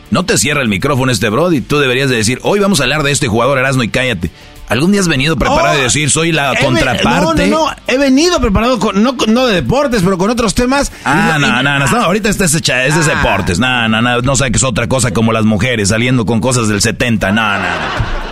No 0.09 0.25
te 0.25 0.37
cierra 0.37 0.61
el 0.61 0.67
micrófono 0.69 1.11
este 1.11 1.29
Brody. 1.29 1.61
Tú 1.61 1.79
deberías 1.79 2.09
de 2.09 2.17
decir, 2.17 2.39
hoy 2.41 2.59
vamos 2.59 2.79
a 2.79 2.83
hablar 2.83 3.03
de 3.03 3.11
este 3.11 3.27
jugador 3.27 3.57
Erasmo 3.59 3.83
y 3.83 3.87
cállate. 3.89 4.29
¿Algún 4.71 4.91
día 4.93 5.01
has 5.01 5.07
venido 5.09 5.35
preparado 5.35 5.75
Oh, 5.75 5.79
y 5.79 5.83
decir, 5.83 6.09
soy 6.09 6.31
la 6.31 6.55
contraparte? 6.55 7.47
No, 7.47 7.57
no, 7.59 7.67
no, 7.67 7.75
he 7.87 7.97
venido 7.97 8.39
preparado 8.39 8.79
con, 8.79 9.03
no, 9.03 9.17
no 9.27 9.45
de 9.47 9.55
deportes, 9.55 10.01
pero 10.01 10.17
con 10.17 10.29
otros 10.29 10.55
temas. 10.55 10.91
Ah, 11.03 11.35
no, 11.39 11.45
y- 11.47 11.51
no, 11.51 11.61
no, 11.61 11.79
no, 11.79 11.97
ahorita 11.97 12.29
este 12.29 12.45
es, 12.45 12.55
echa- 12.55 12.85
es 12.85 12.95
de 13.05 13.11
Ah. 13.11 13.15
deportes. 13.17 13.59
No, 13.59 13.89
no, 13.89 14.01
no, 14.01 14.21
no 14.21 14.35
saques 14.37 14.63
otra 14.63 14.87
cosa 14.87 15.11
como 15.11 15.33
las 15.33 15.43
mujeres 15.43 15.89
saliendo 15.89 16.25
con 16.25 16.39
cosas 16.39 16.69
del 16.69 16.81
70. 16.81 17.33
No, 17.33 17.57
no. 17.57 17.65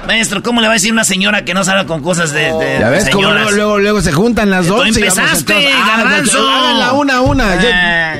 Maestro, 0.08 0.42
¿cómo 0.42 0.62
le 0.62 0.68
va 0.68 0.74
a 0.74 0.78
decir 0.78 0.94
una 0.94 1.04
señora 1.04 1.44
que 1.44 1.54
no 1.54 1.64
salga 1.66 1.86
con 1.86 2.02
cosas 2.02 2.32
de, 2.32 2.54
de 2.54 2.78
Ya 2.80 2.90
ves 2.90 3.06
de 3.06 3.12
cómo 3.12 3.30
luego, 3.32 3.52
luego, 3.52 3.80
luego 3.80 4.02
se 4.02 4.12
juntan 4.14 4.50
las 4.50 4.66
dos. 4.68 4.88
empezaste, 4.88 5.74
Ah, 5.74 5.98
Garbanzo. 5.98 6.40
Háganla 6.50 6.94
una 6.94 7.18
a 7.18 7.22
una. 7.22 7.54
Ah, 7.54 8.16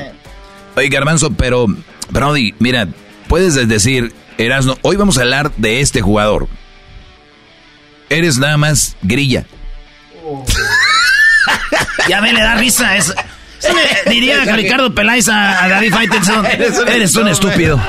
Oye, 0.76 0.88
Garbanzo, 0.88 1.30
pero, 1.32 1.66
Brody, 2.10 2.54
mira, 2.58 2.86
puedes 3.28 3.54
decir, 3.66 4.12
Erasmo, 4.38 4.76
hoy 4.82 4.96
vamos 4.96 5.16
a 5.18 5.22
hablar 5.22 5.52
de 5.56 5.80
este 5.80 6.00
jugador. 6.02 6.48
Eres 8.10 8.38
nada 8.38 8.56
más 8.56 8.96
grilla. 9.02 9.44
ya 12.08 12.20
me 12.20 12.32
le 12.32 12.40
da 12.40 12.56
risa. 12.56 12.96
Es, 12.96 13.14
diría 14.06 14.42
a 14.42 14.56
Ricardo 14.56 14.94
Peláez 14.94 15.28
a, 15.28 15.64
a 15.64 15.68
David 15.68 15.92
Faitelson. 15.92 16.46
Eres 16.88 17.16
un 17.16 17.28
estúpido. 17.28 17.80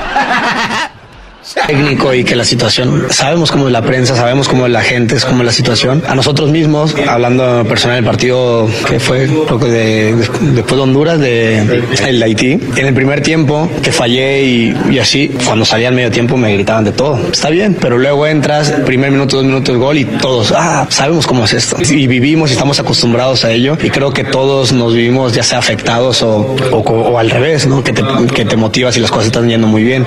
Técnico 1.66 2.14
y 2.14 2.24
que 2.24 2.36
la 2.36 2.44
situación, 2.44 3.06
sabemos 3.10 3.50
cómo 3.50 3.66
es 3.66 3.72
la 3.72 3.82
prensa, 3.82 4.16
sabemos 4.16 4.48
cómo 4.48 4.66
es 4.66 4.72
la 4.72 4.82
gente, 4.82 5.14
es 5.16 5.24
cómo 5.24 5.40
es 5.42 5.46
la 5.46 5.52
situación. 5.52 6.02
A 6.08 6.14
nosotros 6.14 6.50
mismos, 6.50 6.94
hablando 7.08 7.64
personal 7.68 7.96
del 7.96 8.04
partido 8.04 8.68
que 8.88 8.98
fue, 9.00 9.26
creo 9.46 9.58
que 9.58 9.66
de, 9.66 10.14
de- 10.16 10.28
después 10.54 10.76
de 10.76 10.80
Honduras, 10.80 11.18
de 11.20 11.82
el 12.06 12.22
Haití, 12.22 12.58
en 12.76 12.86
el 12.86 12.94
primer 12.94 13.20
tiempo 13.22 13.68
que 13.82 13.92
fallé 13.92 14.42
y, 14.44 14.76
y 14.90 14.98
así, 14.98 15.30
cuando 15.46 15.64
salía 15.64 15.88
al 15.88 15.94
medio 15.94 16.10
tiempo 16.10 16.36
me 16.36 16.52
gritaban 16.52 16.84
de 16.84 16.92
todo. 16.92 17.18
Está 17.32 17.50
bien, 17.50 17.76
pero 17.80 17.98
luego 17.98 18.26
entras, 18.26 18.70
primer 18.86 19.10
minuto, 19.10 19.36
dos 19.36 19.44
minutos, 19.46 19.76
gol 19.76 19.98
y 19.98 20.04
todos, 20.04 20.52
ah, 20.56 20.86
sabemos 20.90 21.26
cómo 21.26 21.44
es 21.44 21.52
esto. 21.52 21.76
Y 21.90 22.06
vivimos 22.06 22.50
y 22.50 22.54
estamos 22.54 22.78
acostumbrados 22.80 23.44
a 23.44 23.52
ello 23.52 23.76
y 23.82 23.90
creo 23.90 24.12
que 24.12 24.24
todos 24.24 24.72
nos 24.72 24.94
vivimos 24.94 25.32
ya 25.34 25.42
sea 25.42 25.58
afectados 25.58 26.22
o, 26.22 26.56
o, 26.72 26.76
o 26.78 27.18
al 27.18 27.30
revés, 27.30 27.66
¿no? 27.66 27.82
Que 27.84 27.92
te, 27.92 28.02
que 28.34 28.44
te 28.44 28.56
motivas 28.56 28.96
y 28.96 29.00
las 29.00 29.10
cosas 29.10 29.26
están 29.26 29.48
yendo 29.48 29.66
muy 29.66 29.82
bien. 29.82 30.06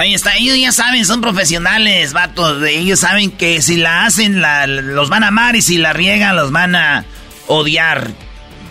Ahí 0.00 0.14
está, 0.14 0.34
ellos 0.34 0.56
ya 0.56 0.72
saben, 0.72 1.04
son 1.04 1.20
profesionales, 1.20 2.14
vatos. 2.14 2.62
Ellos 2.62 3.00
saben 3.00 3.30
que 3.30 3.60
si 3.60 3.76
la 3.76 4.06
hacen, 4.06 4.40
la, 4.40 4.66
los 4.66 5.10
van 5.10 5.24
a 5.24 5.28
amar 5.28 5.56
y 5.56 5.60
si 5.60 5.76
la 5.76 5.92
riegan, 5.92 6.36
los 6.36 6.52
van 6.52 6.74
a 6.74 7.04
odiar. 7.48 8.10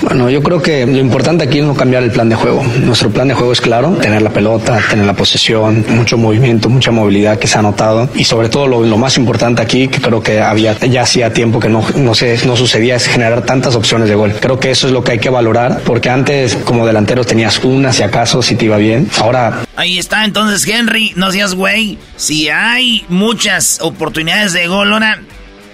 Bueno, 0.02 0.30
yo 0.30 0.41
creo 0.41 0.62
que 0.62 0.86
lo 0.86 0.97
importante 0.97 1.43
aquí 1.43 1.60
es 1.60 1.66
no 1.66 1.76
cambiar 1.76 2.04
el 2.04 2.12
plan 2.12 2.30
de 2.30 2.36
juego. 2.36 2.64
Nuestro 2.64 3.10
plan 3.10 3.28
de 3.28 3.34
juego 3.34 3.52
es 3.52 3.60
claro, 3.60 3.91
tener 4.02 4.22
la 4.22 4.30
pelota, 4.30 4.80
tener 4.89 5.06
la 5.06 5.14
posesión, 5.14 5.86
mucho 5.89 6.18
movimiento, 6.18 6.70
mucha 6.70 6.91
movilidad 6.91 7.38
que 7.38 7.47
se 7.47 7.58
ha 7.58 7.62
notado 7.62 8.10
y 8.16 8.24
sobre 8.24 8.47
todo 8.47 8.68
lo, 8.68 8.84
lo 8.84 8.97
más 8.97 9.18
importante 9.18 9.62
aquí, 9.62 9.89
que 9.89 10.00
creo 10.00 10.24
que 10.24 10.39
había 10.39 10.78
ya 10.80 11.02
hacía 11.02 11.34
tiempo 11.34 11.60
que 11.60 11.68
no, 11.68 11.84
no, 11.95 12.14
no 12.45 12.56
sucedía, 12.56 12.95
es 12.95 13.08
generar 13.08 13.41
tantas 13.43 13.76
opciones 13.76 14.08
de 14.08 14.16
gol. 14.16 14.34
Creo 14.39 14.60
que 14.60 14.72
eso 14.72 14.88
es 14.88 14.93
lo 14.93 15.04
que 15.04 15.14
hay 15.14 15.20
que 15.20 15.30
valorar 15.30 15.82
porque 15.86 16.10
antes 16.10 16.56
como 16.56 16.86
delantero 16.86 17.26
tenías 17.26 17.60
una 17.64 17.91
si 17.91 18.04
acaso, 18.04 18.41
si 18.41 18.56
te 18.56 18.66
iba 18.66 18.78
bien. 18.78 19.10
Ahora 19.20 19.64
Ahí 19.76 19.97
está, 19.97 20.26
entonces 20.26 20.68
Henry, 20.68 21.14
no 21.16 21.32
seas 21.32 21.56
güey. 21.56 21.97
Si 22.16 22.50
hay 22.50 23.06
muchas 23.08 23.80
oportunidades 23.82 24.54
de 24.54 24.68
gol, 24.68 24.91
ahora 24.91 25.22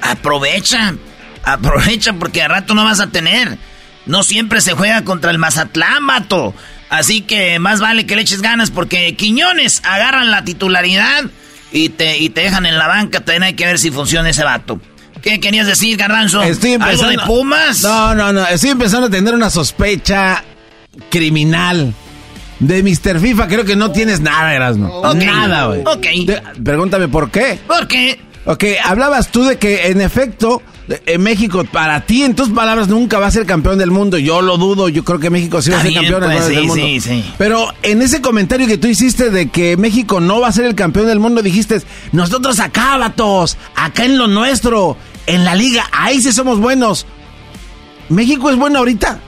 aprovecha. 0.02 0.96
Aprovecha 1.44 2.14
porque 2.14 2.42
a 2.42 2.48
rato 2.48 2.74
no 2.74 2.84
vas 2.84 3.00
a 3.00 3.08
tener. 3.08 3.58
No 4.06 4.24
siempre 4.24 4.62
se 4.62 4.74
juega 4.74 5.04
contra 5.04 5.32
el 5.32 5.38
Mazatlán, 5.38 6.06
vato. 6.06 6.54
Así 6.90 7.22
que 7.22 7.58
más 7.60 7.80
vale 7.80 8.06
que 8.06 8.16
le 8.16 8.22
eches 8.22 8.42
ganas 8.42 8.70
porque 8.72 9.16
Quiñones 9.16 9.82
agarran 9.84 10.30
la 10.32 10.44
titularidad 10.44 11.24
y 11.72 11.90
te, 11.90 12.18
y 12.20 12.30
te 12.30 12.42
dejan 12.42 12.66
en 12.66 12.78
la 12.78 12.88
banca. 12.88 13.20
También 13.22 13.44
hay 13.44 13.54
que 13.56 13.66
ver 13.66 13.80
si 13.80 13.90
funciona 13.92 14.30
ese 14.30 14.44
vato. 14.44 14.80
¿Qué 15.22 15.40
querías 15.40 15.66
decir, 15.66 15.98
Garbanzo? 15.98 16.44
Estoy 16.44 16.74
empezando... 16.74 17.08
¿Algo 17.08 17.22
de 17.22 17.26
Pumas? 17.28 17.82
No, 17.82 18.14
no, 18.14 18.32
no. 18.32 18.46
Estoy 18.46 18.70
empezando 18.70 19.08
a 19.08 19.10
tener 19.10 19.34
una 19.34 19.50
sospecha 19.50 20.44
criminal. 21.10 21.94
De 22.60 22.82
Mr. 22.84 23.20
FIFA 23.20 23.48
creo 23.48 23.66
que 23.66 23.76
no 23.76 23.92
tienes 23.92 24.22
nada, 24.22 24.54
Erasmo. 24.54 25.02
Nada, 25.16 25.66
güey. 25.66 25.82
Ok. 25.86 26.26
De- 26.26 26.42
Pregúntame 26.64 27.08
por 27.08 27.30
qué. 27.30 27.60
¿Por 27.68 27.88
qué? 27.88 28.20
Ok, 28.46 28.64
hablabas 28.84 29.30
tú 29.30 29.44
de 29.44 29.58
que 29.58 29.88
en 29.88 30.00
efecto 30.00 30.62
en 30.88 31.22
México, 31.24 31.64
para 31.64 32.06
ti, 32.06 32.24
en 32.24 32.36
tus 32.36 32.50
palabras, 32.50 32.88
nunca 32.88 33.20
va 33.20 33.28
a 33.28 33.32
ser 33.32 33.46
campeón 33.46 33.78
del 33.78 33.92
mundo. 33.92 34.18
Yo 34.18 34.42
lo 34.42 34.58
dudo, 34.58 34.90
yo 34.90 35.04
creo 35.04 35.20
que 35.20 35.30
México 35.30 35.62
sí 35.62 35.72
va 35.72 35.80
a 35.80 35.82
ser 35.82 35.94
campeón 35.94 36.24
pues, 36.24 36.48
del 36.48 36.56
sí, 36.60 36.68
mundo. 36.68 36.76
sí, 36.76 37.02
sí. 37.02 37.34
Pero 37.38 37.74
en 37.82 38.02
ese 38.02 38.22
comentario 38.22 38.68
que 38.68 38.78
tú 38.78 38.88
hiciste 38.88 39.32
de 39.32 39.50
que 39.50 39.78
México 39.78 40.20
no 40.20 40.40
va 40.40 40.50
a 40.50 40.52
ser 40.52 40.66
el 40.66 40.76
campeón 40.76 41.08
del 41.08 41.20
mundo, 41.20 41.42
dijiste, 41.42 41.82
nosotros 42.12 42.60
acá, 42.60 42.98
vatos, 42.98 43.58
acá 43.76 44.06
en 44.06 44.18
lo 44.18 44.28
nuestro, 44.28 44.98
en 45.26 45.44
la 45.44 45.56
liga, 45.56 45.86
ahí 45.92 46.22
sí 46.22 46.32
somos 46.32 46.60
buenos. 46.60 47.06
¿México 48.10 48.50
es 48.50 48.56
bueno 48.56 48.80
ahorita? 48.80 49.20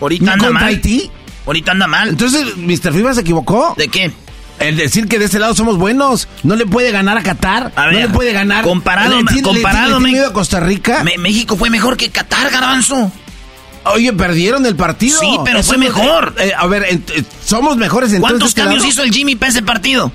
Ahorita 0.00 0.32
anda 0.32 0.46
¿Contra 0.46 0.60
mal. 0.60 0.68
Haití? 0.68 1.10
Ahorita 1.46 1.72
anda 1.72 1.86
mal. 1.86 2.08
Entonces, 2.08 2.56
Mr. 2.56 2.92
FIFA 2.92 3.14
se 3.14 3.20
equivocó. 3.20 3.74
¿De 3.76 3.88
qué? 3.88 4.12
El 4.60 4.76
decir 4.76 5.06
que 5.08 5.18
de 5.18 5.26
este 5.26 5.38
lado 5.38 5.54
somos 5.54 5.78
buenos. 5.78 6.28
No 6.42 6.56
le 6.56 6.66
puede 6.66 6.90
ganar 6.90 7.16
a 7.18 7.22
Qatar. 7.22 7.72
A 7.76 7.86
ver, 7.86 7.94
no 7.94 8.00
le 8.00 8.08
puede 8.08 8.32
ganar. 8.32 8.64
comparado- 8.64 9.22
¿Le 9.22 9.22
le 9.32 9.42
comparado, 9.42 10.00
le 10.00 10.08
miedo 10.10 10.26
a 10.26 10.32
Costa 10.32 10.60
Rica? 10.60 11.02
Me- 11.04 11.16
México 11.18 11.56
fue 11.56 11.70
mejor 11.70 11.96
que 11.96 12.10
Qatar, 12.10 12.50
Garbanzo. 12.50 13.12
Oye, 13.84 14.12
perdieron 14.12 14.66
el 14.66 14.74
partido. 14.76 15.18
Sí, 15.20 15.38
pero 15.44 15.60
Eso 15.60 15.68
fue 15.68 15.78
mejor. 15.78 16.34
eh, 16.38 16.52
a 16.56 16.66
ver, 16.66 16.84
eh, 16.84 17.00
somos 17.44 17.76
mejores 17.76 18.12
en 18.12 18.20
¿Cuántos 18.20 18.48
este 18.50 18.60
cambios 18.62 18.82
lado? 18.82 18.90
hizo 18.92 19.02
el 19.02 19.12
Jimmy 19.12 19.36
para 19.36 19.50
ese 19.50 19.62
partido? 19.62 20.12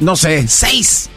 No 0.00 0.16
sé. 0.16 0.46
Seis. 0.48 1.10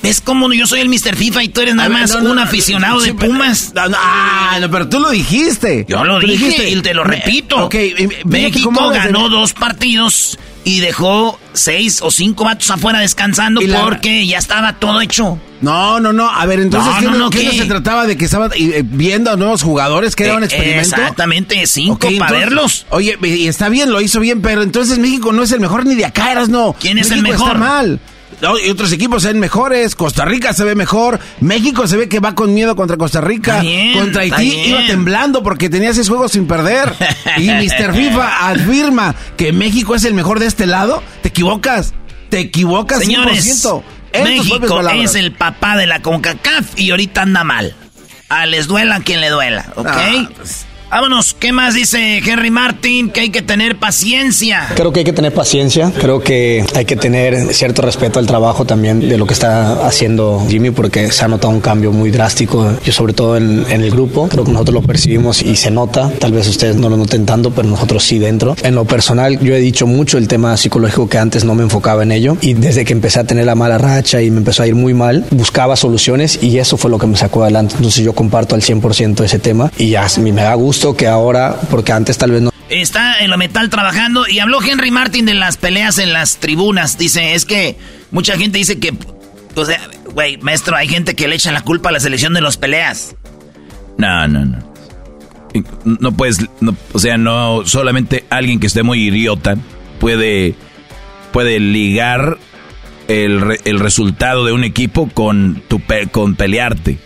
¿Ves 0.00 0.20
cómo 0.20 0.52
yo 0.52 0.64
soy 0.66 0.80
el 0.80 0.88
Mr. 0.88 1.16
FIFA 1.16 1.42
y 1.42 1.48
tú 1.48 1.60
eres 1.60 1.74
nada 1.74 1.88
ver, 1.88 1.98
más 2.02 2.10
no, 2.12 2.20
no, 2.20 2.30
un 2.30 2.36
no, 2.36 2.42
aficionado 2.42 3.00
de 3.00 3.14
Pumas? 3.14 3.72
Ah, 3.76 4.58
no, 4.60 4.70
pero 4.70 4.88
tú 4.88 5.00
lo 5.00 5.10
dijiste. 5.10 5.86
Yo 5.88 6.04
lo 6.04 6.20
dije 6.20 6.44
dijiste. 6.44 6.70
y 6.70 6.80
te 6.82 6.94
lo 6.94 7.02
repito. 7.02 7.68
Eh, 7.72 8.08
México 8.24 8.70
ganó 8.90 9.28
dos 9.28 9.54
partidos 9.54 10.38
y 10.64 10.80
dejó 10.80 11.38
seis 11.52 12.00
o 12.02 12.10
cinco 12.10 12.44
vatos 12.44 12.70
afuera 12.70 13.00
descansando 13.00 13.60
la- 13.60 13.82
porque 13.82 14.26
ya 14.26 14.38
estaba 14.38 14.74
todo 14.74 15.00
hecho. 15.00 15.38
No, 15.60 15.98
no, 15.98 16.12
no. 16.12 16.30
A 16.30 16.46
ver, 16.46 16.60
entonces, 16.60 16.92
No, 16.92 16.98
¿qué, 17.00 17.04
no, 17.06 17.10
no, 17.12 17.18
no, 17.18 17.30
qué 17.30 17.42
no 17.44 17.50
¿qué? 17.50 17.58
se 17.58 17.64
trataba 17.64 18.06
de 18.06 18.16
que 18.16 18.26
estaban 18.26 18.50
eh, 18.56 18.82
viendo 18.84 19.32
a 19.32 19.36
nuevos 19.36 19.62
jugadores 19.62 20.14
que 20.14 20.30
un 20.30 20.42
Eh, 20.42 20.46
experimento? 20.46 20.94
Exactamente, 20.96 21.66
cinco 21.66 21.94
Ok, 22.06 22.18
para 22.18 22.32
verlos. 22.32 22.86
Oye, 22.90 23.18
y 23.22 23.48
está 23.48 23.68
bien, 23.68 23.90
lo 23.90 24.00
hizo 24.00 24.20
bien, 24.20 24.40
pero 24.40 24.62
entonces 24.62 24.98
México 24.98 25.32
no 25.32 25.42
es 25.42 25.50
el 25.50 25.58
mejor 25.60 25.84
ni 25.84 25.96
de 25.96 26.04
acá, 26.04 26.30
eras 26.30 26.48
no. 26.48 26.76
¿Quién 26.78 26.98
es 26.98 27.10
el 27.10 27.22
mejor? 27.22 27.48
Está 27.48 27.58
mal. 27.58 28.00
Y 28.64 28.70
otros 28.70 28.92
equipos 28.92 29.22
se 29.22 29.28
ven 29.28 29.40
mejores, 29.40 29.96
Costa 29.96 30.24
Rica 30.24 30.52
se 30.52 30.64
ve 30.64 30.74
mejor, 30.74 31.18
México 31.40 31.88
se 31.88 31.96
ve 31.96 32.08
que 32.08 32.20
va 32.20 32.34
con 32.34 32.54
miedo 32.54 32.76
contra 32.76 32.96
Costa 32.96 33.20
Rica, 33.20 33.60
bien, 33.60 33.98
contra 33.98 34.22
Haití 34.22 34.68
iba 34.68 34.86
temblando 34.86 35.42
porque 35.42 35.68
tenía 35.68 35.92
seis 35.92 36.08
juegos 36.08 36.32
sin 36.32 36.46
perder. 36.46 36.92
y 37.36 37.48
Mr. 37.50 37.94
FIFA 37.94 38.50
afirma 38.50 39.14
que 39.36 39.52
México 39.52 39.94
es 39.94 40.04
el 40.04 40.14
mejor 40.14 40.38
de 40.38 40.46
este 40.46 40.66
lado, 40.66 41.02
te 41.22 41.28
equivocas, 41.28 41.94
te 42.28 42.38
equivocas 42.40 43.00
Señores, 43.00 43.64
100%. 43.64 43.82
En 44.12 44.36
tus 44.38 44.48
propias 44.48 44.84
México 44.84 44.90
es 45.02 45.14
el 45.16 45.32
papá 45.32 45.76
de 45.76 45.86
la 45.86 46.00
CONCACAF 46.00 46.78
y 46.78 46.90
ahorita 46.90 47.22
anda 47.22 47.44
mal. 47.44 47.74
A 48.28 48.46
les 48.46 48.66
duela 48.66 49.00
quien 49.00 49.20
le 49.20 49.30
duela, 49.30 49.72
¿ok? 49.74 49.86
Ah, 49.88 50.28
Vámonos, 50.90 51.36
¿qué 51.38 51.52
más 51.52 51.74
dice 51.74 52.22
Henry 52.26 52.50
Martin? 52.50 53.10
Que 53.10 53.20
hay 53.20 53.28
que 53.30 53.42
tener 53.42 53.76
paciencia. 53.78 54.68
Creo 54.74 54.90
que 54.90 55.00
hay 55.00 55.04
que 55.04 55.12
tener 55.12 55.34
paciencia, 55.34 55.92
creo 56.00 56.20
que 56.20 56.64
hay 56.74 56.86
que 56.86 56.96
tener 56.96 57.52
cierto 57.52 57.82
respeto 57.82 58.18
al 58.18 58.26
trabajo 58.26 58.64
también 58.64 59.06
de 59.06 59.18
lo 59.18 59.26
que 59.26 59.34
está 59.34 59.86
haciendo 59.86 60.42
Jimmy 60.48 60.70
porque 60.70 61.12
se 61.12 61.26
ha 61.26 61.28
notado 61.28 61.52
un 61.52 61.60
cambio 61.60 61.92
muy 61.92 62.10
drástico, 62.10 62.72
yo 62.82 62.92
sobre 62.94 63.12
todo 63.12 63.36
en, 63.36 63.66
en 63.68 63.82
el 63.82 63.90
grupo, 63.90 64.28
creo 64.28 64.44
que 64.44 64.52
nosotros 64.52 64.76
lo 64.76 64.82
percibimos 64.82 65.42
y 65.42 65.56
se 65.56 65.70
nota, 65.70 66.10
tal 66.18 66.32
vez 66.32 66.48
ustedes 66.48 66.76
no 66.76 66.88
lo 66.88 66.96
noten 66.96 67.26
tanto, 67.26 67.50
pero 67.50 67.68
nosotros 67.68 68.02
sí 68.02 68.18
dentro. 68.18 68.56
En 68.62 68.74
lo 68.74 68.86
personal 68.86 69.38
yo 69.40 69.54
he 69.54 69.60
dicho 69.60 69.86
mucho 69.86 70.16
el 70.16 70.26
tema 70.26 70.56
psicológico 70.56 71.06
que 71.06 71.18
antes 71.18 71.44
no 71.44 71.54
me 71.54 71.64
enfocaba 71.64 72.02
en 72.02 72.12
ello 72.12 72.38
y 72.40 72.54
desde 72.54 72.86
que 72.86 72.94
empecé 72.94 73.20
a 73.20 73.24
tener 73.24 73.44
la 73.44 73.54
mala 73.54 73.76
racha 73.76 74.22
y 74.22 74.30
me 74.30 74.38
empezó 74.38 74.62
a 74.62 74.66
ir 74.66 74.74
muy 74.74 74.94
mal, 74.94 75.26
buscaba 75.32 75.76
soluciones 75.76 76.38
y 76.42 76.58
eso 76.58 76.78
fue 76.78 76.90
lo 76.90 76.98
que 76.98 77.06
me 77.06 77.18
sacó 77.18 77.42
adelante, 77.42 77.74
entonces 77.76 78.02
yo 78.02 78.14
comparto 78.14 78.54
al 78.54 78.62
100% 78.62 79.22
ese 79.22 79.38
tema 79.38 79.70
y 79.76 79.90
ya 79.90 80.06
me 80.18 80.32
da 80.32 80.54
gusto 80.54 80.77
que 80.96 81.06
ahora, 81.06 81.56
porque 81.70 81.92
antes 81.92 82.16
tal 82.18 82.30
vez 82.32 82.42
no 82.42 82.50
Está 82.70 83.20
en 83.20 83.30
lo 83.30 83.38
metal 83.38 83.70
trabajando 83.70 84.28
y 84.28 84.40
habló 84.40 84.62
Henry 84.62 84.90
Martin 84.90 85.24
de 85.24 85.32
las 85.34 85.56
peleas 85.56 85.98
en 85.98 86.12
las 86.12 86.36
tribunas. 86.36 86.98
Dice, 86.98 87.34
es 87.34 87.44
que 87.46 87.76
mucha 88.10 88.36
gente 88.36 88.58
dice 88.58 88.78
que, 88.78 88.92
o 89.54 89.64
sea, 89.64 89.80
güey, 90.12 90.36
maestro, 90.36 90.76
hay 90.76 90.86
gente 90.86 91.14
que 91.14 91.28
le 91.28 91.36
echa 91.36 91.50
la 91.50 91.62
culpa 91.62 91.88
a 91.88 91.92
la 91.92 92.00
selección 92.00 92.34
de 92.34 92.42
los 92.42 92.58
peleas. 92.58 93.16
No, 93.96 94.28
no, 94.28 94.44
no. 94.44 94.58
No 95.84 96.12
puedes, 96.12 96.40
no, 96.60 96.76
o 96.92 96.98
sea, 96.98 97.16
no 97.16 97.62
solamente 97.64 98.24
alguien 98.28 98.60
que 98.60 98.66
esté 98.66 98.82
muy 98.82 99.02
idiota 99.08 99.56
puede, 99.98 100.54
puede 101.32 101.58
ligar 101.60 102.36
el, 103.08 103.40
re- 103.40 103.60
el 103.64 103.80
resultado 103.80 104.44
de 104.44 104.52
un 104.52 104.62
equipo 104.62 105.08
con, 105.08 105.62
tu 105.68 105.80
pe- 105.80 106.08
con 106.08 106.34
pelearte. 106.34 106.98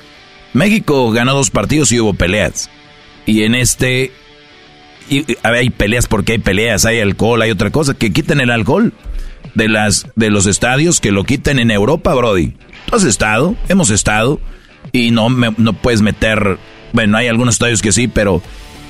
México 0.54 1.12
ganó 1.12 1.34
dos 1.34 1.50
partidos 1.50 1.92
y 1.92 2.00
hubo 2.00 2.14
peleas. 2.14 2.68
Y 3.26 3.42
en 3.44 3.54
este, 3.54 4.12
y- 5.08 5.24
a 5.42 5.50
ver, 5.50 5.60
hay 5.60 5.70
peleas 5.70 6.06
porque 6.06 6.32
hay 6.32 6.38
peleas, 6.38 6.84
hay 6.84 7.00
alcohol, 7.00 7.40
hay 7.42 7.50
otra 7.50 7.70
cosa. 7.70 7.94
Que 7.94 8.12
quiten 8.12 8.40
el 8.40 8.50
alcohol 8.50 8.92
de, 9.54 9.68
las, 9.68 10.06
de 10.16 10.30
los 10.30 10.46
estadios, 10.46 11.00
que 11.00 11.12
lo 11.12 11.24
quiten 11.24 11.58
en 11.58 11.70
Europa, 11.70 12.14
Brody. 12.14 12.54
Tú 12.86 12.96
has 12.96 13.04
estado, 13.04 13.54
hemos 13.68 13.90
estado, 13.90 14.40
y 14.92 15.10
no, 15.10 15.28
me- 15.28 15.54
no 15.56 15.72
puedes 15.72 16.02
meter, 16.02 16.58
bueno, 16.92 17.16
hay 17.16 17.28
algunos 17.28 17.54
estadios 17.54 17.80
que 17.82 17.92
sí, 17.92 18.08
pero 18.08 18.42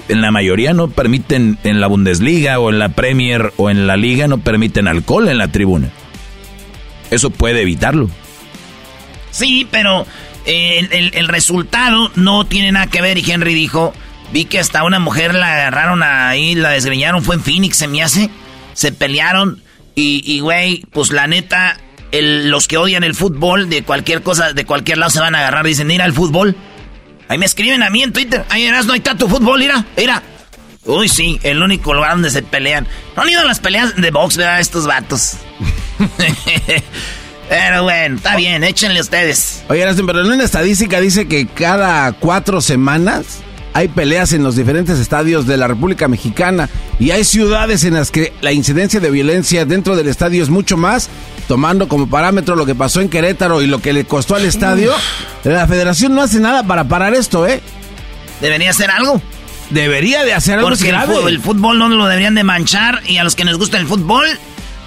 en 0.09 0.21
la 0.23 0.31
mayoría 0.31 0.73
no 0.73 0.89
permiten, 0.89 1.59
en 1.63 1.81
la 1.81 1.87
Bundesliga 1.87 2.59
o 2.59 2.71
en 2.71 2.79
la 2.79 2.89
Premier 2.91 3.53
o 3.57 3.71
en 3.71 3.87
la 3.87 3.97
Liga, 3.97 4.27
no 4.29 4.39
permiten 4.39 4.89
alcohol 4.89 5.29
en 5.29 5.39
la 5.39 5.49
tribuna. 5.49 5.91
Eso 7.11 7.31
puede 7.31 7.61
evitarlo. 7.63 8.09
Sí, 9.31 9.67
pero 9.71 10.07
eh, 10.47 11.11
el 11.15 11.29
resultado 11.29 12.11
no 12.17 12.45
tiene 12.47 12.73
nada 12.73 12.87
que 12.87 13.01
ver. 13.03 13.19
Y 13.19 13.31
Henry 13.31 13.55
dijo, 13.55 13.93
vi 14.33 14.47
que 14.47 14.59
hasta 14.59 14.85
una 14.85 14.99
mujer 14.99 15.35
la 15.35 15.53
agarraron 15.53 16.03
ahí, 16.03 16.55
la 16.55 16.71
desgreñaron, 16.71 17.23
fue 17.23 17.37
en 17.37 17.43
Phoenix, 17.43 17.77
se 17.77 17.89
me 17.89 18.03
hace. 18.03 18.31
Se 18.75 18.93
pelearon 18.93 19.63
y, 19.95 20.41
güey, 20.41 20.85
pues 20.91 21.11
la 21.11 21.27
neta, 21.27 21.79
los 22.13 22.67
que 22.67 22.79
odian 22.79 23.05
el 23.05 23.15
fútbol, 23.15 23.69
de 23.69 23.83
cualquier 23.83 24.23
cosa, 24.23 24.53
de 24.53 24.65
cualquier 24.65 24.99
lado 24.99 25.11
se 25.11 25.21
van 25.21 25.35
a 25.35 25.39
agarrar. 25.39 25.67
Dicen, 25.67 25.87
mira 25.87 26.05
el 26.07 26.13
fútbol. 26.13 26.57
Ahí 27.29 27.39
me 27.39 27.47
escriben 27.47 27.83
a 27.83 27.91
mí 27.91 28.03
en 28.03 28.13
Twitter. 28.13 28.45
Ahí 28.49 28.65
eras, 28.65 28.87
no 28.87 28.95
hay 28.95 29.01
tanto 29.01 29.29
fútbol, 29.29 29.61
mira, 29.61 29.85
mira. 29.97 30.23
Uy, 30.85 31.09
sí, 31.09 31.39
el 31.43 31.63
único 31.63 31.95
lugar 31.95 32.13
donde 32.13 32.31
se 32.31 32.43
pelean. 32.43 32.89
No 33.17 33.23
han 33.23 33.29
ido 33.29 33.41
a 33.41 33.45
las 33.45 33.61
peleas 33.61 33.95
de 33.97 34.11
box, 34.11 34.37
¿verdad? 34.37 34.61
Estos 34.61 34.87
vatos. 34.87 35.35
Pero 37.49 37.83
bueno, 37.83 38.17
está 38.17 38.35
bien, 38.35 38.65
échenle 38.65 39.01
ustedes. 39.01 39.63
Oye, 39.69 39.85
pero 40.07 40.23
en 40.23 40.33
una 40.33 40.45
estadística 40.45 41.01
dice 41.01 41.29
que 41.29 41.47
cada 41.47 42.11
cuatro 42.13 42.63
semanas 42.63 43.43
hay 43.75 43.89
peleas 43.89 44.33
en 44.33 44.43
los 44.43 44.57
diferentes 44.57 44.99
estadios 44.99 45.47
de 45.47 45.57
la 45.57 45.69
República 45.69 46.09
Mexicana 46.09 46.69
y 46.99 47.11
hay 47.11 47.25
ciudades 47.25 47.85
en 47.85 47.95
las 47.95 48.11
que 48.11 48.33
la 48.41 48.53
incidencia 48.53 49.01
de 49.01 49.11
violencia 49.11 49.65
dentro 49.65 49.97
del 49.97 50.09
estadio 50.09 50.43
es 50.43 50.51
mucho 50.51 50.77
más, 50.77 51.09
tomando 51.49 51.89
como 51.89 52.09
parámetro 52.09 52.55
lo 52.55 52.67
que 52.67 52.75
pasó 52.75 53.01
en 53.01 53.09
Querétaro 53.09 53.63
y 53.63 53.67
lo 53.67 53.81
que 53.81 53.93
le 53.93 54.05
costó 54.05 54.35
al 54.35 54.45
estadio. 54.45 54.93
La 55.45 55.67
federación 55.67 56.15
no 56.15 56.23
hace 56.23 56.39
nada 56.41 56.63
para 56.65 56.85
parar 56.85 57.15
esto, 57.15 57.47
¿eh? 57.47 57.61
Debería 58.41 58.71
hacer 58.71 58.91
algo. 58.91 59.23
Debería 59.71 60.25
de 60.25 60.35
hacer 60.35 60.59
algo 60.59 60.69
Porque 60.69 60.91
el, 61.29 61.41
fútbol 61.41 61.79
no 61.79 61.89
lo 61.89 62.07
deberían 62.07 62.35
de 62.35 62.45
manchar 62.45 63.01
y 63.07 63.17
a 63.17 63.25
los 63.25 63.35
que 63.35 63.45
nos 63.45 63.57
gusta 63.57 63.79
el 63.79 63.87
fútbol, 63.87 64.27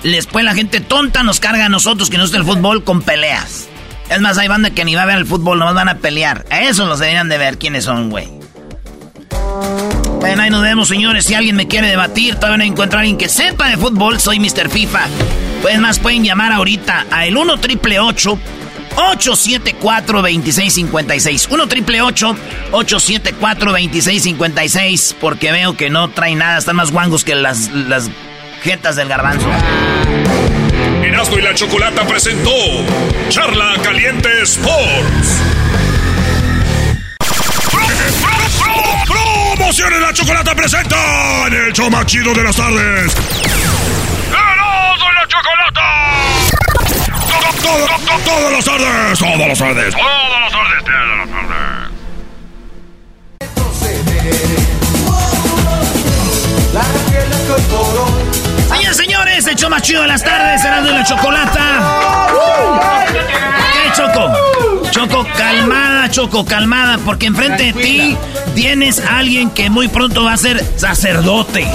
después 0.03 0.45
la 0.45 0.53
gente 0.53 0.79
tonta 0.79 1.23
nos 1.23 1.39
carga 1.39 1.65
a 1.65 1.69
nosotros 1.69 2.11
que 2.11 2.17
nos 2.17 2.27
gusta 2.27 2.37
el 2.37 2.45
fútbol 2.45 2.83
con 2.83 3.01
peleas. 3.01 3.67
Es 4.09 4.21
más, 4.21 4.37
hay 4.37 4.47
banda 4.47 4.69
que 4.69 4.85
ni 4.85 4.93
va 4.93 5.01
a 5.01 5.05
ver 5.05 5.17
el 5.17 5.25
fútbol, 5.25 5.57
nomás 5.57 5.73
van 5.73 5.89
a 5.89 5.97
pelear. 5.97 6.45
A 6.51 6.61
esos 6.61 6.87
los 6.87 6.99
deberían 6.99 7.27
de 7.27 7.39
ver 7.39 7.57
quiénes 7.57 7.85
son, 7.85 8.11
güey. 8.11 8.44
Bueno, 10.19 10.41
ahí 10.41 10.49
nos 10.49 10.63
vemos, 10.63 10.87
señores. 10.87 11.25
Si 11.25 11.35
alguien 11.35 11.55
me 11.55 11.67
quiere 11.67 11.87
debatir, 11.87 12.35
todavía 12.35 12.57
no 12.57 12.63
encuentro 12.63 12.97
a 12.97 13.01
alguien 13.01 13.17
que 13.17 13.29
sepa 13.29 13.69
de 13.69 13.77
fútbol, 13.77 14.19
soy 14.19 14.39
Mr. 14.39 14.69
FIFA. 14.69 15.01
Pues 15.61 15.79
más, 15.79 15.99
pueden 15.99 16.23
llamar 16.23 16.51
ahorita 16.51 17.05
a 17.11 17.25
el 17.25 17.37
1 17.37 17.57
triple 17.59 17.99
874 17.99 20.21
2656 20.21 21.47
1 21.49 21.67
triple 21.67 22.01
874 22.01 23.71
2656 23.71 25.15
Porque 25.19 25.51
veo 25.51 25.75
que 25.75 25.89
no 25.89 26.09
trae 26.09 26.35
nada, 26.35 26.57
están 26.57 26.77
más 26.77 26.91
guangos 26.91 27.23
que 27.23 27.35
las, 27.35 27.69
las 27.69 28.09
jetas 28.61 28.95
del 28.95 29.07
garbanzo. 29.07 29.47
Erasmo 31.03 31.37
y 31.37 31.41
la 31.41 31.53
Chocolata 31.53 32.05
presentó 32.07 32.51
Charla 33.29 33.75
Caliente 33.83 34.29
Sports. 34.43 35.41
¡Promociones 39.65 39.99
la 39.99 40.13
Chocolata 40.13 40.53
presenta 40.53 40.95
en 41.47 41.53
el 41.53 41.73
show 41.73 41.89
más 41.89 42.05
chido 42.05 42.31
de 42.35 42.43
las 42.43 42.55
tardes! 42.55 43.15
¡Erasmo 44.29 45.09
y 45.09 45.15
la 45.15 45.27
Chocolata! 45.27 45.81
¡Todo, 47.09 47.49
todo, 47.63 47.87
todo, 47.97 48.19
todas 48.19 48.51
las 48.51 48.63
tardes! 48.63 49.17
¡Todas 49.17 49.47
las 49.47 49.57
tardes! 49.57 49.95
¡Todas 49.95 50.39
las 50.39 50.51
tardes! 50.51 50.83
¡Todas 50.85 51.17
las 51.17 51.29
tardes! 51.31 51.65
Señores, 58.69 58.97
señores, 58.97 59.47
hecho 59.47 59.67
más 59.67 59.81
chido 59.81 60.03
de 60.03 60.07
las 60.09 60.23
tardes, 60.23 60.61
Cerrando 60.61 60.89
de 60.91 60.95
la 60.99 61.03
Chocolata. 61.03 62.35
Calmada, 63.95 64.04
Choco, 66.15 66.45
calmada, 66.45 66.97
porque 66.99 67.25
enfrente 67.25 67.73
de 67.73 67.73
ti 67.73 68.17
tienes 68.55 69.01
a 69.01 69.17
alguien 69.17 69.49
que 69.49 69.69
muy 69.69 69.89
pronto 69.89 70.23
va 70.23 70.31
a 70.31 70.37
ser 70.37 70.63
sacerdote. 70.77 71.67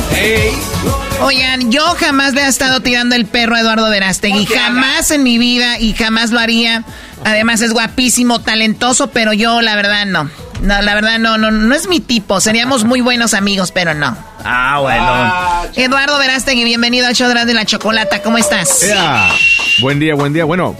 Oigan, 1.20 1.70
yo 1.70 1.82
jamás 1.98 2.32
le 2.32 2.44
he 2.44 2.48
estado 2.48 2.80
tirando 2.80 3.14
el 3.16 3.26
perro 3.26 3.56
a 3.56 3.60
Eduardo 3.60 3.90
Verástegui. 3.90 4.46
Jamás 4.46 5.10
en 5.10 5.24
mi 5.24 5.36
vida 5.36 5.78
y 5.78 5.92
jamás 5.92 6.30
lo 6.30 6.40
haría. 6.40 6.84
Además 7.22 7.60
es 7.60 7.74
guapísimo, 7.74 8.40
talentoso, 8.40 9.08
pero 9.08 9.34
yo 9.34 9.60
la 9.60 9.76
verdad 9.76 10.06
no. 10.06 10.30
No, 10.62 10.80
la 10.80 10.94
verdad 10.94 11.18
no, 11.18 11.36
no, 11.36 11.50
no 11.50 11.74
es 11.74 11.86
mi 11.86 12.00
tipo. 12.00 12.40
Seríamos 12.40 12.84
muy 12.84 13.02
buenos 13.02 13.34
amigos, 13.34 13.72
pero 13.72 13.92
no. 13.92 14.16
Ah, 14.42 14.78
bueno. 14.80 15.84
Eduardo 15.84 16.18
Verástegui, 16.18 16.64
bienvenido 16.64 17.06
al 17.06 17.14
show 17.14 17.28
de 17.28 17.52
la 17.52 17.66
chocolata. 17.66 18.22
¿Cómo 18.22 18.38
estás? 18.38 18.86
Buen 19.80 20.00
día, 20.00 20.14
buen 20.14 20.32
día. 20.32 20.46
Bueno, 20.46 20.76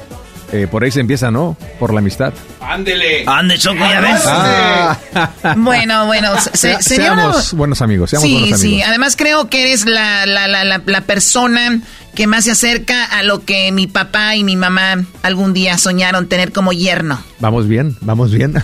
eh, 0.53 0.67
por 0.71 0.85
ahí 0.85 0.91
se 0.91 1.01
empieza, 1.01 1.31
¿no? 1.31 1.57
Por 1.79 1.93
la 1.93 2.01
amistad. 2.01 2.33
Ándele. 2.61 3.25
Ande, 3.27 3.59
Choco, 3.59 3.79
ya 3.79 4.01
ves. 4.01 4.23
Ah. 4.27 4.97
Bueno, 5.57 6.07
bueno, 6.07 6.29
se- 6.53 6.71
una- 6.75 6.83
seamos 6.83 7.53
buenos 7.55 7.83
amigos, 7.83 8.11
seamos 8.11 8.29
Sí, 8.29 8.33
buenos 8.41 8.61
amigos. 8.61 8.77
sí. 8.79 8.83
Además 8.83 9.17
creo 9.17 9.49
que 9.49 9.63
eres 9.63 9.85
la, 9.87 10.27
la, 10.27 10.47
la, 10.49 10.65
la, 10.65 10.81
la 10.85 11.01
persona 11.03 11.81
que 12.15 12.27
más 12.27 12.45
se 12.45 12.51
acerca 12.53 13.05
a 13.05 13.23
lo 13.23 13.45
que 13.45 13.71
mi 13.73 13.87
papá 13.87 14.35
y 14.37 14.45
mi 14.45 14.57
mamá 14.57 15.05
algún 15.23 15.53
día 15.55 15.79
soñaron 15.79 16.29
tener 16.29 16.53
como 16.53 16.73
yerno. 16.73 17.23
Vamos 17.39 17.67
bien, 17.69 17.97
vamos 18.01 18.31
bien. 18.33 18.55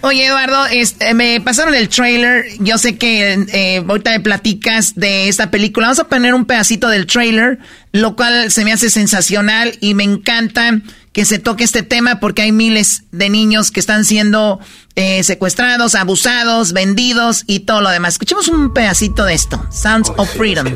Oye, 0.00 0.26
Eduardo, 0.26 0.66
este, 0.66 1.12
me 1.12 1.40
pasaron 1.40 1.74
el 1.74 1.88
trailer. 1.88 2.44
Yo 2.60 2.78
sé 2.78 2.96
que 2.96 3.32
eh, 3.52 3.84
ahorita 3.86 4.12
me 4.12 4.20
platicas 4.20 4.94
de 4.94 5.28
esta 5.28 5.50
película. 5.50 5.88
Vamos 5.88 5.98
a 5.98 6.08
poner 6.08 6.34
un 6.34 6.44
pedacito 6.44 6.88
del 6.88 7.06
trailer, 7.06 7.58
lo 7.92 8.14
cual 8.14 8.52
se 8.52 8.64
me 8.64 8.72
hace 8.72 8.90
sensacional 8.90 9.76
y 9.80 9.94
me 9.94 10.04
encanta 10.04 10.80
que 11.12 11.24
se 11.24 11.40
toque 11.40 11.64
este 11.64 11.82
tema 11.82 12.20
porque 12.20 12.42
hay 12.42 12.52
miles 12.52 13.02
de 13.10 13.28
niños 13.28 13.72
que 13.72 13.80
están 13.80 14.04
siendo 14.04 14.60
eh, 14.94 15.24
secuestrados, 15.24 15.96
abusados, 15.96 16.72
vendidos 16.72 17.42
y 17.48 17.60
todo 17.60 17.80
lo 17.80 17.90
demás. 17.90 18.14
Escuchemos 18.14 18.46
un 18.46 18.72
pedacito 18.72 19.24
de 19.24 19.34
esto. 19.34 19.60
Sounds 19.72 20.12
of 20.16 20.30
Freedom. 20.30 20.66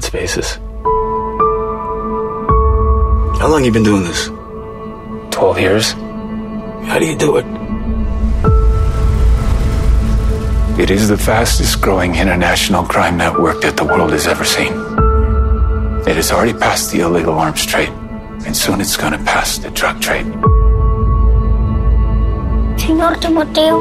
How 3.40 3.48
long 3.48 3.64
you 3.64 3.72
been 3.72 3.84
doing 3.84 4.04
this? 4.04 4.32
12 5.30 5.58
years. 5.58 5.92
How 6.88 6.98
do 6.98 7.06
you 7.06 7.16
do 7.16 7.38
it? 7.38 7.61
It 10.78 10.90
is 10.90 11.08
the 11.08 11.18
fastest 11.18 11.82
growing 11.82 12.14
international 12.14 12.82
crime 12.84 13.18
network 13.18 13.60
that 13.60 13.76
the 13.76 13.84
world 13.84 14.10
has 14.12 14.26
ever 14.26 14.42
seen. 14.42 14.72
It 16.08 16.16
has 16.16 16.32
already 16.32 16.54
passed 16.54 16.90
the 16.92 17.00
illegal 17.00 17.38
arms 17.38 17.66
trade, 17.66 17.92
and 18.46 18.56
soon 18.56 18.80
it's 18.80 18.96
going 18.96 19.12
to 19.12 19.22
pass 19.22 19.58
the 19.58 19.70
drug 19.70 20.00
trade. 20.00 20.24
Señor 22.80 23.20
Timoteo, 23.20 23.78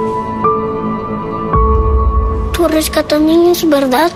tú 2.54 2.68
rescatas 2.68 3.22
niños, 3.22 3.64
¿verdad? 3.70 4.12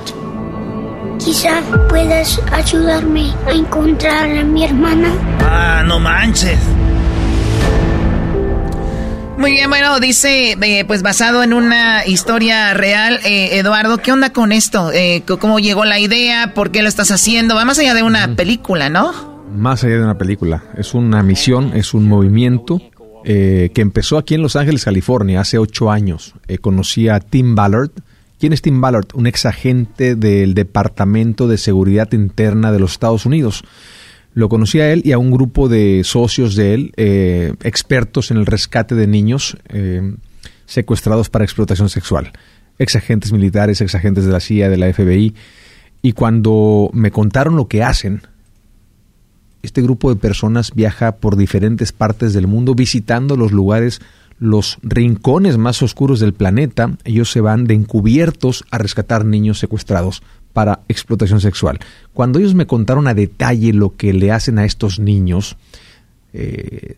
Quizá 1.17 1.61
puedas 1.87 2.39
ayudarme 2.51 3.33
a 3.47 3.51
encontrar 3.51 4.29
a 4.37 4.43
mi 4.43 4.65
hermana. 4.65 5.15
Ah, 5.39 5.81
no 5.87 5.97
manches. 5.97 6.59
Muy 9.37 9.51
bien, 9.51 9.69
bueno, 9.69 9.99
dice, 9.99 10.57
eh, 10.61 10.85
pues 10.85 11.01
basado 11.01 11.43
en 11.43 11.53
una 11.53 12.05
historia 12.05 12.73
real, 12.73 13.19
eh, 13.25 13.57
Eduardo, 13.57 13.97
¿qué 13.97 14.11
onda 14.11 14.31
con 14.31 14.51
esto? 14.51 14.91
Eh, 14.93 15.23
¿Cómo 15.39 15.59
llegó 15.59 15.85
la 15.85 15.99
idea? 15.99 16.53
¿Por 16.53 16.71
qué 16.71 16.81
lo 16.81 16.87
estás 16.87 17.11
haciendo? 17.11 17.55
Va 17.55 17.65
más 17.65 17.77
allá 17.77 17.93
de 17.93 18.03
una 18.03 18.35
película, 18.35 18.89
¿no? 18.89 19.13
Más 19.55 19.83
allá 19.83 19.95
de 19.97 20.03
una 20.03 20.17
película, 20.17 20.63
es 20.77 20.93
una 20.93 21.21
misión, 21.21 21.71
es 21.75 21.93
un 21.93 22.07
movimiento 22.07 22.81
eh, 23.27 23.71
que 23.73 23.81
empezó 23.81 24.19
aquí 24.19 24.35
en 24.35 24.43
Los 24.43 24.55
Ángeles, 24.55 24.85
California, 24.85 25.41
hace 25.41 25.57
ocho 25.57 25.89
años. 25.89 26.35
Eh, 26.47 26.59
conocí 26.59 27.09
a 27.09 27.19
Tim 27.19 27.55
Ballard. 27.55 27.89
¿Quién 28.39 28.53
es 28.53 28.61
Tim 28.61 28.79
Ballard? 28.79 29.07
Un 29.15 29.25
ex 29.25 29.47
agente 29.47 30.15
del 30.15 30.53
Departamento 30.53 31.47
de 31.47 31.57
Seguridad 31.57 32.11
Interna 32.13 32.71
de 32.71 32.79
los 32.79 32.91
Estados 32.91 33.25
Unidos. 33.25 33.63
Lo 34.35 34.49
conocí 34.49 34.81
a 34.81 34.91
él 34.91 35.01
y 35.05 35.13
a 35.13 35.17
un 35.17 35.31
grupo 35.31 35.69
de 35.69 36.01
socios 36.03 36.57
de 36.57 36.73
él, 36.73 36.91
eh, 36.97 37.53
expertos 37.63 38.31
en 38.31 38.37
el 38.37 38.45
rescate 38.45 38.93
de 38.93 39.07
niños 39.07 39.57
eh, 39.69 40.13
secuestrados 40.65 41.29
para 41.29 41.45
explotación 41.45 41.87
sexual. 41.87 42.33
Ex 42.77 42.97
agentes 42.97 43.31
militares, 43.31 43.79
ex 43.79 43.95
agentes 43.95 44.25
de 44.25 44.33
la 44.33 44.41
CIA, 44.41 44.69
de 44.69 44.75
la 44.75 44.91
FBI. 44.91 45.33
Y 46.01 46.11
cuando 46.11 46.89
me 46.91 47.11
contaron 47.11 47.55
lo 47.55 47.69
que 47.69 47.81
hacen, 47.81 48.23
este 49.63 49.81
grupo 49.81 50.13
de 50.13 50.19
personas 50.19 50.73
viaja 50.75 51.13
por 51.13 51.37
diferentes 51.37 51.93
partes 51.93 52.33
del 52.33 52.45
mundo 52.45 52.75
visitando 52.75 53.37
los 53.37 53.53
lugares, 53.53 54.01
los 54.37 54.79
rincones 54.83 55.57
más 55.57 55.81
oscuros 55.81 56.19
del 56.19 56.33
planeta. 56.33 56.97
Ellos 57.05 57.31
se 57.31 57.39
van 57.39 57.63
de 57.67 57.75
encubiertos 57.75 58.65
a 58.69 58.79
rescatar 58.79 59.23
niños 59.23 59.59
secuestrados 59.59 60.21
para 60.55 60.79
explotación 60.87 61.41
sexual. 61.41 61.79
Cuando 62.13 62.39
ellos 62.39 62.55
me 62.55 62.65
contaron 62.65 63.09
a 63.09 63.13
detalle 63.13 63.73
lo 63.73 63.97
que 63.97 64.13
le 64.13 64.31
hacen 64.31 64.57
a 64.57 64.63
estos 64.63 64.99
niños, 64.99 65.57
eh, 66.31 66.95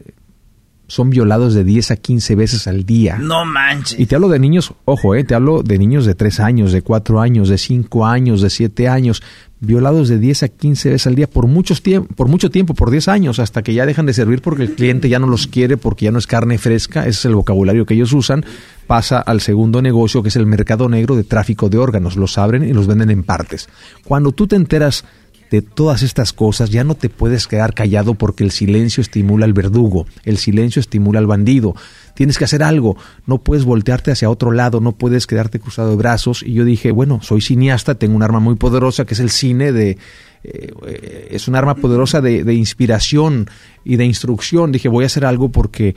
son 0.88 1.10
violados 1.10 1.54
de 1.54 1.64
10 1.64 1.92
a 1.92 1.96
15 1.98 2.36
veces 2.36 2.68
al 2.68 2.86
día. 2.86 3.18
No 3.18 3.46
manches. 3.46 4.00
Y 4.00 4.06
te 4.06 4.16
hablo 4.16 4.30
de 4.30 4.40
niños, 4.40 4.74
ojo, 4.86 5.16
eh, 5.16 5.24
te 5.24 5.36
hablo 5.36 5.62
de 5.62 5.78
niños 5.78 6.06
de 6.06 6.16
3 6.16 6.40
años, 6.40 6.72
de 6.72 6.82
4 6.82 7.20
años, 7.22 7.50
de 7.50 7.58
5 7.58 8.06
años, 8.06 8.42
de 8.42 8.50
7 8.50 8.88
años, 8.88 9.22
violados 9.60 10.08
de 10.08 10.20
10 10.20 10.44
a 10.44 10.48
15 10.48 10.90
veces 10.90 11.08
al 11.08 11.16
día 11.16 11.28
por, 11.28 11.48
muchos 11.48 11.82
por 12.16 12.28
mucho 12.28 12.50
tiempo, 12.50 12.74
por 12.74 12.92
10 12.92 13.08
años, 13.08 13.40
hasta 13.40 13.64
que 13.64 13.74
ya 13.74 13.86
dejan 13.86 14.06
de 14.06 14.14
servir 14.14 14.42
porque 14.42 14.64
el 14.64 14.76
cliente 14.76 15.10
ya 15.10 15.20
no 15.20 15.28
los 15.28 15.48
quiere, 15.48 15.78
porque 15.78 16.06
ya 16.06 16.12
no 16.12 16.20
es 16.20 16.28
carne 16.28 16.58
fresca, 16.58 17.02
ese 17.02 17.10
es 17.10 17.26
el 17.26 17.36
vocabulario 17.36 17.86
que 17.86 17.96
ellos 17.96 18.14
usan, 18.14 18.46
pasa 18.86 19.20
al 19.20 19.42
segundo 19.42 19.82
negocio 19.82 20.22
que 20.22 20.30
es 20.30 20.36
el 20.36 20.46
mercado 20.46 20.88
negro 20.90 21.16
de 21.16 21.24
tráfico 21.24 21.70
de 21.70 21.78
órganos, 21.78 22.16
los 22.16 22.38
abren 22.38 22.64
y 22.64 22.74
los 22.74 22.88
venden 22.88 23.10
en 23.10 23.24
partes. 23.24 23.68
Cuando 24.04 24.32
tú 24.32 24.48
te 24.48 24.56
enteras 24.56 25.04
de 25.52 25.62
todas 25.62 26.02
estas 26.04 26.34
cosas, 26.34 26.70
ya 26.70 26.84
no 26.84 26.96
te 26.96 27.10
puedes 27.10 27.48
quedar 27.48 27.74
callado 27.74 28.16
porque 28.16 28.44
el 28.44 28.52
silencio 28.52 29.02
estimula 29.02 29.46
al 29.46 29.54
verdugo, 29.54 30.06
el 30.24 30.38
silencio 30.38 30.80
estimula 30.80 31.20
al 31.20 31.28
bandido. 31.28 31.76
Tienes 32.16 32.38
que 32.38 32.46
hacer 32.46 32.64
algo, 32.64 32.98
no 33.26 33.38
puedes 33.38 33.64
voltearte 33.64 34.12
hacia 34.12 34.30
otro 34.30 34.52
lado, 34.52 34.82
no 34.82 34.94
puedes 34.94 35.28
quedarte 35.28 35.60
cruzado 35.60 35.92
de 35.92 35.96
brazos. 35.96 36.44
Y 36.44 36.54
yo 36.54 36.66
dije, 36.66 36.92
bueno, 36.92 37.20
soy 37.22 37.42
cineasta, 37.42 37.96
tengo 37.96 38.16
un 38.16 38.24
arma 38.24 38.40
muy 38.40 38.56
poderosa 38.56 39.06
que 39.06 39.14
es 39.14 39.20
el 39.20 39.30
cine 39.30 39.72
de... 39.72 39.98
eh, 40.44 41.28
es 41.32 41.48
un 41.48 41.56
arma 41.56 41.76
poderosa 41.76 42.20
de, 42.22 42.44
de 42.44 42.54
inspiración 42.56 43.50
y 43.86 43.98
de 43.98 44.06
instrucción. 44.06 44.72
Dije, 44.72 44.90
voy 44.90 45.04
a 45.04 45.08
hacer 45.08 45.26
algo 45.26 45.50
porque 45.50 45.96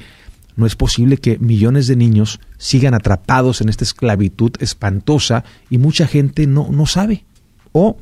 no 0.56 0.66
es 0.66 0.76
posible 0.76 1.16
que 1.16 1.38
millones 1.38 1.86
de 1.86 1.96
niños 1.96 2.38
sigan 2.58 2.92
atrapados 2.92 3.62
en 3.62 3.70
esta 3.70 3.84
esclavitud 3.84 4.52
espantosa 4.60 5.44
y 5.70 5.78
mucha 5.78 6.06
gente 6.06 6.46
no, 6.46 6.68
no 6.70 6.84
sabe. 6.86 7.24
O 7.72 7.96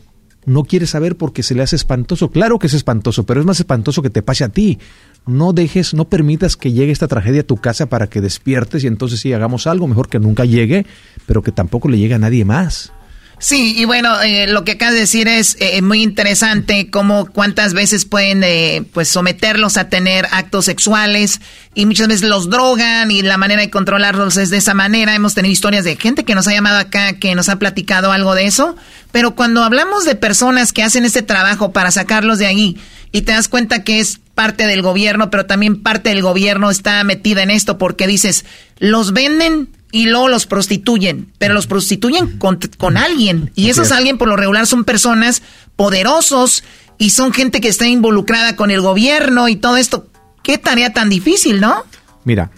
no 0.49 0.65
quiere 0.65 0.87
saber 0.87 1.17
porque 1.17 1.43
se 1.43 1.55
le 1.55 1.63
hace 1.63 1.77
espantoso. 1.77 2.31
Claro 2.31 2.59
que 2.59 2.67
es 2.67 2.75
espantoso, 2.75 3.25
pero 3.25 3.41
es 3.41 3.47
más 3.47 3.61
espantoso 3.61 4.03
que 4.03 4.11
te 4.11 4.23
pase 4.23 4.45
a 4.45 4.49
ti. 4.49 4.79
No 5.27 5.53
dejes, 5.53 5.95
no 5.95 6.07
permitas 6.07 6.57
que 6.57 6.73
llegue 6.73 6.91
esta 6.91 7.07
tragedia 7.07 7.43
a 7.43 7.47
tu 7.47 7.57
casa 7.57 7.87
para 7.87 8.09
que 8.09 8.21
despiertes 8.21 8.83
y 8.83 8.87
entonces 8.87 9.21
sí 9.21 9.33
hagamos 9.33 9.67
algo. 9.67 9.87
Mejor 9.87 10.09
que 10.09 10.19
nunca 10.19 10.45
llegue, 10.45 10.87
pero 11.27 11.43
que 11.43 11.53
tampoco 11.53 11.89
le 11.89 11.99
llegue 11.99 12.15
a 12.15 12.19
nadie 12.19 12.45
más. 12.45 12.93
Sí, 13.41 13.75
y 13.77 13.85
bueno, 13.85 14.21
eh, 14.21 14.49
lo 14.49 14.65
que 14.65 14.73
acabas 14.73 14.95
de 14.95 15.01
decir 15.01 15.29
es 15.29 15.57
eh, 15.61 15.81
muy 15.81 16.03
interesante, 16.03 16.91
como 16.91 17.27
cuántas 17.27 17.73
veces 17.73 18.05
pueden 18.05 18.43
eh, 18.43 18.85
pues 18.93 19.09
someterlos 19.09 19.77
a 19.77 19.89
tener 19.89 20.27
actos 20.33 20.65
sexuales 20.65 21.41
y 21.73 21.87
muchas 21.87 22.09
veces 22.09 22.29
los 22.29 22.51
drogan 22.51 23.13
y 23.13 23.23
la 23.23 23.37
manera 23.37 23.63
de 23.63 23.71
controlarlos 23.71 24.37
es 24.39 24.51
de 24.51 24.57
esa 24.57 24.75
manera. 24.75 25.15
Hemos 25.15 25.35
tenido 25.35 25.53
historias 25.53 25.85
de 25.85 25.95
gente 25.95 26.25
que 26.25 26.35
nos 26.35 26.49
ha 26.49 26.53
llamado 26.53 26.79
acá, 26.79 27.13
que 27.13 27.37
nos 27.37 27.49
ha 27.49 27.61
platicado 27.61 28.11
algo 28.11 28.35
de 28.35 28.47
eso, 28.47 28.75
pero 29.13 29.37
cuando 29.37 29.63
hablamos 29.63 30.05
de 30.05 30.17
personas 30.17 30.73
que 30.73 30.83
hacen 30.83 31.05
este 31.05 31.23
trabajo 31.23 31.73
para 31.73 31.93
sacarlos 31.93 32.39
de 32.39 32.47
ahí 32.47 32.77
y 33.13 33.23
te 33.23 33.33
das 33.33 33.47
cuenta 33.47 33.85
que 33.85 34.01
es 34.01 34.19
parte 34.35 34.67
del 34.67 34.83
gobierno, 34.83 35.31
pero 35.31 35.47
también 35.47 35.81
parte 35.81 36.09
del 36.11 36.23
gobierno 36.23 36.71
está 36.71 37.05
metida 37.05 37.45
en 37.45 37.51
esto 37.51 37.79
porque 37.79 38.09
dices, 38.09 38.45
los 38.79 39.13
venden 39.13 39.69
y 39.91 40.07
luego 40.07 40.29
los 40.29 40.47
prostituyen, 40.47 41.33
pero 41.39 41.55
los 41.55 41.67
prostituyen 41.67 42.39
con, 42.39 42.59
con 42.77 42.97
alguien. 42.97 43.53
Y 43.55 43.71
esos 43.71 43.93
alguien 43.93 44.19
por 44.19 44.29
lo 44.29 44.37
regular 44.37 44.67
son 44.67 44.85
personas 44.85 45.43
poderosos 45.77 46.65
y 46.99 47.11
son 47.11 47.33
gente 47.33 47.61
que 47.61 47.69
está 47.69 47.87
involucrada 47.87 48.57
con 48.57 48.71
el 48.71 48.81
gobierno 48.81 49.49
y 49.49 49.57
todo 49.57 49.77
esto. 49.77 50.09
Qué 50.43 50.59
tarea 50.59 50.93
tan 50.93 51.09
difícil, 51.09 51.61
¿no? 51.61 51.85
Mira, 52.25 52.51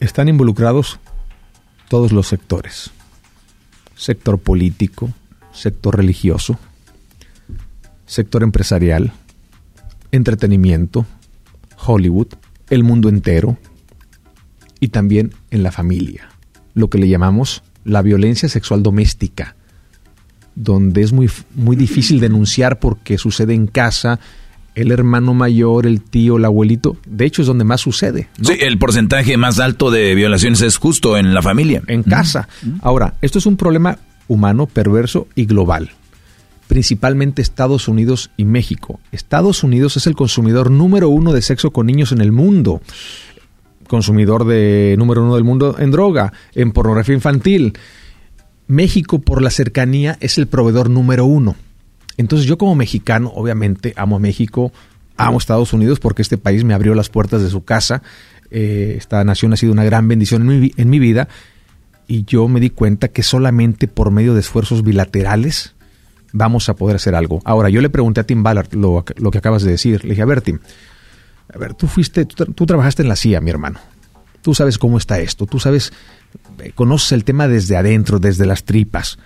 están 0.00 0.28
involucrados 0.28 0.98
todos 1.88 2.12
los 2.12 2.26
sectores. 2.26 2.90
Sector 3.94 4.38
político, 4.38 5.10
sector 5.52 5.96
religioso, 5.96 6.58
sector 8.06 8.42
empresarial, 8.42 9.12
entretenimiento, 10.12 11.06
Hollywood, 11.78 12.28
el 12.68 12.84
mundo 12.84 13.08
entero 13.08 13.56
y 14.80 14.88
también 14.88 15.32
en 15.50 15.62
la 15.62 15.72
familia. 15.72 16.28
lo 16.74 16.90
que 16.90 16.98
le 16.98 17.08
llamamos 17.08 17.62
la 17.84 18.02
violencia 18.02 18.48
sexual 18.50 18.82
doméstica, 18.82 19.56
donde 20.54 21.02
es 21.02 21.12
muy, 21.12 21.30
muy 21.54 21.74
difícil 21.74 22.20
denunciar 22.20 22.78
porque 22.80 23.16
sucede 23.16 23.54
en 23.54 23.66
casa, 23.66 24.20
el 24.74 24.92
hermano 24.92 25.32
mayor, 25.32 25.86
el 25.86 26.02
tío, 26.02 26.36
el 26.36 26.44
abuelito, 26.44 26.98
de 27.06 27.24
hecho 27.24 27.40
es 27.40 27.48
donde 27.48 27.64
más 27.64 27.80
sucede. 27.80 28.28
Sí, 28.42 28.54
el 28.60 28.76
porcentaje 28.76 29.38
más 29.38 29.58
alto 29.58 29.90
de 29.90 30.14
violaciones 30.14 30.60
es 30.60 30.76
justo 30.76 31.16
en 31.16 31.32
la 31.32 31.40
familia. 31.40 31.82
En 31.86 32.02
casa. 32.02 32.48
Ahora, 32.82 33.14
esto 33.22 33.38
es 33.38 33.46
un 33.46 33.56
problema 33.56 33.98
humano, 34.28 34.66
perverso 34.66 35.28
y 35.34 35.46
global. 35.46 35.92
Principalmente 36.68 37.40
Estados 37.40 37.88
Unidos 37.88 38.30
y 38.36 38.44
México. 38.44 39.00
Estados 39.12 39.62
Unidos 39.62 39.96
es 39.96 40.06
el 40.06 40.16
consumidor 40.16 40.70
número 40.70 41.08
uno 41.08 41.32
de 41.32 41.40
sexo 41.40 41.70
con 41.70 41.86
niños 41.86 42.12
en 42.12 42.20
el 42.20 42.32
mundo. 42.32 42.82
Consumidor 43.88 44.44
de 44.44 44.94
número 44.98 45.22
uno 45.22 45.34
del 45.34 45.44
mundo 45.44 45.76
en 45.78 45.90
droga, 45.90 46.32
en 46.54 46.72
pornografía 46.72 47.14
infantil. 47.14 47.74
México, 48.68 49.20
por 49.20 49.42
la 49.42 49.50
cercanía, 49.50 50.16
es 50.20 50.38
el 50.38 50.46
proveedor 50.46 50.90
número 50.90 51.24
uno. 51.24 51.56
Entonces 52.16 52.46
yo 52.46 52.58
como 52.58 52.74
mexicano, 52.74 53.32
obviamente, 53.34 53.92
amo 53.96 54.16
a 54.16 54.18
México, 54.18 54.72
amo 55.16 55.36
a 55.36 55.38
Estados 55.38 55.72
Unidos 55.72 56.00
porque 56.00 56.22
este 56.22 56.38
país 56.38 56.64
me 56.64 56.74
abrió 56.74 56.94
las 56.94 57.08
puertas 57.08 57.42
de 57.42 57.50
su 57.50 57.64
casa. 57.64 58.02
Eh, 58.50 58.94
esta 58.96 59.22
nación 59.24 59.52
ha 59.52 59.56
sido 59.56 59.72
una 59.72 59.84
gran 59.84 60.08
bendición 60.08 60.50
en 60.50 60.90
mi, 60.90 60.98
vida 60.98 61.28
y 62.06 62.24
yo 62.24 62.46
me 62.48 62.60
di 62.60 62.70
cuenta 62.70 63.08
que 63.08 63.22
solamente 63.22 63.88
por 63.88 64.10
medio 64.10 64.34
de 64.34 64.40
esfuerzos 64.40 64.82
bilaterales 64.82 65.74
vamos 66.32 66.68
a 66.68 66.76
poder 66.76 66.96
hacer 66.96 67.14
algo. 67.14 67.40
Ahora, 67.44 67.68
yo 67.68 67.80
le 67.80 67.90
pregunté 67.90 68.20
a 68.20 68.24
Tim 68.24 68.42
Ballard 68.42 68.72
lo, 68.74 69.04
lo 69.16 69.30
que 69.30 69.38
acabas 69.38 69.62
de 69.62 69.72
decir. 69.72 70.04
Le 70.04 70.10
dije, 70.10 70.22
a 70.22 70.26
ver, 70.26 70.42
Tim, 70.42 70.60
a 71.52 71.58
ver, 71.58 71.74
tú 71.74 71.86
fuiste, 71.86 72.24
tú, 72.24 72.66
trabajaste 72.66 73.02
en 73.02 73.08
la 73.08 73.16
CIA, 73.16 73.40
mi 73.40 73.50
hermano. 73.50 73.78
Tú 74.42 74.54
sabes 74.54 74.78
cómo 74.78 74.98
está 74.98 75.18
esto, 75.18 75.46
tú 75.46 75.58
sabes, 75.58 75.92
eh, 76.58 76.72
conoces 76.74 77.12
el 77.12 77.24
tema 77.24 77.48
desde 77.48 77.76
adentro, 77.76 78.18
desde 78.18 78.46
las 78.46 78.64
tripas. 78.64 79.18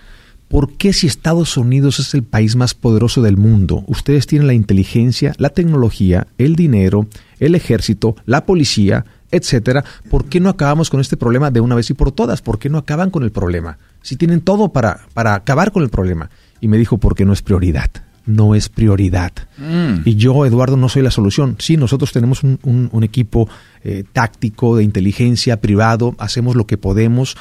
¿Por 0.47 0.73
qué 0.73 0.91
si 0.91 1.07
Estados 1.07 1.55
Unidos 1.55 1.99
es 1.99 2.13
el 2.13 2.23
país 2.23 2.55
más 2.55 2.73
poderoso 2.73 3.21
del 3.21 3.37
mundo, 3.37 3.83
ustedes 3.87 4.27
tienen 4.27 4.47
la 4.47 4.53
inteligencia, 4.53 5.33
la 5.37 5.49
tecnología, 5.49 6.27
el 6.37 6.55
dinero, 6.55 7.07
el 7.39 7.55
ejército, 7.55 8.15
la 8.25 8.45
policía, 8.45 9.05
etcétera? 9.31 9.85
¿Por 10.09 10.25
qué 10.25 10.39
no 10.39 10.49
acabamos 10.49 10.89
con 10.89 10.99
este 10.99 11.15
problema 11.15 11.51
de 11.51 11.61
una 11.61 11.75
vez 11.75 11.89
y 11.89 11.93
por 11.93 12.11
todas? 12.11 12.41
¿Por 12.41 12.59
qué 12.59 12.69
no 12.69 12.77
acaban 12.77 13.11
con 13.11 13.23
el 13.23 13.31
problema? 13.31 13.77
Si 14.01 14.17
tienen 14.17 14.41
todo 14.41 14.73
para, 14.73 15.07
para 15.13 15.35
acabar 15.35 15.71
con 15.71 15.83
el 15.83 15.89
problema. 15.89 16.29
Y 16.59 16.67
me 16.67 16.77
dijo, 16.77 16.97
porque 16.97 17.25
no 17.25 17.31
es 17.31 17.41
prioridad. 17.41 17.89
No 18.25 18.53
es 18.55 18.69
prioridad. 18.69 19.31
Mm. 19.57 20.01
Y 20.05 20.15
yo, 20.15 20.45
Eduardo, 20.45 20.77
no 20.77 20.89
soy 20.89 21.01
la 21.01 21.11
solución. 21.11 21.55
Sí, 21.59 21.77
nosotros 21.77 22.11
tenemos 22.11 22.43
un, 22.43 22.59
un- 22.63 22.89
un 22.91 23.03
equipo 23.03 23.49
eh, 23.83 24.03
táctico, 24.13 24.77
de 24.77 24.83
inteligencia, 24.83 25.59
privado, 25.59 26.15
hacemos 26.19 26.55
lo 26.55 26.67
que 26.67 26.77
podemos, 26.77 27.35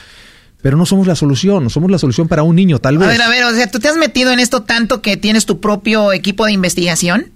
pero 0.62 0.77
no 0.77 0.86
somos 0.86 1.07
la 1.07 1.15
solución. 1.15 1.69
Somos 1.70 1.90
la 1.90 1.98
solución 1.98 2.28
para 2.28 2.43
un 2.43 2.57
niño, 2.57 2.78
tal 2.78 2.97
A 2.97 2.98
vez. 3.01 3.09
ver, 3.09 3.23
a 3.23 3.28
ver, 3.28 3.44
o 3.44 3.52
sea, 3.55 3.70
¿tú 3.70 3.78
te 3.78 3.89
has 3.89 3.97
metido 3.97 4.32
en 4.32 4.40
esto 4.40 4.62
tanto 4.62 5.02
que 5.02 5.16
tienes 5.16 5.44
tu 5.47 5.61
propio 5.61 6.12
equipo 6.12 6.47
de 6.47 6.52
investigación? 6.52 7.27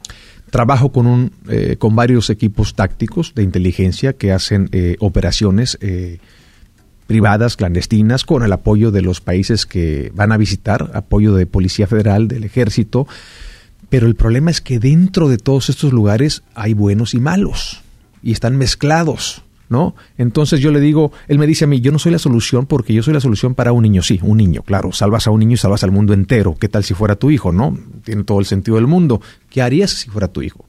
Trabajo 0.51 0.93
con, 0.93 1.07
un, 1.07 1.33
eh, 1.49 1.77
con 1.79 1.97
varios 1.97 2.31
equipos 2.31 2.75
tácticos 2.75 3.35
de 3.35 3.43
inteligencia 3.43 4.13
que 4.13 4.31
hacen 4.33 4.69
eh, 4.73 4.97
operaciones 5.01 5.77
eh, 5.81 6.19
privadas, 7.07 7.57
clandestinas, 7.57 8.25
con 8.25 8.43
el 8.43 8.53
apoyo 8.53 8.91
de 8.91 9.03
los 9.03 9.21
países 9.21 9.67
que 9.67 10.13
van 10.15 10.33
a 10.33 10.37
visitar, 10.37 10.91
apoyo 10.95 11.35
de 11.35 11.47
Policía 11.47 11.87
Federal, 11.87 12.29
del 12.29 12.45
Ejército. 12.45 13.07
Pero 13.89 14.07
el 14.07 14.15
problema 14.15 14.51
es 14.51 14.61
que 14.61 14.79
dentro 14.79 15.29
de 15.29 15.39
todos 15.39 15.69
estos 15.69 15.93
lugares 15.93 16.43
hay 16.55 16.75
buenos 16.75 17.15
y 17.15 17.21
malos 17.21 17.83
y 18.23 18.33
están 18.33 18.57
mezclados, 18.57 19.43
¿no? 19.69 19.95
Entonces 20.19 20.61
yo 20.61 20.73
le 20.73 20.81
digo, 20.81 21.13
él 21.29 21.39
me 21.39 21.47
dice 21.47 21.65
a 21.65 21.69
mí, 21.69 21.81
yo 21.81 21.93
no 21.93 21.99
soy 21.99 22.13
la 22.13 22.19
solución 22.19 22.67
porque 22.67 22.95
yo 22.95 23.03
soy 23.03 23.15
la 23.15 23.21
solución 23.21 23.55
para 23.55 23.73
un 23.73 23.83
niño, 23.83 24.03
sí, 24.03 24.19
un 24.23 24.39
niño, 24.39 24.63
claro, 24.63 24.93
salvas 24.93 25.27
a 25.27 25.31
un 25.31 25.41
niño 25.41 25.55
y 25.55 25.59
salvas 25.59 25.85
al 25.85 25.93
mundo 25.93 26.15
entero. 26.15 26.57
¿Qué 26.59 26.69
tal 26.69 26.85
si 26.85 26.95
fuera 26.95 27.17
tu 27.17 27.31
hijo, 27.31 27.53
no? 27.53 27.79
Tiene 28.03 28.25
todo 28.25 28.41
el 28.41 28.47
sentido 28.47 28.77
del 28.77 28.87
mundo. 28.87 29.21
¿Qué 29.51 29.63
harías 29.63 29.91
si 29.91 30.09
fuera 30.09 30.29
tu 30.29 30.43
hijo? 30.43 30.65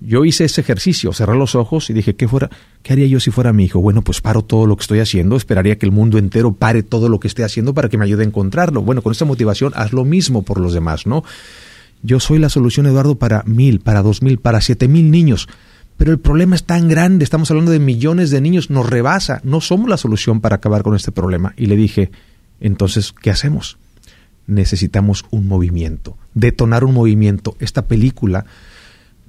Yo 0.00 0.24
hice 0.24 0.44
ese 0.44 0.60
ejercicio, 0.60 1.12
cerré 1.12 1.36
los 1.36 1.56
ojos 1.56 1.90
y 1.90 1.92
dije, 1.92 2.14
¿qué, 2.14 2.28
fuera, 2.28 2.50
¿qué 2.82 2.92
haría 2.92 3.06
yo 3.08 3.18
si 3.18 3.32
fuera 3.32 3.52
mi 3.52 3.64
hijo? 3.64 3.80
Bueno, 3.80 4.02
pues 4.02 4.20
paro 4.20 4.42
todo 4.42 4.66
lo 4.66 4.76
que 4.76 4.82
estoy 4.82 5.00
haciendo, 5.00 5.36
esperaría 5.36 5.76
que 5.76 5.86
el 5.86 5.92
mundo 5.92 6.18
entero 6.18 6.52
pare 6.52 6.84
todo 6.84 7.08
lo 7.08 7.18
que 7.18 7.26
esté 7.26 7.42
haciendo 7.42 7.74
para 7.74 7.88
que 7.88 7.98
me 7.98 8.04
ayude 8.04 8.22
a 8.22 8.26
encontrarlo. 8.26 8.82
Bueno, 8.82 9.02
con 9.02 9.10
esta 9.10 9.24
motivación, 9.24 9.72
haz 9.74 9.92
lo 9.92 10.04
mismo 10.04 10.42
por 10.42 10.60
los 10.60 10.72
demás, 10.72 11.06
¿no? 11.06 11.24
Yo 12.02 12.20
soy 12.20 12.38
la 12.38 12.48
solución, 12.48 12.86
Eduardo, 12.86 13.16
para 13.16 13.42
mil, 13.44 13.80
para 13.80 14.02
dos 14.02 14.22
mil, 14.22 14.38
para 14.38 14.60
siete 14.60 14.86
mil 14.86 15.10
niños. 15.10 15.48
Pero 15.96 16.12
el 16.12 16.20
problema 16.20 16.54
es 16.54 16.62
tan 16.62 16.86
grande, 16.86 17.24
estamos 17.24 17.50
hablando 17.50 17.72
de 17.72 17.80
millones 17.80 18.30
de 18.30 18.40
niños, 18.40 18.70
nos 18.70 18.88
rebasa, 18.88 19.40
no 19.42 19.60
somos 19.60 19.90
la 19.90 19.96
solución 19.96 20.40
para 20.40 20.56
acabar 20.56 20.84
con 20.84 20.94
este 20.94 21.10
problema. 21.10 21.54
Y 21.56 21.66
le 21.66 21.74
dije, 21.74 22.12
entonces, 22.60 23.12
¿qué 23.20 23.30
hacemos? 23.30 23.78
Necesitamos 24.46 25.24
un 25.30 25.48
movimiento, 25.48 26.16
detonar 26.34 26.84
un 26.84 26.94
movimiento. 26.94 27.56
Esta 27.58 27.86
película 27.86 28.46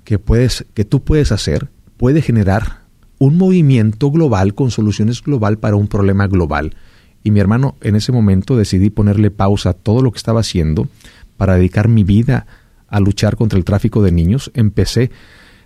que, 0.10 0.18
puedes, 0.18 0.66
que 0.74 0.86
tú 0.86 1.04
puedes 1.04 1.32
hacer 1.32 1.68
puede 1.98 2.24
generar 2.24 2.80
un 3.20 3.38
movimiento 3.38 4.10
global 4.10 4.56
con 4.56 4.72
soluciones 4.72 5.22
global 5.22 5.60
para 5.60 5.76
un 5.76 5.88
problema 5.88 6.26
global. 6.26 6.76
Y 7.24 7.30
mi 7.30 7.40
hermano, 7.40 7.76
en 7.82 7.96
ese 7.96 8.12
momento 8.12 8.58
decidí 8.58 8.90
ponerle 8.90 9.30
pausa 9.30 9.70
a 9.70 9.74
todo 9.74 10.02
lo 10.02 10.12
que 10.12 10.18
estaba 10.18 10.40
haciendo 10.40 10.88
para 11.38 11.58
dedicar 11.58 11.90
mi 11.90 12.04
vida 12.04 12.48
a 12.88 13.00
luchar 13.00 13.36
contra 13.36 13.60
el 13.60 13.66
tráfico 13.66 14.02
de 14.02 14.12
niños. 14.12 14.50
Empecé, 14.56 15.12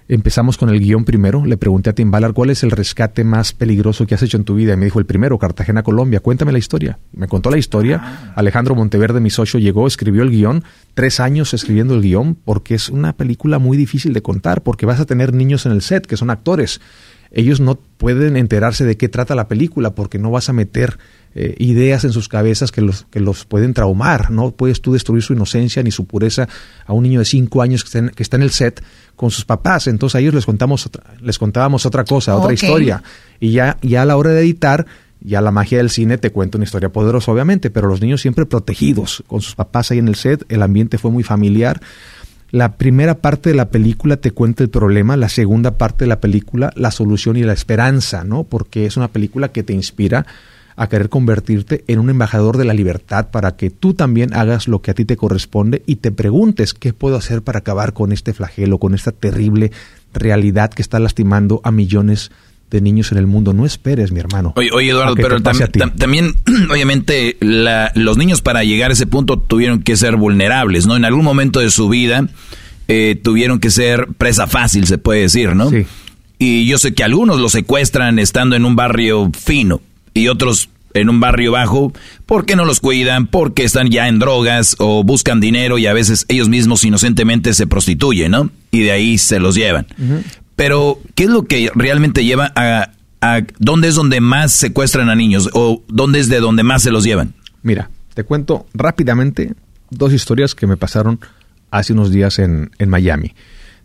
empezamos 0.08 0.58
con 0.58 0.70
el 0.70 0.80
guion 0.80 1.06
primero. 1.06 1.46
Le 1.46 1.58
pregunté 1.58 1.90
a 1.90 1.94
Tim 1.94 2.12
Ballard 2.12 2.34
cuál 2.34 2.50
es 2.50 2.64
el 2.64 2.72
rescate 2.72 3.24
más 3.24 3.54
peligroso 3.54 4.06
que 4.06 4.16
has 4.16 4.24
hecho 4.24 4.38
en 4.38 4.44
tu 4.44 4.56
vida. 4.56 4.74
Y 4.74 4.78
me 4.78 4.86
dijo 4.86 5.00
el 5.00 5.06
primero, 5.06 5.38
Cartagena, 5.38 5.84
Colombia. 5.84 6.20
Cuéntame 6.20 6.52
la 6.52 6.58
historia. 6.58 7.00
Me 7.14 7.28
contó 7.28 7.50
la 7.50 7.58
historia. 7.58 8.34
Alejandro 8.36 8.76
Monteverde, 8.76 9.20
mi 9.20 9.30
socio, 9.30 9.60
llegó, 9.60 9.88
escribió 9.88 10.24
el 10.24 10.30
guion. 10.30 10.64
Tres 10.94 11.20
años 11.20 11.54
escribiendo 11.54 11.96
el 11.96 12.02
guion 12.02 12.36
porque 12.36 12.76
es 12.76 12.90
una 12.90 13.14
película 13.14 13.60
muy 13.60 13.78
difícil 13.78 14.14
de 14.14 14.22
contar 14.22 14.62
porque 14.64 14.86
vas 14.86 15.00
a 15.00 15.06
tener 15.06 15.34
niños 15.34 15.66
en 15.66 15.72
el 15.72 15.82
set 15.82 16.06
que 16.06 16.18
son 16.18 16.30
actores. 16.30 16.82
Ellos 17.34 17.60
no 17.60 17.76
pueden 17.98 18.38
enterarse 18.38 18.86
de 18.86 18.96
qué 18.96 19.10
trata 19.10 19.34
la 19.36 19.48
película 19.48 19.96
porque 19.96 20.20
no 20.20 20.30
vas 20.32 20.50
a 20.50 20.54
meter 20.54 21.00
eh, 21.36 21.56
ideas 21.58 22.04
en 22.06 22.12
sus 22.14 22.30
cabezas 22.30 22.72
que 22.72 22.82
los, 22.82 23.08
que 23.10 23.20
los 23.20 23.46
pueden 23.46 23.74
traumar. 23.74 24.30
No 24.30 24.52
puedes 24.52 24.82
tú 24.82 24.94
destruir 24.94 25.24
su 25.24 25.34
inocencia 25.34 25.82
ni 25.82 25.90
su 25.90 26.06
pureza 26.06 26.48
a 26.86 26.94
un 26.94 27.02
niño 27.04 27.20
de 27.20 27.26
cinco 27.26 27.64
años 27.64 27.84
que 27.84 27.88
está 27.88 28.00
en, 28.00 28.10
que 28.10 28.22
está 28.24 28.38
en 28.38 28.44
el 28.44 28.52
set 28.52 28.84
con 29.16 29.32
sus 29.32 29.46
papás. 29.46 29.88
Entonces 29.88 30.16
a 30.16 30.20
ellos 30.20 30.36
les 30.36 30.46
contamos 30.46 30.86
otra- 30.86 31.04
les 31.22 31.40
contábamos 31.40 31.86
otra 31.88 32.04
cosa, 32.04 32.36
otra 32.36 32.54
historia. 32.54 33.04
Y 33.40 33.52
ya, 33.52 33.78
ya 33.82 34.04
a 34.04 34.06
la 34.06 34.16
hora 34.16 34.30
de 34.30 34.42
editar, 34.42 34.86
ya 35.22 35.42
la 35.42 35.50
magia 35.52 35.80
del 35.80 35.90
cine 35.90 36.20
te 36.20 36.30
cuenta 36.32 36.60
una 36.60 36.66
historia 36.66 36.90
poderosa, 36.90 37.32
obviamente, 37.32 37.72
pero 37.72 37.88
los 37.88 38.00
niños 38.00 38.22
siempre 38.22 38.46
protegidos, 38.46 39.24
con 39.26 39.42
sus 39.42 39.56
papás 39.56 39.90
ahí 39.90 39.98
en 39.98 40.08
el 40.10 40.16
set, 40.16 40.46
el 40.50 40.62
ambiente 40.62 41.00
fue 41.00 41.10
muy 41.10 41.24
familiar. 41.24 41.82
La 42.54 42.78
primera 42.78 43.16
parte 43.16 43.50
de 43.50 43.56
la 43.56 43.72
película 43.72 44.18
te 44.18 44.30
cuenta 44.30 44.62
el 44.62 44.70
problema, 44.70 45.18
la 45.18 45.28
segunda 45.28 45.72
parte 45.80 46.04
de 46.04 46.10
la 46.10 46.22
película 46.22 46.72
la 46.76 46.92
solución 46.92 47.36
y 47.36 47.42
la 47.42 47.52
esperanza, 47.54 48.24
¿no? 48.24 48.44
Porque 48.44 48.86
es 48.86 48.96
una 48.96 49.08
película 49.08 49.52
que 49.52 49.64
te 49.64 49.74
inspira 49.74 50.28
a 50.76 50.88
querer 50.88 51.10
convertirte 51.10 51.84
en 51.88 51.98
un 51.98 52.12
embajador 52.12 52.58
de 52.58 52.66
la 52.66 52.76
libertad 52.76 53.32
para 53.32 53.56
que 53.56 53.72
tú 53.72 53.96
también 53.96 54.36
hagas 54.36 54.68
lo 54.68 54.84
que 54.84 54.92
a 54.92 54.94
ti 54.94 55.04
te 55.04 55.18
corresponde 55.18 55.82
y 55.88 55.96
te 55.96 56.12
preguntes 56.12 56.76
qué 56.76 56.94
puedo 56.94 57.16
hacer 57.16 57.42
para 57.42 57.58
acabar 57.58 57.94
con 57.94 58.12
este 58.12 58.34
flagelo, 58.34 58.78
con 58.78 58.94
esta 58.94 59.12
terrible 59.12 59.72
realidad 60.14 60.70
que 60.70 60.84
está 60.84 61.00
lastimando 61.00 61.60
a 61.64 61.72
millones 61.72 62.30
de 62.74 62.82
niños 62.82 63.12
en 63.14 63.20
el 63.20 63.28
mundo. 63.28 63.54
No 63.54 63.66
esperes, 63.66 64.12
mi 64.12 64.20
hermano. 64.20 64.52
Oye, 64.58 64.70
oye, 64.74 64.90
Eduardo, 64.90 65.16
pero 65.24 65.38
tam- 65.40 65.58
tam- 65.80 65.96
también, 65.96 66.34
obviamente, 66.70 67.38
la- 67.40 67.92
los 67.96 68.18
niños 68.18 68.42
para 68.42 68.64
llegar 68.66 68.90
a 68.90 68.94
ese 68.94 69.06
punto 69.08 69.38
tuvieron 69.40 69.82
que 69.84 69.96
ser 69.96 70.16
vulnerables, 70.18 70.86
¿no? 70.88 70.98
En 70.98 71.06
algún 71.06 71.24
momento 71.24 71.60
de 71.62 71.70
su 71.70 71.88
vida 71.88 72.28
eh, 72.90 73.18
tuvieron 73.24 73.60
que 73.60 73.70
ser 73.70 74.08
presa 74.18 74.48
fácil, 74.48 74.88
se 74.88 74.98
puede 74.98 75.22
decir, 75.22 75.56
¿no? 75.56 75.70
Y 76.40 76.66
yo 76.66 76.78
sé 76.78 76.94
que 76.94 77.04
algunos 77.04 77.40
los 77.40 77.54
secuestran 77.54 78.20
estando 78.20 78.56
en 78.58 78.66
un 78.66 78.76
barrio 78.76 79.32
fino 79.38 79.80
y 80.14 80.28
otros 80.28 80.70
en 80.96 81.10
un 81.10 81.20
barrio 81.20 81.52
bajo 81.54 81.92
porque 82.26 82.56
no 82.56 82.66
los 82.66 82.80
cuidan, 82.80 83.26
porque 83.28 83.64
están 83.64 83.90
ya 83.90 84.08
en 84.08 84.20
drogas 84.20 84.76
o 84.80 85.04
buscan 85.04 85.40
dinero 85.40 85.78
y 85.78 85.88
a 85.88 85.94
veces 85.94 86.26
ellos 86.28 86.50
mismos 86.50 86.84
inocentemente 86.86 87.54
se 87.54 87.66
prostituyen, 87.66 88.32
¿no? 88.32 88.50
Y 88.72 88.82
de 88.82 88.92
ahí 88.92 89.18
se 89.18 89.40
los 89.40 89.56
llevan. 89.56 89.88
Pero, 90.56 91.00
¿qué 91.16 91.24
es 91.24 91.30
lo 91.30 91.44
que 91.44 91.72
realmente 91.74 92.24
lleva 92.24 92.52
a, 92.56 92.92
a 93.22 93.42
dónde 93.60 93.88
es 93.88 93.96
donde 93.96 94.22
más 94.22 94.52
secuestran 94.52 95.10
a 95.10 95.16
niños 95.16 95.50
o 95.54 95.82
dónde 95.88 96.20
es 96.20 96.30
de 96.30 96.40
donde 96.40 96.64
más 96.64 96.84
se 96.84 96.92
los 96.92 97.04
llevan? 97.04 97.34
Mira, 97.64 97.90
te 98.14 98.24
cuento 98.24 98.68
rápidamente 98.74 99.54
dos 99.90 100.14
historias 100.14 100.56
que 100.56 100.68
me 100.68 100.78
pasaron 100.78 101.20
hace 101.72 101.94
unos 101.94 102.12
días 102.12 102.40
en, 102.40 102.72
en 102.78 102.90
Miami. 102.90 103.34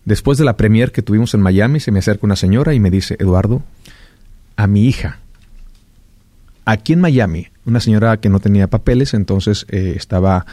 Después 0.04 0.38
de 0.38 0.44
la 0.44 0.56
premier 0.56 0.92
que 0.92 1.02
tuvimos 1.02 1.34
en 1.34 1.40
Miami, 1.40 1.80
se 1.80 1.90
me 1.90 1.98
acerca 1.98 2.26
una 2.26 2.36
señora 2.36 2.74
y 2.74 2.80
me 2.80 2.90
dice, 2.90 3.16
Eduardo, 3.18 3.62
a 4.56 4.66
mi 4.66 4.86
hija, 4.86 5.18
aquí 6.64 6.92
en 6.92 7.00
Miami, 7.00 7.48
una 7.64 7.80
señora 7.80 8.18
que 8.18 8.28
no 8.28 8.40
tenía 8.40 8.68
papeles, 8.68 9.14
entonces 9.14 9.66
eh, 9.70 9.94
estaba 9.96 10.44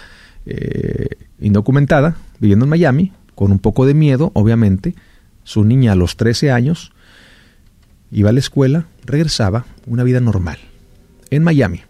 eh, 0.46 1.08
indocumentada, 1.40 2.16
viviendo 2.40 2.66
en 2.66 2.70
Miami, 2.70 3.12
con 3.34 3.52
un 3.52 3.60
poco 3.60 3.86
de 3.86 3.94
miedo, 3.94 4.32
obviamente. 4.34 4.96
Su 5.46 5.64
niña 5.64 5.94
a 5.94 5.96
los 5.96 6.18
13 6.18 6.52
años 6.52 6.92
iba 8.12 8.32
a 8.32 8.34
la 8.34 8.40
escuela, 8.40 8.88
regresaba, 9.06 9.66
una 9.86 10.04
vida 10.04 10.20
normal, 10.20 10.58
en 11.30 11.44
Miami. 11.44 11.84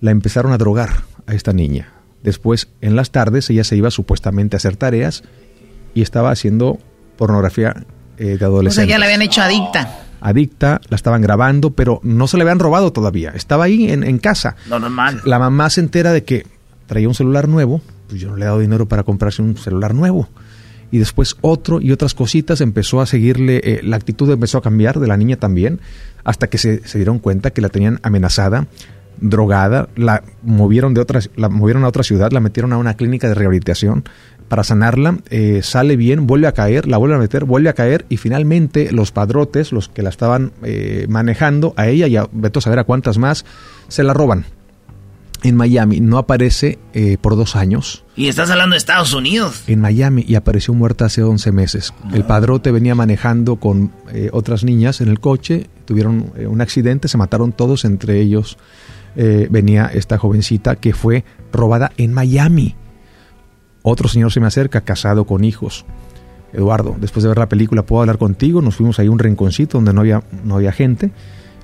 la 0.00 0.10
empezaron 0.10 0.52
a 0.52 0.58
drogar 0.58 1.04
a 1.26 1.34
esta 1.34 1.52
niña. 1.52 1.92
Después, 2.22 2.68
en 2.80 2.96
las 2.96 3.10
tardes, 3.10 3.48
ella 3.50 3.64
se 3.64 3.76
iba 3.76 3.90
supuestamente 3.90 4.56
a 4.56 4.58
hacer 4.58 4.76
tareas 4.76 5.22
y 5.94 6.02
estaba 6.02 6.30
haciendo 6.30 6.78
pornografía 7.16 7.84
eh, 8.18 8.36
de 8.36 8.44
adolescentes. 8.44 8.84
O 8.84 8.86
sea, 8.86 8.86
ya 8.86 8.98
la 8.98 9.06
habían 9.06 9.22
hecho 9.22 9.40
adicta. 9.40 10.00
Adicta, 10.20 10.80
la 10.88 10.96
estaban 10.96 11.22
grabando, 11.22 11.70
pero 11.70 12.00
no 12.02 12.26
se 12.26 12.36
le 12.36 12.42
habían 12.42 12.58
robado 12.58 12.92
todavía. 12.92 13.30
Estaba 13.30 13.64
ahí 13.64 13.90
en, 13.90 14.02
en 14.02 14.18
casa. 14.18 14.56
No, 14.68 14.78
normal. 14.78 15.20
La 15.24 15.38
mamá 15.38 15.70
se 15.70 15.80
entera 15.80 16.12
de 16.12 16.24
que 16.24 16.46
traía 16.86 17.08
un 17.08 17.14
celular 17.14 17.46
nuevo, 17.46 17.80
pues 18.08 18.20
yo 18.20 18.30
no 18.30 18.36
le 18.36 18.42
he 18.42 18.46
dado 18.46 18.58
dinero 18.58 18.88
para 18.88 19.04
comprarse 19.04 19.40
un 19.40 19.56
celular 19.56 19.94
nuevo. 19.94 20.28
Y 20.94 20.98
después 20.98 21.34
otro 21.40 21.80
y 21.80 21.90
otras 21.90 22.14
cositas 22.14 22.60
empezó 22.60 23.00
a 23.00 23.06
seguirle, 23.06 23.60
eh, 23.64 23.80
la 23.82 23.96
actitud 23.96 24.30
empezó 24.30 24.58
a 24.58 24.62
cambiar 24.62 25.00
de 25.00 25.08
la 25.08 25.16
niña 25.16 25.34
también, 25.34 25.80
hasta 26.22 26.46
que 26.46 26.56
se, 26.56 26.82
dieron 26.94 27.18
cuenta 27.18 27.50
que 27.50 27.60
la 27.60 27.68
tenían 27.68 27.98
amenazada, 28.04 28.68
drogada, 29.20 29.88
la 29.96 30.22
movieron 30.44 30.94
de 30.94 31.00
otra, 31.00 31.18
la 31.34 31.48
movieron 31.48 31.82
a 31.82 31.88
otra 31.88 32.04
ciudad, 32.04 32.30
la 32.30 32.38
metieron 32.38 32.72
a 32.72 32.78
una 32.78 32.94
clínica 32.94 33.26
de 33.26 33.34
rehabilitación 33.34 34.04
para 34.46 34.62
sanarla, 34.62 35.18
eh, 35.30 35.62
sale 35.64 35.96
bien, 35.96 36.28
vuelve 36.28 36.46
a 36.46 36.52
caer, 36.52 36.86
la 36.86 36.96
vuelve 36.96 37.16
a 37.16 37.18
meter, 37.18 37.44
vuelve 37.44 37.70
a 37.70 37.72
caer 37.72 38.06
y 38.08 38.16
finalmente 38.16 38.92
los 38.92 39.10
padrotes, 39.10 39.72
los 39.72 39.88
que 39.88 40.02
la 40.02 40.10
estaban 40.10 40.52
eh, 40.62 41.06
manejando, 41.08 41.74
a 41.76 41.88
ella 41.88 42.06
y 42.06 42.16
a 42.16 42.28
veto 42.30 42.60
a 42.60 42.62
saber 42.62 42.78
a 42.78 42.84
cuántas 42.84 43.18
más, 43.18 43.44
se 43.88 44.04
la 44.04 44.14
roban. 44.14 44.44
En 45.44 45.56
Miami 45.56 46.00
no 46.00 46.16
aparece 46.16 46.78
eh, 46.94 47.18
por 47.20 47.36
dos 47.36 47.54
años. 47.54 48.02
Y 48.16 48.28
estás 48.28 48.50
hablando 48.50 48.72
de 48.72 48.78
Estados 48.78 49.12
Unidos. 49.12 49.64
En 49.66 49.78
Miami 49.78 50.24
y 50.26 50.36
apareció 50.36 50.72
muerta 50.72 51.04
hace 51.04 51.22
11 51.22 51.52
meses. 51.52 51.92
El 52.14 52.24
padrote 52.24 52.72
venía 52.72 52.94
manejando 52.94 53.56
con 53.56 53.92
eh, 54.10 54.30
otras 54.32 54.64
niñas 54.64 55.02
en 55.02 55.10
el 55.10 55.20
coche, 55.20 55.68
tuvieron 55.84 56.32
eh, 56.34 56.46
un 56.46 56.62
accidente, 56.62 57.08
se 57.08 57.18
mataron 57.18 57.52
todos, 57.52 57.84
entre 57.84 58.20
ellos 58.20 58.58
venía 59.16 59.86
esta 59.86 60.18
jovencita 60.18 60.74
que 60.74 60.92
fue 60.92 61.24
robada 61.52 61.92
en 61.98 62.12
Miami. 62.12 62.74
Otro 63.82 64.08
señor 64.08 64.32
se 64.32 64.40
me 64.40 64.48
acerca, 64.48 64.80
casado 64.80 65.24
con 65.24 65.44
hijos. 65.44 65.84
Eduardo, 66.52 66.96
después 66.98 67.22
de 67.22 67.28
ver 67.28 67.38
la 67.38 67.48
película, 67.48 67.86
¿puedo 67.86 68.00
hablar 68.00 68.18
contigo? 68.18 68.60
Nos 68.60 68.74
fuimos 68.74 68.98
ahí 68.98 69.06
a 69.06 69.12
un 69.12 69.20
rinconcito 69.20 69.78
donde 69.78 69.92
no 69.92 70.00
había, 70.00 70.24
no 70.42 70.56
había 70.56 70.72
gente 70.72 71.12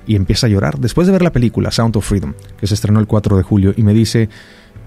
y 0.05 0.15
empieza 0.15 0.47
a 0.47 0.49
llorar. 0.49 0.79
Después 0.79 1.07
de 1.07 1.13
ver 1.13 1.21
la 1.21 1.31
película 1.31 1.71
Sound 1.71 1.95
of 1.97 2.07
Freedom, 2.07 2.33
que 2.57 2.67
se 2.67 2.73
estrenó 2.73 2.99
el 2.99 3.07
4 3.07 3.37
de 3.37 3.43
julio, 3.43 3.73
y 3.75 3.83
me 3.83 3.93
dice, 3.93 4.29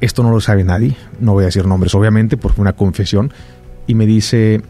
esto 0.01 0.23
no 0.23 0.31
lo 0.31 0.41
sabe 0.41 0.65
nadie, 0.65 0.97
no 1.20 1.32
voy 1.32 1.45
a 1.45 1.47
decir 1.47 1.66
nombres 1.66 1.95
obviamente 1.95 2.36
porque 2.36 2.61
una 2.61 2.74
confesión, 2.74 3.32
y 3.86 3.95
me 3.95 4.07
dice, 4.07 4.62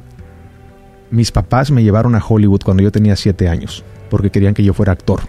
mis 1.10 1.30
papás 1.30 1.70
me 1.70 1.82
llevaron 1.82 2.14
a 2.14 2.24
Hollywood 2.26 2.62
cuando 2.64 2.82
yo 2.82 2.92
tenía 2.92 3.16
7 3.16 3.48
años, 3.48 3.84
porque 4.10 4.30
querían 4.30 4.54
que 4.54 4.64
yo 4.64 4.74
fuera 4.74 4.92
actor. 4.92 5.20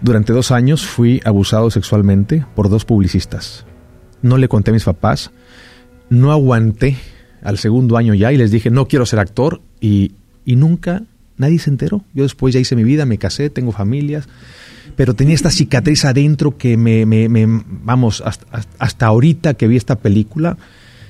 Durante 0.00 0.32
dos 0.32 0.50
años 0.50 0.84
fui 0.84 1.20
abusado 1.24 1.70
sexualmente 1.70 2.44
por 2.56 2.68
dos 2.68 2.84
publicistas. 2.84 3.64
No 4.20 4.36
le 4.36 4.48
conté 4.48 4.70
a 4.70 4.74
mis 4.74 4.84
papás, 4.84 5.30
no 6.10 6.32
aguanté 6.32 6.96
al 7.42 7.56
segundo 7.58 7.96
año 7.96 8.12
ya 8.14 8.32
y 8.32 8.36
les 8.36 8.50
dije, 8.50 8.70
no 8.70 8.88
quiero 8.88 9.06
ser 9.06 9.20
actor 9.20 9.62
y, 9.80 10.12
y 10.44 10.56
nunca 10.56 11.04
nadie 11.36 11.58
se 11.58 11.70
enteró. 11.70 12.04
Yo 12.14 12.22
después 12.22 12.54
ya 12.54 12.60
hice 12.60 12.76
mi 12.76 12.84
vida, 12.84 13.06
me 13.06 13.18
casé, 13.18 13.50
tengo 13.50 13.72
familias, 13.72 14.28
pero 14.96 15.14
tenía 15.14 15.34
esta 15.34 15.50
cicatriz 15.50 16.04
adentro 16.04 16.56
que 16.56 16.76
me, 16.76 17.06
me, 17.06 17.28
vamos, 17.46 18.22
hasta, 18.24 18.46
hasta, 18.78 19.06
ahorita 19.06 19.54
que 19.54 19.66
vi 19.66 19.76
esta 19.76 19.96
película, 19.96 20.56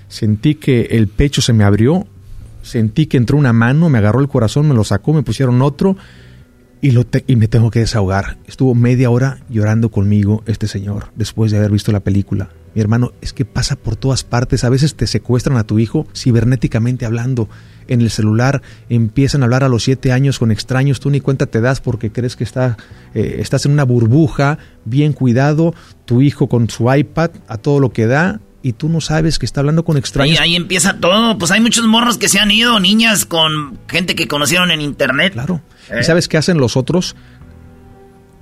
sentí 0.09 0.55
que 0.55 0.83
el 0.91 1.09
pecho 1.09 1.43
se 1.43 1.53
me 1.53 1.65
abrió, 1.65 2.07
sentí 2.63 3.07
que 3.07 3.17
entró 3.17 3.37
una 3.37 3.53
mano, 3.53 3.89
me 3.89 3.99
agarró 3.99 4.21
el 4.21 4.29
corazón, 4.29 4.69
me 4.69 4.75
lo 4.75 4.85
sacó, 4.85 5.13
me 5.13 5.23
pusieron 5.23 5.63
otro 5.63 5.97
y, 6.81 6.91
lo 6.91 7.05
y 7.27 7.37
me 7.37 7.49
tengo 7.49 7.71
que 7.71 7.81
desahogar. 7.81 8.39
Estuvo 8.47 8.75
media 8.75 9.11
hora 9.11 9.39
llorando 9.49 9.91
conmigo 9.91 10.43
este 10.47 10.69
señor 10.69 11.13
después 11.17 11.51
de 11.51 11.59
haber 11.59 11.71
visto 11.71 11.93
la 11.93 12.01
película. 12.01 12.51
Mi 12.75 12.81
hermano, 12.81 13.13
es 13.21 13.33
que 13.33 13.45
pasa 13.45 13.77
por 13.77 13.97
todas 13.97 14.25
partes. 14.25 14.65
A 14.65 14.71
veces 14.71 14.95
te 14.95 15.07
secuestran 15.07 15.59
a 15.59 15.65
tu 15.65 15.79
hijo 15.79 16.07
cibernéticamente 16.15 17.05
hablando. 17.05 17.49
En 17.89 18.01
el 18.01 18.11
celular 18.11 18.63
empiezan 18.89 19.43
a 19.43 19.45
hablar 19.45 19.65
a 19.65 19.69
los 19.69 19.85
siete 19.85 20.13
años 20.13 20.39
con 20.39 20.51
extraños. 20.51 21.01
Tú 21.01 21.11
ni 21.11 21.21
cuenta 21.21 21.47
te 21.47 21.61
das 21.61 21.81
porque 21.81 22.11
crees 22.11 22.37
que 22.37 22.45
está, 22.45 22.77
eh, 23.15 23.37
estás 23.41 23.67
en 23.67 23.73
una 23.73 23.85
burbuja, 23.85 24.59
bien 24.85 25.13
cuidado. 25.13 25.75
Tu 26.07 26.23
hijo 26.23 26.49
con 26.49 26.71
su 26.71 26.93
iPad 26.93 27.31
a 27.49 27.59
todo 27.59 27.81
lo 27.81 27.93
que 27.93 28.07
da. 28.07 28.41
Y 28.63 28.75
tú 28.75 28.89
no 28.89 29.01
sabes 29.01 29.41
que 29.41 29.45
está 29.47 29.61
hablando 29.61 29.85
con 29.85 29.97
extraños. 29.97 30.37
Y 30.37 30.39
ahí 30.39 30.57
empieza 30.57 30.99
todo. 30.99 31.37
Pues 31.37 31.51
hay 31.51 31.61
muchos 31.61 31.85
morros 31.87 32.17
que 32.17 32.29
se 32.29 32.39
han 32.39 32.51
ido, 32.51 32.79
niñas 32.79 33.27
con 33.27 33.79
gente 33.89 34.15
que 34.15 34.29
conocieron 34.29 34.71
en 34.71 34.81
internet. 34.81 35.33
Claro. 35.33 35.61
¿Eh? 35.91 35.99
¿Y 36.01 36.05
sabes 36.05 36.29
qué 36.29 36.39
hacen 36.39 36.59
los 36.59 36.77
otros? 36.77 37.17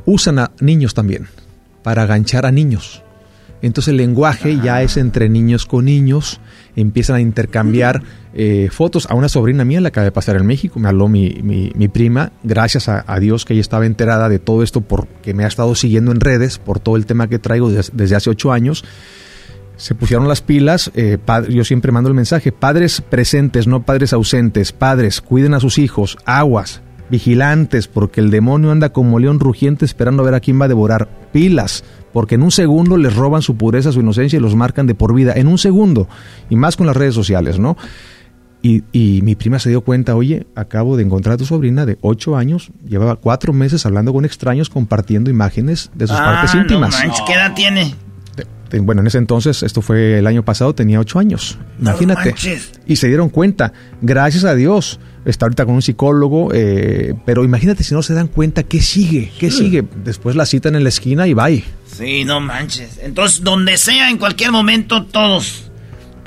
Usan 0.04 0.38
a 0.38 0.52
niños 0.60 0.92
también 0.94 1.28
para 1.82 2.02
aganchar 2.02 2.44
a 2.44 2.52
niños. 2.52 3.02
Entonces 3.62 3.92
el 3.92 3.98
lenguaje 3.98 4.58
ya 4.62 4.82
es 4.82 4.96
entre 4.96 5.28
niños 5.28 5.66
con 5.66 5.84
niños, 5.84 6.40
empiezan 6.76 7.16
a 7.16 7.20
intercambiar 7.20 8.02
eh, 8.32 8.68
fotos. 8.70 9.06
A 9.10 9.14
una 9.14 9.28
sobrina 9.28 9.64
mía 9.64 9.80
la 9.80 9.88
acaba 9.88 10.04
de 10.04 10.12
pasar 10.12 10.36
en 10.36 10.46
México, 10.46 10.78
me 10.78 10.88
habló 10.88 11.08
mi, 11.08 11.40
mi, 11.42 11.72
mi 11.74 11.88
prima, 11.88 12.32
gracias 12.42 12.88
a, 12.88 13.04
a, 13.06 13.20
Dios 13.20 13.44
que 13.44 13.54
ella 13.54 13.60
estaba 13.60 13.86
enterada 13.86 14.28
de 14.28 14.38
todo 14.38 14.62
esto 14.62 14.80
porque 14.80 15.34
me 15.34 15.44
ha 15.44 15.48
estado 15.48 15.74
siguiendo 15.74 16.12
en 16.12 16.20
redes 16.20 16.58
por 16.58 16.80
todo 16.80 16.96
el 16.96 17.06
tema 17.06 17.28
que 17.28 17.38
traigo 17.38 17.70
desde, 17.70 17.92
desde 17.94 18.16
hace 18.16 18.30
ocho 18.30 18.52
años. 18.52 18.84
Se 19.76 19.94
pusieron 19.94 20.28
las 20.28 20.42
pilas, 20.42 20.90
eh, 20.94 21.16
padre, 21.22 21.54
yo 21.54 21.64
siempre 21.64 21.90
mando 21.90 22.08
el 22.08 22.14
mensaje, 22.14 22.52
padres 22.52 23.00
presentes, 23.00 23.66
no 23.66 23.82
padres 23.82 24.12
ausentes, 24.12 24.72
padres, 24.72 25.22
cuiden 25.22 25.54
a 25.54 25.60
sus 25.60 25.78
hijos, 25.78 26.18
aguas, 26.26 26.82
vigilantes, 27.08 27.88
porque 27.88 28.20
el 28.20 28.30
demonio 28.30 28.70
anda 28.72 28.90
como 28.90 29.18
león 29.18 29.40
rugiente 29.40 29.86
esperando 29.86 30.22
a 30.22 30.26
ver 30.26 30.34
a 30.34 30.40
quién 30.40 30.60
va 30.60 30.66
a 30.66 30.68
devorar, 30.68 31.08
pilas, 31.32 31.82
porque 32.12 32.34
en 32.34 32.42
un 32.42 32.50
segundo 32.50 32.96
les 32.96 33.14
roban 33.14 33.42
su 33.42 33.56
pureza, 33.56 33.92
su 33.92 34.00
inocencia 34.00 34.36
y 34.36 34.40
los 34.40 34.54
marcan 34.56 34.86
de 34.86 34.94
por 34.94 35.14
vida, 35.14 35.32
en 35.36 35.46
un 35.46 35.58
segundo, 35.58 36.08
y 36.48 36.56
más 36.56 36.76
con 36.76 36.86
las 36.86 36.96
redes 36.96 37.14
sociales, 37.14 37.58
¿no? 37.58 37.76
Y, 38.62 38.84
y, 38.92 39.22
mi 39.22 39.36
prima 39.36 39.58
se 39.58 39.70
dio 39.70 39.80
cuenta, 39.80 40.14
oye, 40.14 40.46
acabo 40.54 40.98
de 40.98 41.02
encontrar 41.02 41.34
a 41.34 41.36
tu 41.38 41.46
sobrina 41.46 41.86
de 41.86 41.96
8 42.02 42.36
años, 42.36 42.70
llevaba 42.86 43.16
cuatro 43.16 43.54
meses 43.54 43.86
hablando 43.86 44.12
con 44.12 44.26
extraños, 44.26 44.68
compartiendo 44.68 45.30
imágenes 45.30 45.90
de 45.94 46.06
sus 46.06 46.16
ah, 46.18 46.24
partes 46.24 46.54
íntimas. 46.54 46.90
No 46.90 47.06
manches, 47.06 47.24
¿Qué 47.26 47.32
edad 47.32 47.54
tiene? 47.54 47.94
Bueno, 48.82 49.00
en 49.00 49.06
ese 49.06 49.18
entonces, 49.18 49.62
esto 49.62 49.80
fue 49.82 50.18
el 50.18 50.26
año 50.26 50.44
pasado, 50.44 50.74
tenía 50.74 51.00
8 51.00 51.18
años. 51.18 51.58
Imagínate. 51.80 52.32
No 52.32 52.50
y 52.86 52.96
se 52.96 53.08
dieron 53.08 53.30
cuenta, 53.30 53.72
gracias 54.02 54.44
a 54.44 54.54
Dios, 54.54 55.00
está 55.24 55.46
ahorita 55.46 55.66
con 55.66 55.74
un 55.74 55.82
psicólogo, 55.82 56.50
eh, 56.52 57.14
pero 57.24 57.44
imagínate 57.44 57.84
si 57.84 57.94
no 57.94 58.02
se 58.02 58.14
dan 58.14 58.28
cuenta, 58.28 58.62
¿qué 58.62 58.80
sigue? 58.80 59.30
¿Qué 59.38 59.50
sí. 59.50 59.58
sigue? 59.58 59.84
Después 60.04 60.36
la 60.36 60.46
citan 60.46 60.74
en 60.76 60.82
la 60.82 60.88
esquina 60.88 61.26
y 61.26 61.34
bye. 61.34 61.64
Sí, 61.86 62.24
no 62.24 62.40
manches. 62.40 62.98
Entonces, 63.02 63.42
donde 63.42 63.76
sea, 63.76 64.10
en 64.10 64.18
cualquier 64.18 64.52
momento, 64.52 65.04
todos. 65.04 65.70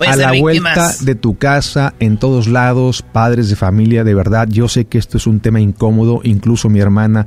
A 0.05 0.15
la 0.15 0.33
vuelta 0.33 0.93
de 1.01 1.15
tu 1.15 1.37
casa, 1.37 1.93
en 1.99 2.17
todos 2.17 2.47
lados, 2.47 3.03
padres 3.03 3.49
de 3.49 3.55
familia, 3.55 4.03
de 4.03 4.13
verdad, 4.13 4.47
yo 4.49 4.67
sé 4.67 4.85
que 4.85 4.97
esto 4.97 5.17
es 5.17 5.27
un 5.27 5.39
tema 5.39 5.61
incómodo, 5.61 6.19
incluso 6.23 6.67
mi 6.67 6.79
hermana 6.79 7.25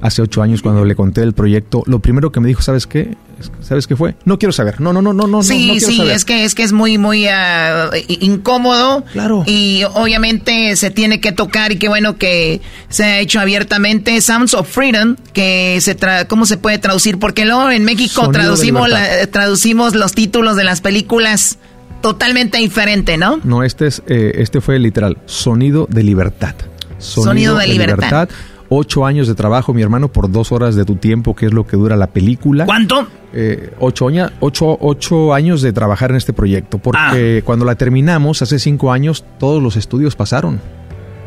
hace 0.00 0.22
ocho 0.22 0.42
años 0.42 0.60
cuando 0.60 0.84
le 0.84 0.94
conté 0.94 1.22
el 1.22 1.32
proyecto, 1.32 1.82
lo 1.86 2.00
primero 2.00 2.30
que 2.30 2.40
me 2.40 2.48
dijo, 2.48 2.62
¿sabes 2.62 2.86
qué? 2.86 3.16
¿Sabes 3.60 3.86
qué 3.86 3.96
fue? 3.96 4.14
No 4.24 4.38
quiero 4.38 4.52
saber. 4.52 4.80
No, 4.80 4.92
no, 4.92 5.02
no, 5.02 5.12
no, 5.12 5.26
no. 5.26 5.42
Sí, 5.42 5.68
no, 5.68 5.74
no 5.74 5.80
sí, 5.80 5.96
saber. 5.98 6.12
es 6.12 6.24
que 6.24 6.44
es 6.44 6.54
que 6.54 6.62
es 6.62 6.72
muy, 6.72 6.98
muy 6.98 7.26
uh, 7.26 7.94
incómodo. 8.08 9.04
Claro. 9.12 9.44
Y 9.46 9.82
obviamente 9.94 10.74
se 10.76 10.90
tiene 10.90 11.20
que 11.20 11.32
tocar 11.32 11.72
y 11.72 11.76
qué 11.76 11.88
bueno 11.88 12.16
que 12.16 12.60
se 12.88 13.04
ha 13.04 13.18
hecho 13.20 13.40
abiertamente. 13.40 14.20
Sounds 14.20 14.54
of 14.54 14.68
Freedom, 14.68 15.16
que 15.32 15.78
se 15.80 15.94
tra 15.94 16.26
¿cómo 16.26 16.46
se 16.46 16.56
puede 16.56 16.78
traducir? 16.78 17.18
Porque 17.18 17.44
luego 17.44 17.70
en 17.70 17.84
México 17.84 18.22
Sonido 18.22 18.32
traducimos, 18.32 18.88
la, 18.88 19.26
traducimos 19.28 19.94
los 19.94 20.12
títulos 20.12 20.56
de 20.56 20.64
las 20.64 20.80
películas 20.80 21.58
totalmente 22.00 22.58
diferente, 22.58 23.16
¿no? 23.16 23.40
No, 23.44 23.62
este 23.62 23.86
es, 23.86 24.02
eh, 24.06 24.32
este 24.36 24.60
fue 24.60 24.78
literal. 24.78 25.18
Sonido 25.26 25.86
de 25.90 26.02
libertad. 26.02 26.54
Sonido, 26.98 27.30
Sonido 27.30 27.56
de, 27.58 27.66
libertad 27.68 28.28
ocho 28.68 29.06
años 29.06 29.28
de 29.28 29.34
trabajo, 29.34 29.72
mi 29.72 29.82
hermano, 29.82 30.08
por 30.08 30.30
dos 30.30 30.52
horas 30.52 30.74
de 30.74 30.84
tu 30.84 30.96
tiempo, 30.96 31.34
que 31.34 31.46
es 31.46 31.52
lo 31.52 31.66
que 31.66 31.76
dura 31.76 31.96
la 31.96 32.08
película. 32.08 32.66
¿Cuánto? 32.66 33.06
Eh, 33.32 33.72
ocho, 33.78 34.06
ocho, 34.40 34.78
ocho, 34.80 35.34
años 35.34 35.62
de 35.62 35.72
trabajar 35.72 36.10
en 36.10 36.16
este 36.16 36.32
proyecto, 36.32 36.78
porque 36.78 37.38
ah. 37.40 37.44
cuando 37.44 37.64
la 37.64 37.74
terminamos, 37.74 38.42
hace 38.42 38.58
cinco 38.58 38.92
años, 38.92 39.24
todos 39.38 39.62
los 39.62 39.76
estudios 39.76 40.16
pasaron, 40.16 40.60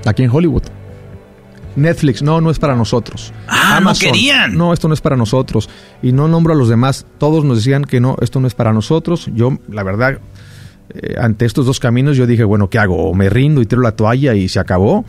aquí 0.05 0.23
en 0.23 0.31
Hollywood. 0.31 0.63
Netflix, 1.75 2.21
no, 2.21 2.41
no 2.41 2.51
es 2.51 2.59
para 2.59 2.75
nosotros. 2.75 3.33
Ah, 3.47 3.77
Amazon, 3.77 4.09
no 4.09 4.13
querían. 4.13 4.57
No, 4.57 4.73
esto 4.73 4.89
no 4.89 4.93
es 4.93 4.99
para 4.99 5.15
nosotros. 5.15 5.69
Y 6.01 6.11
no 6.11 6.27
nombro 6.27 6.53
a 6.53 6.55
los 6.57 6.67
demás. 6.67 7.05
Todos 7.17 7.45
nos 7.45 7.57
decían 7.57 7.85
que 7.85 8.01
no, 8.01 8.17
esto 8.19 8.41
no 8.41 8.47
es 8.47 8.55
para 8.55 8.73
nosotros. 8.73 9.29
Yo, 9.33 9.57
la 9.69 9.83
verdad, 9.83 10.19
eh, 10.89 11.15
ante 11.17 11.45
estos 11.45 11.65
dos 11.65 11.79
caminos, 11.79 12.17
yo 12.17 12.27
dije, 12.27 12.43
bueno, 12.43 12.69
¿qué 12.69 12.77
hago? 12.77 13.09
O 13.09 13.13
me 13.13 13.29
rindo 13.29 13.61
y 13.61 13.65
tiro 13.65 13.81
la 13.81 13.93
toalla 13.93 14.33
y 14.35 14.49
se 14.49 14.59
acabó 14.59 15.05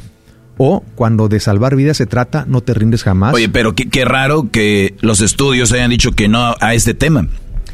o 0.64 0.84
cuando 0.94 1.28
de 1.28 1.40
salvar 1.40 1.74
vidas 1.74 1.96
se 1.96 2.06
trata, 2.06 2.44
no 2.46 2.60
te 2.60 2.72
rindes 2.72 3.02
jamás. 3.02 3.34
Oye, 3.34 3.48
pero 3.48 3.74
qué, 3.74 3.88
qué, 3.88 4.04
raro 4.04 4.48
que 4.52 4.94
los 5.00 5.20
estudios 5.20 5.72
hayan 5.72 5.90
dicho 5.90 6.12
que 6.12 6.28
no 6.28 6.54
a 6.60 6.74
este 6.74 6.94
tema. 6.94 7.26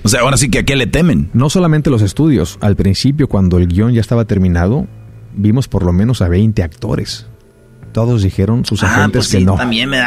O 0.05 0.09
sea, 0.09 0.23
ahora 0.23 0.39
sí 0.39 0.49
que 0.49 0.61
a 0.61 0.63
qué 0.63 0.75
le 0.75 0.87
temen. 0.87 1.29
No 1.35 1.51
solamente 1.51 1.91
los 1.91 2.01
estudios. 2.01 2.57
Al 2.63 2.77
principio, 2.77 3.29
cuando 3.29 3.59
el 3.59 3.67
guion 3.67 3.93
ya 3.93 4.01
estaba 4.01 4.25
terminado, 4.25 4.87
vimos 5.35 5.69
por 5.69 5.83
lo 5.83 5.93
menos 5.93 6.23
a 6.23 6.29
20 6.29 6.63
actores. 6.63 7.27
Todos 7.93 8.23
dijeron 8.23 8.65
sus 8.65 8.83
ah, 8.83 8.87
agentes 8.87 9.19
pues 9.19 9.29
que 9.33 9.39
sí, 9.41 9.45
no. 9.45 9.57
También 9.57 9.91
me. 9.91 10.01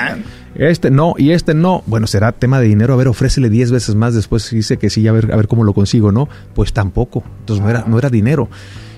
Este 0.55 0.89
no, 0.89 1.13
y 1.19 1.31
este 1.31 1.53
no. 1.53 1.83
Bueno, 1.85 2.07
será 2.07 2.31
tema 2.31 2.59
de 2.59 2.67
dinero. 2.67 2.95
A 2.95 2.97
ver, 2.97 3.09
ofrécele 3.09 3.51
10 3.51 3.69
veces 3.69 3.93
más. 3.93 4.15
Después 4.15 4.49
dice 4.49 4.77
que 4.77 4.89
sí, 4.89 5.07
a 5.07 5.11
ver, 5.11 5.31
a 5.31 5.35
ver 5.35 5.47
cómo 5.47 5.63
lo 5.63 5.73
consigo, 5.73 6.11
¿no? 6.11 6.27
Pues 6.55 6.73
tampoco. 6.73 7.23
Entonces 7.41 7.63
no 7.63 7.69
era, 7.69 7.85
no 7.87 7.99
era 7.99 8.09
dinero. 8.09 8.49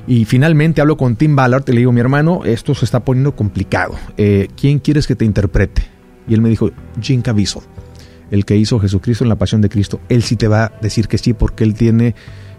Y 0.06 0.26
finalmente 0.26 0.82
hablo 0.82 0.98
con 0.98 1.16
Tim 1.16 1.36
Ballard 1.36 1.64
y 1.68 1.72
le 1.72 1.80
digo, 1.80 1.92
mi 1.92 2.02
hermano, 2.02 2.44
esto 2.44 2.76
se 2.76 2.86
está 2.86 3.06
poniendo 3.06 3.36
complicado. 3.36 3.96
Eh, 4.18 4.50
¿Quién 4.60 4.80
quieres 4.80 5.08
que 5.08 5.16
te 5.16 5.24
interprete? 5.24 5.84
Y 6.28 6.34
él 6.34 6.42
me 6.42 6.50
dijo, 6.50 6.72
Jim 7.02 7.22
Caviezel, 7.22 7.62
el 8.32 8.46
que 8.46 8.58
hizo 8.58 8.80
Jesucristo 8.80 9.24
en 9.24 9.30
la 9.30 9.38
Pasión 9.38 9.62
de 9.62 9.70
Cristo. 9.70 10.02
Él 10.10 10.24
sí 10.24 10.36
te 10.36 10.48
va 10.48 10.66
a 10.66 10.72
decir 10.82 11.08
que 11.08 11.18
sí 11.18 11.34
porque 11.34 11.64
él 11.64 11.74
tiene, 11.74 12.16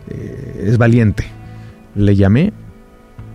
eh, 0.09 0.67
es 0.69 0.79
valiente. 0.79 1.25
Le 1.95 2.17
llamé, 2.17 2.53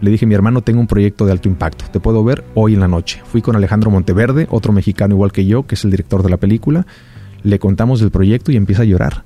le 0.01 0.11
dije, 0.11 0.25
mi 0.25 0.33
hermano, 0.33 0.61
tengo 0.61 0.79
un 0.79 0.87
proyecto 0.87 1.25
de 1.25 1.31
alto 1.31 1.49
impacto, 1.49 1.85
te 1.91 1.99
puedo 1.99 2.23
ver 2.23 2.43
hoy 2.55 2.73
en 2.73 2.79
la 2.79 2.87
noche. 2.87 3.21
Fui 3.25 3.41
con 3.41 3.55
Alejandro 3.55 3.91
Monteverde, 3.91 4.47
otro 4.49 4.73
mexicano 4.73 5.13
igual 5.13 5.31
que 5.31 5.45
yo, 5.45 5.67
que 5.67 5.75
es 5.75 5.83
el 5.83 5.91
director 5.91 6.23
de 6.23 6.29
la 6.29 6.37
película. 6.37 6.87
Le 7.43 7.59
contamos 7.59 7.99
del 7.99 8.09
proyecto 8.09 8.51
y 8.51 8.55
empieza 8.55 8.81
a 8.81 8.85
llorar. 8.85 9.25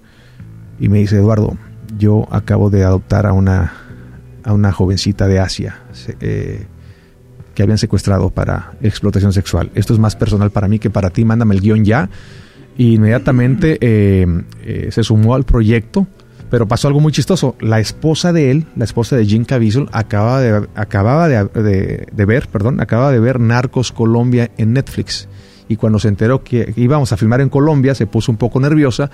Y 0.80 0.90
me 0.90 1.00
dice, 1.00 1.18
Eduardo, 1.18 1.58
yo 1.98 2.28
acabo 2.32 2.70
de 2.70 2.84
adoptar 2.84 3.28
a 3.28 3.34
una 3.34 3.74
a 4.44 4.54
una 4.54 4.72
jovencita 4.72 5.28
de 5.28 5.40
Asia 5.40 5.82
eh, 6.20 6.66
que 7.56 7.64
habían 7.64 7.78
secuestrado 7.78 8.30
para 8.30 8.74
explotación 8.82 9.34
sexual. 9.34 9.72
Esto 9.76 9.94
es 9.94 10.00
más 10.00 10.16
personal 10.16 10.52
para 10.52 10.68
mí 10.68 10.80
que 10.80 10.90
para 10.90 11.10
ti, 11.10 11.26
mándame 11.26 11.56
el 11.56 11.62
guion 11.62 11.86
ya. 11.86 12.10
Y 12.78 12.96
inmediatamente 12.96 13.78
eh, 13.82 14.26
eh, 14.64 14.90
se 14.92 15.04
sumó 15.04 15.36
al 15.36 15.44
proyecto, 15.44 16.08
pero 16.50 16.68
pasó 16.68 16.88
algo 16.88 17.00
muy 17.00 17.12
chistoso. 17.12 17.56
La 17.60 17.80
esposa 17.80 18.34
de 18.34 18.50
él, 18.50 18.66
la 18.76 18.86
esposa 18.86 19.16
de 19.16 19.26
Jim 19.26 19.46
Caviezel, 19.46 19.88
acababa 19.92 20.42
de, 20.42 20.68
acababa 20.74 21.28
de, 21.28 22.08
de 22.12 22.26
ver, 22.26 22.48
perdón, 22.48 22.82
acababa 22.82 23.12
de 23.12 23.20
ver 23.20 23.40
Narcos 23.40 23.92
Colombia 23.92 24.50
en 24.58 24.74
Netflix. 24.74 25.28
Y 25.68 25.76
cuando 25.76 26.00
se 26.00 26.08
enteró 26.08 26.44
que 26.44 26.74
íbamos 26.76 27.14
a 27.14 27.18
filmar 27.18 27.42
en 27.42 27.50
Colombia, 27.50 27.96
se 27.96 28.08
puso 28.08 28.32
un 28.32 28.38
poco 28.38 28.60
nerviosa 28.60 29.12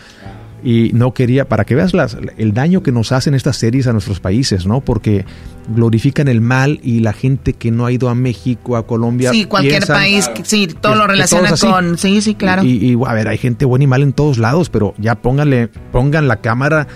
y 0.64 0.91
no 0.94 1.14
quería, 1.14 1.48
para 1.48 1.64
que 1.64 1.76
veas 1.76 1.94
las, 1.94 2.18
el 2.38 2.53
daño 2.53 2.84
que 2.84 2.91
nos 2.91 3.11
hacen 3.11 3.34
estas 3.34 3.57
series 3.57 3.88
a 3.88 3.94
nuestros 3.94 4.19
países, 4.19 4.65
¿no? 4.65 4.81
Porque 4.81 5.26
glorifican 5.73 6.27
el 6.27 6.41
mal 6.41 6.80
y 6.84 6.99
la 6.99 7.14
gente 7.14 7.53
que 7.53 7.72
no 7.72 7.86
ha 7.86 7.91
ido 7.91 8.10
a 8.10 8.15
México, 8.15 8.76
a 8.76 8.86
Colombia. 8.86 9.31
Sí, 9.31 9.45
cualquier 9.45 9.86
país, 9.86 10.30
sí, 10.44 10.68
todo 10.68 10.95
lo 10.95 11.07
relaciona 11.07 11.52
con. 11.56 11.98
Sí, 11.98 12.22
sí, 12.22 12.36
claro. 12.36 12.64
Y, 12.64 12.98
a 13.06 13.14
ver, 13.14 13.27
hay 13.27 13.38
gente 13.38 13.65
buena 13.65 13.84
y 13.86 13.88
mal 13.88 14.03
en 14.03 14.14
todos 14.14 14.38
lados, 14.38 14.69
pero 14.69 14.94
ya 14.98 15.15
pónganle, 15.15 15.69
pongan 15.91 16.27
la 16.27 16.38
cámara. 16.38 16.88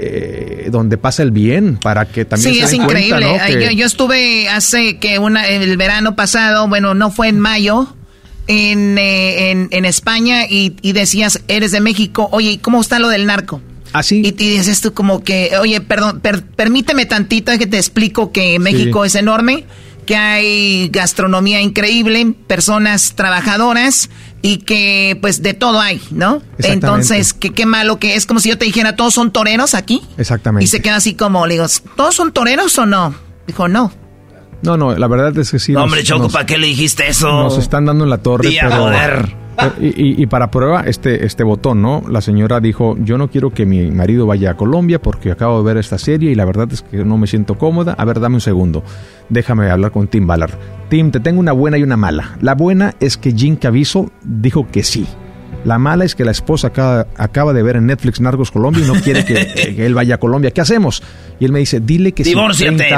Eh, 0.00 0.68
donde 0.70 0.96
pasa 0.96 1.24
el 1.24 1.32
bien 1.32 1.76
para 1.76 2.04
que 2.04 2.24
también 2.24 2.54
sí 2.54 2.60
es 2.60 2.72
increíble 2.72 3.26
yo, 3.50 3.72
yo, 3.72 3.84
estuve 3.84 4.48
hace 4.48 4.98
que 4.98 5.18
una 5.18 5.48
el 5.48 5.76
verano 5.76 6.14
pasado 6.14 6.68
bueno 6.68 6.94
no 6.94 7.10
fue 7.10 7.26
en 7.26 7.40
mayo 7.40 7.96
eh, 8.48 9.50
en, 9.50 9.68
en, 9.70 9.84
España 9.84 10.46
y, 10.48 10.70
decías, 10.92 11.42
eres 11.48 11.70
de 11.70 11.80
México, 11.80 12.28
oye, 12.32 12.58
¿cómo 12.60 12.80
está 12.80 12.98
lo 12.98 13.08
del 13.08 13.26
narco? 13.26 13.60
Así. 13.92 14.22
¿Ah, 14.24 14.28
y, 14.28 14.28
y 14.28 14.56
dices 14.56 14.80
tú 14.80 14.94
como 14.94 15.22
que, 15.22 15.52
oye, 15.60 15.80
perdón, 15.80 16.22
permíteme 16.56 17.06
tantito 17.06 17.56
que 17.58 17.66
te 17.66 17.76
explico 17.76 18.32
que 18.32 18.58
México 18.58 19.04
es 19.04 19.14
enorme, 19.14 19.64
que 20.06 20.16
hay 20.16 20.88
gastronomía 20.88 21.60
increíble, 21.60 22.34
personas 22.46 23.14
trabajadoras 23.14 24.08
y 24.40 24.58
que 24.58 25.18
pues 25.20 25.42
de 25.42 25.52
todo 25.52 25.80
hay, 25.80 26.00
¿no? 26.10 26.40
Entonces, 26.58 27.34
que 27.34 27.52
qué 27.52 27.66
malo 27.66 27.98
que 27.98 28.14
es 28.14 28.24
como 28.24 28.40
si 28.40 28.48
yo 28.48 28.56
te 28.56 28.64
dijera, 28.64 28.96
todos 28.96 29.12
son 29.12 29.32
toreros 29.32 29.74
aquí. 29.74 30.00
Exactamente. 30.16 30.64
Y 30.64 30.68
se 30.68 30.80
queda 30.80 30.96
así 30.96 31.12
como, 31.14 31.46
le 31.46 31.54
digo, 31.54 31.66
¿todos 31.96 32.14
son 32.14 32.32
toreros 32.32 32.78
o 32.78 32.86
no? 32.86 33.14
Dijo, 33.46 33.68
no. 33.68 33.92
No, 34.62 34.76
no, 34.76 34.96
la 34.96 35.06
verdad 35.06 35.36
es 35.38 35.50
que 35.50 35.58
sí. 35.58 35.74
hombre, 35.74 36.02
Choco, 36.02 36.28
¿para 36.28 36.46
qué 36.46 36.58
le 36.58 36.66
dijiste 36.66 37.08
eso? 37.08 37.30
Nos 37.30 37.58
están 37.58 37.84
dando 37.84 38.04
en 38.04 38.10
la 38.10 38.18
torre. 38.18 38.48
y, 39.80 40.26
para 40.26 40.50
prueba, 40.50 40.82
este, 40.82 41.26
este 41.26 41.42
botón, 41.42 41.82
¿no? 41.82 42.04
La 42.08 42.20
señora 42.20 42.60
dijo, 42.60 42.96
yo 43.00 43.18
no 43.18 43.28
quiero 43.28 43.50
que 43.50 43.66
mi 43.66 43.90
marido 43.90 44.26
vaya 44.26 44.52
a 44.52 44.56
Colombia 44.56 45.00
porque 45.00 45.30
acabo 45.30 45.58
de 45.58 45.64
ver 45.64 45.76
esta 45.78 45.98
serie 45.98 46.30
y 46.30 46.34
la 46.34 46.44
verdad 46.44 46.68
es 46.72 46.82
que 46.82 47.04
no 47.04 47.18
me 47.18 47.26
siento 47.26 47.56
cómoda. 47.56 47.94
A 47.98 48.04
ver, 48.04 48.20
dame 48.20 48.36
un 48.36 48.40
segundo. 48.40 48.82
Déjame 49.28 49.70
hablar 49.70 49.90
con 49.90 50.08
Tim 50.08 50.26
Ballard. 50.26 50.54
Tim, 50.88 51.10
te 51.10 51.20
tengo 51.20 51.40
una 51.40 51.52
buena 51.52 51.78
y 51.78 51.82
una 51.82 51.96
mala. 51.96 52.36
La 52.40 52.54
buena 52.54 52.94
es 53.00 53.16
que 53.16 53.32
Jim 53.32 53.56
Caviezel 53.56 54.10
dijo 54.22 54.66
que 54.70 54.82
sí. 54.82 55.06
La 55.64 55.78
mala 55.78 56.04
es 56.04 56.14
que 56.14 56.24
la 56.24 56.30
esposa 56.30 56.68
acaba, 56.68 57.52
de 57.52 57.62
ver 57.62 57.76
en 57.76 57.86
Netflix 57.86 58.20
Narcos 58.20 58.50
Colombia 58.50 58.84
y 58.84 58.86
no 58.86 58.94
quiere 58.94 59.24
que, 59.24 59.84
él 59.84 59.94
vaya 59.94 60.14
a 60.14 60.18
Colombia. 60.18 60.50
¿Qué 60.50 60.60
hacemos? 60.60 61.02
Y 61.40 61.44
él 61.44 61.52
me 61.52 61.58
dice, 61.58 61.80
dile 61.80 62.12
que 62.12 62.22
Divórciate. 62.22 62.88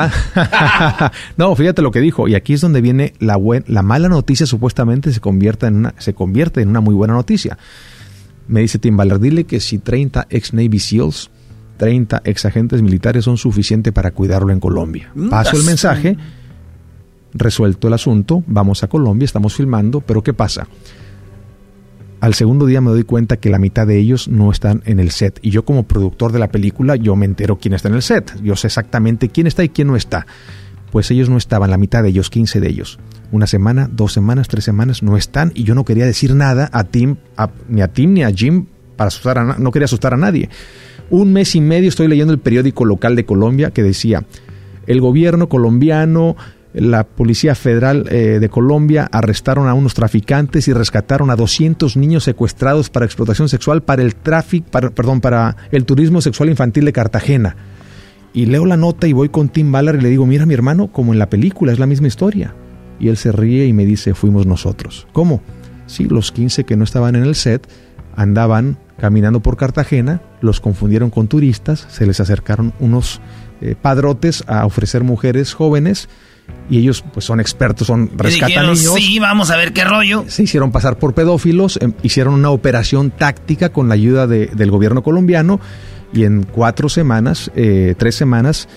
no, 1.36 1.54
fíjate 1.56 1.82
lo 1.82 1.90
que 1.90 2.00
dijo. 2.00 2.28
Y 2.28 2.34
aquí 2.34 2.52
es 2.52 2.60
donde 2.60 2.80
viene 2.80 3.14
la, 3.18 3.38
la 3.66 3.82
mala 3.82 4.08
noticia 4.08 4.46
supuestamente 4.46 5.12
se, 5.12 5.20
convierte 5.20 5.66
en 5.66 5.76
una, 5.76 5.94
se 5.98 6.14
convierte 6.14 6.60
en 6.60 6.68
una 6.68 6.80
muy 6.80 6.94
buena 6.94 7.14
noticia. 7.14 7.58
Me 8.46 8.60
dice 8.60 8.78
Tim 8.78 8.96
Ballard, 8.96 9.20
dile 9.20 9.44
que 9.44 9.60
si 9.60 9.78
30 9.78 10.26
ex 10.28 10.52
Navy 10.52 10.78
SEALs, 10.78 11.30
30 11.78 12.22
ex 12.24 12.44
agentes 12.44 12.82
militares 12.82 13.24
son 13.24 13.38
suficientes 13.38 13.92
para 13.92 14.10
cuidarlo 14.10 14.52
en 14.52 14.60
Colombia. 14.60 15.10
Mm, 15.14 15.28
Paso 15.30 15.56
el 15.56 15.64
mensaje, 15.64 16.16
resuelto 17.32 17.88
el 17.88 17.94
asunto, 17.94 18.42
vamos 18.46 18.82
a 18.82 18.88
Colombia, 18.88 19.24
estamos 19.24 19.54
filmando, 19.54 20.00
pero 20.00 20.22
¿qué 20.22 20.34
pasa? 20.34 20.66
Al 22.20 22.34
segundo 22.34 22.66
día 22.66 22.80
me 22.80 22.90
doy 22.90 23.04
cuenta 23.04 23.38
que 23.38 23.48
la 23.48 23.58
mitad 23.58 23.86
de 23.86 23.98
ellos 23.98 24.28
no 24.28 24.50
están 24.50 24.82
en 24.84 25.00
el 25.00 25.10
set. 25.10 25.38
Y 25.42 25.50
yo 25.50 25.64
como 25.64 25.84
productor 25.84 26.32
de 26.32 26.38
la 26.38 26.48
película, 26.48 26.96
yo 26.96 27.16
me 27.16 27.24
entero 27.24 27.58
quién 27.58 27.72
está 27.72 27.88
en 27.88 27.94
el 27.94 28.02
set. 28.02 28.34
Yo 28.42 28.56
sé 28.56 28.66
exactamente 28.66 29.30
quién 29.30 29.46
está 29.46 29.64
y 29.64 29.70
quién 29.70 29.88
no 29.88 29.96
está. 29.96 30.26
Pues 30.92 31.10
ellos 31.10 31.30
no 31.30 31.38
estaban, 31.38 31.70
la 31.70 31.78
mitad 31.78 32.02
de 32.02 32.10
ellos, 32.10 32.28
15 32.28 32.60
de 32.60 32.68
ellos. 32.68 32.98
Una 33.32 33.46
semana, 33.46 33.88
dos 33.90 34.12
semanas, 34.12 34.48
tres 34.48 34.64
semanas, 34.64 35.02
no 35.02 35.16
están. 35.16 35.52
Y 35.54 35.64
yo 35.64 35.74
no 35.74 35.84
quería 35.84 36.04
decir 36.04 36.34
nada 36.34 36.68
a 36.72 36.84
Tim, 36.84 37.16
ni 37.68 37.80
a 37.80 37.88
Tim 37.88 38.12
ni 38.12 38.22
a 38.22 38.30
Jim, 38.30 38.66
para 38.96 39.08
asustar 39.08 39.38
a, 39.38 39.44
no 39.58 39.70
quería 39.70 39.86
asustar 39.86 40.12
a 40.12 40.18
nadie. 40.18 40.50
Un 41.08 41.32
mes 41.32 41.54
y 41.54 41.60
medio 41.60 41.88
estoy 41.88 42.06
leyendo 42.06 42.34
el 42.34 42.38
periódico 42.38 42.84
local 42.84 43.16
de 43.16 43.24
Colombia 43.24 43.70
que 43.70 43.82
decía, 43.82 44.24
el 44.86 45.00
gobierno 45.00 45.48
colombiano 45.48 46.36
la 46.72 47.04
Policía 47.04 47.54
Federal 47.54 48.06
eh, 48.10 48.38
de 48.40 48.48
Colombia 48.48 49.08
arrestaron 49.10 49.68
a 49.68 49.74
unos 49.74 49.94
traficantes 49.94 50.68
y 50.68 50.72
rescataron 50.72 51.30
a 51.30 51.36
200 51.36 51.96
niños 51.96 52.24
secuestrados 52.24 52.90
para 52.90 53.06
explotación 53.06 53.48
sexual 53.48 53.82
para 53.82 54.02
el 54.02 54.14
tráfico, 54.14 54.66
perdón, 54.70 55.20
para 55.20 55.56
el 55.72 55.84
turismo 55.84 56.20
sexual 56.20 56.48
infantil 56.48 56.84
de 56.84 56.92
Cartagena. 56.92 57.56
Y 58.32 58.46
leo 58.46 58.64
la 58.66 58.76
nota 58.76 59.08
y 59.08 59.12
voy 59.12 59.28
con 59.28 59.48
Tim 59.48 59.72
Ballard 59.72 59.98
y 59.98 60.02
le 60.02 60.08
digo, 60.08 60.26
mira 60.26 60.46
mi 60.46 60.54
hermano, 60.54 60.88
como 60.88 61.12
en 61.12 61.18
la 61.18 61.28
película, 61.28 61.72
es 61.72 61.80
la 61.80 61.86
misma 61.86 62.06
historia. 62.06 62.54
Y 63.00 63.08
él 63.08 63.16
se 63.16 63.32
ríe 63.32 63.66
y 63.66 63.72
me 63.72 63.84
dice, 63.84 64.14
fuimos 64.14 64.46
nosotros. 64.46 65.08
¿Cómo? 65.12 65.42
Sí, 65.86 66.04
los 66.04 66.30
15 66.30 66.64
que 66.64 66.76
no 66.76 66.84
estaban 66.84 67.16
en 67.16 67.24
el 67.24 67.34
set 67.34 67.66
andaban 68.14 68.78
caminando 68.98 69.40
por 69.40 69.56
Cartagena, 69.56 70.20
los 70.40 70.60
confundieron 70.60 71.10
con 71.10 71.26
turistas, 71.26 71.86
se 71.88 72.06
les 72.06 72.20
acercaron 72.20 72.74
unos 72.78 73.20
eh, 73.62 73.74
padrotes 73.80 74.44
a 74.46 74.66
ofrecer 74.66 75.04
mujeres 75.04 75.54
jóvenes, 75.54 76.08
y 76.68 76.78
ellos 76.78 77.04
pues 77.12 77.24
son 77.24 77.40
expertos, 77.40 77.86
son 77.86 78.10
rescatan 78.16 78.66
niños. 78.66 78.94
Sí, 78.94 79.18
vamos 79.18 79.50
a 79.50 79.56
ver 79.56 79.72
qué 79.72 79.84
rollo. 79.84 80.24
Se 80.28 80.42
hicieron 80.44 80.72
pasar 80.72 80.98
por 80.98 81.14
pedófilos, 81.14 81.78
em, 81.80 81.92
hicieron 82.02 82.34
una 82.34 82.50
operación 82.50 83.10
táctica 83.10 83.70
con 83.70 83.88
la 83.88 83.94
ayuda 83.94 84.26
del 84.26 84.70
gobierno 84.70 85.02
colombiano 85.02 85.60
y 86.12 86.24
en 86.24 86.44
cuatro 86.44 86.88
semanas, 86.88 87.50
eh, 87.54 87.94
tres 87.98 88.14
semanas, 88.14 88.68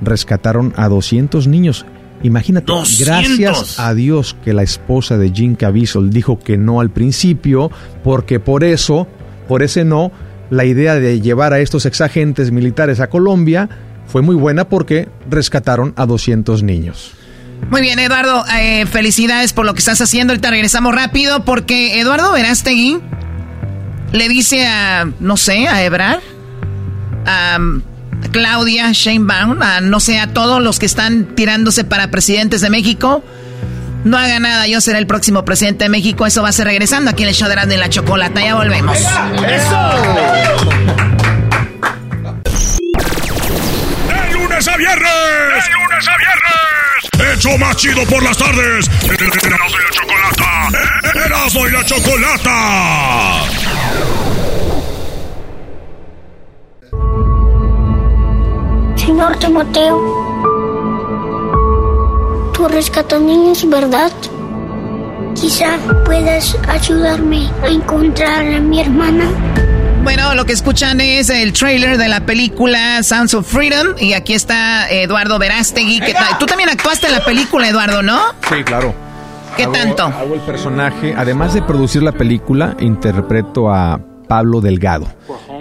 rescataron 0.00 0.72
a 0.76 0.88
200 0.88 1.46
niños. 1.46 1.86
Imagínate, 2.22 2.72
gracias 3.00 3.80
a 3.80 3.94
Dios 3.94 4.36
que 4.44 4.52
la 4.52 4.62
esposa 4.62 5.18
de 5.18 5.30
Jim 5.30 5.56
Caviezel 5.56 6.10
dijo 6.10 6.38
que 6.38 6.56
no 6.56 6.80
al 6.80 6.90
principio, 6.90 7.70
porque 8.04 8.38
por 8.38 8.62
eso, 8.62 9.08
por 9.48 9.62
ese 9.62 9.84
no, 9.84 10.12
la 10.50 10.64
idea 10.64 10.94
de 10.94 11.20
llevar 11.20 11.52
a 11.52 11.60
estos 11.60 11.84
exagentes 11.86 12.52
militares 12.52 13.00
a 13.00 13.08
Colombia 13.08 13.68
fue 14.06 14.22
muy 14.22 14.34
buena 14.34 14.68
porque 14.68 15.08
rescataron 15.28 15.94
a 15.96 16.06
200 16.06 16.62
niños. 16.62 17.12
Muy 17.70 17.80
bien, 17.80 17.98
Eduardo, 17.98 18.44
eh, 18.58 18.86
felicidades 18.86 19.52
por 19.52 19.64
lo 19.64 19.72
que 19.72 19.78
estás 19.78 20.00
haciendo. 20.00 20.32
Ahorita 20.32 20.50
regresamos 20.50 20.94
rápido 20.94 21.44
porque 21.44 22.00
Eduardo 22.00 22.32
Verástegui 22.32 22.98
le 24.12 24.28
dice 24.28 24.66
a, 24.66 25.08
no 25.20 25.36
sé, 25.36 25.68
a 25.68 25.82
Ebrar, 25.84 26.20
a 27.24 27.58
Claudia 28.30 28.92
Sheinbaum, 28.92 29.62
a 29.62 29.80
no 29.80 30.00
sé, 30.00 30.18
a 30.18 30.26
todos 30.26 30.62
los 30.62 30.78
que 30.78 30.86
están 30.86 31.34
tirándose 31.34 31.84
para 31.84 32.10
presidentes 32.10 32.60
de 32.60 32.70
México, 32.70 33.22
no 34.04 34.18
haga 34.18 34.40
nada, 34.40 34.66
yo 34.66 34.80
seré 34.80 34.98
el 34.98 35.06
próximo 35.06 35.44
presidente 35.44 35.84
de 35.84 35.88
México. 35.88 36.26
Eso 36.26 36.42
va 36.42 36.48
a 36.48 36.52
ser 36.52 36.66
regresando 36.66 37.10
aquí 37.10 37.22
en 37.22 37.28
el 37.28 37.34
show 37.34 37.48
de 37.48 37.54
la, 37.54 37.64
la 37.64 37.88
chocolata. 37.88 38.40
Ya 38.40 38.56
volvemos. 38.56 38.98
¡Eso! 38.98 39.71
Chido 47.82 48.04
por 48.06 48.22
las 48.22 48.38
tardes. 48.38 48.88
Erasmo 49.10 49.26
y 49.58 49.82
la 49.82 49.90
chocolata. 49.90 50.68
Erasmo 51.26 51.66
y 51.66 51.70
la 51.72 51.84
chocolata. 51.84 52.56
Señor 58.94 59.36
Timoteo, 59.36 60.00
tú 62.54 62.68
rescatas 62.68 63.20
niños, 63.20 63.68
¿verdad? 63.68 64.12
Quizá 65.34 65.76
puedas 66.04 66.56
ayudarme 66.68 67.50
a 67.64 67.66
encontrar 67.66 68.46
a 68.46 68.60
mi 68.60 68.80
hermana. 68.80 69.51
Bueno, 70.02 70.34
lo 70.34 70.44
que 70.44 70.52
escuchan 70.52 71.00
es 71.00 71.30
el 71.30 71.52
trailer 71.52 71.96
de 71.96 72.08
la 72.08 72.26
película 72.26 73.02
Sounds 73.04 73.34
of 73.34 73.46
Freedom 73.46 73.94
y 74.00 74.14
aquí 74.14 74.34
está 74.34 74.90
Eduardo 74.90 75.38
Verástegui. 75.38 76.00
Que 76.00 76.14
Tú 76.40 76.46
también 76.46 76.68
actuaste 76.68 77.06
en 77.06 77.12
la 77.12 77.24
película, 77.24 77.68
Eduardo, 77.68 78.02
¿no? 78.02 78.18
Sí, 78.48 78.64
claro. 78.64 78.92
¿Qué 79.56 79.66
tanto? 79.68 80.04
Hago 80.04 80.34
el 80.34 80.40
personaje, 80.40 81.14
además 81.16 81.54
de 81.54 81.62
producir 81.62 82.02
la 82.02 82.12
película, 82.12 82.76
interpreto 82.80 83.72
a 83.72 84.00
Pablo 84.28 84.60
Delgado. 84.60 85.06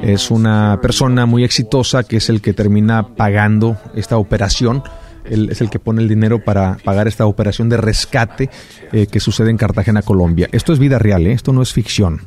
Es 0.01 0.31
una 0.31 0.80
persona 0.81 1.27
muy 1.27 1.43
exitosa 1.43 2.03
que 2.03 2.18
es 2.18 2.30
el 2.30 2.41
que 2.41 2.53
termina 2.53 3.15
pagando 3.15 3.77
esta 3.95 4.18
operación. 4.18 4.81
Él 5.23 5.49
es 5.51 5.61
el 5.61 5.69
que 5.69 5.77
pone 5.77 6.01
el 6.01 6.09
dinero 6.09 6.43
para 6.43 6.77
pagar 6.84 7.07
esta 7.07 7.27
operación 7.27 7.69
de 7.69 7.77
rescate 7.77 8.49
eh, 8.91 9.05
que 9.05 9.19
sucede 9.19 9.51
en 9.51 9.57
Cartagena, 9.57 10.01
Colombia. 10.01 10.49
Esto 10.51 10.73
es 10.73 10.80
vida 10.80 10.97
real, 10.97 11.27
¿eh? 11.27 11.34
esto 11.34 11.53
no 11.53 11.61
es 11.61 11.73
ficción. 11.73 12.22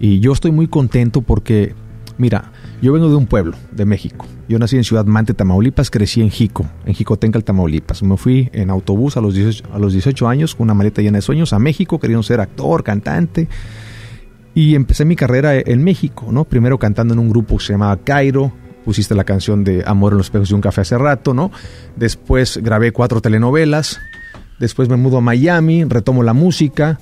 Y 0.00 0.20
yo 0.20 0.32
estoy 0.32 0.52
muy 0.52 0.68
contento 0.68 1.22
porque, 1.22 1.74
mira, 2.18 2.52
yo 2.80 2.92
vengo 2.92 3.08
de 3.08 3.16
un 3.16 3.26
pueblo, 3.26 3.56
de 3.72 3.84
México. 3.84 4.26
Yo 4.48 4.58
nací 4.58 4.76
en 4.76 4.84
Ciudad 4.84 5.04
Mante, 5.04 5.34
Tamaulipas, 5.34 5.90
crecí 5.90 6.22
en 6.22 6.30
Jico, 6.30 6.66
en 6.86 6.94
Jicotencal, 6.94 7.44
Tamaulipas. 7.44 8.02
Me 8.02 8.16
fui 8.16 8.48
en 8.52 8.70
autobús 8.70 9.16
a 9.16 9.20
los, 9.20 9.34
18, 9.34 9.64
a 9.72 9.78
los 9.78 9.92
18 9.92 10.28
años 10.28 10.54
con 10.54 10.64
una 10.64 10.74
maleta 10.74 11.02
llena 11.02 11.18
de 11.18 11.22
sueños 11.22 11.52
a 11.52 11.58
México, 11.58 11.98
queriendo 11.98 12.22
ser 12.22 12.40
actor, 12.40 12.84
cantante. 12.84 13.48
Y 14.54 14.74
empecé 14.74 15.04
mi 15.04 15.16
carrera 15.16 15.54
en 15.54 15.84
México, 15.84 16.28
¿no? 16.30 16.44
Primero 16.44 16.78
cantando 16.78 17.14
en 17.14 17.20
un 17.20 17.28
grupo 17.28 17.58
que 17.58 17.64
se 17.64 17.72
llamaba 17.74 17.96
Cairo, 17.98 18.52
pusiste 18.84 19.14
la 19.14 19.24
canción 19.24 19.64
de 19.64 19.84
Amor 19.86 20.12
en 20.12 20.18
los 20.18 20.28
espejos 20.28 20.48
de 20.48 20.54
un 20.54 20.60
café 20.60 20.80
hace 20.80 20.96
rato, 20.96 21.34
¿no? 21.34 21.50
Después 21.96 22.58
grabé 22.62 22.92
cuatro 22.92 23.20
telenovelas, 23.20 24.00
después 24.58 24.88
me 24.88 24.96
mudo 24.96 25.18
a 25.18 25.20
Miami, 25.20 25.84
retomo 25.84 26.22
la 26.22 26.32
música, 26.32 26.98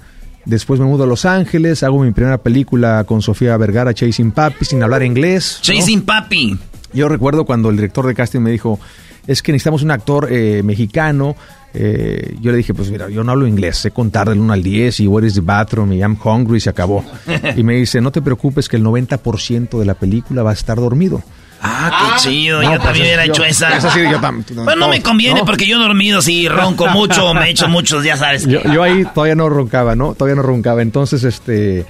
Después 0.46 0.78
me 0.78 0.86
mudo 0.86 1.02
a 1.02 1.06
Los 1.08 1.24
Ángeles, 1.24 1.82
hago 1.82 2.02
mi 2.02 2.12
primera 2.12 2.38
película 2.38 3.02
con 3.04 3.20
Sofía 3.20 3.56
Vergara, 3.56 3.92
Chasing 3.92 4.30
Papi, 4.30 4.64
sin 4.64 4.80
hablar 4.80 5.02
inglés. 5.02 5.58
Chasing 5.60 6.02
Papi. 6.02 6.56
Yo 6.92 7.08
recuerdo 7.08 7.44
cuando 7.44 7.68
el 7.68 7.76
director 7.76 8.06
de 8.06 8.14
casting 8.14 8.40
me 8.40 8.52
dijo, 8.52 8.78
es 9.26 9.42
que 9.42 9.50
necesitamos 9.50 9.82
un 9.82 9.90
actor 9.90 10.28
eh, 10.30 10.62
mexicano. 10.64 11.34
Eh, 11.74 12.36
yo 12.40 12.52
le 12.52 12.58
dije, 12.58 12.74
pues 12.74 12.92
mira, 12.92 13.08
yo 13.10 13.24
no 13.24 13.32
hablo 13.32 13.46
inglés, 13.48 13.78
sé 13.78 13.90
contar 13.90 14.28
del 14.28 14.38
1 14.38 14.52
al 14.52 14.62
10 14.62 15.00
y 15.00 15.08
where 15.08 15.26
is 15.26 15.34
the 15.34 15.40
bathroom 15.40 15.92
y 15.92 15.98
I'm 15.98 16.16
hungry 16.22 16.58
y 16.58 16.60
se 16.60 16.70
acabó. 16.70 17.04
y 17.56 17.64
me 17.64 17.74
dice, 17.74 18.00
no 18.00 18.12
te 18.12 18.22
preocupes 18.22 18.68
que 18.68 18.76
el 18.76 18.84
90% 18.84 19.78
de 19.78 19.84
la 19.84 19.94
película 19.94 20.44
va 20.44 20.50
a 20.50 20.54
estar 20.54 20.76
dormido. 20.78 21.24
Ah, 21.60 22.16
qué 22.22 22.28
chido. 22.28 22.62
yo 22.62 22.68
pues 22.68 22.82
también 22.82 23.06
hubiera 23.06 23.24
hecho 23.24 23.44
esa. 23.44 23.76
Esa 23.76 23.90
sí, 23.90 24.00
yo 24.10 24.20
Pues 24.20 24.76
no 24.78 24.88
me 24.88 25.02
conviene 25.02 25.42
porque 25.44 25.66
yo 25.66 25.78
dormido 25.78 26.22
sí 26.22 26.48
ronco 26.48 26.86
mucho, 26.92 27.32
me 27.34 27.46
he 27.46 27.50
hecho 27.50 27.68
muchos, 27.68 28.04
ya 28.04 28.16
sabes. 28.16 28.46
Yo, 28.46 28.62
yo, 28.62 28.82
ahí 28.82 29.04
todavía 29.14 29.34
no 29.34 29.48
roncaba, 29.48 29.96
¿no? 29.96 30.14
Todavía 30.14 30.36
no 30.36 30.42
roncaba. 30.42 30.82
Entonces, 30.82 31.24
este, 31.24 31.86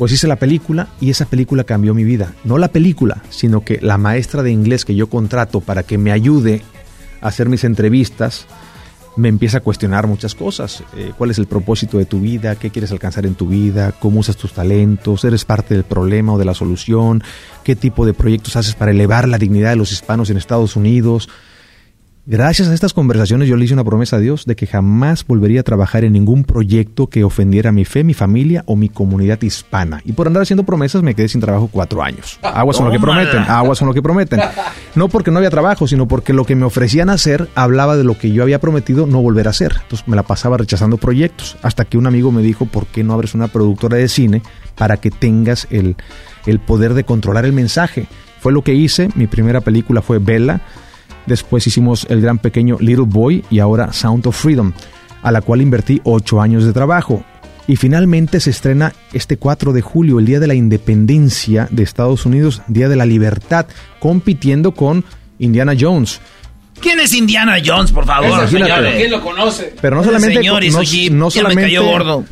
pues 0.00 0.12
hice 0.12 0.26
la 0.26 0.36
película 0.36 0.88
y 1.00 1.10
esa 1.10 1.26
película 1.26 1.64
cambió 1.64 1.94
mi 1.94 2.04
vida. 2.04 2.32
No 2.44 2.58
la 2.58 2.68
película, 2.68 3.22
sino 3.30 3.64
que 3.64 3.78
la 3.82 3.98
maestra 3.98 4.42
de 4.42 4.50
inglés 4.50 4.84
que 4.84 4.94
yo 4.94 5.08
contrato 5.08 5.60
para 5.60 5.82
que 5.82 5.98
me 5.98 6.12
ayude 6.12 6.62
a 7.20 7.28
hacer 7.28 7.48
mis 7.48 7.64
entrevistas, 7.64 8.46
me 9.20 9.28
empieza 9.28 9.58
a 9.58 9.60
cuestionar 9.60 10.06
muchas 10.06 10.34
cosas. 10.34 10.82
Eh, 10.96 11.12
¿Cuál 11.16 11.30
es 11.30 11.38
el 11.38 11.46
propósito 11.46 11.98
de 11.98 12.06
tu 12.06 12.20
vida? 12.20 12.56
¿Qué 12.56 12.70
quieres 12.70 12.90
alcanzar 12.90 13.26
en 13.26 13.34
tu 13.34 13.46
vida? 13.46 13.92
¿Cómo 13.92 14.20
usas 14.20 14.36
tus 14.36 14.52
talentos? 14.52 15.24
¿Eres 15.24 15.44
parte 15.44 15.74
del 15.74 15.84
problema 15.84 16.32
o 16.32 16.38
de 16.38 16.44
la 16.44 16.54
solución? 16.54 17.22
¿Qué 17.62 17.76
tipo 17.76 18.06
de 18.06 18.14
proyectos 18.14 18.56
haces 18.56 18.74
para 18.74 18.90
elevar 18.90 19.28
la 19.28 19.38
dignidad 19.38 19.70
de 19.70 19.76
los 19.76 19.92
hispanos 19.92 20.30
en 20.30 20.36
Estados 20.36 20.74
Unidos? 20.74 21.28
Gracias 22.26 22.68
a 22.68 22.74
estas 22.74 22.92
conversaciones 22.92 23.48
yo 23.48 23.56
le 23.56 23.64
hice 23.64 23.72
una 23.72 23.82
promesa 23.82 24.16
a 24.16 24.18
Dios 24.18 24.44
de 24.44 24.54
que 24.54 24.66
jamás 24.66 25.26
volvería 25.26 25.60
a 25.60 25.62
trabajar 25.62 26.04
en 26.04 26.12
ningún 26.12 26.44
proyecto 26.44 27.06
que 27.06 27.24
ofendiera 27.24 27.72
mi 27.72 27.86
fe, 27.86 28.04
mi 28.04 28.12
familia 28.12 28.62
o 28.66 28.76
mi 28.76 28.90
comunidad 28.90 29.40
hispana. 29.40 30.02
Y 30.04 30.12
por 30.12 30.26
andar 30.26 30.42
haciendo 30.42 30.64
promesas 30.64 31.02
me 31.02 31.14
quedé 31.14 31.28
sin 31.28 31.40
trabajo 31.40 31.70
cuatro 31.72 32.02
años. 32.02 32.38
Aguas 32.42 32.76
son 32.76 32.86
lo 32.86 32.92
que 32.92 33.00
prometen, 33.00 33.42
aguas 33.48 33.78
son 33.78 33.88
lo 33.88 33.94
que 33.94 34.02
prometen. 34.02 34.38
No 34.94 35.08
porque 35.08 35.30
no 35.30 35.38
había 35.38 35.48
trabajo, 35.48 35.88
sino 35.88 36.06
porque 36.06 36.34
lo 36.34 36.44
que 36.44 36.54
me 36.54 36.66
ofrecían 36.66 37.08
hacer 37.08 37.48
hablaba 37.54 37.96
de 37.96 38.04
lo 38.04 38.18
que 38.18 38.30
yo 38.30 38.42
había 38.42 38.60
prometido 38.60 39.06
no 39.06 39.22
volver 39.22 39.46
a 39.46 39.50
hacer. 39.50 39.72
Entonces 39.82 40.06
me 40.06 40.14
la 40.14 40.22
pasaba 40.22 40.58
rechazando 40.58 40.98
proyectos. 40.98 41.56
Hasta 41.62 41.86
que 41.86 41.96
un 41.96 42.06
amigo 42.06 42.32
me 42.32 42.42
dijo, 42.42 42.66
¿por 42.66 42.86
qué 42.86 43.02
no 43.02 43.14
abres 43.14 43.34
una 43.34 43.48
productora 43.48 43.96
de 43.96 44.08
cine 44.08 44.42
para 44.76 44.98
que 44.98 45.10
tengas 45.10 45.66
el, 45.70 45.96
el 46.44 46.60
poder 46.60 46.92
de 46.92 47.04
controlar 47.04 47.46
el 47.46 47.54
mensaje? 47.54 48.06
Fue 48.40 48.52
lo 48.52 48.62
que 48.62 48.74
hice. 48.74 49.08
Mi 49.14 49.26
primera 49.26 49.60
película 49.62 50.02
fue 50.02 50.18
Bella 50.18 50.60
Después 51.26 51.66
hicimos 51.66 52.06
El 52.08 52.20
Gran 52.20 52.38
Pequeño 52.38 52.76
Little 52.80 53.06
Boy 53.06 53.44
y 53.50 53.58
ahora 53.58 53.92
Sound 53.92 54.26
of 54.26 54.36
Freedom, 54.36 54.72
a 55.22 55.32
la 55.32 55.40
cual 55.40 55.62
invertí 55.62 56.00
ocho 56.04 56.40
años 56.40 56.64
de 56.64 56.72
trabajo. 56.72 57.24
Y 57.66 57.76
finalmente 57.76 58.40
se 58.40 58.50
estrena 58.50 58.92
este 59.12 59.36
4 59.36 59.72
de 59.72 59.80
julio, 59.80 60.18
el 60.18 60.26
Día 60.26 60.40
de 60.40 60.48
la 60.48 60.54
Independencia 60.54 61.68
de 61.70 61.82
Estados 61.82 62.26
Unidos, 62.26 62.62
Día 62.66 62.88
de 62.88 62.96
la 62.96 63.06
Libertad, 63.06 63.66
compitiendo 64.00 64.72
con 64.72 65.04
Indiana 65.38 65.74
Jones. 65.78 66.20
¿Quién 66.80 66.98
es 66.98 67.14
Indiana 67.14 67.58
Jones, 67.64 67.92
por 67.92 68.06
favor? 68.06 68.48
¿Quién 68.48 69.10
lo 69.10 69.22
conoce? 69.22 69.74
Pero 69.80 69.96
no 69.96 70.04
solamente, 70.04 70.40
no, 71.10 71.30
solamente, 71.30 71.78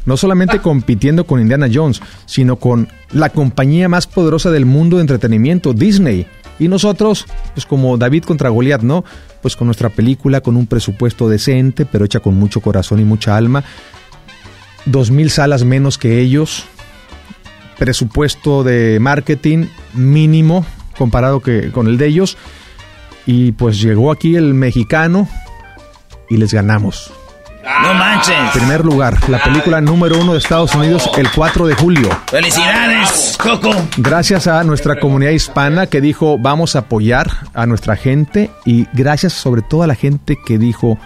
no 0.07 0.17
solamente 0.17 0.59
compitiendo 0.63 1.27
con 1.27 1.41
Indiana 1.41 1.69
Jones, 1.73 2.01
sino 2.25 2.57
con 2.57 2.89
la 3.13 3.29
compañía 3.31 3.89
más 3.89 4.07
poderosa 4.07 4.51
del 4.51 4.65
mundo 4.65 4.97
de 4.97 5.03
entretenimiento, 5.03 5.75
Disney. 5.75 6.27
Y 6.59 6.69
nosotros, 6.69 7.27
pues 7.55 7.67
como 7.67 7.97
David 7.97 8.25
contra 8.25 8.49
Goliat, 8.49 8.83
¿no? 8.83 9.05
Pues 9.43 9.57
con 9.57 9.67
nuestra 9.67 9.89
película, 9.89 10.41
con 10.41 10.57
un 10.57 10.67
presupuesto 10.67 11.29
decente, 11.29 11.87
pero 11.87 12.05
hecha 12.05 12.21
con 12.21 12.35
mucho 12.35 12.61
corazón 12.61 13.01
y 13.01 13.05
mucha 13.05 13.37
alma. 13.37 13.65
Dos 14.85 15.11
mil 15.11 15.31
salas 15.31 15.65
menos 15.65 15.99
que 15.99 16.21
ellos. 16.21 16.65
Presupuesto 17.79 18.65
de 18.65 18.99
marketing 19.01 19.67
mínimo 19.95 20.67
comparado 20.97 21.41
que, 21.41 21.71
con 21.71 21.87
el 21.87 21.97
de 21.97 22.07
ellos. 22.07 22.37
Y 23.25 23.53
pues 23.53 23.81
llegó 23.81 24.11
aquí 24.11 24.37
el 24.37 24.55
mexicano 24.55 25.29
y 26.29 26.39
les 26.39 26.53
ganamos. 26.53 27.13
No 27.63 27.95
manches. 27.95 28.37
Primer 28.55 28.85
lugar, 28.85 29.29
la 29.29 29.43
película 29.43 29.81
número 29.81 30.19
uno 30.21 30.33
de 30.33 30.39
Estados 30.39 30.75
Unidos 30.75 31.11
el 31.17 31.29
4 31.31 31.67
de 31.67 31.75
julio. 31.75 32.09
Felicidades, 32.29 33.37
Coco. 33.43 33.71
Gracias 33.97 34.47
a 34.47 34.63
nuestra 34.65 35.01
comunidad 35.01 35.33
hispana 35.33 35.87
que 35.87 36.01
dijo 36.01 36.39
vamos 36.39 36.77
a 36.77 36.81
apoyar 36.81 37.31
a 37.55 37.67
nuestra 37.67 37.97
gente 37.97 38.51
y 38.65 38.87
gracias 38.93 39.33
sobre 39.33 39.63
todo 39.63 39.83
a 39.83 39.87
la 39.87 39.97
gente 39.97 40.39
que 40.45 40.59
dijo 40.59 40.99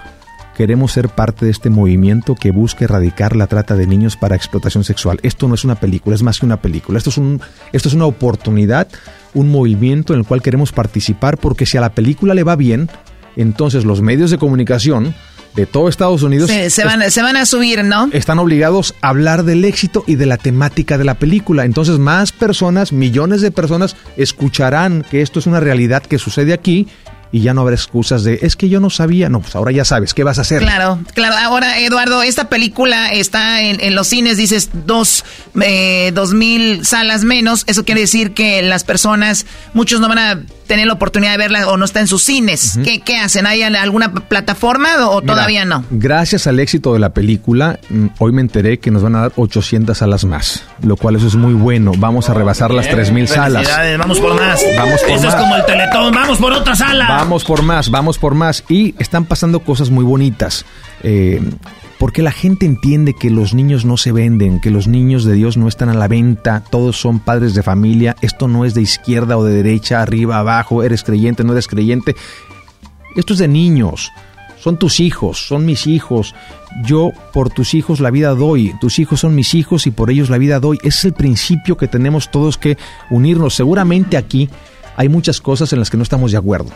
queremos 0.55 0.93
ser 0.93 1.09
parte 1.09 1.47
de 1.47 1.51
este 1.51 1.71
movimiento 1.71 2.35
que 2.35 2.51
busca 2.51 2.85
erradicar 2.85 3.35
la 3.35 3.47
trata 3.47 3.75
de 3.75 3.87
niños 3.87 4.17
para 4.17 4.37
explotación 4.37 4.85
sexual. 4.85 5.19
Esto 5.23 5.49
no 5.49 5.55
es 5.55 5.65
una 5.65 5.77
película, 5.77 6.15
es 6.15 6.23
más 6.23 6.39
que 6.39 6.47
una 6.47 6.61
película. 6.61 6.99
Esto 6.99 7.11
es, 7.11 7.17
un, 7.17 7.41
esto 7.73 7.89
es 7.89 7.95
una 7.95 8.05
oportunidad, 8.07 8.89
un 9.33 9.51
movimiento 9.51 10.13
en 10.13 10.21
el 10.21 10.27
cual 10.27 10.43
queremos 10.43 10.71
participar 10.73 11.39
porque 11.39 11.65
si 11.65 11.79
a 11.79 11.81
la 11.81 11.95
película 11.95 12.35
le 12.35 12.45
va 12.45 12.57
bien, 12.57 12.91
entonces 13.37 13.85
los 13.85 14.03
medios 14.03 14.31
de 14.31 14.39
comunicación 14.39 15.15
de 15.55 15.67
todo 15.67 15.89
Estados 15.89 16.23
Unidos. 16.23 16.51
se, 16.51 16.85
van, 16.85 17.11
se 17.11 17.23
van 17.23 17.37
a 17.37 17.47
subir, 17.47 17.85
¿no? 17.85 18.09
Están 18.13 18.39
obligados 18.39 18.95
a 19.01 19.09
hablar 19.09 19.45
del 19.45 19.65
éxito 19.65 20.05
y 20.07 20.17
de 20.17 20.27
la 20.27 20.37
temática 20.37 20.99
de 20.99 21.05
la 21.05 21.15
película. 21.15 21.65
Entonces 21.65 21.99
más 21.99 22.33
personas, 22.33 22.93
millones 22.93 23.41
de 23.41 23.51
personas, 23.51 23.97
escucharán 24.17 25.05
que 25.11 25.23
esto 25.23 25.39
es 25.39 25.47
una 25.47 25.61
realidad 25.61 26.03
que 26.03 26.19
sucede 26.19 26.53
aquí 26.53 26.87
y 27.33 27.41
ya 27.41 27.55
no 27.55 27.63
habrá 27.63 27.75
excusas 27.75 28.25
de 28.25 28.39
es 28.43 28.57
que 28.57 28.69
yo 28.69 28.79
no 28.79 28.91
sabía. 28.91 29.31
No, 29.31 29.41
pues 29.41 29.57
ahora 29.57 29.73
ya 29.73 29.85
sabes, 29.85 30.13
¿qué 30.13 30.23
vas 30.23 30.39
a 30.39 30.43
hacer? 30.43 30.61
Claro, 30.61 31.01
claro. 31.15 31.37
Ahora, 31.39 31.81
Eduardo, 31.81 32.23
esta 32.23 32.49
película 32.49 33.09
está 33.09 33.63
en, 33.63 33.95
los 33.95 34.09
cines, 34.09 34.37
dices 34.37 34.69
dos, 34.87 35.25
eh, 35.61 36.13
dos 36.15 36.35
mil 36.35 36.85
salas 36.85 37.25
menos. 37.25 37.65
Eso 37.67 37.85
quiere 37.85 38.03
decir 38.03 38.35
que 38.35 38.61
las 38.63 38.85
personas, 38.85 39.47
muchos 39.73 40.01
no 40.01 40.09
van 40.09 40.19
a 40.19 40.43
tener 40.73 40.87
la 40.87 40.95
oportunidad 40.95 41.33
de 41.33 41.37
verla 41.37 41.69
o 41.69 41.77
no 41.77 41.85
está 41.85 42.01
en 42.01 42.07
sus 42.07 42.23
cines. 42.23 42.79
¿Qué, 42.83 43.19
hacen? 43.19 43.45
¿Hay 43.45 43.63
alguna 43.63 44.11
plataforma 44.11 45.07
o 45.07 45.21
todavía 45.21 45.67
no? 45.67 45.85
Gracias 45.91 46.47
al 46.47 46.59
éxito 46.61 46.95
de 46.95 46.99
la 46.99 47.11
película, 47.11 47.79
mm, 47.91 48.07
hoy 48.19 48.33
me 48.33 48.41
enteré 48.41 48.79
que 48.79 48.91
nos 48.91 49.03
van 49.03 49.15
a 49.17 49.21
dar 49.21 49.33
800 49.37 49.99
salas 49.99 50.25
más, 50.25 50.65
lo 50.83 50.97
cual 50.97 51.17
eso 51.17 51.27
es 51.27 51.35
muy 51.35 51.53
bueno. 51.53 51.93
Vamos 51.99 52.31
a 52.31 52.35
rebasar 52.35 52.71
las 52.73 52.89
3000 52.89 53.29
salas. 53.29 53.69
Vamos 53.99 54.19
por 54.19 54.35
más. 54.35 54.65
Vamos 54.75 55.03
por 55.03 55.11
eso 55.11 55.29
es 55.29 55.35
como 55.35 55.57
el 55.57 55.67
Teletón, 55.67 56.15
vamos 56.15 56.39
por 56.39 56.53
otra 56.55 56.75
sala. 56.75 57.07
Vamos 57.07 57.45
por 57.45 57.61
más, 57.61 57.91
vamos 57.91 58.17
por 58.17 58.35
más. 58.35 58.65
Y 58.71 58.95
están 58.99 59.27
pasando 59.27 59.61
cosas 59.61 59.91
muy 59.91 60.07
bonitas. 60.07 60.65
Eh, 61.03 61.43
porque 62.03 62.23
la 62.23 62.33
gente 62.33 62.67
entiende 62.67 63.15
que 63.15 63.31
los 63.31 63.55
niños 63.55 63.85
no 63.85 63.97
se 63.97 64.11
venden, 64.11 64.59
que 64.59 64.73
los 64.73 64.89
niños 64.89 65.25
de 65.25 65.35
Dios 65.35 65.57
no 65.57 65.69
están 65.69 65.89
a 65.89 65.95
la 65.95 66.09
venta, 66.09 66.65
todos 66.69 66.97
son 67.01 67.21
padres 67.21 67.55
de 67.55 67.63
familia, 67.63 68.17
esto 68.23 68.49
no 68.49 68.65
es 68.65 68.75
de 68.75 68.83
izquierda 68.83 69.39
o 69.39 69.45
de 69.45 69.55
derecha, 69.55 70.03
arriba, 70.03 70.39
abajo, 70.39 70.83
eres 70.83 71.05
creyente, 71.05 71.45
no 71.45 71.53
eres 71.53 71.69
creyente. 71.69 72.17
Esto 73.15 73.35
es 73.35 73.39
de 73.39 73.47
niños, 73.47 74.11
son 74.59 74.81
tus 74.81 74.99
hijos, 74.99 75.47
son 75.47 75.65
mis 75.65 75.87
hijos. 75.87 76.35
Yo 76.85 77.13
por 77.33 77.51
tus 77.51 77.73
hijos 77.73 78.01
la 78.01 78.11
vida 78.11 78.35
doy, 78.35 78.75
tus 78.81 78.99
hijos 78.99 79.21
son 79.21 79.37
mis 79.37 79.55
hijos 79.55 79.87
y 79.87 79.93
por 79.93 80.11
ellos 80.11 80.29
la 80.29 80.39
vida 80.39 80.59
doy. 80.59 80.79
Ese 80.79 80.89
es 80.89 81.05
el 81.05 81.13
principio 81.13 81.77
que 81.77 81.87
tenemos 81.87 82.33
todos 82.33 82.59
que 82.59 82.79
unirnos. 83.11 83.55
Seguramente 83.55 84.17
aquí 84.17 84.51
hay 84.97 85.09
muchas 85.09 85.41
cosas 85.41 85.73
en 85.73 85.79
las 85.79 85.89
que 85.89 85.99
no 85.99 86.03
estamos 86.03 86.33
de 86.33 86.39
acuerdo. 86.39 86.73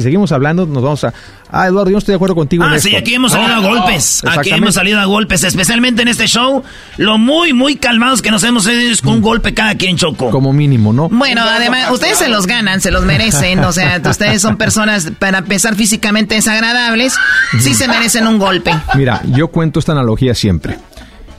Si 0.00 0.04
seguimos 0.04 0.32
hablando, 0.32 0.64
nos 0.64 0.82
vamos 0.82 1.04
a... 1.04 1.12
Ah, 1.50 1.66
Eduardo, 1.66 1.90
yo 1.90 1.94
no 1.94 1.98
estoy 1.98 2.12
de 2.12 2.16
acuerdo 2.16 2.34
contigo. 2.34 2.64
Ah, 2.64 2.74
en 2.74 2.80
sí, 2.80 2.88
esto. 2.88 3.00
aquí 3.00 3.14
hemos 3.14 3.32
salido 3.32 3.50
No, 3.50 3.56
a 3.56 3.68
golpes. 3.68 4.22
no, 4.24 4.30
aquí 4.30 4.50
hemos 4.50 4.74
salido 4.74 4.98
a 4.98 5.04
golpes, 5.04 5.44
especialmente 5.44 6.00
en 6.00 6.08
este 6.08 6.26
show. 6.26 6.62
Lo 6.96 7.18
muy, 7.18 7.52
muy 7.52 7.76
calmados 7.76 8.22
que 8.22 8.30
nos 8.30 8.42
hemos 8.44 8.66
ido 8.66 8.80
es 8.80 9.02
con 9.02 9.14
un 9.14 9.20
golpe 9.20 9.52
cada 9.52 9.74
quien, 9.74 9.98
Choco. 9.98 10.30
Como 10.30 10.54
mínimo, 10.54 10.94
¿no? 10.94 11.10
Bueno, 11.10 11.42
además, 11.42 11.90
ustedes 11.90 12.16
se 12.16 12.28
los 12.28 12.46
ganan, 12.46 12.80
se 12.80 12.90
los 12.90 13.04
merecen. 13.04 13.58
O 13.60 13.72
sea, 13.72 14.00
ustedes 14.08 14.40
son 14.40 14.56
personas, 14.56 15.12
para 15.18 15.38
empezar, 15.38 15.74
físicamente 15.74 16.34
desagradables. 16.36 17.14
Sí 17.60 17.74
se 17.74 17.86
merecen 17.88 18.26
un 18.26 18.38
golpe. 18.38 18.72
Mira, 18.94 19.20
yo 19.26 19.48
cuento 19.48 19.80
esta 19.80 19.92
analogía 19.92 20.34
siempre. 20.34 20.78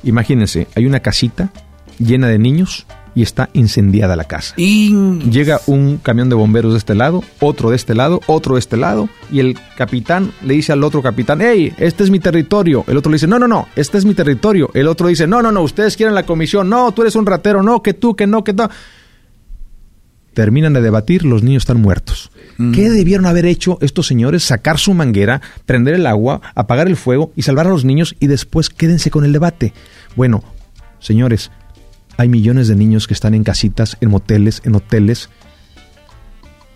Imagínense, 0.03 0.67
hay 0.75 0.85
una 0.85 0.99
casita 0.99 1.49
llena 1.99 2.27
de 2.27 2.37
niños 2.39 2.85
y 3.15 3.23
está 3.23 3.49
incendiada 3.53 4.15
la 4.15 4.25
casa. 4.25 4.55
Llega 4.55 5.59
un 5.67 5.97
camión 5.97 6.29
de 6.29 6.35
bomberos 6.35 6.73
de 6.73 6.77
este 6.77 6.95
lado, 6.95 7.23
otro 7.39 7.69
de 7.69 7.75
este 7.75 7.95
lado, 7.95 8.21
otro 8.27 8.55
de 8.55 8.59
este 8.59 8.77
lado, 8.77 9.09
y 9.31 9.39
el 9.39 9.57
capitán 9.75 10.31
le 10.43 10.55
dice 10.55 10.71
al 10.71 10.83
otro 10.83 11.01
capitán, 11.01 11.39
hey, 11.41 11.73
este 11.77 12.03
es 12.03 12.09
mi 12.09 12.19
territorio. 12.19 12.83
El 12.87 12.97
otro 12.97 13.11
le 13.11 13.15
dice, 13.15 13.27
no, 13.27 13.39
no, 13.39 13.47
no, 13.47 13.67
este 13.75 13.97
es 13.97 14.05
mi 14.05 14.13
territorio. 14.13 14.69
El 14.73 14.87
otro 14.87 15.07
dice, 15.07 15.27
no, 15.27 15.41
no, 15.41 15.51
no, 15.51 15.61
ustedes 15.61 15.97
quieren 15.97 16.15
la 16.15 16.25
comisión, 16.25 16.69
no, 16.69 16.91
tú 16.91 17.01
eres 17.01 17.15
un 17.15 17.25
ratero, 17.25 17.63
no, 17.63 17.81
que 17.81 17.93
tú, 17.93 18.15
que 18.15 18.27
no, 18.27 18.43
que 18.43 18.53
no. 18.53 18.69
Terminan 20.33 20.71
de 20.71 20.81
debatir, 20.81 21.25
los 21.25 21.43
niños 21.43 21.63
están 21.63 21.81
muertos. 21.81 22.31
¿Qué 22.73 22.91
debieron 22.91 23.25
haber 23.25 23.47
hecho 23.47 23.79
estos 23.81 24.05
señores? 24.05 24.43
Sacar 24.43 24.77
su 24.77 24.93
manguera, 24.93 25.41
prender 25.65 25.95
el 25.95 26.05
agua, 26.05 26.41
apagar 26.53 26.87
el 26.87 26.95
fuego 26.95 27.31
y 27.35 27.41
salvar 27.41 27.65
a 27.65 27.71
los 27.71 27.85
niños 27.85 28.15
y 28.19 28.27
después 28.27 28.69
quédense 28.69 29.09
con 29.09 29.25
el 29.25 29.33
debate. 29.33 29.73
Bueno, 30.15 30.43
señores, 30.99 31.49
hay 32.17 32.29
millones 32.29 32.67
de 32.67 32.75
niños 32.75 33.07
que 33.07 33.13
están 33.13 33.33
en 33.33 33.43
casitas, 33.43 33.97
en 34.01 34.09
moteles, 34.09 34.61
en 34.65 34.75
hoteles, 34.75 35.29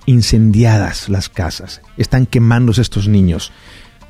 incendiadas 0.06 1.10
las 1.10 1.30
casas. 1.30 1.82
Están 1.98 2.26
quemándose 2.26 2.82
estos 2.82 3.08
niños. 3.08 3.52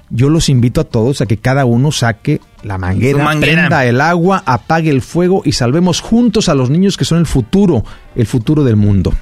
Yo 0.10 0.30
los 0.30 0.50
invito 0.50 0.82
a 0.82 0.84
todos 0.84 1.22
a 1.22 1.26
que 1.26 1.38
cada 1.38 1.66
uno 1.66 1.92
saque 1.92 2.40
la 2.64 2.78
manguera, 2.78 3.24
manguera. 3.24 3.54
prenda 3.54 3.86
el 3.86 4.02
agua, 4.02 4.44
apague 4.46 4.92
el 4.92 5.02
fuego 5.02 5.42
y 5.44 5.54
salvemos 5.54 6.00
juntos 6.00 6.48
a 6.48 6.56
los 6.56 6.70
niños 6.70 6.96
que 6.96 7.06
son 7.06 7.20
el 7.20 7.26
futuro, 7.26 7.84
el 8.16 8.28
futuro 8.28 8.64
del 8.64 8.76
mundo. 8.76 9.14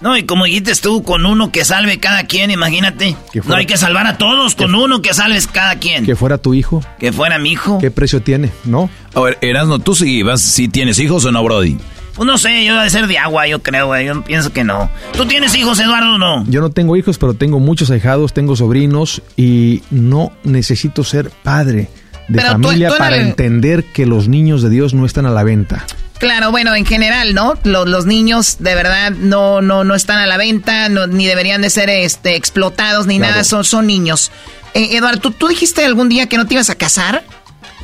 No, 0.00 0.16
y 0.16 0.22
como 0.24 0.44
dijiste 0.44 0.72
tú, 0.76 1.02
con 1.02 1.26
uno 1.26 1.50
que 1.50 1.64
salve 1.64 1.98
cada 1.98 2.24
quien, 2.24 2.50
imagínate. 2.52 3.16
No 3.46 3.56
hay 3.56 3.66
que 3.66 3.76
salvar 3.76 4.06
a 4.06 4.16
todos, 4.16 4.54
con 4.54 4.74
uno 4.74 5.02
que 5.02 5.12
salves 5.12 5.46
cada 5.48 5.76
quien. 5.80 6.06
Que 6.06 6.14
fuera 6.14 6.38
tu 6.38 6.54
hijo. 6.54 6.82
Que 7.00 7.10
fuera 7.12 7.38
mi 7.38 7.50
hijo. 7.52 7.78
¿Qué 7.78 7.90
precio 7.90 8.22
tiene? 8.22 8.50
¿No? 8.64 8.88
A 9.14 9.20
ver, 9.20 9.38
Erasmo, 9.40 9.80
¿tú 9.80 9.94
sí, 9.96 10.22
vas, 10.22 10.40
sí 10.40 10.68
tienes 10.68 10.98
hijos 11.00 11.24
o 11.24 11.32
no, 11.32 11.42
Brody? 11.42 11.76
Pues 12.14 12.26
no 12.26 12.36
sé, 12.38 12.64
yo 12.64 12.80
de 12.80 12.90
ser 12.90 13.06
de 13.06 13.18
agua, 13.18 13.46
yo 13.48 13.62
creo, 13.62 13.86
güey. 13.86 14.06
Yo 14.06 14.22
pienso 14.24 14.52
que 14.52 14.64
no. 14.64 14.90
¿Tú 15.16 15.24
tienes 15.26 15.54
hijos, 15.56 15.78
Eduardo, 15.80 16.14
o 16.14 16.18
no? 16.18 16.44
Yo 16.48 16.60
no 16.60 16.70
tengo 16.70 16.96
hijos, 16.96 17.16
pero 17.18 17.34
tengo 17.34 17.58
muchos 17.60 17.90
ahijados, 17.90 18.32
tengo 18.32 18.56
sobrinos 18.56 19.22
y 19.36 19.82
no 19.90 20.32
necesito 20.44 21.04
ser 21.04 21.30
padre 21.42 21.88
de 22.28 22.38
Pero 22.38 22.52
familia 22.52 22.88
tú 22.90 22.98
para 22.98 23.16
el- 23.16 23.28
entender 23.28 23.84
que 23.84 24.04
los 24.06 24.26
niños 24.28 24.62
de 24.62 24.70
Dios 24.70 24.94
no 24.94 25.06
están 25.06 25.26
a 25.26 25.30
la 25.30 25.44
venta. 25.44 25.84
Claro, 26.18 26.50
bueno, 26.50 26.74
en 26.74 26.84
general, 26.84 27.32
¿no? 27.34 27.54
Los, 27.64 27.88
los 27.88 28.04
niños 28.06 28.56
de 28.58 28.74
verdad 28.74 29.12
no, 29.12 29.60
no, 29.60 29.84
no 29.84 29.94
están 29.94 30.18
a 30.18 30.26
la 30.26 30.36
venta, 30.36 30.88
no- 30.88 31.06
ni 31.06 31.26
deberían 31.26 31.62
de 31.62 31.70
ser 31.70 31.88
este, 31.90 32.34
explotados 32.34 33.06
ni 33.06 33.18
Claro. 33.18 33.32
nada, 33.32 33.44
son, 33.44 33.62
son 33.64 33.86
niños. 33.86 34.32
Eh, 34.74 34.96
Eduardo, 34.96 35.20
¿tú, 35.20 35.30
¿tú 35.30 35.46
dijiste 35.48 35.84
algún 35.84 36.08
día 36.08 36.26
que 36.28 36.36
no 36.36 36.46
te 36.46 36.54
ibas 36.54 36.70
a 36.70 36.74
casar? 36.74 37.22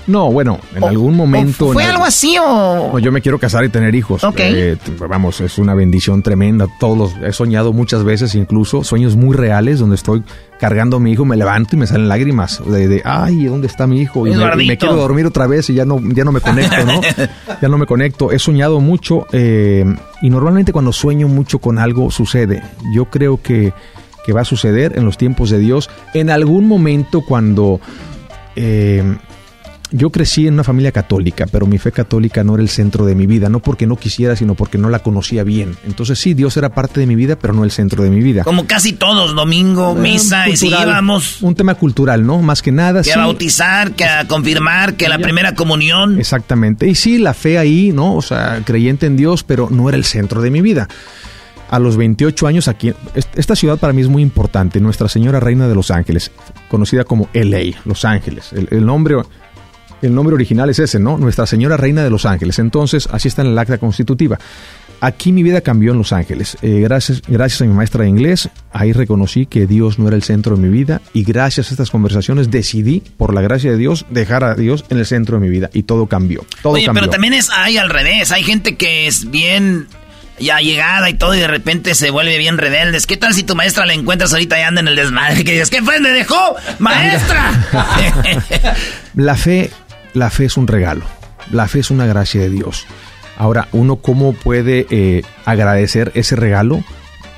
No, 0.06 0.30
bueno, 0.30 0.60
en 0.74 0.84
algún 0.84 1.14
momento... 1.16 1.72
¿Fue 1.72 1.84
algo 1.84 2.04
así 2.04 2.36
o...? 2.38 2.90
No, 2.92 2.98
yo 2.98 3.10
me 3.10 3.22
quiero 3.22 3.38
casar 3.38 3.64
y 3.64 3.70
tener 3.70 3.94
hijos. 3.94 4.22
Ok. 4.22 4.36
Eh, 4.38 4.76
vamos, 5.08 5.40
es 5.40 5.56
una 5.56 5.72
bendición 5.74 6.22
tremenda. 6.22 6.66
Todos 6.78 6.98
los, 6.98 7.12
he 7.26 7.32
soñado 7.32 7.72
muchas 7.72 8.04
veces, 8.04 8.34
incluso 8.34 8.84
sueños 8.84 9.16
muy 9.16 9.34
reales, 9.34 9.78
donde 9.78 9.96
estoy 9.96 10.22
cargando 10.64 10.96
a 10.96 11.00
mi 11.00 11.12
hijo, 11.12 11.26
me 11.26 11.36
levanto 11.36 11.76
y 11.76 11.78
me 11.78 11.86
salen 11.86 12.08
lágrimas 12.08 12.62
de, 12.66 12.88
de, 12.88 13.02
ay, 13.04 13.44
¿dónde 13.44 13.66
está 13.66 13.86
mi 13.86 14.00
hijo? 14.00 14.26
Y 14.26 14.30
me, 14.30 14.36
y 14.36 14.38
me 14.38 14.44
Eduardito. 14.44 14.78
quiero 14.86 14.96
dormir 14.96 15.26
otra 15.26 15.46
vez 15.46 15.68
y 15.68 15.74
ya 15.74 15.84
no, 15.84 16.00
ya 16.14 16.24
no 16.24 16.32
me 16.32 16.40
conecto, 16.40 16.86
¿no? 16.86 17.02
ya 17.60 17.68
no 17.68 17.76
me 17.76 17.84
conecto. 17.84 18.32
He 18.32 18.38
soñado 18.38 18.80
mucho 18.80 19.26
eh, 19.32 19.84
y 20.22 20.30
normalmente 20.30 20.72
cuando 20.72 20.90
sueño 20.90 21.28
mucho 21.28 21.58
con 21.58 21.78
algo 21.78 22.10
sucede. 22.10 22.62
Yo 22.94 23.04
creo 23.10 23.42
que, 23.42 23.74
que 24.24 24.32
va 24.32 24.40
a 24.40 24.44
suceder 24.46 24.96
en 24.96 25.04
los 25.04 25.18
tiempos 25.18 25.50
de 25.50 25.58
Dios. 25.58 25.90
En 26.14 26.30
algún 26.30 26.66
momento 26.66 27.20
cuando... 27.20 27.78
eh, 28.56 29.02
yo 29.96 30.10
crecí 30.10 30.46
en 30.48 30.54
una 30.54 30.64
familia 30.64 30.90
católica, 30.90 31.46
pero 31.50 31.66
mi 31.66 31.78
fe 31.78 31.92
católica 31.92 32.42
no 32.42 32.54
era 32.54 32.62
el 32.62 32.68
centro 32.68 33.06
de 33.06 33.14
mi 33.14 33.26
vida, 33.26 33.48
no 33.48 33.60
porque 33.60 33.86
no 33.86 33.96
quisiera, 33.96 34.34
sino 34.34 34.54
porque 34.54 34.76
no 34.76 34.90
la 34.90 34.98
conocía 34.98 35.44
bien. 35.44 35.76
Entonces 35.86 36.18
sí, 36.18 36.34
Dios 36.34 36.56
era 36.56 36.70
parte 36.70 36.98
de 37.00 37.06
mi 37.06 37.14
vida, 37.14 37.36
pero 37.36 37.54
no 37.54 37.62
el 37.64 37.70
centro 37.70 38.02
de 38.02 38.10
mi 38.10 38.20
vida. 38.20 38.42
Como 38.42 38.66
casi 38.66 38.92
todos, 38.92 39.34
domingo, 39.36 39.94
misa, 39.94 40.48
y 40.48 40.56
si 40.56 40.66
íbamos 40.68 41.40
Un 41.42 41.54
tema 41.54 41.76
cultural, 41.76 42.26
¿no? 42.26 42.42
Más 42.42 42.60
que 42.60 42.72
nada. 42.72 43.00
que 43.02 43.10
sí. 43.10 43.18
a 43.18 43.18
bautizar, 43.18 43.92
que 43.92 44.04
a 44.04 44.26
confirmar, 44.26 44.94
que 44.94 45.08
la 45.08 45.18
primera 45.18 45.54
comunión. 45.54 46.18
Exactamente. 46.18 46.88
Y 46.88 46.94
sí, 46.96 47.18
la 47.18 47.32
fe 47.32 47.58
ahí, 47.58 47.92
¿no? 47.92 48.14
O 48.16 48.22
sea, 48.22 48.62
creyente 48.64 49.06
en 49.06 49.16
Dios, 49.16 49.44
pero 49.44 49.68
no 49.70 49.88
era 49.88 49.96
el 49.96 50.04
centro 50.04 50.42
de 50.42 50.50
mi 50.50 50.60
vida. 50.60 50.88
A 51.70 51.78
los 51.78 51.96
28 51.96 52.46
años 52.46 52.68
aquí, 52.68 52.92
est- 53.14 53.38
esta 53.38 53.56
ciudad 53.56 53.78
para 53.78 53.92
mí 53.92 54.02
es 54.02 54.08
muy 54.08 54.22
importante, 54.22 54.80
Nuestra 54.80 55.08
Señora 55.08 55.40
Reina 55.40 55.66
de 55.66 55.74
Los 55.74 55.90
Ángeles, 55.90 56.30
conocida 56.68 57.04
como 57.04 57.28
LA, 57.32 57.76
Los 57.84 58.04
Ángeles. 58.04 58.52
El, 58.52 58.68
el 58.70 58.84
nombre, 58.86 59.16
el 60.04 60.14
nombre 60.14 60.34
original 60.34 60.70
es 60.70 60.78
ese, 60.78 60.98
¿no? 60.98 61.16
Nuestra 61.18 61.46
Señora 61.46 61.76
Reina 61.76 62.02
de 62.04 62.10
Los 62.10 62.26
Ángeles. 62.26 62.58
Entonces, 62.58 63.08
así 63.10 63.28
está 63.28 63.42
en 63.42 63.48
el 63.48 63.58
acta 63.58 63.78
constitutiva. 63.78 64.38
Aquí 65.00 65.32
mi 65.32 65.42
vida 65.42 65.60
cambió 65.60 65.92
en 65.92 65.98
Los 65.98 66.12
Ángeles. 66.12 66.56
Eh, 66.62 66.80
gracias, 66.80 67.22
gracias 67.26 67.60
a 67.62 67.64
mi 67.64 67.74
maestra 67.74 68.04
de 68.04 68.08
inglés, 68.08 68.48
ahí 68.72 68.92
reconocí 68.92 69.46
que 69.46 69.66
Dios 69.66 69.98
no 69.98 70.08
era 70.08 70.16
el 70.16 70.22
centro 70.22 70.56
de 70.56 70.62
mi 70.62 70.68
vida 70.68 71.02
y 71.12 71.24
gracias 71.24 71.68
a 71.68 71.70
estas 71.74 71.90
conversaciones 71.90 72.50
decidí, 72.50 73.02
por 73.18 73.34
la 73.34 73.42
gracia 73.42 73.70
de 73.70 73.76
Dios, 73.76 74.06
dejar 74.10 74.44
a 74.44 74.54
Dios 74.54 74.84
en 74.88 74.98
el 74.98 75.06
centro 75.06 75.38
de 75.38 75.46
mi 75.46 75.50
vida 75.50 75.68
y 75.74 75.82
todo 75.82 76.06
cambió. 76.06 76.46
Todo 76.62 76.74
Oye, 76.74 76.86
cambió. 76.86 77.02
pero 77.02 77.10
también 77.10 77.34
es 77.34 77.50
hay 77.50 77.76
al 77.76 77.90
revés. 77.90 78.32
Hay 78.32 78.44
gente 78.44 78.76
que 78.76 79.06
es 79.06 79.30
bien 79.30 79.88
ya 80.38 80.58
llegada 80.58 81.08
y 81.10 81.14
todo 81.14 81.34
y 81.34 81.38
de 81.40 81.46
repente 81.48 81.94
se 81.94 82.10
vuelve 82.10 82.38
bien 82.38 82.58
rebeldes. 82.58 83.06
¿Qué 83.06 83.16
tal 83.16 83.34
si 83.34 83.42
tu 83.42 83.54
maestra 83.54 83.86
la 83.86 83.94
encuentras 83.94 84.32
ahorita 84.32 84.58
y 84.58 84.62
anda 84.62 84.80
en 84.80 84.88
el 84.88 84.96
desmadre? 84.96 85.44
Que 85.44 85.52
dices, 85.52 85.70
¿qué 85.70 85.82
fue? 85.82 86.00
¿Me 86.00 86.10
dejó? 86.10 86.56
¡Maestra! 86.78 87.52
La 89.14 89.36
fe, 89.36 89.70
la 90.14 90.30
fe 90.30 90.46
es 90.46 90.56
un 90.56 90.66
regalo. 90.66 91.04
La 91.52 91.68
fe 91.68 91.80
es 91.80 91.90
una 91.90 92.06
gracia 92.06 92.40
de 92.40 92.48
Dios. 92.48 92.86
Ahora, 93.36 93.68
uno 93.72 93.96
cómo 93.96 94.32
puede 94.32 94.86
eh, 94.90 95.22
agradecer 95.44 96.12
ese 96.14 96.36
regalo. 96.36 96.82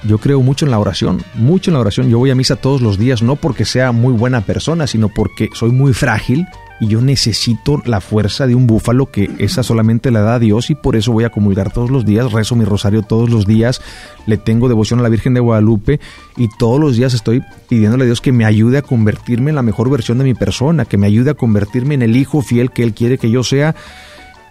Yo 0.04 0.18
creo 0.18 0.40
mucho 0.42 0.66
en 0.66 0.70
la 0.70 0.78
oración, 0.78 1.24
mucho 1.34 1.70
en 1.70 1.74
la 1.74 1.80
oración. 1.80 2.08
Yo 2.08 2.18
voy 2.18 2.30
a 2.30 2.34
misa 2.34 2.56
todos 2.56 2.80
los 2.82 2.98
días, 2.98 3.22
no 3.22 3.34
porque 3.34 3.64
sea 3.64 3.90
muy 3.92 4.12
buena 4.12 4.42
persona, 4.42 4.86
sino 4.86 5.08
porque 5.08 5.48
soy 5.54 5.72
muy 5.72 5.94
frágil 5.94 6.46
y 6.80 6.88
yo 6.88 7.00
necesito 7.00 7.82
la 7.84 8.00
fuerza 8.00 8.46
de 8.46 8.54
un 8.54 8.66
búfalo 8.66 9.10
que 9.10 9.30
esa 9.38 9.62
solamente 9.62 10.10
la 10.10 10.20
da 10.20 10.38
Dios 10.38 10.70
y 10.70 10.74
por 10.74 10.96
eso 10.96 11.12
voy 11.12 11.24
a 11.24 11.30
comulgar 11.30 11.72
todos 11.72 11.90
los 11.90 12.04
días, 12.04 12.32
rezo 12.32 12.56
mi 12.56 12.64
rosario 12.64 13.02
todos 13.02 13.30
los 13.30 13.46
días, 13.46 13.80
le 14.26 14.36
tengo 14.36 14.68
devoción 14.68 15.00
a 15.00 15.02
la 15.02 15.08
Virgen 15.08 15.34
de 15.34 15.40
Guadalupe 15.40 16.00
y 16.36 16.48
todos 16.58 16.78
los 16.80 16.96
días 16.96 17.14
estoy 17.14 17.42
pidiéndole 17.68 18.04
a 18.04 18.06
Dios 18.06 18.20
que 18.20 18.32
me 18.32 18.44
ayude 18.44 18.78
a 18.78 18.82
convertirme 18.82 19.50
en 19.50 19.56
la 19.56 19.62
mejor 19.62 19.90
versión 19.90 20.18
de 20.18 20.24
mi 20.24 20.34
persona, 20.34 20.84
que 20.84 20.98
me 20.98 21.06
ayude 21.06 21.30
a 21.30 21.34
convertirme 21.34 21.94
en 21.94 22.02
el 22.02 22.16
hijo 22.16 22.42
fiel 22.42 22.70
que 22.70 22.82
Él 22.82 22.94
quiere 22.94 23.18
que 23.18 23.30
yo 23.30 23.42
sea 23.42 23.74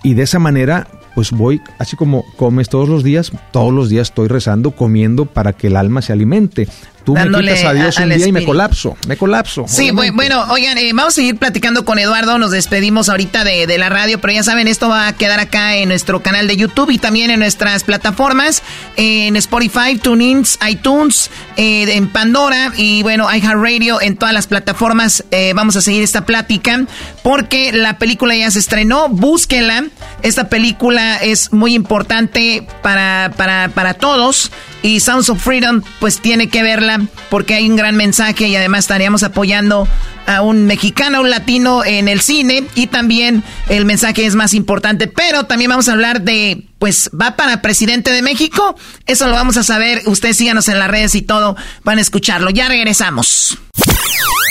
y 0.03 0.13
de 0.13 0.23
esa 0.23 0.39
manera 0.39 0.87
pues 1.15 1.31
voy, 1.31 1.61
así 1.79 1.95
como 1.95 2.25
comes 2.35 2.67
todos 2.67 2.89
los 2.89 3.03
días, 3.03 3.31
todos 3.51 3.73
los 3.73 3.89
días 3.89 4.09
estoy 4.09 4.27
rezando, 4.27 4.71
comiendo 4.71 5.25
para 5.25 5.53
que 5.53 5.67
el 5.67 5.77
alma 5.77 6.01
se 6.01 6.11
alimente. 6.11 6.67
Tú 7.05 7.13
Dándole 7.13 7.51
me 7.51 7.57
quitas 7.57 7.69
a 7.69 7.73
Dios 7.73 7.99
a- 7.99 8.03
un 8.03 8.09
día 8.09 8.27
y 8.27 8.31
me 8.31 8.43
colapso, 8.43 8.97
me 9.07 9.15
colapso. 9.15 9.65
Sí, 9.67 9.91
bu- 9.91 10.11
bueno, 10.13 10.43
oigan, 10.49 10.77
eh, 10.77 10.91
vamos 10.93 11.13
a 11.13 11.15
seguir 11.15 11.37
platicando 11.37 11.85
con 11.85 11.99
Eduardo, 11.99 12.37
nos 12.39 12.51
despedimos 12.51 13.09
ahorita 13.09 13.43
de, 13.43 13.67
de 13.67 13.77
la 13.77 13.89
radio, 13.89 14.19
pero 14.19 14.33
ya 14.33 14.43
saben, 14.43 14.67
esto 14.67 14.89
va 14.89 15.07
a 15.07 15.13
quedar 15.13 15.39
acá 15.39 15.75
en 15.75 15.89
nuestro 15.89 16.21
canal 16.23 16.47
de 16.47 16.57
YouTube 16.57 16.89
y 16.89 16.97
también 16.97 17.29
en 17.29 17.39
nuestras 17.39 17.83
plataformas, 17.83 18.63
en 18.97 19.35
Spotify, 19.35 19.97
TuneIn, 20.01 20.43
iTunes, 20.67 21.29
eh, 21.57 21.95
en 21.95 22.07
Pandora 22.09 22.71
y 22.75 23.03
bueno, 23.03 23.27
iHeartRadio, 23.33 24.01
en 24.01 24.17
todas 24.17 24.33
las 24.33 24.47
plataformas 24.47 25.23
eh, 25.31 25.53
vamos 25.55 25.75
a 25.75 25.81
seguir 25.81 26.01
esta 26.03 26.25
plática 26.25 26.85
porque 27.23 27.71
la 27.71 27.97
película 27.99 28.35
ya 28.35 28.49
se 28.49 28.59
estrenó, 28.59 29.09
búsquenla, 29.09 29.85
esta 30.23 30.49
película 30.49 31.17
es 31.17 31.53
muy 31.53 31.75
importante 31.75 32.65
para, 32.81 33.31
para, 33.37 33.69
para 33.69 33.93
todos 33.93 34.51
y 34.85 34.99
Sounds 34.99 35.29
of 35.29 35.41
Freedom 35.41 35.81
pues 35.99 36.19
tiene 36.19 36.47
que 36.47 36.61
verla 36.61 37.01
porque 37.29 37.55
hay 37.55 37.67
un 37.67 37.75
gran 37.75 37.95
mensaje 37.95 38.47
y 38.47 38.55
además 38.55 38.81
estaríamos 38.81 39.23
apoyando 39.23 39.87
a 40.27 40.41
un 40.43 40.67
mexicano, 40.67 41.21
un 41.21 41.31
latino 41.31 41.83
en 41.83 42.07
el 42.07 42.21
cine 42.21 42.63
y 42.75 42.87
también 42.87 43.43
el 43.67 43.85
mensaje 43.85 44.25
es 44.25 44.35
más 44.35 44.53
importante, 44.53 45.07
pero 45.07 45.45
también 45.45 45.69
vamos 45.69 45.89
a 45.89 45.93
hablar 45.93 46.21
de 46.21 46.67
pues 46.77 47.09
va 47.19 47.35
para 47.35 47.63
presidente 47.63 48.11
de 48.11 48.21
México, 48.21 48.75
eso 49.07 49.27
lo 49.27 49.33
vamos 49.33 49.57
a 49.57 49.63
saber, 49.63 50.03
ustedes 50.05 50.37
síganos 50.37 50.67
en 50.69 50.77
las 50.77 50.91
redes 50.91 51.15
y 51.15 51.23
todo, 51.23 51.55
van 51.83 51.97
a 51.97 52.01
escucharlo, 52.01 52.51
ya 52.51 52.67
regresamos. 52.67 53.57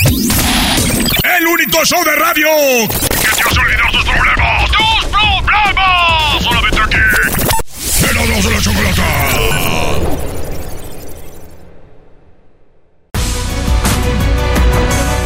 El 0.04 1.46
único 1.46 1.84
show 1.84 2.02
de 2.04 2.16
radio 2.16 2.48
que 2.88 3.36
te 3.36 3.42
hace 3.42 3.60
olvidar 3.60 3.92
tus 3.92 4.04
problemas. 4.04 4.70
¡Tus 4.70 5.06
problemas! 5.06 6.42
Solamente 6.42 6.80
aquí. 6.80 6.98
De 8.02 8.50
la 8.50 8.60
chocolata. 8.60 9.63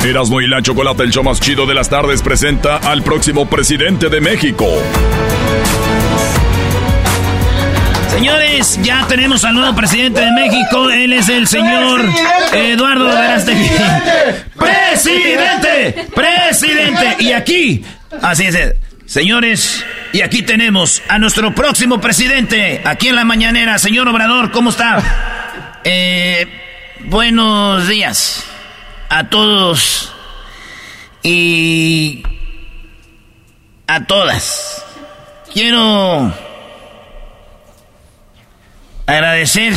Erasmo 0.08 0.40
y 0.40 0.46
la 0.46 0.62
Chocolate, 0.62 1.02
el 1.02 1.10
show 1.10 1.22
más 1.22 1.38
chido 1.38 1.66
de 1.66 1.74
las 1.74 1.90
tardes, 1.90 2.22
presenta 2.22 2.78
al 2.78 3.02
próximo 3.02 3.48
presidente 3.48 4.08
de 4.08 4.22
México. 4.22 4.66
Señores, 8.10 8.80
ya 8.82 9.06
tenemos 9.06 9.44
al 9.44 9.54
nuevo 9.54 9.76
presidente 9.76 10.20
de 10.20 10.32
México. 10.32 10.90
Él 10.90 11.12
es 11.12 11.28
el 11.28 11.46
señor 11.46 12.06
Eduardo 12.54 13.04
Verástegui. 13.04 13.68
¡Presidente! 14.56 16.06
¡Presidente! 16.14 17.16
Y 17.20 17.32
aquí, 17.32 17.84
así 18.22 18.44
es, 18.44 18.56
señores, 19.04 19.84
y 20.12 20.22
aquí 20.22 20.40
tenemos 20.42 21.02
a 21.08 21.18
nuestro 21.18 21.54
próximo 21.54 22.00
presidente, 22.00 22.80
aquí 22.84 23.08
en 23.08 23.14
la 23.14 23.24
mañanera. 23.24 23.78
Señor 23.78 24.08
Obrador, 24.08 24.52
¿cómo 24.52 24.70
está? 24.70 25.82
Eh, 25.84 26.46
buenos 27.04 27.86
días 27.86 28.48
a 29.08 29.28
todos 29.28 30.12
y 31.22 32.22
a 33.86 34.04
todas. 34.04 34.84
Quiero 35.52 36.32
agradecer 39.06 39.74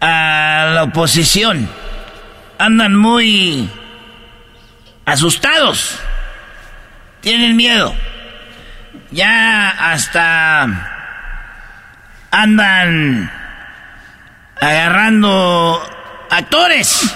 a 0.00 0.70
la 0.74 0.84
oposición. 0.84 1.68
Andan 2.58 2.94
muy 2.96 3.68
asustados. 5.04 5.98
Tienen 7.20 7.56
miedo. 7.56 7.94
Ya 9.10 9.68
hasta 9.68 10.62
andan 12.30 13.30
agarrando 14.60 15.82
actores. 16.30 17.14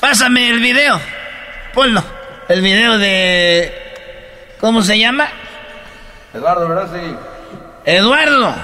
Pásame 0.00 0.50
el 0.50 0.60
video. 0.60 1.00
Ponlo. 1.74 2.02
El 2.48 2.62
video 2.62 2.98
de... 2.98 3.72
¿Cómo 4.60 4.82
se 4.82 4.98
llama? 4.98 5.28
Eduardo, 6.32 6.68
¿verdad? 6.68 6.88
Sí. 6.92 7.14
Eduardo. 7.84 8.54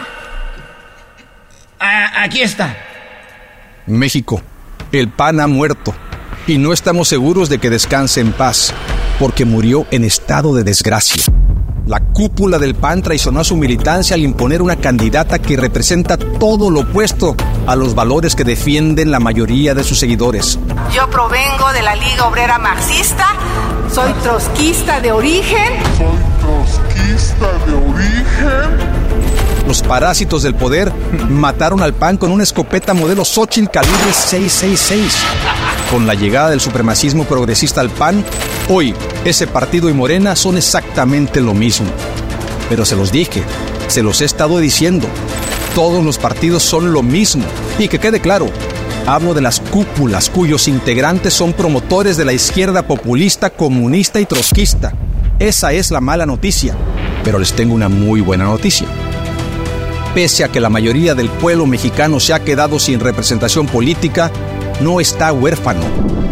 aquí 1.79 2.43
está. 2.43 2.77
México. 3.87 4.43
El 4.93 5.09
PAN 5.09 5.41
ha 5.41 5.47
muerto. 5.47 5.95
Y 6.47 6.59
no 6.59 6.73
estamos 6.73 7.09
seguros 7.09 7.49
de 7.49 7.59
que 7.59 7.71
descanse 7.71 8.21
en 8.21 8.33
paz, 8.33 8.75
porque 9.19 9.45
murió 9.45 9.87
en 9.91 10.05
estado 10.05 10.55
de 10.55 10.63
desgracia. 10.63 11.25
La 11.87 12.01
cúpula 12.01 12.59
del 12.59 12.75
PAN 12.75 13.03
traicionó 13.03 13.41
a 13.41 13.45
su 13.45 13.57
militancia 13.57 14.15
al 14.15 14.23
imponer 14.23 14.63
una 14.63 14.77
candidata 14.77 15.39
que 15.39 15.57
representa 15.57 16.17
todo 16.17 16.71
lo 16.71 16.81
opuesto 16.81 17.37
a 17.67 17.77
los 17.77 17.95
valores 17.95 18.35
que 18.35 18.43
defienden 18.43 19.11
la 19.11 19.21
mayoría 19.21 19.75
de 19.75 19.85
sus 19.85 19.99
seguidores. 19.99 20.59
Yo 20.95 21.11
provengo 21.11 21.73
de 21.75 21.83
la 21.83 21.95
Liga 21.95 22.27
Obrera 22.27 22.59
Marxista, 22.59 23.27
soy 23.93 24.13
trotskista 24.23 25.01
de 25.03 25.13
origen. 25.13 25.73
Soy 25.99 26.17
trotskista 26.41 27.53
de 27.67 27.75
origen 27.75 28.94
los 29.67 29.83
parásitos 29.83 30.43
del 30.43 30.55
poder 30.55 30.93
mataron 31.29 31.83
al 31.83 31.95
PAN 31.95 32.17
con 32.17 32.31
una 32.31 32.43
escopeta 32.43 32.93
modelo 32.95 33.25
Xochitl 33.25 33.71
calibre 33.71 34.13
666. 34.13 35.17
Con 35.91 36.07
la 36.07 36.15
llegada 36.15 36.51
del 36.51 36.61
supremacismo 36.61 37.25
progresista 37.25 37.81
al 37.81 37.91
PAN, 37.91 38.25
hoy 38.69 38.95
ese 39.25 39.47
partido 39.47 39.89
y 39.89 39.93
Morena 39.93 40.37
son 40.37 40.57
exactamente 40.57 41.41
lo 41.41 41.55
mismo. 41.55 41.87
Pero 42.69 42.85
se 42.85 42.97
los 42.97 43.11
dije, 43.11 43.43
se 43.89 44.03
los 44.03 44.21
he 44.21 44.25
estado 44.25 44.59
diciendo. 44.59 45.07
Todos 45.75 46.05
los 46.05 46.19
partidos 46.19 46.63
son 46.63 46.93
lo 46.93 47.03
mismo. 47.03 47.45
Y 47.79 47.89
que 47.89 47.99
quede 47.99 48.21
claro, 48.21 48.49
hablo 49.07 49.35
de 49.35 49.41
las 49.41 49.61
cúpulas 49.61 50.31
cuyos 50.31 50.69
integrantes 50.69 51.35
son 51.35 51.53
promotores 51.53 52.17
de 52.17 52.25
la 52.25 52.33
izquierda 52.33 52.87
populista, 52.87 53.51
comunista 53.51 54.21
y 54.21 54.27
trotskista. 54.27 54.93
Esa 55.39 55.73
es 55.73 55.91
la 55.91 56.01
mala 56.01 56.27
noticia. 56.27 56.77
Pero 57.25 57.39
les 57.39 57.55
tengo 57.55 57.75
una 57.75 57.89
muy 57.89 58.21
buena 58.21 58.45
noticia 58.45 58.84
pese 60.15 60.45
a 60.45 60.49
que 60.49 60.61
la 60.61 60.71
mayoría 60.71 61.15
del 61.15 61.29
pueblo 61.29 61.67
mexicano 61.67 62.21
se 62.21 62.33
ha 62.33 62.45
quedado 62.45 62.79
sin 62.79 63.01
representación 63.01 63.67
política, 63.67 64.31
no 64.81 65.01
está 65.01 65.33
huérfano. 65.33 65.83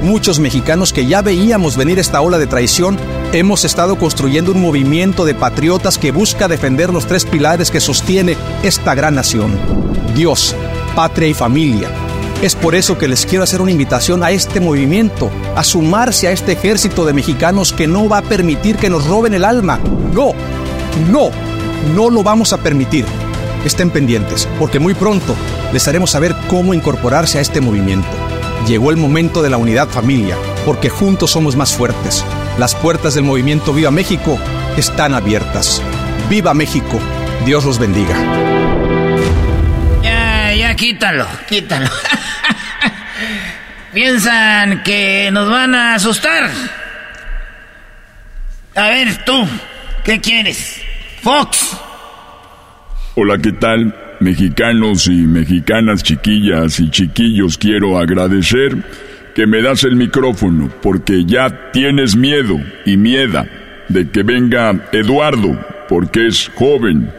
Muchos 0.02 0.38
mexicanos 0.38 0.92
que 0.92 1.06
ya 1.06 1.20
veíamos 1.20 1.76
venir 1.76 1.98
esta 1.98 2.20
ola 2.20 2.38
de 2.38 2.46
traición, 2.46 2.96
hemos 3.32 3.64
estado 3.64 3.98
construyendo 3.98 4.52
un 4.52 4.60
movimiento 4.60 5.24
de 5.24 5.34
patriotas 5.34 5.98
que 5.98 6.12
busca 6.12 6.48
defender 6.48 6.92
los 6.92 7.06
tres 7.06 7.24
pilares 7.24 7.70
que 7.70 7.80
sostiene 7.80 8.36
esta 8.62 8.94
gran 8.94 9.16
nación. 9.16 9.58
Dios, 10.14 10.54
patria 10.94 11.28
y 11.28 11.34
familia. 11.34 11.88
Es 12.40 12.56
por 12.56 12.74
eso 12.74 12.98
que 12.98 13.08
les 13.08 13.26
quiero 13.26 13.44
hacer 13.44 13.60
una 13.60 13.70
invitación 13.70 14.22
a 14.24 14.30
este 14.32 14.60
movimiento, 14.60 15.30
a 15.54 15.62
sumarse 15.62 16.26
a 16.26 16.32
este 16.32 16.52
ejército 16.52 17.04
de 17.04 17.12
mexicanos 17.12 17.72
que 17.72 17.86
no 17.86 18.08
va 18.08 18.18
a 18.18 18.22
permitir 18.22 18.76
que 18.76 18.90
nos 18.90 19.06
roben 19.06 19.34
el 19.34 19.44
alma. 19.44 19.78
No, 20.12 20.32
no, 21.10 21.30
no 21.94 22.10
lo 22.10 22.22
vamos 22.22 22.52
a 22.52 22.58
permitir. 22.58 23.06
Estén 23.64 23.90
pendientes, 23.90 24.48
porque 24.58 24.80
muy 24.80 24.94
pronto 24.94 25.36
les 25.72 25.86
haremos 25.86 26.10
saber 26.10 26.34
cómo 26.48 26.74
incorporarse 26.74 27.38
a 27.38 27.40
este 27.40 27.60
movimiento. 27.60 28.10
Llegó 28.66 28.90
el 28.90 28.96
momento 28.96 29.42
de 29.42 29.50
la 29.50 29.56
unidad 29.56 29.88
familia, 29.88 30.36
porque 30.64 30.88
juntos 30.88 31.30
somos 31.30 31.54
más 31.56 31.74
fuertes. 31.74 32.24
Las 32.58 32.74
puertas 32.74 33.14
del 33.14 33.24
movimiento 33.24 33.72
Viva 33.72 33.90
México 33.90 34.38
están 34.76 35.14
abiertas. 35.14 35.80
¡Viva 36.28 36.54
México! 36.54 37.00
Dios 37.44 37.64
los 37.64 37.78
bendiga. 37.78 38.16
Ya, 40.02 40.54
ya, 40.54 40.74
quítalo, 40.74 41.26
quítalo. 41.48 41.88
Piensan 43.92 44.82
que 44.82 45.30
nos 45.32 45.50
van 45.50 45.74
a 45.74 45.94
asustar. 45.94 46.50
A 48.74 48.88
ver, 48.88 49.24
tú, 49.24 49.46
¿qué 50.04 50.20
quieres? 50.20 50.80
Fox. 51.22 51.76
Hola, 53.14 53.36
¿qué 53.36 53.52
tal? 53.52 53.94
Mexicanos 54.20 55.06
y 55.06 55.26
mexicanas, 55.26 56.02
chiquillas 56.02 56.80
y 56.80 56.88
chiquillos, 56.90 57.58
quiero 57.58 57.98
agradecer 57.98 58.74
que 59.34 59.46
me 59.46 59.60
das 59.60 59.84
el 59.84 59.96
micrófono 59.96 60.70
porque 60.80 61.26
ya 61.26 61.70
tienes 61.72 62.16
miedo 62.16 62.58
y 62.86 62.96
mieda 62.96 63.46
de 63.88 64.10
que 64.10 64.22
venga 64.22 64.88
Eduardo 64.92 65.58
porque 65.90 66.26
es 66.26 66.50
joven. 66.54 67.12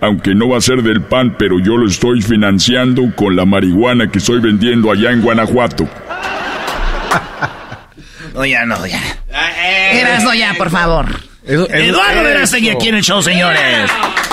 Aunque 0.00 0.34
no 0.34 0.48
va 0.48 0.58
a 0.58 0.60
ser 0.60 0.82
del 0.82 1.02
PAN, 1.02 1.36
pero 1.38 1.60
yo 1.60 1.76
lo 1.76 1.86
estoy 1.86 2.20
financiando 2.20 3.14
con 3.14 3.36
la 3.36 3.44
marihuana 3.44 4.10
que 4.10 4.18
estoy 4.18 4.40
vendiendo 4.40 4.90
allá 4.90 5.12
en 5.12 5.22
Guanajuato. 5.22 5.88
No, 8.34 8.44
ya 8.44 8.64
no, 8.64 8.86
ya. 8.86 9.00
Eras 9.92 10.24
no, 10.24 10.34
ya, 10.34 10.54
por 10.54 10.70
favor. 10.70 11.06
Eduardo 11.44 12.22
Verástegui 12.24 12.70
aquí 12.70 12.88
en 12.88 12.96
el 12.96 13.02
show, 13.02 13.22
señores. 13.22 13.90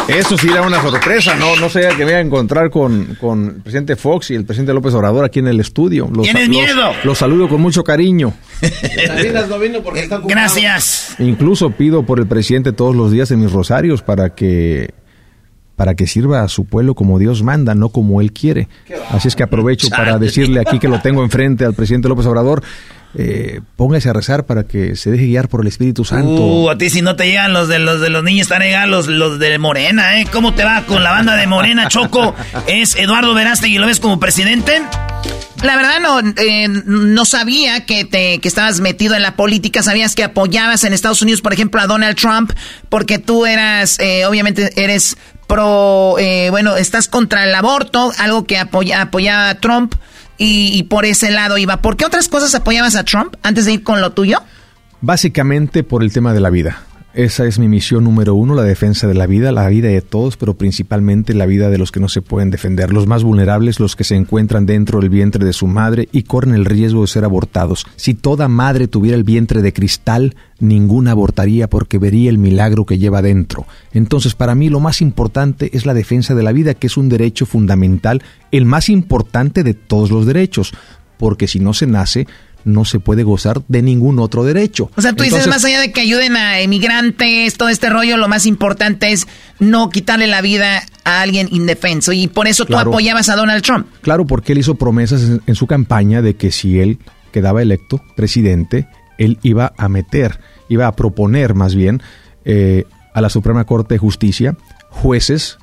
Eso 0.07 0.38
sí 0.38 0.48
era 0.49 0.61
una 0.61 0.82
sorpresa, 0.82 1.36
no, 1.36 1.56
no 1.56 1.68
sé 1.68 1.82
que 1.90 1.98
me 1.98 2.06
voy 2.06 2.14
a 2.14 2.19
encontrar 2.19 2.69
con, 2.69 3.18
con 3.19 3.45
el 3.45 3.61
presidente 3.61 3.95
Fox 3.95 4.30
y 4.32 4.36
el 4.36 4.45
presidente 4.45 4.72
López 4.73 4.94
Obrador 4.94 5.26
aquí 5.26 5.40
en 5.40 5.48
el 5.48 5.60
estudio. 5.60 6.07
Los, 6.14 6.23
¿Tienes 6.23 6.48
miedo? 6.48 6.91
Los, 7.03 7.18
saludo 7.18 7.49
con 7.49 7.60
mucho 7.60 7.84
cariño. 7.84 8.34
Gracias. 10.27 11.15
Incluso 11.19 11.72
pido 11.72 12.03
por 12.03 12.19
el 12.19 12.27
presidente 12.27 12.72
todos 12.72 12.95
los 12.95 13.11
días 13.11 13.32
en 13.32 13.41
mis 13.41 13.52
rosarios 13.52 14.03
para 14.03 14.36
que 14.36 14.94
para 15.76 15.95
que 15.95 16.07
sirva 16.07 16.41
a 16.41 16.48
su 16.48 16.65
pueblo 16.65 16.95
como 16.95 17.19
Dios 17.19 17.44
manda, 17.44 17.76
no 17.76 17.90
como 17.90 18.22
él 18.22 18.32
quiere. 18.32 18.69
Así 19.10 19.27
es 19.27 19.36
que 19.36 19.44
aprovecho 19.44 19.90
para 19.90 20.18
decirle 20.18 20.61
aquí 20.61 20.80
que 20.80 20.88
lo 20.88 21.02
tengo 21.02 21.23
enfrente 21.23 21.65
al 21.65 21.73
presidente 21.73 22.07
López 22.07 22.26
Obrador 22.27 22.64
eh, 23.18 23.62
póngase 23.76 24.10
a 24.10 24.14
rezar 24.14 24.46
para 24.46 24.66
que 24.66 24.96
se 24.96 25.12
deje 25.12 25.26
guiar 25.26 25.48
por 25.48 25.62
el 25.62 25.68
Espíritu 25.68 26.04
Santo. 26.04 26.30
Uh, 26.30 26.70
a 26.70 26.78
ti 26.78 26.90
si 26.90 27.02
no 27.02 27.16
te 27.16 27.26
llegan 27.26 27.54
los 27.54 27.68
de 27.68 27.80
los 27.80 28.02
de 28.02 28.10
los 28.10 28.24
niños, 28.24 28.44
están 28.44 28.62
llegan 28.62 28.92
los, 28.92 29.08
los 29.08 29.40
de 29.40 29.58
Morena, 29.58 30.20
¿eh? 30.20 30.28
¿Cómo 30.32 30.54
te 30.54 30.64
va 30.64 30.84
con 30.86 31.04
la 31.04 31.12
banda 31.12 31.36
de 31.36 31.48
Morena, 31.48 31.88
Choco? 31.90 32.36
¿Es 32.68 32.96
Eduardo 32.96 33.34
Verástegui 33.34 33.76
y 33.76 33.78
lo 33.80 33.88
ves 33.88 34.00
como 34.00 34.20
presidente? 34.20 34.82
La 35.64 35.78
verdad 35.78 36.00
no, 36.02 36.20
eh, 36.20 36.68
no 36.68 37.26
sabía 37.26 37.86
que, 37.86 38.06
te, 38.06 38.40
que 38.40 38.48
estabas 38.48 38.82
metido 38.82 39.16
en 39.16 39.22
la 39.22 39.36
política, 39.36 39.82
sabías 39.82 40.14
que 40.14 40.24
apoyabas 40.24 40.84
en 40.84 40.94
Estados 40.94 41.22
Unidos, 41.22 41.42
por 41.42 41.54
ejemplo, 41.54 41.82
a 41.82 41.88
Donald 41.88 42.18
Trump, 42.18 42.52
porque 42.90 43.18
tú 43.18 43.46
eras, 43.46 43.98
eh, 44.00 44.26
obviamente 44.26 44.72
eres 44.76 45.18
pro, 45.48 46.18
eh, 46.20 46.50
bueno, 46.50 46.76
estás 46.76 47.08
contra 47.08 47.46
el 47.46 47.56
aborto, 47.56 48.12
algo 48.20 48.46
que 48.46 48.58
apoya, 48.58 49.02
apoyaba 49.02 49.50
a 49.50 49.56
Trump 49.60 49.96
y, 50.38 50.84
por 50.84 51.06
ese 51.06 51.32
lado 51.32 51.57
iba. 51.57 51.82
¿Por 51.82 51.98
qué 51.98 52.06
otras 52.06 52.28
cosas 52.28 52.53
apoyabas 52.56 52.95
a 52.95 53.03
Trump 53.03 53.36
antes 53.44 53.66
de 53.66 53.74
ir 53.74 53.84
con 53.84 54.02
lo 54.02 54.12
tuyo? 54.12 54.41
Básicamente 55.02 55.84
por 55.84 56.03
el 56.03 56.12
tema 56.12 56.34
de 56.34 56.40
la 56.40 56.49
vida. 56.49 56.84
Esa 57.16 57.46
es 57.46 57.60
mi 57.60 57.70
misión 57.70 58.04
número 58.04 58.36
uno, 58.36 58.56
la 58.56 58.64
defensa 58.64 59.08
de 59.08 59.14
la 59.14 59.26
vida, 59.26 59.54
la 59.54 59.70
vida 59.70 59.88
de 59.88 60.02
todos, 60.02 60.36
pero 60.36 60.56
principalmente 60.56 61.34
la 61.34 61.46
vida 61.46 61.70
de 61.70 61.78
los 61.78 61.94
que 61.94 62.02
no 62.02 62.10
se 62.10 62.22
pueden 62.22 62.52
defender, 62.52 62.92
los 62.92 63.08
más 63.08 63.24
vulnerables, 63.24 63.80
los 63.80 63.96
que 63.96 64.04
se 64.04 64.18
encuentran 64.18 64.66
dentro 64.66 65.00
del 65.00 65.10
vientre 65.10 65.46
de 65.46 65.54
su 65.54 65.66
madre 65.66 66.10
y 66.12 66.24
corren 66.24 66.54
el 66.56 66.66
riesgo 66.66 67.00
de 67.00 67.08
ser 67.08 67.24
abortados. 67.24 67.86
Si 67.96 68.16
toda 68.16 68.50
madre 68.50 68.90
tuviera 68.90 69.16
el 69.16 69.24
vientre 69.24 69.62
de 69.62 69.72
cristal, 69.72 70.36
ninguna 70.60 71.12
abortaría 71.12 71.70
porque 71.70 72.00
vería 72.00 72.30
el 72.30 72.38
milagro 72.38 72.86
que 72.86 72.98
lleva 72.98 73.22
dentro. 73.22 73.66
Entonces, 73.94 74.36
para 74.36 74.54
mí 74.54 74.68
lo 74.68 74.82
más 74.82 75.02
importante 75.02 75.70
es 75.72 75.86
la 75.86 75.94
defensa 75.94 76.36
de 76.36 76.44
la 76.44 76.52
vida, 76.52 76.74
que 76.74 76.88
es 76.88 76.98
un 76.98 77.08
derecho 77.08 77.46
fundamental, 77.46 78.24
el 78.52 78.66
más 78.66 78.90
importante 78.90 79.64
de 79.64 79.74
todos 79.74 80.12
los 80.12 80.26
derechos 80.26 80.74
porque 81.18 81.48
si 81.48 81.60
no 81.60 81.74
se 81.74 81.88
nace, 81.88 82.28
no 82.66 82.84
se 82.84 83.00
puede 83.00 83.24
gozar 83.24 83.62
de 83.68 83.82
ningún 83.82 84.20
otro 84.20 84.44
derecho. 84.44 84.92
O 84.96 85.02
sea, 85.02 85.14
tú 85.14 85.24
dices, 85.24 85.48
más 85.48 85.64
allá 85.64 85.80
de 85.80 85.92
que 85.92 86.02
ayuden 86.02 86.36
a 86.36 86.60
emigrantes, 86.60 87.56
todo 87.56 87.70
este 87.70 87.90
rollo, 87.90 88.18
lo 88.18 88.28
más 88.28 88.46
importante 88.46 89.12
es 89.12 89.28
no 89.60 89.90
quitarle 89.90 90.28
la 90.28 90.42
vida 90.42 90.84
a 91.06 91.22
alguien 91.22 91.48
indefenso. 91.52 92.12
Y 92.12 92.28
por 92.28 92.48
eso 92.48 92.66
tú 92.66 92.76
apoyabas 92.76 93.30
a 93.30 93.36
Donald 93.36 93.64
Trump. 93.64 93.88
Claro, 94.02 94.26
porque 94.26 94.52
él 94.52 94.58
hizo 94.58 94.76
promesas 94.76 95.40
en, 95.46 95.56
su 95.56 95.68
campaña 95.68 96.22
de 96.22 96.36
que 96.36 96.52
si 96.52 96.80
él 96.80 96.98
quedaba 97.32 97.62
electo 97.62 98.02
presidente, 98.16 98.88
él 99.18 99.38
iba 99.44 99.74
a 99.78 99.88
meter, 99.88 100.40
iba 100.68 100.88
a 100.88 100.96
proponer 100.96 101.54
más 101.54 101.76
bien 101.76 102.02
eh, 102.44 102.86
a 103.14 103.22
la 103.22 103.30
Suprema 103.30 103.64
Corte 103.66 103.96
de 103.96 104.00
Justicia 104.00 104.58
jueces 104.90 105.58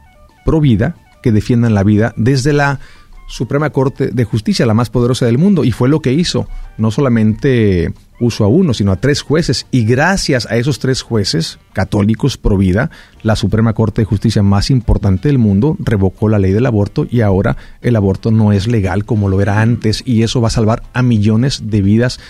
pro 0.44 0.60
vida 0.60 0.96
que 1.22 1.32
defiendan 1.32 1.74
la 1.74 1.82
vida 1.82 2.12
desde 2.16 2.52
la 2.52 2.80
Suprema 3.26 3.70
Corte 3.70 4.08
de 4.08 4.24
Justicia, 4.24 4.66
la 4.66 4.74
más 4.74 4.90
poderosa 4.90 5.26
del 5.26 5.38
mundo, 5.38 5.64
y 5.64 5.72
fue 5.72 5.88
lo 5.88 6.00
que 6.00 6.12
hizo. 6.12 6.46
No 6.78 6.90
solamente 6.90 7.92
puso 8.18 8.44
a 8.44 8.48
uno, 8.48 8.72
sino 8.74 8.92
a 8.92 8.96
tres 8.96 9.22
jueces, 9.22 9.66
y 9.70 9.84
gracias 9.84 10.46
a 10.46 10.56
esos 10.56 10.78
tres 10.78 11.02
jueces 11.02 11.58
católicos 11.72 12.36
pro 12.36 12.56
vida, 12.56 12.90
la 13.22 13.36
Suprema 13.36 13.72
Corte 13.72 14.02
de 14.02 14.06
Justicia 14.06 14.42
más 14.42 14.70
importante 14.70 15.28
del 15.28 15.38
mundo 15.38 15.76
revocó 15.80 16.28
la 16.28 16.38
ley 16.38 16.52
del 16.52 16.66
aborto 16.66 17.06
y 17.10 17.20
ahora 17.20 17.56
el 17.80 17.96
aborto 17.96 18.30
no 18.30 18.52
es 18.52 18.68
legal 18.68 19.04
como 19.04 19.28
lo 19.28 19.40
era 19.40 19.60
antes, 19.60 20.02
y 20.06 20.22
eso 20.22 20.40
va 20.40 20.48
a 20.48 20.52
salvar 20.52 20.82
a 20.92 21.02
millones 21.02 21.62
de 21.66 21.82
vidas 21.82 22.20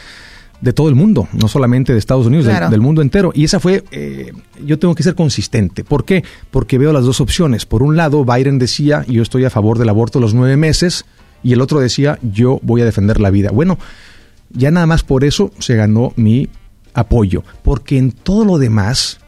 de 0.62 0.72
todo 0.72 0.89
el 0.89 0.94
mundo, 0.94 1.28
no 1.32 1.48
solamente 1.48 1.93
de 1.93 1.98
Estados 1.98 2.24
Unidos, 2.24 2.47
del, 2.47 2.80
mundo 2.80 3.02
entero. 3.02 3.32
Y 3.34 3.44
esa 3.44 3.60
fue, 3.60 3.84
eh, 3.90 4.32
yo 4.64 4.78
tengo 4.78 4.94
que 4.94 5.02
ser 5.02 5.16
consistente. 5.16 5.82
¿Por 5.82 6.05
qué? 6.05 6.24
Porque 6.51 6.78
veo 6.78 6.93
las 6.93 7.05
dos 7.05 7.20
opciones. 7.20 7.66
Por 7.66 7.82
un 7.82 7.97
lado, 7.97 8.24
Biden 8.24 8.59
decía, 8.59 9.05
yo 9.09 9.22
estoy 9.22 9.44
a 9.44 9.51
favor 9.51 9.78
del 9.78 9.89
aborto 9.89 10.20
los 10.20 10.34
nueve 10.34 10.56
meses, 10.56 11.05
y 11.43 11.52
el 11.52 11.60
otro 11.60 11.80
decía, 11.80 12.18
yo 12.22 12.60
voy 12.62 12.80
a 12.80 12.84
defender 12.84 13.20
la 13.20 13.30
vida. 13.30 13.51
Bueno, 13.51 13.76
ya 14.51 14.70
nada 14.70 14.86
más 14.86 15.02
por 15.02 15.24
eso 15.24 15.51
se 15.59 15.74
ganó 15.74 16.12
mi 16.14 16.48
apoyo, 16.94 17.43
porque 17.64 17.98
en 17.98 18.12
todo 18.12 18.44
lo 18.44 18.59
demás 18.59 19.18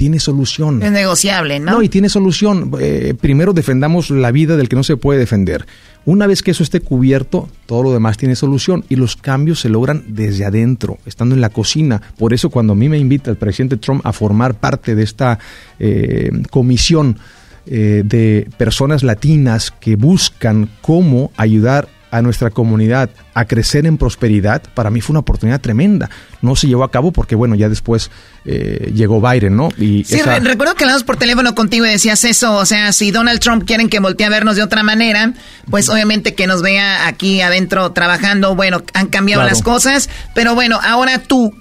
tiene 0.00 0.18
solución. 0.18 0.82
Es 0.82 0.90
negociable, 0.92 1.60
¿no? 1.60 1.72
No, 1.72 1.82
y 1.82 1.90
tiene 1.90 2.08
solución. 2.08 2.72
Eh, 2.80 3.12
primero 3.20 3.52
defendamos 3.52 4.08
la 4.08 4.30
vida 4.30 4.56
del 4.56 4.66
que 4.66 4.74
no 4.74 4.82
se 4.82 4.96
puede 4.96 5.18
defender. 5.18 5.66
Una 6.06 6.26
vez 6.26 6.42
que 6.42 6.52
eso 6.52 6.62
esté 6.62 6.80
cubierto, 6.80 7.50
todo 7.66 7.82
lo 7.82 7.92
demás 7.92 8.16
tiene 8.16 8.34
solución 8.34 8.82
y 8.88 8.96
los 8.96 9.16
cambios 9.16 9.60
se 9.60 9.68
logran 9.68 10.04
desde 10.08 10.46
adentro, 10.46 10.96
estando 11.04 11.34
en 11.34 11.42
la 11.42 11.50
cocina. 11.50 12.00
Por 12.16 12.32
eso 12.32 12.48
cuando 12.48 12.72
a 12.72 12.76
mí 12.76 12.88
me 12.88 12.96
invita 12.96 13.30
el 13.30 13.36
presidente 13.36 13.76
Trump 13.76 14.00
a 14.06 14.14
formar 14.14 14.54
parte 14.54 14.94
de 14.94 15.02
esta 15.02 15.38
eh, 15.78 16.30
comisión 16.48 17.18
eh, 17.66 18.00
de 18.02 18.48
personas 18.56 19.02
latinas 19.02 19.70
que 19.70 19.96
buscan 19.96 20.70
cómo 20.80 21.30
ayudar 21.36 21.88
a 22.10 22.22
nuestra 22.22 22.50
comunidad 22.50 23.10
a 23.34 23.44
crecer 23.44 23.86
en 23.86 23.96
prosperidad, 23.96 24.62
para 24.74 24.90
mí 24.90 25.00
fue 25.00 25.12
una 25.12 25.20
oportunidad 25.20 25.60
tremenda. 25.60 26.10
No 26.42 26.56
se 26.56 26.66
llevó 26.66 26.84
a 26.84 26.90
cabo 26.90 27.12
porque, 27.12 27.34
bueno, 27.34 27.54
ya 27.54 27.68
después 27.68 28.10
eh, 28.44 28.90
llegó 28.94 29.20
Biden, 29.20 29.56
¿no? 29.56 29.68
Y 29.78 30.04
sí, 30.04 30.20
recuerdo 30.22 30.74
que 30.74 30.84
hablamos 30.84 31.04
por 31.04 31.16
teléfono 31.16 31.54
contigo 31.54 31.86
y 31.86 31.90
decías 31.90 32.24
eso, 32.24 32.54
o 32.56 32.66
sea, 32.66 32.92
si 32.92 33.10
Donald 33.10 33.40
Trump 33.40 33.64
quieren 33.64 33.88
que 33.88 34.00
voltee 34.00 34.26
a 34.26 34.30
vernos 34.30 34.56
de 34.56 34.62
otra 34.62 34.82
manera, 34.82 35.32
pues 35.70 35.88
obviamente 35.88 36.34
que 36.34 36.46
nos 36.46 36.62
vea 36.62 37.06
aquí 37.06 37.40
adentro 37.40 37.92
trabajando, 37.92 38.54
bueno, 38.56 38.82
han 38.94 39.06
cambiado 39.06 39.42
las 39.44 39.62
cosas, 39.62 40.08
pero 40.34 40.54
bueno, 40.54 40.80
ahora 40.82 41.18
tú, 41.18 41.54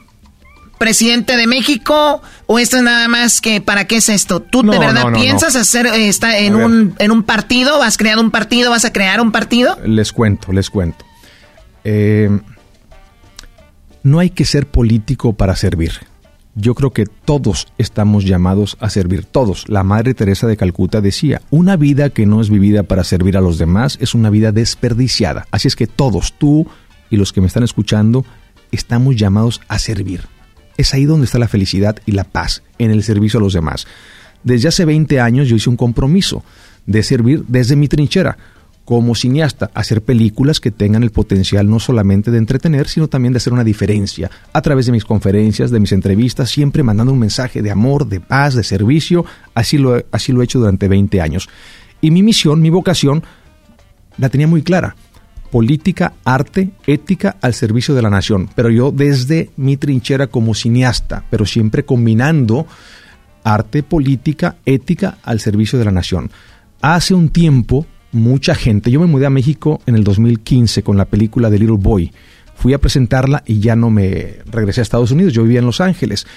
presidente 0.80 1.38
de 1.38 1.46
México 1.46 2.24
o 2.48 2.58
esto 2.58 2.78
es 2.78 2.84
nada 2.84 3.08
más 3.08 3.42
que 3.42 3.62
para 3.62 3.86
qué 3.86 3.98
es 3.98 4.10
esto? 4.10 4.40
¿Tú 4.40 4.64
de 4.64 4.80
verdad 4.80 5.14
piensas 5.14 5.56
hacer 5.56 5.86
eh, 5.86 6.08
está 6.08 6.40
en 6.40 6.56
un 6.56 6.96
en 6.98 7.12
un 7.12 7.22
partido? 7.22 7.78
¿Vas 7.78 7.96
a 7.96 7.98
crear 7.98 8.18
un 8.18 8.32
partido? 8.32 8.72
¿Vas 8.72 8.86
a 8.86 8.92
crear 8.92 9.22
un 9.22 9.32
partido? 9.32 9.78
Les 9.86 10.12
cuento, 10.12 10.52
les 10.52 10.72
cuento. 10.72 11.06
Eh, 11.84 12.30
no 14.02 14.20
hay 14.20 14.32
que 14.32 14.46
ser 14.46 14.66
político 14.66 15.34
para 15.34 15.56
servir. 15.56 15.92
Yo 16.56 16.74
creo 16.76 16.92
que 16.92 17.06
todos 17.06 17.68
estamos 17.78 18.26
llamados 18.26 18.76
a 18.80 18.90
servir, 18.90 19.24
todos. 19.26 19.70
La 19.70 19.84
Madre 19.84 20.14
Teresa 20.14 20.48
de 20.48 20.58
Calcuta 20.58 21.00
decía, 21.00 21.42
una 21.52 21.78
vida 21.78 22.10
que 22.10 22.26
no 22.26 22.42
es 22.42 22.50
vivida 22.50 22.84
para 22.84 23.04
servir 23.04 23.38
a 23.38 23.42
los 23.42 23.58
demás 23.58 23.98
es 24.02 24.14
una 24.14 24.30
vida 24.30 24.52
desperdiciada. 24.52 25.46
Así 25.52 25.68
es 25.68 25.76
que 25.76 25.88
todos, 25.88 26.34
tú 26.34 26.68
y 27.10 27.18
los 27.18 27.32
que 27.32 27.42
me 27.42 27.48
están 27.48 27.64
escuchando, 27.64 28.26
estamos 28.72 29.16
llamados 29.16 29.62
a 29.68 29.80
servir. 29.80 30.28
Es 30.80 30.94
ahí 30.94 31.04
donde 31.04 31.26
está 31.26 31.40
la 31.40 31.50
felicidad 31.50 31.98
y 32.06 32.14
la 32.14 32.24
paz, 32.24 32.64
en 32.78 32.90
el 32.90 33.04
servicio 33.04 33.38
a 33.38 33.44
los 33.44 33.52
demás. 33.52 33.86
Desde 34.46 34.70
hace 34.70 34.86
20 34.86 35.20
años 35.20 35.50
yo 35.50 35.58
hice 35.58 35.70
un 35.70 35.76
compromiso 35.76 36.42
de 36.86 37.04
servir 37.04 37.44
desde 37.50 37.76
mi 37.76 37.90
trinchera 37.90 38.38
como 38.86 39.14
cineasta, 39.14 39.70
hacer 39.74 40.02
películas 40.02 40.62
que 40.62 40.72
tengan 40.72 41.04
el 41.04 41.12
potencial 41.12 41.70
no 41.70 41.82
solamente 41.82 42.32
de 42.32 42.38
entretener, 42.38 42.88
sino 42.88 43.10
también 43.10 43.34
de 43.34 43.38
hacer 43.40 43.52
una 43.52 43.66
diferencia 43.66 44.32
a 44.54 44.62
través 44.62 44.86
de 44.86 44.94
mis 44.94 45.04
conferencias, 45.04 45.70
de 45.70 45.82
mis 45.82 45.92
entrevistas, 45.92 46.50
siempre 46.50 46.82
mandando 46.82 47.12
un 47.12 47.20
mensaje 47.20 47.62
de 47.62 47.72
amor, 47.72 48.08
de 48.08 48.22
paz, 48.22 48.56
de 48.56 48.64
servicio. 48.64 49.26
Así 49.54 49.78
lo, 49.78 50.02
así 50.12 50.32
lo 50.32 50.40
he 50.40 50.46
hecho 50.46 50.60
durante 50.60 50.88
20 50.88 51.20
años. 51.20 51.50
Y 52.00 52.10
mi 52.10 52.24
misión, 52.24 52.62
mi 52.62 52.70
vocación, 52.70 53.22
la 54.18 54.30
tenía 54.30 54.48
muy 54.48 54.62
clara 54.62 54.96
política, 55.52 56.14
arte, 56.24 56.70
ética 56.86 57.38
al 57.42 57.54
servicio 57.54 57.96
de 57.96 58.02
la 58.02 58.10
nación. 58.10 58.50
Pero 58.56 58.70
yo 58.70 58.92
desde 58.92 59.50
mi 59.58 59.78
trinchera 59.78 60.28
como 60.28 60.54
cineasta, 60.54 61.24
pero 61.30 61.46
siempre 61.46 61.86
combinando 61.86 62.68
arte, 63.44 63.84
política, 63.84 64.58
ética 64.66 65.18
al 65.24 65.40
servicio 65.40 65.80
de 65.80 65.86
la 65.86 65.92
nación. 65.92 66.30
Hace 66.82 67.14
un 67.14 67.30
tiempo, 67.30 67.86
mucha 68.12 68.56
gente, 68.56 68.92
yo 68.92 69.00
me 69.00 69.08
mudé 69.08 69.26
a 69.26 69.32
México 69.32 69.82
en 69.86 69.96
el 69.96 70.04
2015 70.04 70.84
con 70.84 70.98
la 70.98 71.06
película 71.06 71.50
de 71.50 71.60
Little 71.60 71.78
Boy. 71.78 72.12
Fui 72.56 72.74
a 72.74 72.80
presentarla 72.80 73.44
y 73.46 73.60
ya 73.60 73.76
no 73.76 73.90
me 73.90 74.40
regresé 74.46 74.82
a 74.82 74.84
Estados 74.84 75.12
Unidos, 75.12 75.34
yo 75.34 75.44
vivía 75.44 75.60
en 75.60 75.66
Los 75.66 75.82
Ángeles. 75.82 76.28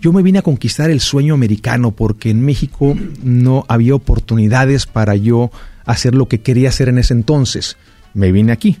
Yo 0.00 0.12
me 0.12 0.22
vine 0.22 0.38
a 0.38 0.42
conquistar 0.42 0.90
el 0.90 1.00
sueño 1.00 1.34
americano 1.34 1.90
porque 1.90 2.30
en 2.30 2.44
México 2.44 2.96
no 3.22 3.64
había 3.66 3.94
oportunidades 3.94 4.86
para 4.86 5.16
yo 5.16 5.50
hacer 5.84 6.14
lo 6.14 6.28
que 6.28 6.40
quería 6.40 6.68
hacer 6.68 6.88
en 6.88 6.98
ese 6.98 7.14
entonces 7.14 7.76
me 8.16 8.32
vine 8.32 8.52
aquí, 8.52 8.78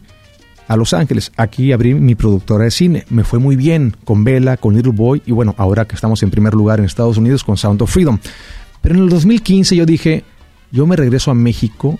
a 0.68 0.76
Los 0.76 0.92
Ángeles. 0.94 1.30
Aquí 1.36 1.72
abrí 1.72 1.94
mi 1.94 2.14
productora 2.14 2.64
de 2.64 2.70
cine. 2.70 3.04
Me 3.10 3.22
fue 3.22 3.38
muy 3.38 3.54
bien 3.54 3.94
con 4.04 4.24
Bella, 4.24 4.56
con 4.56 4.74
Little 4.74 4.92
Boy 4.92 5.22
y 5.26 5.32
bueno, 5.32 5.54
ahora 5.58 5.84
que 5.84 5.94
estamos 5.94 6.22
en 6.22 6.30
primer 6.30 6.54
lugar 6.54 6.78
en 6.78 6.86
Estados 6.86 7.16
Unidos 7.18 7.44
con 7.44 7.56
Sound 7.56 7.80
of 7.82 7.92
Freedom. 7.92 8.18
Pero 8.80 8.96
en 8.96 9.02
el 9.02 9.08
2015 9.08 9.76
yo 9.76 9.86
dije, 9.86 10.24
yo 10.72 10.86
me 10.86 10.96
regreso 10.96 11.30
a 11.30 11.34
México 11.34 11.98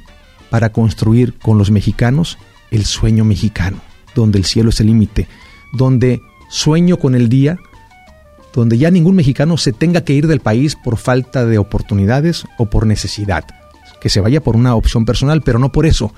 para 0.50 0.70
construir 0.70 1.34
con 1.34 1.58
los 1.58 1.70
mexicanos 1.70 2.38
el 2.70 2.84
sueño 2.84 3.24
mexicano, 3.24 3.78
donde 4.14 4.38
el 4.38 4.44
cielo 4.44 4.70
es 4.70 4.80
el 4.80 4.86
límite, 4.86 5.28
donde 5.72 6.20
sueño 6.48 6.96
con 6.96 7.14
el 7.14 7.28
día 7.28 7.58
donde 8.56 8.78
ya 8.78 8.90
ningún 8.90 9.14
mexicano 9.14 9.58
se 9.58 9.72
tenga 9.72 10.00
que 10.00 10.14
ir 10.14 10.26
del 10.26 10.40
país 10.40 10.76
por 10.76 10.96
falta 10.96 11.44
de 11.44 11.58
oportunidades 11.58 12.46
o 12.56 12.64
por 12.64 12.86
necesidad. 12.86 13.44
Que 14.00 14.08
se 14.08 14.20
vaya 14.20 14.42
por 14.42 14.56
una 14.56 14.74
opción 14.74 15.04
personal, 15.04 15.42
pero 15.42 15.58
no 15.58 15.70
por 15.70 15.84
eso. 15.84 16.14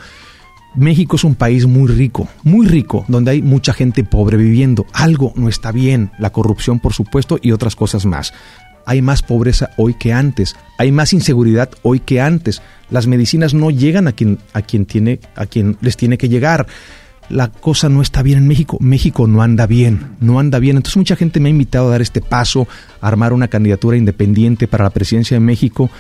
México 0.74 1.16
es 1.16 1.24
un 1.24 1.35
país 1.35 1.66
muy 1.66 1.89
rico, 1.89 2.28
muy 2.45 2.66
rico, 2.66 3.05
donde 3.09 3.32
hay 3.32 3.43
mucha 3.43 3.73
gente 3.73 4.05
pobre 4.05 4.36
viviendo. 4.36 4.86
Algo 4.93 5.32
no 5.36 5.49
está 5.49 5.73
bien, 5.73 6.11
la 6.19 6.31
corrupción 6.31 6.78
por 6.78 6.93
supuesto 6.93 7.39
y 7.43 7.53
otras 7.53 7.74
cosas 7.74 8.07
más. 8.07 8.32
Hay 8.86 9.03
más 9.03 9.23
pobreza 9.23 9.70
hoy 9.77 9.95
que 9.95 10.12
antes, 10.12 10.57
hay 10.78 10.93
más 10.93 11.12
inseguridad 11.12 11.70
hoy 11.82 12.01
que 12.01 12.20
antes. 12.20 12.62
Las 12.90 13.07
medicinas 13.07 13.53
no 13.53 13.70
llegan 13.70 14.09
a 14.09 14.12
quien, 14.12 14.39
a 14.53 14.62
quien, 14.62 14.86
tiene, 14.86 15.20
a 15.35 15.47
quien 15.47 15.77
les 15.81 15.97
tiene 15.97 16.16
que 16.16 16.28
llegar. 16.28 16.66
La 17.28 17.49
cosa 17.49 17.90
no 17.90 18.01
está 18.01 18.23
bien 18.23 18.39
en 18.39 18.49
México. 18.49 18.78
México 18.81 19.27
no 19.27 19.43
anda 19.43 19.66
bien, 19.66 20.16
no 20.20 20.39
anda 20.39 20.59
bien. 20.59 20.77
Entonces 20.77 20.97
mucha 20.97 21.16
gente 21.16 21.40
me 21.40 21.49
ha 21.49 21.51
invitado 21.51 21.89
a 21.89 21.90
dar 21.90 22.01
este 22.01 22.23
paso, 22.23 22.66
a 23.01 23.09
armar 23.09 23.35
una 23.35 23.49
candidatura 23.49 23.97
independiente 23.97 24.66
para 24.69 24.85
la 24.85 24.90
presidencia 24.90 25.35
de 25.35 25.40
México. 25.40 25.90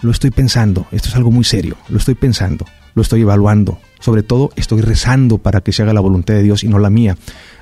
Lo 0.00 0.10
estoy 0.10 0.30
pensando, 0.30 0.86
esto 0.90 1.08
es 1.08 1.16
algo 1.16 1.30
muy 1.30 1.44
serio, 1.44 1.76
lo 1.88 1.98
estoy 1.98 2.14
pensando, 2.16 2.66
lo 2.94 3.02
estoy 3.02 3.22
evaluando, 3.22 3.78
sobre 4.00 4.22
todo 4.22 4.50
estoy 4.56 4.80
rezando 4.80 5.38
para 5.38 5.60
que 5.60 5.72
se 5.72 5.82
haga 5.82 5.92
la 5.92 6.00
voluntad 6.00 6.34
de 6.34 6.42
Dios 6.42 6.64
y 6.64 6.68
no 6.68 6.78
la 6.78 6.90
mía. 6.90 7.16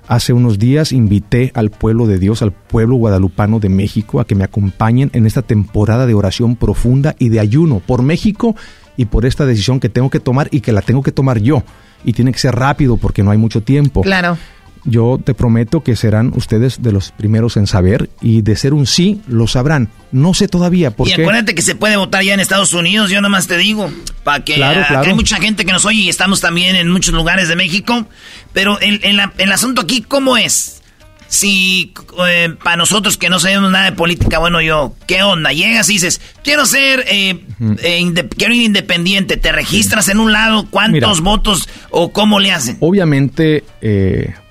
Hace 0.09 0.33
unos 0.33 0.59
días 0.59 0.93
invité 0.93 1.53
al 1.55 1.71
pueblo 1.71 2.07
de 2.07 2.19
Dios, 2.19 2.43
al 2.43 2.53
pueblo 2.53 2.97
guadalupano 2.97 3.61
de 3.61 3.69
México, 3.69 4.21
a 4.21 4.27
que 4.27 4.35
me 4.35 4.45
acompañen 4.45 5.11
en 5.13 5.27
esta 5.27 5.43
temporada 5.43 6.07
de 6.07 6.15
oración 6.15 6.57
profunda 6.57 7.15
y 7.19 7.29
de 7.29 7.41
ayuno 7.41 7.81
por 7.81 8.03
México 8.03 8.57
y 8.97 9.05
por 9.05 9.25
esta 9.25 9.47
decisión 9.47 9.79
que 9.79 9.89
tengo 9.89 10.11
que 10.11 10.21
tomar 10.21 10.49
y 10.51 10.61
que 10.61 10.73
la 10.73 10.83
tengo 10.83 11.03
que 11.03 11.13
tomar 11.13 11.39
yo. 11.39 11.63
Y 12.05 12.13
tiene 12.15 12.33
que 12.33 12.39
ser 12.39 12.57
rápido 12.57 12.97
porque 12.97 13.23
no 13.23 13.31
hay 13.31 13.39
mucho 13.39 13.63
tiempo. 13.63 14.01
Claro 14.01 14.37
yo 14.85 15.21
te 15.23 15.35
prometo 15.35 15.83
que 15.83 15.97
serán 15.97 16.33
ustedes 16.35 16.83
de 16.83 16.93
los 16.93 17.13
primeros 17.13 17.57
en 17.57 17.67
saber 17.67 18.11
y 18.21 18.43
de 18.43 18.57
ser 18.57 18.75
un 18.75 18.87
sí, 18.87 19.21
lo 19.27 19.47
sabrán. 19.47 19.89
No 20.13 20.35
sé 20.35 20.49
todavía 20.49 20.91
por 20.91 21.09
y 21.09 21.13
qué. 21.13 21.21
Y 21.21 21.25
acuérdate 21.25 21.55
que 21.55 21.63
se 21.63 21.75
puede 21.75 21.97
votar 21.97 22.23
ya 22.23 22.35
en 22.35 22.41
Estados 22.41 22.73
Unidos, 22.73 23.11
yo 23.11 23.21
nomás 23.21 23.47
te 23.47 23.57
digo, 23.57 23.91
para 24.25 24.45
que 24.45 24.63
hay 24.63 25.15
mucha 25.15 25.37
gente 25.37 25.65
que 25.65 25.73
nos 25.73 25.85
oye 25.85 26.01
y 26.03 26.09
estamos 26.09 26.41
también 26.41 26.77
en 26.77 26.91
muchos 26.91 27.15
lugares 27.15 27.49
de 27.49 27.57
México, 27.57 28.07
pero 28.53 28.79
el, 28.81 29.01
el, 29.05 29.21
el 29.39 29.53
asunto 29.53 29.83
aquí, 29.83 30.03
¿cómo 30.03 30.37
es? 30.37 30.81
si 31.31 31.95
eh, 32.27 32.57
para 32.63 32.77
nosotros 32.77 33.17
que 33.17 33.31
no 33.31 33.39
sabemos 33.39 33.71
nada 33.71 33.85
de 33.85 33.93
política, 33.93 34.41
bueno, 34.41 34.61
yo, 34.61 34.97
¿qué 35.07 35.23
onda? 35.23 35.53
Llegas 35.53 35.89
y 35.89 35.93
dices, 35.95 36.21
quiero 36.43 36.67
ser, 36.67 37.05
eh, 37.09 37.39
eh, 37.85 38.29
quiero 38.37 38.53
ir 38.53 38.63
independiente, 38.63 39.37
te 39.37 39.53
registras 39.53 40.09
en 40.09 40.19
un 40.19 40.33
lado, 40.33 40.67
¿cuántos 40.69 41.21
votos 41.21 41.69
o 41.91 42.13
cómo 42.13 42.41
le 42.41 42.51
hacen? 42.51 42.79
Obviamente, 42.81 43.63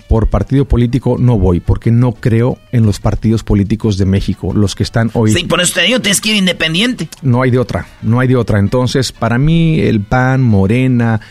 por 0.09 0.27
partido 0.27 0.65
político 0.65 1.17
no 1.19 1.37
voy, 1.37 1.59
porque 1.59 1.91
no 1.91 2.13
creo 2.13 2.57
en 2.71 2.83
los 2.83 2.99
partidos 2.99 3.43
políticos 3.43 3.99
de 3.99 4.05
México, 4.05 4.51
los 4.55 4.73
que 4.73 4.81
están 4.81 5.11
hoy. 5.13 5.31
Sí, 5.31 5.43
por 5.43 5.61
eso 5.61 5.75
te 5.75 5.81
digo, 5.83 5.99
tienes 6.01 6.19
que 6.19 6.31
ir 6.31 6.37
independiente. 6.37 7.07
No 7.21 7.43
hay 7.43 7.51
de 7.51 7.59
otra, 7.59 7.85
no 8.01 8.19
hay 8.19 8.27
de 8.27 8.35
otra. 8.35 8.57
Entonces, 8.57 9.11
para 9.11 9.37
mí, 9.37 9.79
el 9.79 10.01
PAN, 10.01 10.41
Morena, 10.41 11.21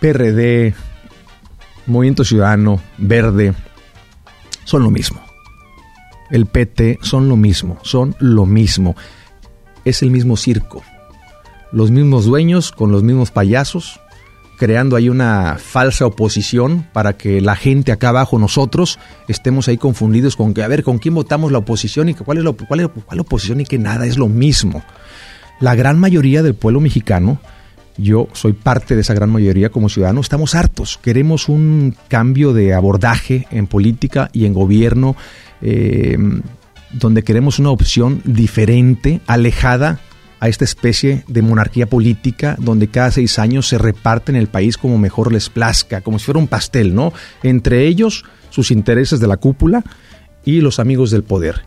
PRD, 0.00 0.74
Movimiento 1.86 2.24
Ciudadano, 2.24 2.82
Verde, 2.98 3.54
son 4.64 4.82
lo 4.82 4.90
mismo. 4.90 5.22
El 6.32 6.46
PT 6.46 6.98
son 7.02 7.28
lo 7.28 7.36
mismo, 7.36 7.78
son 7.82 8.16
lo 8.18 8.46
mismo. 8.46 8.96
Es 9.84 10.02
el 10.02 10.10
mismo 10.10 10.36
circo. 10.36 10.82
Los 11.70 11.92
mismos 11.92 12.24
dueños 12.24 12.72
con 12.72 12.90
los 12.90 13.04
mismos 13.04 13.30
payasos, 13.30 14.00
creando 14.60 14.94
ahí 14.94 15.08
una 15.08 15.56
falsa 15.58 16.04
oposición 16.04 16.86
para 16.92 17.14
que 17.14 17.40
la 17.40 17.56
gente 17.56 17.92
acá 17.92 18.10
abajo, 18.10 18.38
nosotros, 18.38 18.98
estemos 19.26 19.68
ahí 19.68 19.78
confundidos 19.78 20.36
con 20.36 20.52
que, 20.52 20.62
a 20.62 20.68
ver, 20.68 20.82
¿con 20.82 20.98
quién 20.98 21.14
votamos 21.14 21.50
la 21.50 21.56
oposición 21.56 22.10
y 22.10 22.14
cuál 22.14 22.36
es 22.36 22.44
la, 22.44 22.52
cuál 22.52 22.80
es, 22.80 22.88
cuál 23.06 23.20
oposición 23.20 23.62
y 23.62 23.64
que 23.64 23.78
nada 23.78 24.04
es 24.04 24.18
lo 24.18 24.28
mismo? 24.28 24.82
La 25.60 25.74
gran 25.74 25.98
mayoría 25.98 26.42
del 26.42 26.54
pueblo 26.54 26.78
mexicano 26.78 27.40
yo 27.96 28.28
soy 28.34 28.52
parte 28.52 28.94
de 28.94 29.00
esa 29.00 29.14
gran 29.14 29.30
mayoría 29.30 29.70
como 29.70 29.88
ciudadano, 29.88 30.20
estamos 30.20 30.54
hartos, 30.54 30.98
queremos 31.02 31.48
un 31.48 31.96
cambio 32.08 32.52
de 32.52 32.74
abordaje 32.74 33.46
en 33.50 33.66
política 33.66 34.28
y 34.34 34.44
en 34.44 34.52
gobierno, 34.52 35.16
eh, 35.62 36.18
donde 36.92 37.22
queremos 37.22 37.58
una 37.58 37.70
opción 37.70 38.20
diferente, 38.26 39.22
alejada 39.26 40.00
a 40.40 40.48
esta 40.48 40.64
especie 40.64 41.22
de 41.28 41.42
monarquía 41.42 41.86
política 41.86 42.56
donde 42.58 42.88
cada 42.88 43.10
seis 43.10 43.38
años 43.38 43.68
se 43.68 43.78
reparten 43.78 44.36
el 44.36 44.48
país 44.48 44.78
como 44.78 44.98
mejor 44.98 45.32
les 45.32 45.50
plazca, 45.50 46.00
como 46.00 46.18
si 46.18 46.24
fuera 46.24 46.40
un 46.40 46.48
pastel, 46.48 46.94
¿no? 46.94 47.12
Entre 47.42 47.86
ellos, 47.86 48.24
sus 48.48 48.70
intereses 48.70 49.20
de 49.20 49.26
la 49.26 49.36
cúpula 49.36 49.84
y 50.44 50.62
los 50.62 50.78
amigos 50.78 51.10
del 51.10 51.22
poder. 51.22 51.62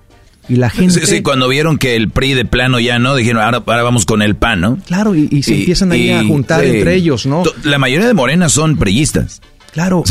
Y 0.50 0.58
la 0.58 0.70
gente... 0.70 1.00
Sí, 1.00 1.06
sí, 1.06 1.22
cuando 1.22 1.48
vieron 1.48 1.78
que 1.78 1.96
el 1.96 2.10
PRI 2.10 2.34
de 2.34 2.46
plano 2.46 2.80
ya 2.80 3.00
no, 3.00 3.16
dijeron, 3.16 3.42
ahora, 3.42 3.64
ahora 3.66 3.84
vamos 3.84 4.06
con 4.06 4.22
el 4.22 4.36
PAN, 4.36 4.60
¿no? 4.60 4.78
Claro, 4.86 5.16
y, 5.16 5.42
se 5.44 5.56
empiezan 5.56 5.92
ahí 5.92 6.10
a 6.10 6.24
juntar 6.24 6.66
entre 6.66 6.96
ellos, 6.96 7.26
¿no? 7.26 7.44
La 7.64 7.78
mayoría 7.78 8.08
de 8.08 8.14
morenas 8.14 8.52
son 8.52 8.76
priistas. 8.78 9.42
Claro. 9.72 10.04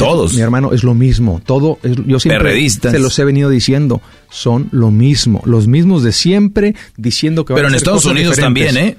Todos. 0.00 0.34
Mi 0.34 0.40
hermano, 0.40 0.72
es 0.72 0.82
lo 0.82 0.94
mismo. 0.94 1.40
Todo, 1.44 1.78
yo 2.06 2.20
siempre 2.20 2.68
se 2.68 2.98
los 2.98 3.18
he 3.18 3.24
venido 3.24 3.50
diciendo. 3.50 4.00
Son 4.30 4.68
lo 4.70 4.90
mismo. 4.90 5.42
Los 5.44 5.66
mismos 5.66 6.02
de 6.02 6.12
siempre 6.12 6.74
diciendo 6.96 7.44
que 7.44 7.54
Pero 7.54 7.68
en 7.68 7.74
Estados 7.74 8.04
Unidos 8.04 8.36
también, 8.36 8.76
¿eh? 8.76 8.96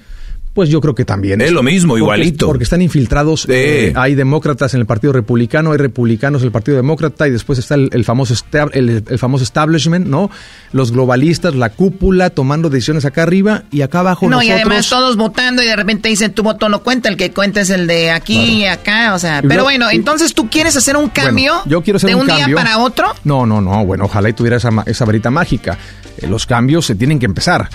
Pues 0.54 0.70
yo 0.70 0.82
creo 0.82 0.94
que 0.94 1.06
también. 1.06 1.40
Es 1.42 1.52
lo 1.52 1.64
mismo, 1.64 1.98
igualito. 1.98 2.48
Porque 2.48 2.64
están 2.64 2.82
infiltrados. 2.82 3.48
Eh, 3.50 3.94
hay 3.96 4.16
demócratas 4.16 4.74
en 4.74 4.82
el 4.82 4.86
Partido 4.86 5.14
Republicano, 5.14 5.72
hay 5.72 5.78
republicanos 5.78 6.42
en 6.42 6.48
el 6.48 6.52
Partido 6.52 6.78
Demócrata 6.78 7.28
y 7.28 7.32
después 7.32 7.58
está 7.58 7.76
el, 7.76 8.04
famoso 8.04 8.34
el, 8.74 9.04
famoso 9.18 9.44
establishment, 9.44 10.08
¿no? 10.08 10.30
Los 10.74 10.92
globalistas, 10.92 11.56
la 11.56 11.70
cúpula 11.70 12.30
tomando 12.30 12.70
decisiones 12.70 13.06
acá 13.06 13.24
arriba 13.24 13.64
y 13.72 13.82
acá 13.82 14.00
abajo 14.00 14.30
no, 14.30 14.42
y 14.44 14.50
además 14.50 14.90
todos 14.90 15.16
votando 15.16 15.64
y 15.64 15.66
de 15.66 15.76
repente 15.76 16.10
dicen 16.10 16.34
tu 16.34 16.44
voto 16.44 16.70
no 16.70 16.84
cuenta, 16.84 17.10
el 17.10 17.18
que 17.18 17.32
cuenta 17.32 17.62
es 17.62 17.70
el 17.70 17.88
de 17.88 18.12
aquí 18.12 18.62
y 18.62 18.66
acá, 18.66 19.14
o 19.14 19.20
sea. 19.20 19.42
Pero 19.48 19.64
bueno, 19.64 19.90
entonces 19.90 20.34
tú 20.34 20.50
quieres 20.50 20.76
hacer 20.76 20.98
un 20.98 21.10
cambio 21.10 21.62
yo 21.66 21.82
quiero 21.82 21.98
hacer 21.98 22.10
de 22.10 22.16
un, 22.16 22.28
día 22.28 22.48
para 22.54 22.80
otro. 22.80 23.08
No, 23.24 23.46
no, 23.46 23.62
no. 23.62 23.86
Bueno, 23.86 24.06
ojalá 24.06 24.30
y 24.30 24.34
tuviera 24.34 24.58
esa, 24.58 24.70
esa 24.86 25.06
varita 25.06 25.30
mágica. 25.30 25.78
Eh, 26.18 26.28
los 26.28 26.46
cambios 26.46 26.86
se 26.86 26.96
tienen 26.96 27.20
que 27.20 27.26
empezar 27.26 27.70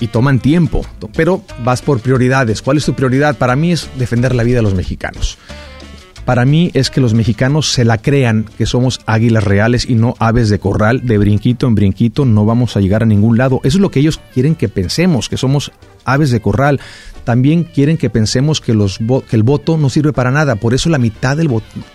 y 0.00 0.08
toman 0.08 0.38
tiempo, 0.38 0.84
pero 1.14 1.42
vas 1.64 1.82
por 1.82 2.00
prioridades. 2.00 2.62
¿Cuál 2.62 2.76
es 2.76 2.84
tu 2.84 2.94
prioridad? 2.94 3.36
Para 3.36 3.56
mí 3.56 3.72
es 3.72 3.88
defender 3.96 4.34
la 4.34 4.44
vida 4.44 4.56
de 4.56 4.62
los 4.62 4.74
mexicanos. 4.74 5.38
Para 6.28 6.44
mí 6.44 6.70
es 6.74 6.90
que 6.90 7.00
los 7.00 7.14
mexicanos 7.14 7.72
se 7.72 7.86
la 7.86 7.96
crean 7.96 8.44
que 8.58 8.66
somos 8.66 9.00
águilas 9.06 9.44
reales 9.44 9.88
y 9.88 9.94
no 9.94 10.14
aves 10.18 10.50
de 10.50 10.58
corral, 10.58 11.06
de 11.06 11.16
brinquito 11.16 11.66
en 11.66 11.74
brinquito, 11.74 12.26
no 12.26 12.44
vamos 12.44 12.76
a 12.76 12.80
llegar 12.80 13.02
a 13.02 13.06
ningún 13.06 13.38
lado. 13.38 13.60
Eso 13.64 13.78
es 13.78 13.80
lo 13.80 13.90
que 13.90 14.00
ellos 14.00 14.20
quieren 14.34 14.54
que 14.54 14.68
pensemos, 14.68 15.30
que 15.30 15.38
somos 15.38 15.72
aves 16.04 16.30
de 16.30 16.40
corral. 16.40 16.80
También 17.28 17.64
quieren 17.64 17.98
que 17.98 18.08
pensemos 18.08 18.62
que, 18.62 18.72
el 18.72 19.42
voto 19.42 19.76
no 19.76 19.90
sirve 19.90 20.14
para 20.14 20.30
nada. 20.30 20.56
Por 20.56 20.72
eso 20.72 20.88
la 20.88 20.96
mitad, 20.96 21.36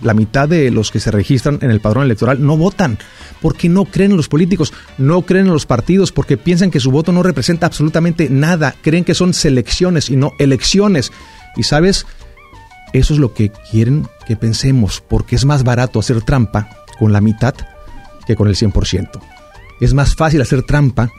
la 0.03 0.14
mitad 0.14 0.47
de 0.47 0.69
los 0.69 0.91
que 0.91 0.99
se 0.99 1.10
registran 1.10 1.57
en 1.64 1.72
el 1.72 1.80
padrón 1.80 2.03
electoral 2.03 2.45
no 2.45 2.55
votan. 2.55 2.99
Porque 3.41 3.68
no 3.68 3.85
creen 3.85 4.11
en 4.11 4.18
los 4.18 4.30
políticos, 4.30 4.73
no 4.99 5.23
creen 5.23 5.47
en 5.47 5.53
los 5.53 5.65
partidos, 5.65 6.11
porque 6.11 6.38
piensan 6.38 6.69
que 6.69 6.80
su 6.80 6.91
voto 6.91 7.11
no 7.11 7.23
representa 7.23 7.65
absolutamente 7.65 8.30
nada. 8.30 8.76
Creen 8.84 9.03
que 9.03 9.15
son 9.15 9.34
selecciones 9.34 10.11
y 10.11 10.18
no 10.18 10.34
elecciones. 10.38 11.11
Y 11.55 11.64
sabes, 11.64 12.05
eso 12.93 13.15
es 13.15 13.19
lo 13.19 13.34
que 13.34 13.51
quieren 13.72 14.07
que 14.27 14.35
pensemos, 14.35 15.01
porque 15.01 15.35
es 15.35 15.45
más 15.45 15.64
barato 15.64 15.99
hacer 15.99 16.22
trampa 16.22 16.69
con 16.99 17.11
la 17.11 17.22
mitad 17.22 17.55
que 18.27 18.35
con 18.35 18.49
el 18.49 18.55
100%. 18.55 19.19
Es 19.81 19.95
más 19.95 20.14
fácil 20.14 20.43
hacer 20.43 20.61
trampa 20.61 21.10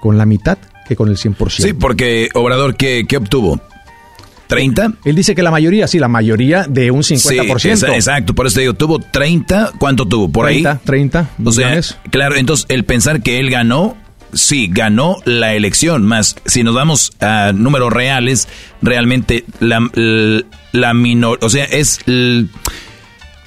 con 0.00 0.18
la 0.18 0.24
mitad 0.24 0.56
que 0.86 0.96
con 0.96 1.08
el 1.08 1.16
100%. 1.16 1.50
Sí, 1.50 1.72
porque 1.72 2.28
Obrador, 2.34 2.76
¿qué, 2.76 3.04
qué 3.08 3.16
obtuvo? 3.16 3.60
¿30? 4.48 4.96
Él 5.04 5.16
dice 5.16 5.34
que 5.34 5.42
la 5.42 5.50
mayoría, 5.50 5.88
sí, 5.88 5.98
la 5.98 6.08
mayoría 6.08 6.64
de 6.68 6.90
un 6.90 7.02
50%. 7.02 7.58
Sí, 7.58 7.86
exacto, 7.86 8.34
por 8.34 8.46
eso 8.46 8.56
te 8.56 8.60
digo, 8.62 8.74
tuvo 8.74 9.00
30, 9.00 9.72
¿cuánto 9.78 10.06
tuvo? 10.06 10.30
¿Por 10.30 10.46
30, 10.46 10.70
ahí? 10.70 10.78
30, 10.84 11.30
o 11.44 11.52
sea, 11.52 11.80
claro, 12.10 12.36
entonces 12.36 12.66
el 12.68 12.84
pensar 12.84 13.22
que 13.22 13.40
él 13.40 13.50
ganó 13.50 13.96
sí, 14.32 14.68
ganó 14.70 15.16
la 15.24 15.54
elección, 15.54 16.04
más 16.04 16.36
si 16.44 16.62
nos 16.62 16.74
vamos 16.74 17.12
a 17.20 17.52
números 17.54 17.92
reales, 17.92 18.48
realmente 18.82 19.44
la, 19.60 19.88
la, 20.72 20.94
menor, 20.94 21.38
o 21.42 21.48
sea, 21.48 21.64
es 21.64 22.00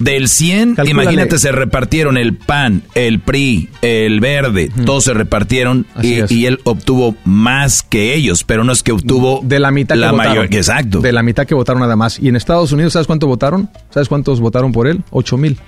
del 0.00 0.28
100, 0.28 0.76
imagínate, 0.86 1.38
se 1.38 1.52
repartieron 1.52 2.16
el 2.16 2.34
PAN, 2.34 2.82
el 2.94 3.20
PRI, 3.20 3.68
el 3.82 4.18
Verde, 4.20 4.70
todos 4.86 5.04
se 5.04 5.14
repartieron 5.14 5.86
y, 6.02 6.46
él 6.46 6.58
obtuvo 6.64 7.14
más 7.24 7.82
que 7.82 8.14
ellos, 8.14 8.42
pero 8.42 8.64
no 8.64 8.72
es 8.72 8.82
que 8.82 8.92
obtuvo 8.92 9.40
de 9.44 9.60
la 9.60 9.70
mitad 9.70 9.96
la 9.96 10.12
mayor, 10.12 10.46
exacto. 10.46 11.00
De 11.00 11.12
la 11.12 11.22
mitad 11.22 11.46
que 11.46 11.54
votaron 11.54 11.80
nada 11.80 11.96
más. 11.96 12.18
Y 12.18 12.28
en 12.28 12.36
Estados 12.36 12.72
Unidos, 12.72 12.94
¿sabes 12.94 13.06
cuánto 13.06 13.26
votaron? 13.26 13.70
¿Sabes 13.90 14.08
cuántos 14.08 14.40
votaron 14.40 14.72
por 14.72 14.88
él? 14.88 15.04
8 15.10 15.36
mil. 15.36 15.58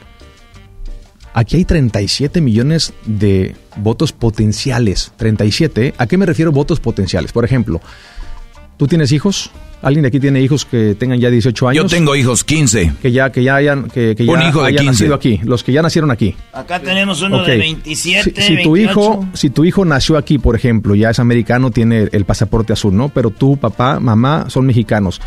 Aquí 1.35 1.57
hay 1.57 1.65
37 1.65 2.41
millones 2.41 2.95
de 3.05 3.55
votos 3.77 4.13
potenciales. 4.13 5.13
37. 5.17 5.87
¿eh? 5.87 5.95
¿A 5.99 6.07
qué 6.07 6.17
me 6.17 6.27
refiero 6.27 6.53
votos 6.53 6.81
potenciales? 6.81 7.33
Por 7.33 7.45
ejemplo, 7.45 7.81
¿tú 8.77 8.87
tienes 8.87 9.13
hijos? 9.13 9.51
¿Alguien 9.83 10.03
de 10.03 10.09
aquí 10.09 10.21
tiene 10.21 10.41
hijos 10.41 10.65
que 10.65 10.95
tengan 10.95 11.19
ya 11.19 11.29
18 11.29 11.69
años? 11.69 11.83
Yo 11.83 11.89
tengo 11.89 12.15
hijos, 12.15 12.45
15. 12.45 12.95
Que 13.03 13.11
ya, 13.11 13.33
que 13.33 13.43
ya 13.43 13.57
hayan, 13.57 13.89
que, 13.89 14.15
Un 14.29 14.41
hijo 14.43 14.63
hayan 14.63 14.87
nacido 14.87 15.15
aquí, 15.15 15.41
los 15.43 15.65
que 15.65 15.73
ya 15.73 15.83
nacieron 15.83 16.13
aquí. 16.13 16.37
Acá 16.53 16.81
tenemos 16.81 17.21
uno 17.21 17.45
de 17.45 17.59
27, 17.59 18.41
si, 18.41 18.63
tu 18.63 18.77
hijo, 18.77 19.27
si 19.35 19.51
tu 19.51 19.65
hijo 19.65 19.85
nació 19.85 20.17
aquí, 20.17 20.39
por 20.39 20.55
ejemplo, 20.55 20.95
ya 20.95 21.11
es 21.11 21.19
americano, 21.19 21.73
tiene 21.73 22.09
el 22.13 22.25
pasaporte 22.25 22.73
azul, 22.73 22.97
¿no? 22.97 23.09
Pero 23.09 23.31
tú, 23.31 23.57
papá, 23.57 23.99
mamá 23.99 24.47
son 24.49 24.67
mexicanos 24.67 25.21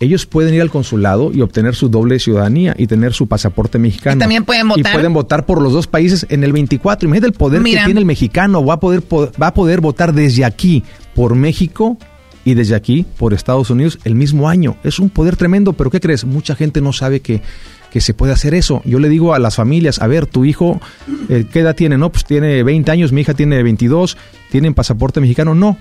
ellos 0.00 0.26
pueden 0.26 0.54
ir 0.54 0.60
al 0.60 0.70
consulado 0.70 1.30
y 1.32 1.40
obtener 1.40 1.74
su 1.74 1.88
doble 1.88 2.18
ciudadanía 2.18 2.74
y 2.76 2.86
tener 2.86 3.12
su 3.12 3.26
pasaporte 3.26 3.78
mexicano. 3.78 4.16
Y 4.16 4.18
también 4.18 4.44
pueden 4.44 4.68
votar. 4.68 4.92
Y 4.92 4.94
pueden 4.94 5.12
votar 5.12 5.46
por 5.46 5.62
los 5.62 5.72
dos 5.72 5.86
países 5.86 6.26
en 6.28 6.44
el 6.44 6.52
24. 6.52 7.06
Imagínate 7.06 7.28
el 7.28 7.32
poder 7.32 7.62
que 7.62 7.80
tiene 7.84 8.00
el 8.00 8.04
mexicano. 8.04 8.64
Va 8.64 8.74
a, 8.74 8.80
poder, 8.80 9.02
va 9.40 9.46
a 9.46 9.54
poder 9.54 9.80
votar 9.80 10.12
desde 10.12 10.44
aquí 10.44 10.82
por 11.14 11.34
México 11.34 11.96
y 12.44 12.54
desde 12.54 12.74
aquí 12.74 13.06
por 13.18 13.34
Estados 13.34 13.70
Unidos 13.70 13.98
el 14.04 14.14
mismo 14.14 14.48
año. 14.48 14.76
Es 14.84 14.98
un 14.98 15.10
poder 15.10 15.36
tremendo, 15.36 15.72
pero 15.72 15.90
¿qué 15.90 16.00
crees? 16.00 16.24
Mucha 16.24 16.54
gente 16.54 16.80
no 16.80 16.92
sabe 16.92 17.20
que, 17.20 17.42
que 17.90 18.00
se 18.00 18.14
puede 18.14 18.32
hacer 18.32 18.54
eso. 18.54 18.82
Yo 18.84 18.98
le 18.98 19.08
digo 19.08 19.34
a 19.34 19.38
las 19.38 19.56
familias, 19.56 20.00
a 20.00 20.06
ver, 20.06 20.26
tu 20.26 20.44
hijo, 20.44 20.80
eh, 21.28 21.46
¿qué 21.50 21.60
edad 21.60 21.74
tiene? 21.74 21.96
No, 21.96 22.10
pues 22.10 22.24
tiene 22.24 22.62
20 22.62 22.90
años, 22.90 23.12
mi 23.12 23.22
hija 23.22 23.34
tiene 23.34 23.62
22, 23.62 24.16
¿tienen 24.50 24.74
pasaporte 24.74 25.20
mexicano? 25.20 25.54
No. 25.54 25.78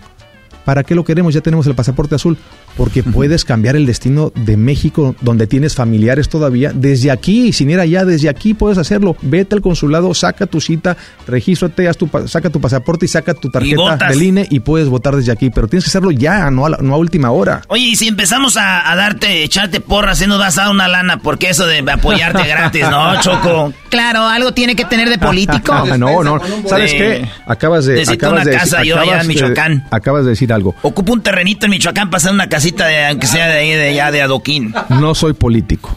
¿Para 0.66 0.84
qué 0.84 0.96
lo 0.96 1.04
queremos? 1.04 1.34
Ya 1.34 1.42
tenemos 1.42 1.68
el 1.68 1.76
pasaporte 1.76 2.16
azul 2.16 2.38
porque 2.76 3.04
puedes 3.04 3.46
cambiar 3.46 3.76
el 3.76 3.86
destino 3.86 4.32
de 4.36 4.58
México, 4.58 5.16
donde 5.22 5.48
tienes 5.48 5.76
familiares 5.76 6.30
todavía, 6.30 6.72
desde 6.74 7.12
aquí, 7.12 7.54
sin 7.54 7.70
ir 7.70 7.80
allá, 7.80 8.06
desde 8.06 8.30
aquí 8.30 8.54
puedes 8.54 8.78
hacerlo. 8.78 9.16
Vete 9.22 9.56
al 9.56 9.62
consulado, 9.62 10.14
saca 10.14 10.48
tu 10.48 10.60
cita, 10.60 10.98
regístrate, 11.28 11.88
haz 11.88 11.98
tu, 11.98 12.10
saca 12.28 12.50
tu 12.50 12.60
pasaporte 12.60 13.06
y 13.06 13.10
saca 13.10 13.34
tu 13.34 13.50
tarjeta 13.50 13.98
del 14.10 14.22
INE 14.22 14.48
y 14.50 14.60
puedes 14.60 14.90
votar 14.90 15.16
desde 15.16 15.32
aquí, 15.32 15.50
pero 15.50 15.68
tienes 15.68 15.86
que 15.86 15.90
hacerlo 15.90 16.12
ya, 16.12 16.50
no 16.50 16.66
a, 16.66 16.70
no 16.70 16.94
a 16.94 16.98
última 16.98 17.32
hora. 17.32 17.62
Oye, 17.68 17.84
y 17.84 17.96
si 17.96 18.08
empezamos 18.08 18.58
a, 18.58 18.94
darte, 18.96 19.44
echarte 19.44 19.80
porras, 19.80 20.22
y 20.22 20.28
nos 20.28 20.40
vas 20.40 20.58
a 20.58 20.64
dar 20.64 20.72
una 20.72 20.88
lana, 20.88 21.20
porque 21.20 21.50
eso 21.50 21.66
de 21.66 21.80
apoyarte 21.80 22.44
gratis, 22.48 22.90
¿no, 22.90 23.20
Choco? 23.22 23.74
Claro, 23.90 24.28
algo 24.28 24.54
tiene 24.54 24.76
que 24.76 24.86
tener 24.86 25.10
de 25.10 25.18
político. 25.18 25.74
no, 25.98 26.24
no, 26.24 26.40
¿sabes 26.68 26.94
qué? 26.94 27.28
Acabas 27.46 27.86
de... 27.86 27.94
Necesito 27.94 28.28
acabas 28.28 28.42
una 28.42 28.52
de 28.52 28.58
casa 28.58 28.84
yo 28.84 29.00
allá 29.00 29.22
en 29.22 29.28
Michoacán. 29.28 29.88
acabas 29.92 30.24
de 30.24 30.32
decir 30.32 30.52
algo. 30.52 30.76
Ocupo 30.82 31.14
un 31.14 31.22
terrenito 31.22 31.66
en 31.66 31.72
Michoacán 31.72 32.10
para 32.10 32.32
una 32.32 32.48
casita 32.64 32.88
de, 32.88 33.06
aunque 33.08 33.28
sea 33.28 33.48
de 33.48 33.54
ahí, 33.60 33.72
de 33.72 33.90
allá, 33.90 34.12
de 34.12 34.22
adoquín. 34.22 34.74
No 34.90 35.14
soy 35.16 35.34
político. 35.34 35.96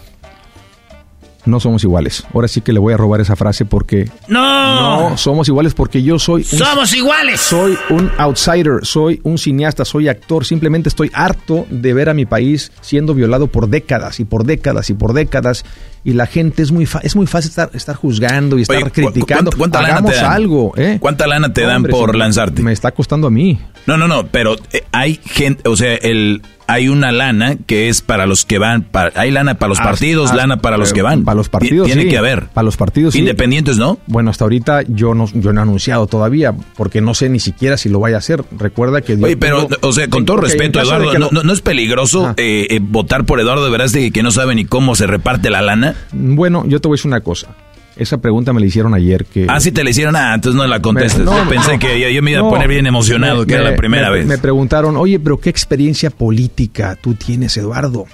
no 1.44 1.60
somos 1.60 1.84
iguales. 1.84 2.24
Ahora 2.34 2.48
sí 2.48 2.60
que 2.60 2.72
le 2.72 2.80
voy 2.80 2.92
a 2.92 2.96
robar 2.96 3.20
esa 3.20 3.36
frase 3.36 3.64
porque... 3.64 4.10
No. 4.26 5.10
No, 5.10 5.16
somos 5.16 5.46
iguales 5.46 5.74
porque 5.74 6.02
yo 6.02 6.18
soy... 6.18 6.42
un- 6.50 6.58
Somos 6.58 6.92
iguales. 6.92 7.40
Soy 7.40 7.78
un 7.88 8.10
outsider, 8.18 8.80
soy 8.82 9.20
un 9.22 9.38
cineasta, 9.38 9.84
soy 9.84 10.08
actor. 10.08 10.44
Simplemente 10.44 10.88
estoy 10.88 11.08
harto 11.14 11.64
de 11.70 11.94
ver 11.94 12.08
a 12.08 12.14
mi 12.14 12.26
país 12.26 12.72
siendo 12.80 13.14
violado 13.14 13.46
por 13.46 13.68
décadas 13.68 14.18
y 14.18 14.24
por 14.24 14.42
décadas 14.44 14.90
y 14.90 14.94
por 14.94 15.12
décadas. 15.12 15.64
Y 16.02 16.14
la 16.14 16.26
gente 16.26 16.64
es 16.64 16.72
muy, 16.72 16.84
fa- 16.84 16.98
es 17.04 17.14
muy 17.14 17.28
fácil 17.28 17.50
estar, 17.50 17.70
estar 17.74 17.94
juzgando 17.94 18.58
y 18.58 18.62
estar 18.62 18.76
Oye, 18.78 18.86
¿cu- 18.86 18.90
criticando. 18.90 19.52
cuánta- 19.52 19.56
cuánta 19.56 19.82
lana 19.82 19.92
Hagamos 19.94 20.10
te 20.10 20.16
dan? 20.16 20.32
algo, 20.32 20.72
¿eh? 20.76 20.96
¿Cuánta 20.98 21.26
lana 21.28 21.52
te 21.52 21.60
dan 21.62 21.84
por 21.84 22.16
lanzarte? 22.16 22.60
Me 22.60 22.72
está 22.72 22.90
costando 22.90 23.28
a 23.28 23.30
mí. 23.30 23.56
No, 23.86 23.96
no, 23.96 24.08
no, 24.08 24.26
pero 24.26 24.56
eh, 24.72 24.82
hay 24.90 25.20
gente, 25.24 25.68
o 25.68 25.76
sea, 25.76 25.94
el 25.94 26.42
hay 26.68 26.88
una 26.88 27.12
lana 27.12 27.56
que 27.66 27.88
es 27.88 28.02
para 28.02 28.26
los 28.26 28.44
que 28.44 28.58
van, 28.58 28.82
para- 28.82 29.12
hay 29.20 29.30
lana 29.30 29.54
para 29.58 29.68
los 29.68 29.80
Ah, 29.80 29.84
partidos, 29.84 30.30
ah, 30.32 30.36
lana 30.36 30.56
para 30.58 30.76
los 30.76 30.90
eh, 30.90 30.94
que 30.94 31.02
van. 31.02 31.24
Para 31.24 31.36
los 31.36 31.46
Ti- 31.46 31.52
partidos, 31.52 31.86
Tiene 31.86 32.02
sí. 32.02 32.08
que 32.08 32.18
haber. 32.18 32.46
Para 32.48 32.64
los 32.64 32.76
partidos, 32.76 33.14
sí. 33.14 33.20
Independientes, 33.20 33.78
¿no? 33.78 33.98
Bueno, 34.06 34.30
hasta 34.30 34.44
ahorita 34.44 34.82
yo 34.88 35.14
no, 35.14 35.26
yo 35.34 35.52
no 35.52 35.60
he 35.60 35.62
anunciado 35.62 36.06
todavía, 36.06 36.54
porque 36.76 37.00
no 37.00 37.14
sé 37.14 37.28
ni 37.28 37.40
siquiera 37.40 37.76
si 37.76 37.88
lo 37.88 38.00
vaya 38.00 38.16
a 38.16 38.18
hacer. 38.18 38.44
Recuerda 38.58 39.00
que... 39.00 39.14
Oye, 39.14 39.36
pero, 39.36 39.68
o 39.82 39.92
sea, 39.92 40.08
con 40.08 40.24
todo 40.24 40.38
respeto, 40.38 40.78
de 40.78 40.84
Eduardo, 40.84 41.18
¿no, 41.18 41.28
no- 41.30 41.42
no 41.42 41.52
es 41.52 41.60
peligroso 41.60 42.34
eh, 42.36 42.66
eh, 42.70 42.78
votar 42.82 43.24
por 43.24 43.40
Eduardo 43.40 43.70
Verástegui 43.70 44.10
que 44.10 44.22
no 44.22 44.30
sabe 44.30 44.54
ni 44.54 44.64
cómo 44.64 44.94
se 44.94 45.06
reparte 45.06 45.50
la 45.50 45.62
lana? 45.62 45.94
Bueno, 46.12 46.64
yo 46.66 46.80
te 46.80 46.88
voy 46.88 46.94
a 46.94 46.98
decir 46.98 47.08
una 47.08 47.20
cosa. 47.20 47.48
Esa 47.96 48.18
pregunta 48.18 48.52
me 48.52 48.60
la 48.60 48.66
hicieron 48.66 48.92
ayer 48.94 49.24
que... 49.24 49.46
Ah, 49.48 49.58
sí 49.58 49.72
te 49.72 49.82
la 49.82 49.88
hicieron, 49.90 50.14
ah, 50.16 50.34
entonces 50.34 50.56
no 50.60 50.66
la 50.66 50.80
contestes. 50.82 51.20
Me- 51.20 51.24
no, 51.24 51.44
Yo 51.44 51.48
pensé 51.48 51.72
no. 51.74 51.78
que 51.78 51.98
yo, 51.98 52.08
yo 52.10 52.22
me 52.22 52.32
iba 52.32 52.40
No. 52.40 52.48
a 52.48 52.50
poner 52.50 52.68
bien 52.68 52.86
emocionado, 52.86 53.40
Me- 53.40 53.46
que 53.46 53.54
era 53.54 53.62
la 53.70 53.74
primera 53.76 54.10
me- 54.10 54.16
vez. 54.18 54.26
Me 54.26 54.36
preguntaron, 54.38 54.96
oye, 54.98 55.18
pero 55.18 55.38
¿qué 55.40 55.48
experiencia 55.48 56.10
política 56.10 56.96
tú 57.00 57.14
tienes, 57.14 57.56
Eduardo? 57.56 58.04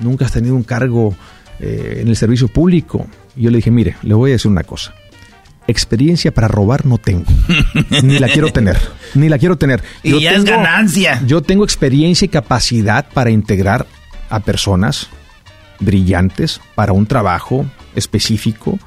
Nunca 0.00 0.26
has 0.26 0.32
tenido 0.32 0.54
un 0.54 0.62
cargo 0.64 1.14
eh, 1.60 1.98
en 2.02 2.08
el 2.08 2.16
servicio 2.16 2.48
público. 2.48 3.06
Y 3.34 3.42
yo 3.44 3.50
le 3.50 3.56
dije, 3.56 3.70
mire, 3.70 3.96
le 4.02 4.12
voy 4.14 4.30
a 4.30 4.34
decir 4.34 4.50
una 4.50 4.64
cosa. 4.64 4.92
Experiencia 5.66 6.34
para 6.34 6.48
robar 6.48 6.84
no 6.84 6.98
tengo. 6.98 7.24
Ni 8.02 8.18
la 8.18 8.28
quiero 8.28 8.52
tener. 8.52 8.76
Ni 9.14 9.28
la 9.30 9.38
quiero 9.38 9.56
tener. 9.56 9.82
Y 10.02 10.20
ya 10.20 10.32
es 10.32 10.44
ganancia. 10.44 11.22
Yo 11.26 11.40
tengo 11.40 11.64
experiencia 11.64 12.26
y 12.26 12.28
capacidad 12.28 13.06
para 13.14 13.30
integrar 13.30 13.86
a 14.28 14.40
personas 14.40 15.08
brillantes 15.80 16.60
para 16.74 16.92
un 16.92 17.06
trabajo 17.06 17.64
específico 17.94 18.78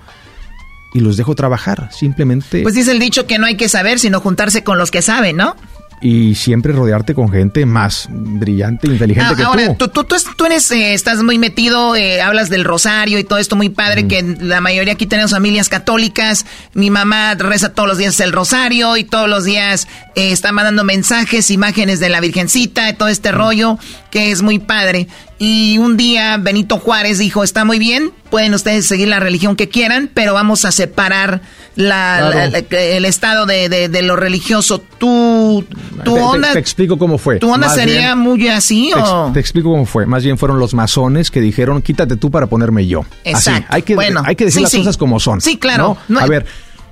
y 0.95 1.01
los 1.01 1.17
dejo 1.17 1.35
trabajar. 1.35 1.89
Simplemente 1.91 2.63
Pues 2.63 2.73
dice 2.73 2.91
el 2.91 2.99
dicho 2.99 3.27
que 3.27 3.37
no 3.37 3.45
hay 3.45 3.57
que 3.57 3.67
saber, 3.67 3.99
sino 3.99 4.21
juntarse 4.21 4.63
con 4.63 4.77
los 4.77 4.91
que 4.91 5.01
saben, 5.01 5.35
¿no? 5.35 5.57
Y 6.01 6.35
siempre 6.35 6.73
rodearte 6.73 7.13
con 7.15 7.31
gente 7.31 7.65
más 7.65 8.07
brillante, 8.11 8.87
inteligente 8.87 9.33
Ah, 9.33 9.35
que 9.35 9.43
ahora, 9.43 9.67
tú. 9.75 9.87
tú, 9.87 9.87
tú, 9.87 10.03
tú, 10.03 10.15
tú 10.37 10.45
eres, 10.45 10.69
eh, 10.71 10.93
estás 10.93 11.23
muy 11.23 11.37
metido, 11.39 11.95
eh, 11.95 12.21
hablas 12.21 12.49
del 12.49 12.63
rosario 12.63 13.17
y 13.17 13.23
todo 13.23 13.39
esto 13.39 13.55
muy 13.55 13.69
padre, 13.69 14.03
Mm. 14.03 14.07
que 14.07 14.35
la 14.41 14.61
mayoría 14.61 14.93
aquí 14.93 15.05
tenemos 15.07 15.31
familias 15.31 15.69
católicas. 15.69 16.45
Mi 16.73 16.89
mamá 16.91 17.33
reza 17.35 17.73
todos 17.73 17.87
los 17.89 17.97
días 17.97 18.19
el 18.19 18.31
rosario 18.33 18.97
y 18.97 19.03
todos 19.03 19.29
los 19.29 19.45
días 19.45 19.87
eh, 20.15 20.31
está 20.31 20.51
mandando 20.51 20.83
mensajes, 20.83 21.49
imágenes 21.51 21.99
de 21.99 22.09
la 22.09 22.19
Virgencita, 22.19 22.89
y 22.89 22.93
todo 22.93 23.07
este 23.09 23.31
Mm. 23.31 23.35
rollo, 23.35 23.79
que 24.11 24.31
es 24.31 24.41
muy 24.41 24.59
padre. 24.59 25.07
Y 25.39 25.77
un 25.79 25.97
día 25.97 26.37
Benito 26.37 26.77
Juárez 26.77 27.17
dijo, 27.17 27.43
está 27.43 27.65
muy 27.65 27.79
bien, 27.79 28.11
pueden 28.29 28.53
ustedes 28.53 28.85
seguir 28.85 29.07
la 29.09 29.19
religión 29.19 29.55
que 29.55 29.67
quieran, 29.69 30.09
pero 30.13 30.33
vamos 30.33 30.63
a 30.65 30.71
separar 30.71 31.41
la, 31.75 32.17
Claro. 32.19 32.35
la- 32.35 32.47
la- 32.49 32.81
el 32.81 33.05
estado 33.05 33.45
de, 33.45 33.69
de- 33.69 33.89
de 33.89 34.01
lo 34.01 34.15
religioso. 34.15 34.79
¿Tu, 34.97 35.63
tu 36.03 36.13
te- 36.15 36.21
onda, 36.21 36.53
te, 36.53 36.59
explico 36.59 36.97
cómo 36.97 37.17
fue. 37.17 37.37
tu 37.39 37.51
onda 37.51 37.67
Más 37.67 37.75
sería 37.75 38.13
bien, 38.13 38.17
muy 38.19 38.47
así 38.47 38.91
te, 38.93 38.99
o...? 38.99 39.31
te 39.33 39.39
explico 39.39 39.69
cómo 39.71 39.85
fue. 39.85 40.05
Más 40.05 40.23
bien 40.23 40.37
fueron 40.37 40.57
los 40.59 40.73
masones 40.73 41.31
que 41.31 41.41
dijeron, 41.41 41.81
quítate 41.81 42.15
tú 42.15 42.31
para 42.31 42.47
ponerme 42.47 42.87
yo. 42.87 43.01
Así. 43.01 43.09
Exacto. 43.25 43.67
Hay 43.69 43.81
que, 43.81 43.95
Bueno, 43.95 44.21
hay 44.25 44.35
que 44.35 44.45
decir 44.45 44.59
sí, 44.59 44.63
las 44.63 44.71
sí. 44.71 44.77
cosas 44.79 44.97
como 44.97 45.19
son. 45.19 45.41
Sí, 45.41 45.57
claro. 45.57 45.97
¿no? 46.07 46.19
No 46.19 46.25
A 46.25 46.27
ver, 46.27 46.45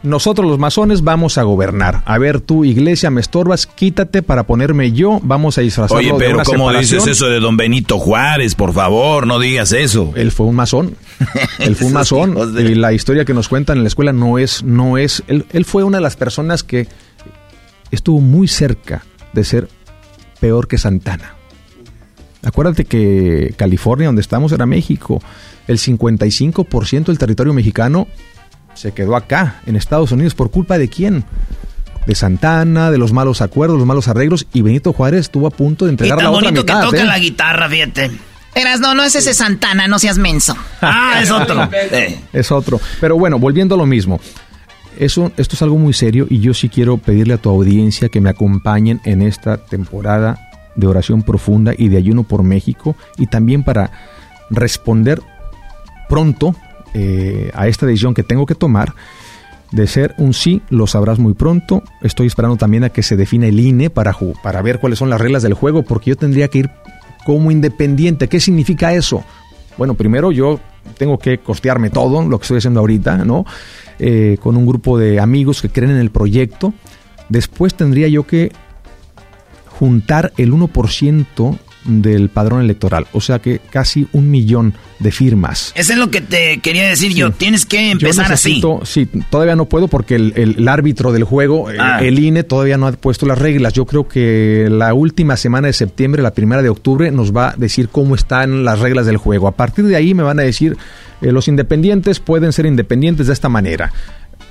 nosotros 0.04 0.46
los 0.48 0.60
masones 0.60 1.02
vamos 1.02 1.38
a 1.38 1.44
gobernar. 1.44 2.04
A 2.06 2.18
ver, 2.18 2.42
tú, 2.42 2.66
iglesia, 2.66 3.10
me 3.10 3.22
estorbas, 3.22 3.66
quítate 3.68 4.22
para 4.22 4.44
ponerme 4.44 4.92
yo. 4.92 5.20
Vamos 5.24 5.58
a 5.58 5.62
disfrazarlo 5.62 5.98
Oye, 6.00 6.12
de 6.12 6.18
pero 6.20 6.36
una 6.36 6.44
¿cómo 6.44 6.68
separación. 6.70 7.00
dices 7.00 7.18
eso 7.18 7.28
de 7.28 7.40
don 7.40 7.56
Benito 7.58 7.98
Juárez? 8.00 8.54
Por 8.56 8.74
favor, 8.74 9.26
no 9.26 9.40
digas 9.40 9.72
eso. 9.72 10.12
Él 10.16 10.32
fue 10.32 10.46
un 10.46 10.56
masón. 10.56 10.96
Él 11.60 11.76
fue 11.76 11.88
un 11.88 11.94
masón. 11.94 12.54
de- 12.54 12.64
Y 12.72 12.76
la 12.76 12.92
historia 12.94 13.26
que 13.26 13.34
nos 13.34 13.48
cuentan 13.48 13.78
en 13.78 13.84
la 13.84 13.88
escuela 13.88 14.12
no 14.14 14.38
es, 14.38 14.62
no 14.64 14.98
es. 14.98 15.24
Él, 15.28 15.46
él 15.54 15.66
fue 15.66 15.84
una 15.84 15.98
de 15.98 16.04
las 16.04 16.16
personas 16.18 16.64
que 16.64 16.88
estuvo 17.92 18.20
muy 18.20 18.48
cerca 18.48 19.04
de 19.34 19.44
ser 19.44 19.70
peor 20.40 20.68
que 20.68 20.78
Santana. 20.78 21.36
Acuérdate 22.44 22.84
que 22.86 23.54
California, 23.56 24.08
donde 24.08 24.22
estamos, 24.22 24.52
era 24.52 24.66
México. 24.66 25.22
El 25.68 25.78
55% 25.78 27.06
del 27.06 27.18
territorio 27.18 27.54
mexicano 27.54 28.08
se 28.74 28.92
quedó 28.94 29.16
acá, 29.16 29.62
en 29.66 29.76
Estados 29.76 30.12
Unidos. 30.12 30.36
¿Por 30.36 30.52
culpa 30.52 30.78
de 30.78 30.90
quién? 30.90 31.24
De 32.06 32.16
Santana, 32.16 32.92
de 32.92 32.98
los 32.98 33.14
malos 33.14 33.42
acuerdos, 33.42 33.78
los 33.78 33.88
malos 33.88 34.08
arreglos. 34.08 34.48
Y 34.54 34.62
Benito 34.62 34.94
Juárez 34.94 35.22
estuvo 35.22 35.48
a 35.48 35.52
punto 35.52 35.86
de 35.86 35.92
Y 35.92 35.94
entregar 35.94 36.18
tan 36.18 36.26
la 36.26 36.32
otra 36.32 36.48
bonito 36.50 36.66
que 36.66 36.74
mitad. 36.74 36.86
toca 36.86 37.02
¿eh? 37.02 37.06
la 37.06 37.20
guitarra, 37.20 37.70
fíjate. 37.70 38.12
Eras, 38.56 38.80
no, 38.80 38.94
no 38.94 39.04
es 39.04 39.16
ese 39.16 39.34
Santana, 39.34 39.88
no 39.88 39.98
seas 40.00 40.18
menso. 40.18 40.56
Ah, 40.82 41.20
es 41.22 41.32
otro. 41.32 41.70
Eh. 41.74 42.20
es 42.34 42.52
otro. 42.52 42.80
Pero 43.00 43.18
bueno, 43.18 43.40
volviendo 43.40 43.76
a 43.76 43.78
lo 43.78 43.86
mismo. 43.86 44.20
Eso, 45.00 45.32
esto 45.38 45.56
es 45.56 45.62
algo 45.64 45.78
muy 45.78 45.94
serio 45.94 46.28
y 46.30 46.40
yo 46.40 46.54
sí 46.54 46.70
quiero 46.70 46.98
pedirle 46.98 47.34
a 47.34 47.38
tu 47.40 47.50
audiencia 47.50 48.10
que 48.10 48.22
me 48.22 48.30
acompañen 48.30 49.02
en 49.06 49.24
esta 49.24 49.58
temporada 49.58 50.50
de 50.76 50.86
oración 50.86 51.24
profunda 51.24 51.74
y 51.76 51.88
de 51.90 51.98
ayuno 51.98 52.24
por 52.24 52.44
México 52.44 52.96
y 53.18 53.26
también 53.26 53.64
para 53.64 53.92
responder 54.52 55.20
pronto 56.10 56.56
eh, 56.94 57.52
a 57.54 57.68
esta 57.68 57.86
decisión 57.86 58.14
que 58.14 58.24
tengo 58.24 58.46
que 58.46 58.56
tomar 58.56 58.94
de 59.72 59.88
ser 59.88 60.14
un 60.18 60.34
sí, 60.34 60.62
lo 60.70 60.86
sabrás 60.86 61.18
muy 61.18 61.34
pronto. 61.34 61.84
Estoy 62.02 62.28
esperando 62.28 62.58
también 62.58 62.84
a 62.84 62.90
que 62.90 63.02
se 63.02 63.16
define 63.16 63.50
el 63.50 63.60
INE 63.60 63.90
para, 63.90 64.16
para 64.44 64.62
ver 64.62 64.80
cuáles 64.80 65.00
son 65.00 65.10
las 65.10 65.20
reglas 65.20 65.42
del 65.42 65.56
juego, 65.56 65.84
porque 65.84 66.12
yo 66.12 66.16
tendría 66.16 66.48
que 66.48 66.60
ir 66.60 66.70
como 67.26 67.50
independiente. 67.50 68.28
¿Qué 68.28 68.40
significa 68.40 68.94
eso? 68.94 69.24
Bueno, 69.78 69.96
primero 69.96 70.32
yo 70.32 70.60
tengo 70.98 71.18
que 71.18 71.40
costearme 71.40 71.90
todo 71.90 72.22
lo 72.28 72.38
que 72.38 72.44
estoy 72.44 72.58
haciendo 72.58 72.82
ahorita, 72.82 73.26
¿no? 73.26 73.46
Eh, 73.98 74.38
con 74.42 74.58
un 74.58 74.66
grupo 74.68 75.00
de 75.00 75.20
amigos 75.20 75.62
que 75.62 75.70
creen 75.70 75.92
en 75.92 75.98
el 75.98 76.12
proyecto. 76.12 76.74
Después 77.30 77.74
tendría 77.74 78.08
yo 78.08 78.28
que 78.28 78.52
juntar 79.80 80.34
el 80.38 80.54
1% 80.54 81.58
del 81.86 82.30
padrón 82.30 82.62
electoral, 82.62 83.08
o 83.14 83.22
sea 83.22 83.40
que 83.40 83.60
casi 83.70 84.08
un 84.14 84.30
millón 84.32 84.74
de 85.00 85.12
firmas. 85.12 85.72
Eso 85.76 85.94
es 85.94 86.00
lo 86.00 86.10
que 86.10 86.22
te 86.22 86.60
quería 86.60 86.88
decir 86.88 87.14
yo. 87.14 87.32
Tienes 87.32 87.66
que 87.66 87.92
empezar 87.92 88.28
Yo 88.28 88.34
así. 88.34 88.62
Sí, 88.86 89.08
todavía 89.30 89.56
no 89.56 89.66
puedo 89.66 89.88
porque 89.88 90.16
el, 90.16 90.34
el- 90.36 90.56
el 90.60 90.68
árbitro 90.68 91.12
del 91.12 91.24
juego, 91.26 91.70
eh, 91.72 91.78
Ah. 91.80 92.00
el 92.02 92.20
INE, 92.20 92.44
todavía 92.44 92.78
no 92.78 92.88
ha 92.88 92.92
puesto 92.94 93.26
las 93.26 93.38
reglas. 93.38 93.74
Yo 93.74 93.86
creo 93.86 94.08
que 94.08 94.68
la 94.72 94.94
última 94.94 95.36
semana 95.36 95.68
de 95.68 95.74
septiembre, 95.74 96.22
la 96.22 96.34
primera 96.34 96.62
de 96.62 96.70
octubre, 96.70 97.12
nos 97.12 97.36
va 97.36 97.50
a 97.50 97.56
decir 97.58 97.90
cómo 97.90 98.16
están 98.16 98.64
las 98.64 98.80
reglas 98.80 99.06
del 99.06 99.18
juego. 99.18 99.48
A 99.48 99.52
partir 99.54 99.86
de 99.86 99.96
ahí 99.96 100.14
me 100.14 100.24
van 100.24 100.40
a 100.40 100.44
decir, 100.44 100.78
eh, 101.22 101.32
los 101.32 101.48
independientes 101.48 102.20
pueden 102.20 102.54
ser 102.54 102.66
independientes 102.66 103.28
de 103.28 103.34
esta 103.34 103.50
manera. 103.50 103.92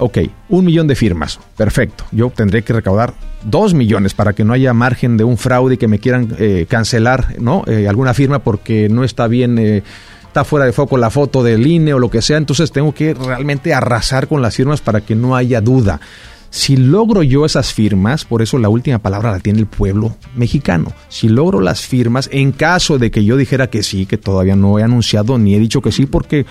Ok, 0.05 0.19
un 0.49 0.65
millón 0.65 0.89
de 0.89 0.97
firmas, 0.97 1.39
perfecto. 1.57 2.05
Yo 2.11 2.29
tendré 2.31 2.63
que 2.63 2.73
recaudar 2.73 3.15
dos 3.45 3.73
millones 3.73 4.15
para 4.15 4.33
que 4.33 4.43
no 4.43 4.53
haya 4.53 4.73
margen 4.73 5.17
de 5.17 5.23
un 5.23 5.39
fraude 5.39 5.75
y 5.77 5.79
que 5.79 5.87
me 5.87 6.01
quieran 6.01 6.35
eh, 6.41 6.67
cancelar 6.69 7.41
¿no? 7.41 7.63
Eh, 7.69 7.87
alguna 7.87 8.13
firma 8.13 8.41
porque 8.41 8.89
no 8.89 9.05
está 9.05 9.29
bien, 9.29 9.61
eh, 9.61 9.85
está 10.27 10.43
fuera 10.43 10.67
de 10.67 10.73
foco 10.73 10.97
la 10.97 11.09
foto 11.09 11.45
del 11.45 11.65
INE 11.65 11.95
o 11.95 12.01
lo 12.01 12.11
que 12.11 12.21
sea. 12.21 12.37
Entonces 12.37 12.73
tengo 12.73 12.93
que 12.93 13.15
realmente 13.15 13.75
arrasar 13.75 14.27
con 14.27 14.43
las 14.43 14.57
firmas 14.57 14.81
para 14.81 15.03
que 15.03 15.15
no 15.15 15.37
haya 15.37 15.61
duda. 15.61 16.01
Si 16.51 16.77
logro 16.77 17.23
yo 17.23 17.47
esas 17.47 17.73
firmas, 17.73 18.25
por 18.25 18.43
eso 18.43 18.59
la 18.59 18.69
última 18.69 18.99
palabra 18.99 19.31
la 19.31 19.39
tiene 19.39 19.61
el 19.61 19.67
pueblo 19.67 20.17
mexicano. 20.35 20.93
Si 21.11 21.29
logro 21.29 21.61
las 21.61 21.83
firmas, 21.83 22.29
en 22.33 22.51
caso 22.51 22.99
de 22.99 23.13
que 23.13 23.25
yo 23.25 23.37
dijera 23.37 23.71
que 23.71 23.85
sí, 23.85 24.07
que 24.07 24.19
todavía 24.19 24.57
no 24.57 24.81
he 24.81 24.83
anunciado 24.83 25.39
ni 25.39 25.55
he 25.55 25.61
dicho 25.61 25.81
que 25.81 25.93
sí, 25.93 26.07
porque 26.07 26.45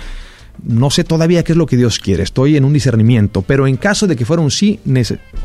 no 0.63 0.89
sé 0.89 1.03
todavía 1.03 1.43
qué 1.43 1.53
es 1.53 1.57
lo 1.57 1.65
que 1.65 1.77
Dios 1.77 1.99
quiere, 1.99 2.23
estoy 2.23 2.57
en 2.57 2.65
un 2.65 2.73
discernimiento, 2.73 3.41
pero 3.41 3.67
en 3.67 3.77
caso 3.77 4.07
de 4.07 4.15
que 4.15 4.25
fuera 4.25 4.41
un 4.41 4.51
sí, 4.51 4.79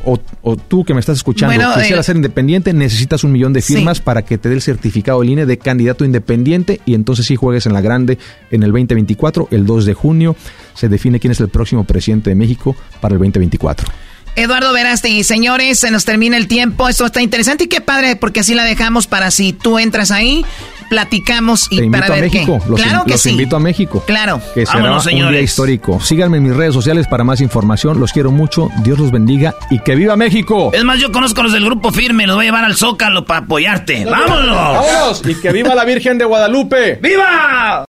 o, 0.05 0.19
o 0.43 0.57
tú 0.57 0.85
que 0.85 0.95
me 0.95 1.01
estás 1.01 1.17
escuchando 1.17 1.55
Bueno, 1.55 1.75
quisieras 1.75 2.05
eh, 2.05 2.07
ser 2.07 2.17
independiente, 2.17 2.73
necesitas 2.73 3.25
un 3.25 3.33
millón 3.33 3.53
de 3.53 3.63
firmas 3.63 4.01
para 4.01 4.23
que 4.23 4.39
te 4.39 4.49
dé 4.49 4.55
el 4.55 4.63
certificado 4.63 5.21
de 5.21 5.27
línea 5.27 5.47
de 5.47 5.59
candidato 5.59 6.05
independiente 6.05 6.81
y 6.85 6.95
entonces 6.95 7.27
sí 7.27 7.37
juegues 7.37 7.67
en 7.67 7.73
la 7.73 7.81
grande 7.81 8.19
en 8.51 8.63
el 8.63 8.73
2024, 8.73 9.49
el 9.51 9.67
2 9.67 9.87
de 9.87 9.95
junio, 9.95 10.37
se 10.75 10.89
define 10.89 11.21
quién 11.21 11.31
es 11.31 11.41
el 11.41 11.49
próximo 11.49 11.85
presidente 11.85 12.31
de 12.31 12.37
México 12.37 12.77
para 13.01 13.15
el 13.15 13.19
2024. 13.19 13.89
Eduardo 14.37 14.73
Verástegui, 14.73 15.25
señores, 15.25 15.79
se 15.81 15.91
nos 15.91 16.05
termina 16.05 16.37
el 16.37 16.47
tiempo. 16.47 16.89
Esto 16.89 17.07
está 17.07 17.23
interesante 17.23 17.65
y 17.65 17.69
qué 17.69 17.81
padre, 17.81 18.17
porque 18.17 18.41
así 18.41 18.55
la 18.55 18.65
dejamos 18.65 19.07
para 19.07 19.31
si 19.31 19.53
tú 19.55 19.79
entras 19.79 20.11
ahí, 20.11 20.45
platicamos 20.91 21.67
y 21.71 21.79
Te 21.79 21.85
invito 21.87 22.03
para 22.03 22.07
a 22.07 22.21
ver 22.21 22.31
México, 22.31 22.61
qué. 22.63 22.71
los, 22.71 22.81
claro 22.83 22.99
in- 23.01 23.05
que 23.07 23.11
los 23.13 23.21
sí. 23.23 23.31
invito 23.31 23.57
a 23.57 23.61
México. 23.61 24.05
Claro. 24.07 24.41
Que 24.55 24.67
será 24.67 24.81
Vámonos, 24.81 25.05
un 25.07 25.11
día 25.11 25.19
señores. 25.19 25.45
histórico. 25.45 26.01
Síganme 26.01 26.37
en 26.37 26.43
mis 26.45 26.55
redes 26.55 26.75
sociales 26.75 27.07
para 27.09 27.25
más 27.25 27.41
información. 27.41 27.99
Los 27.99 28.13
quiero 28.13 28.31
mucho. 28.31 28.69
Dios 28.85 28.99
los 28.99 29.11
bendiga 29.11 29.55
y 29.71 29.79
que 29.81 29.95
viva 29.97 30.17
México. 30.17 30.71
Es 30.75 30.85
más, 30.85 30.99
yo 31.01 31.11
conozco 31.11 31.41
a 31.41 31.45
los 31.45 31.53
del 31.55 31.65
grupo 31.65 31.91
firme, 31.91 32.27
los 32.27 32.37
voy 32.37 32.45
a 32.45 32.49
llevar 32.49 32.65
al 32.65 32.77
Zócalo 32.77 33.25
para 33.25 33.41
apoyarte. 33.41 34.05
¡Vámonos! 34.05 34.55
¡Vámonos! 34.55 35.23
Y 35.27 35.35
que 35.41 35.51
viva 35.51 35.75
la 35.75 35.85
Virgen 35.87 36.19
de 36.19 36.25
Guadalupe. 36.27 36.99
¡Viva! 37.03 37.85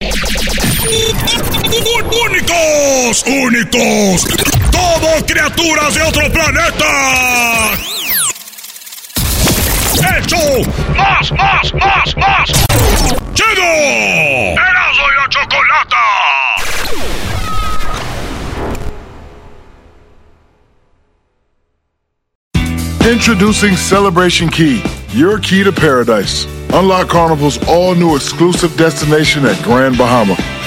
Únicos, 2.28 3.24
únicos, 3.28 4.26
criaturas 5.26 5.94
de 5.94 6.02
otro 6.04 6.32
planeta. 6.32 7.72
¡Hecho! 10.18 10.38
¡Más, 10.96 11.32
más, 11.32 11.74
más, 11.74 12.18
más! 12.18 12.50
¡Chido! 13.34 13.64
¡Erasmo 14.54 15.06
y 15.12 15.16
la 15.18 15.28
Chocolata! 15.30 16.06
Introducing 23.10 23.76
Celebration 23.76 24.50
Key, 24.50 24.84
your 25.14 25.40
key 25.40 25.64
to 25.64 25.72
paradise. 25.72 26.46
Unlock 26.74 27.08
Carnival's 27.08 27.58
all 27.68 27.96
new 27.96 28.16
exclusive 28.16 28.76
destination 28.76 29.46
at 29.46 29.62
Grand 29.64 29.98
Bahama, 29.98 30.36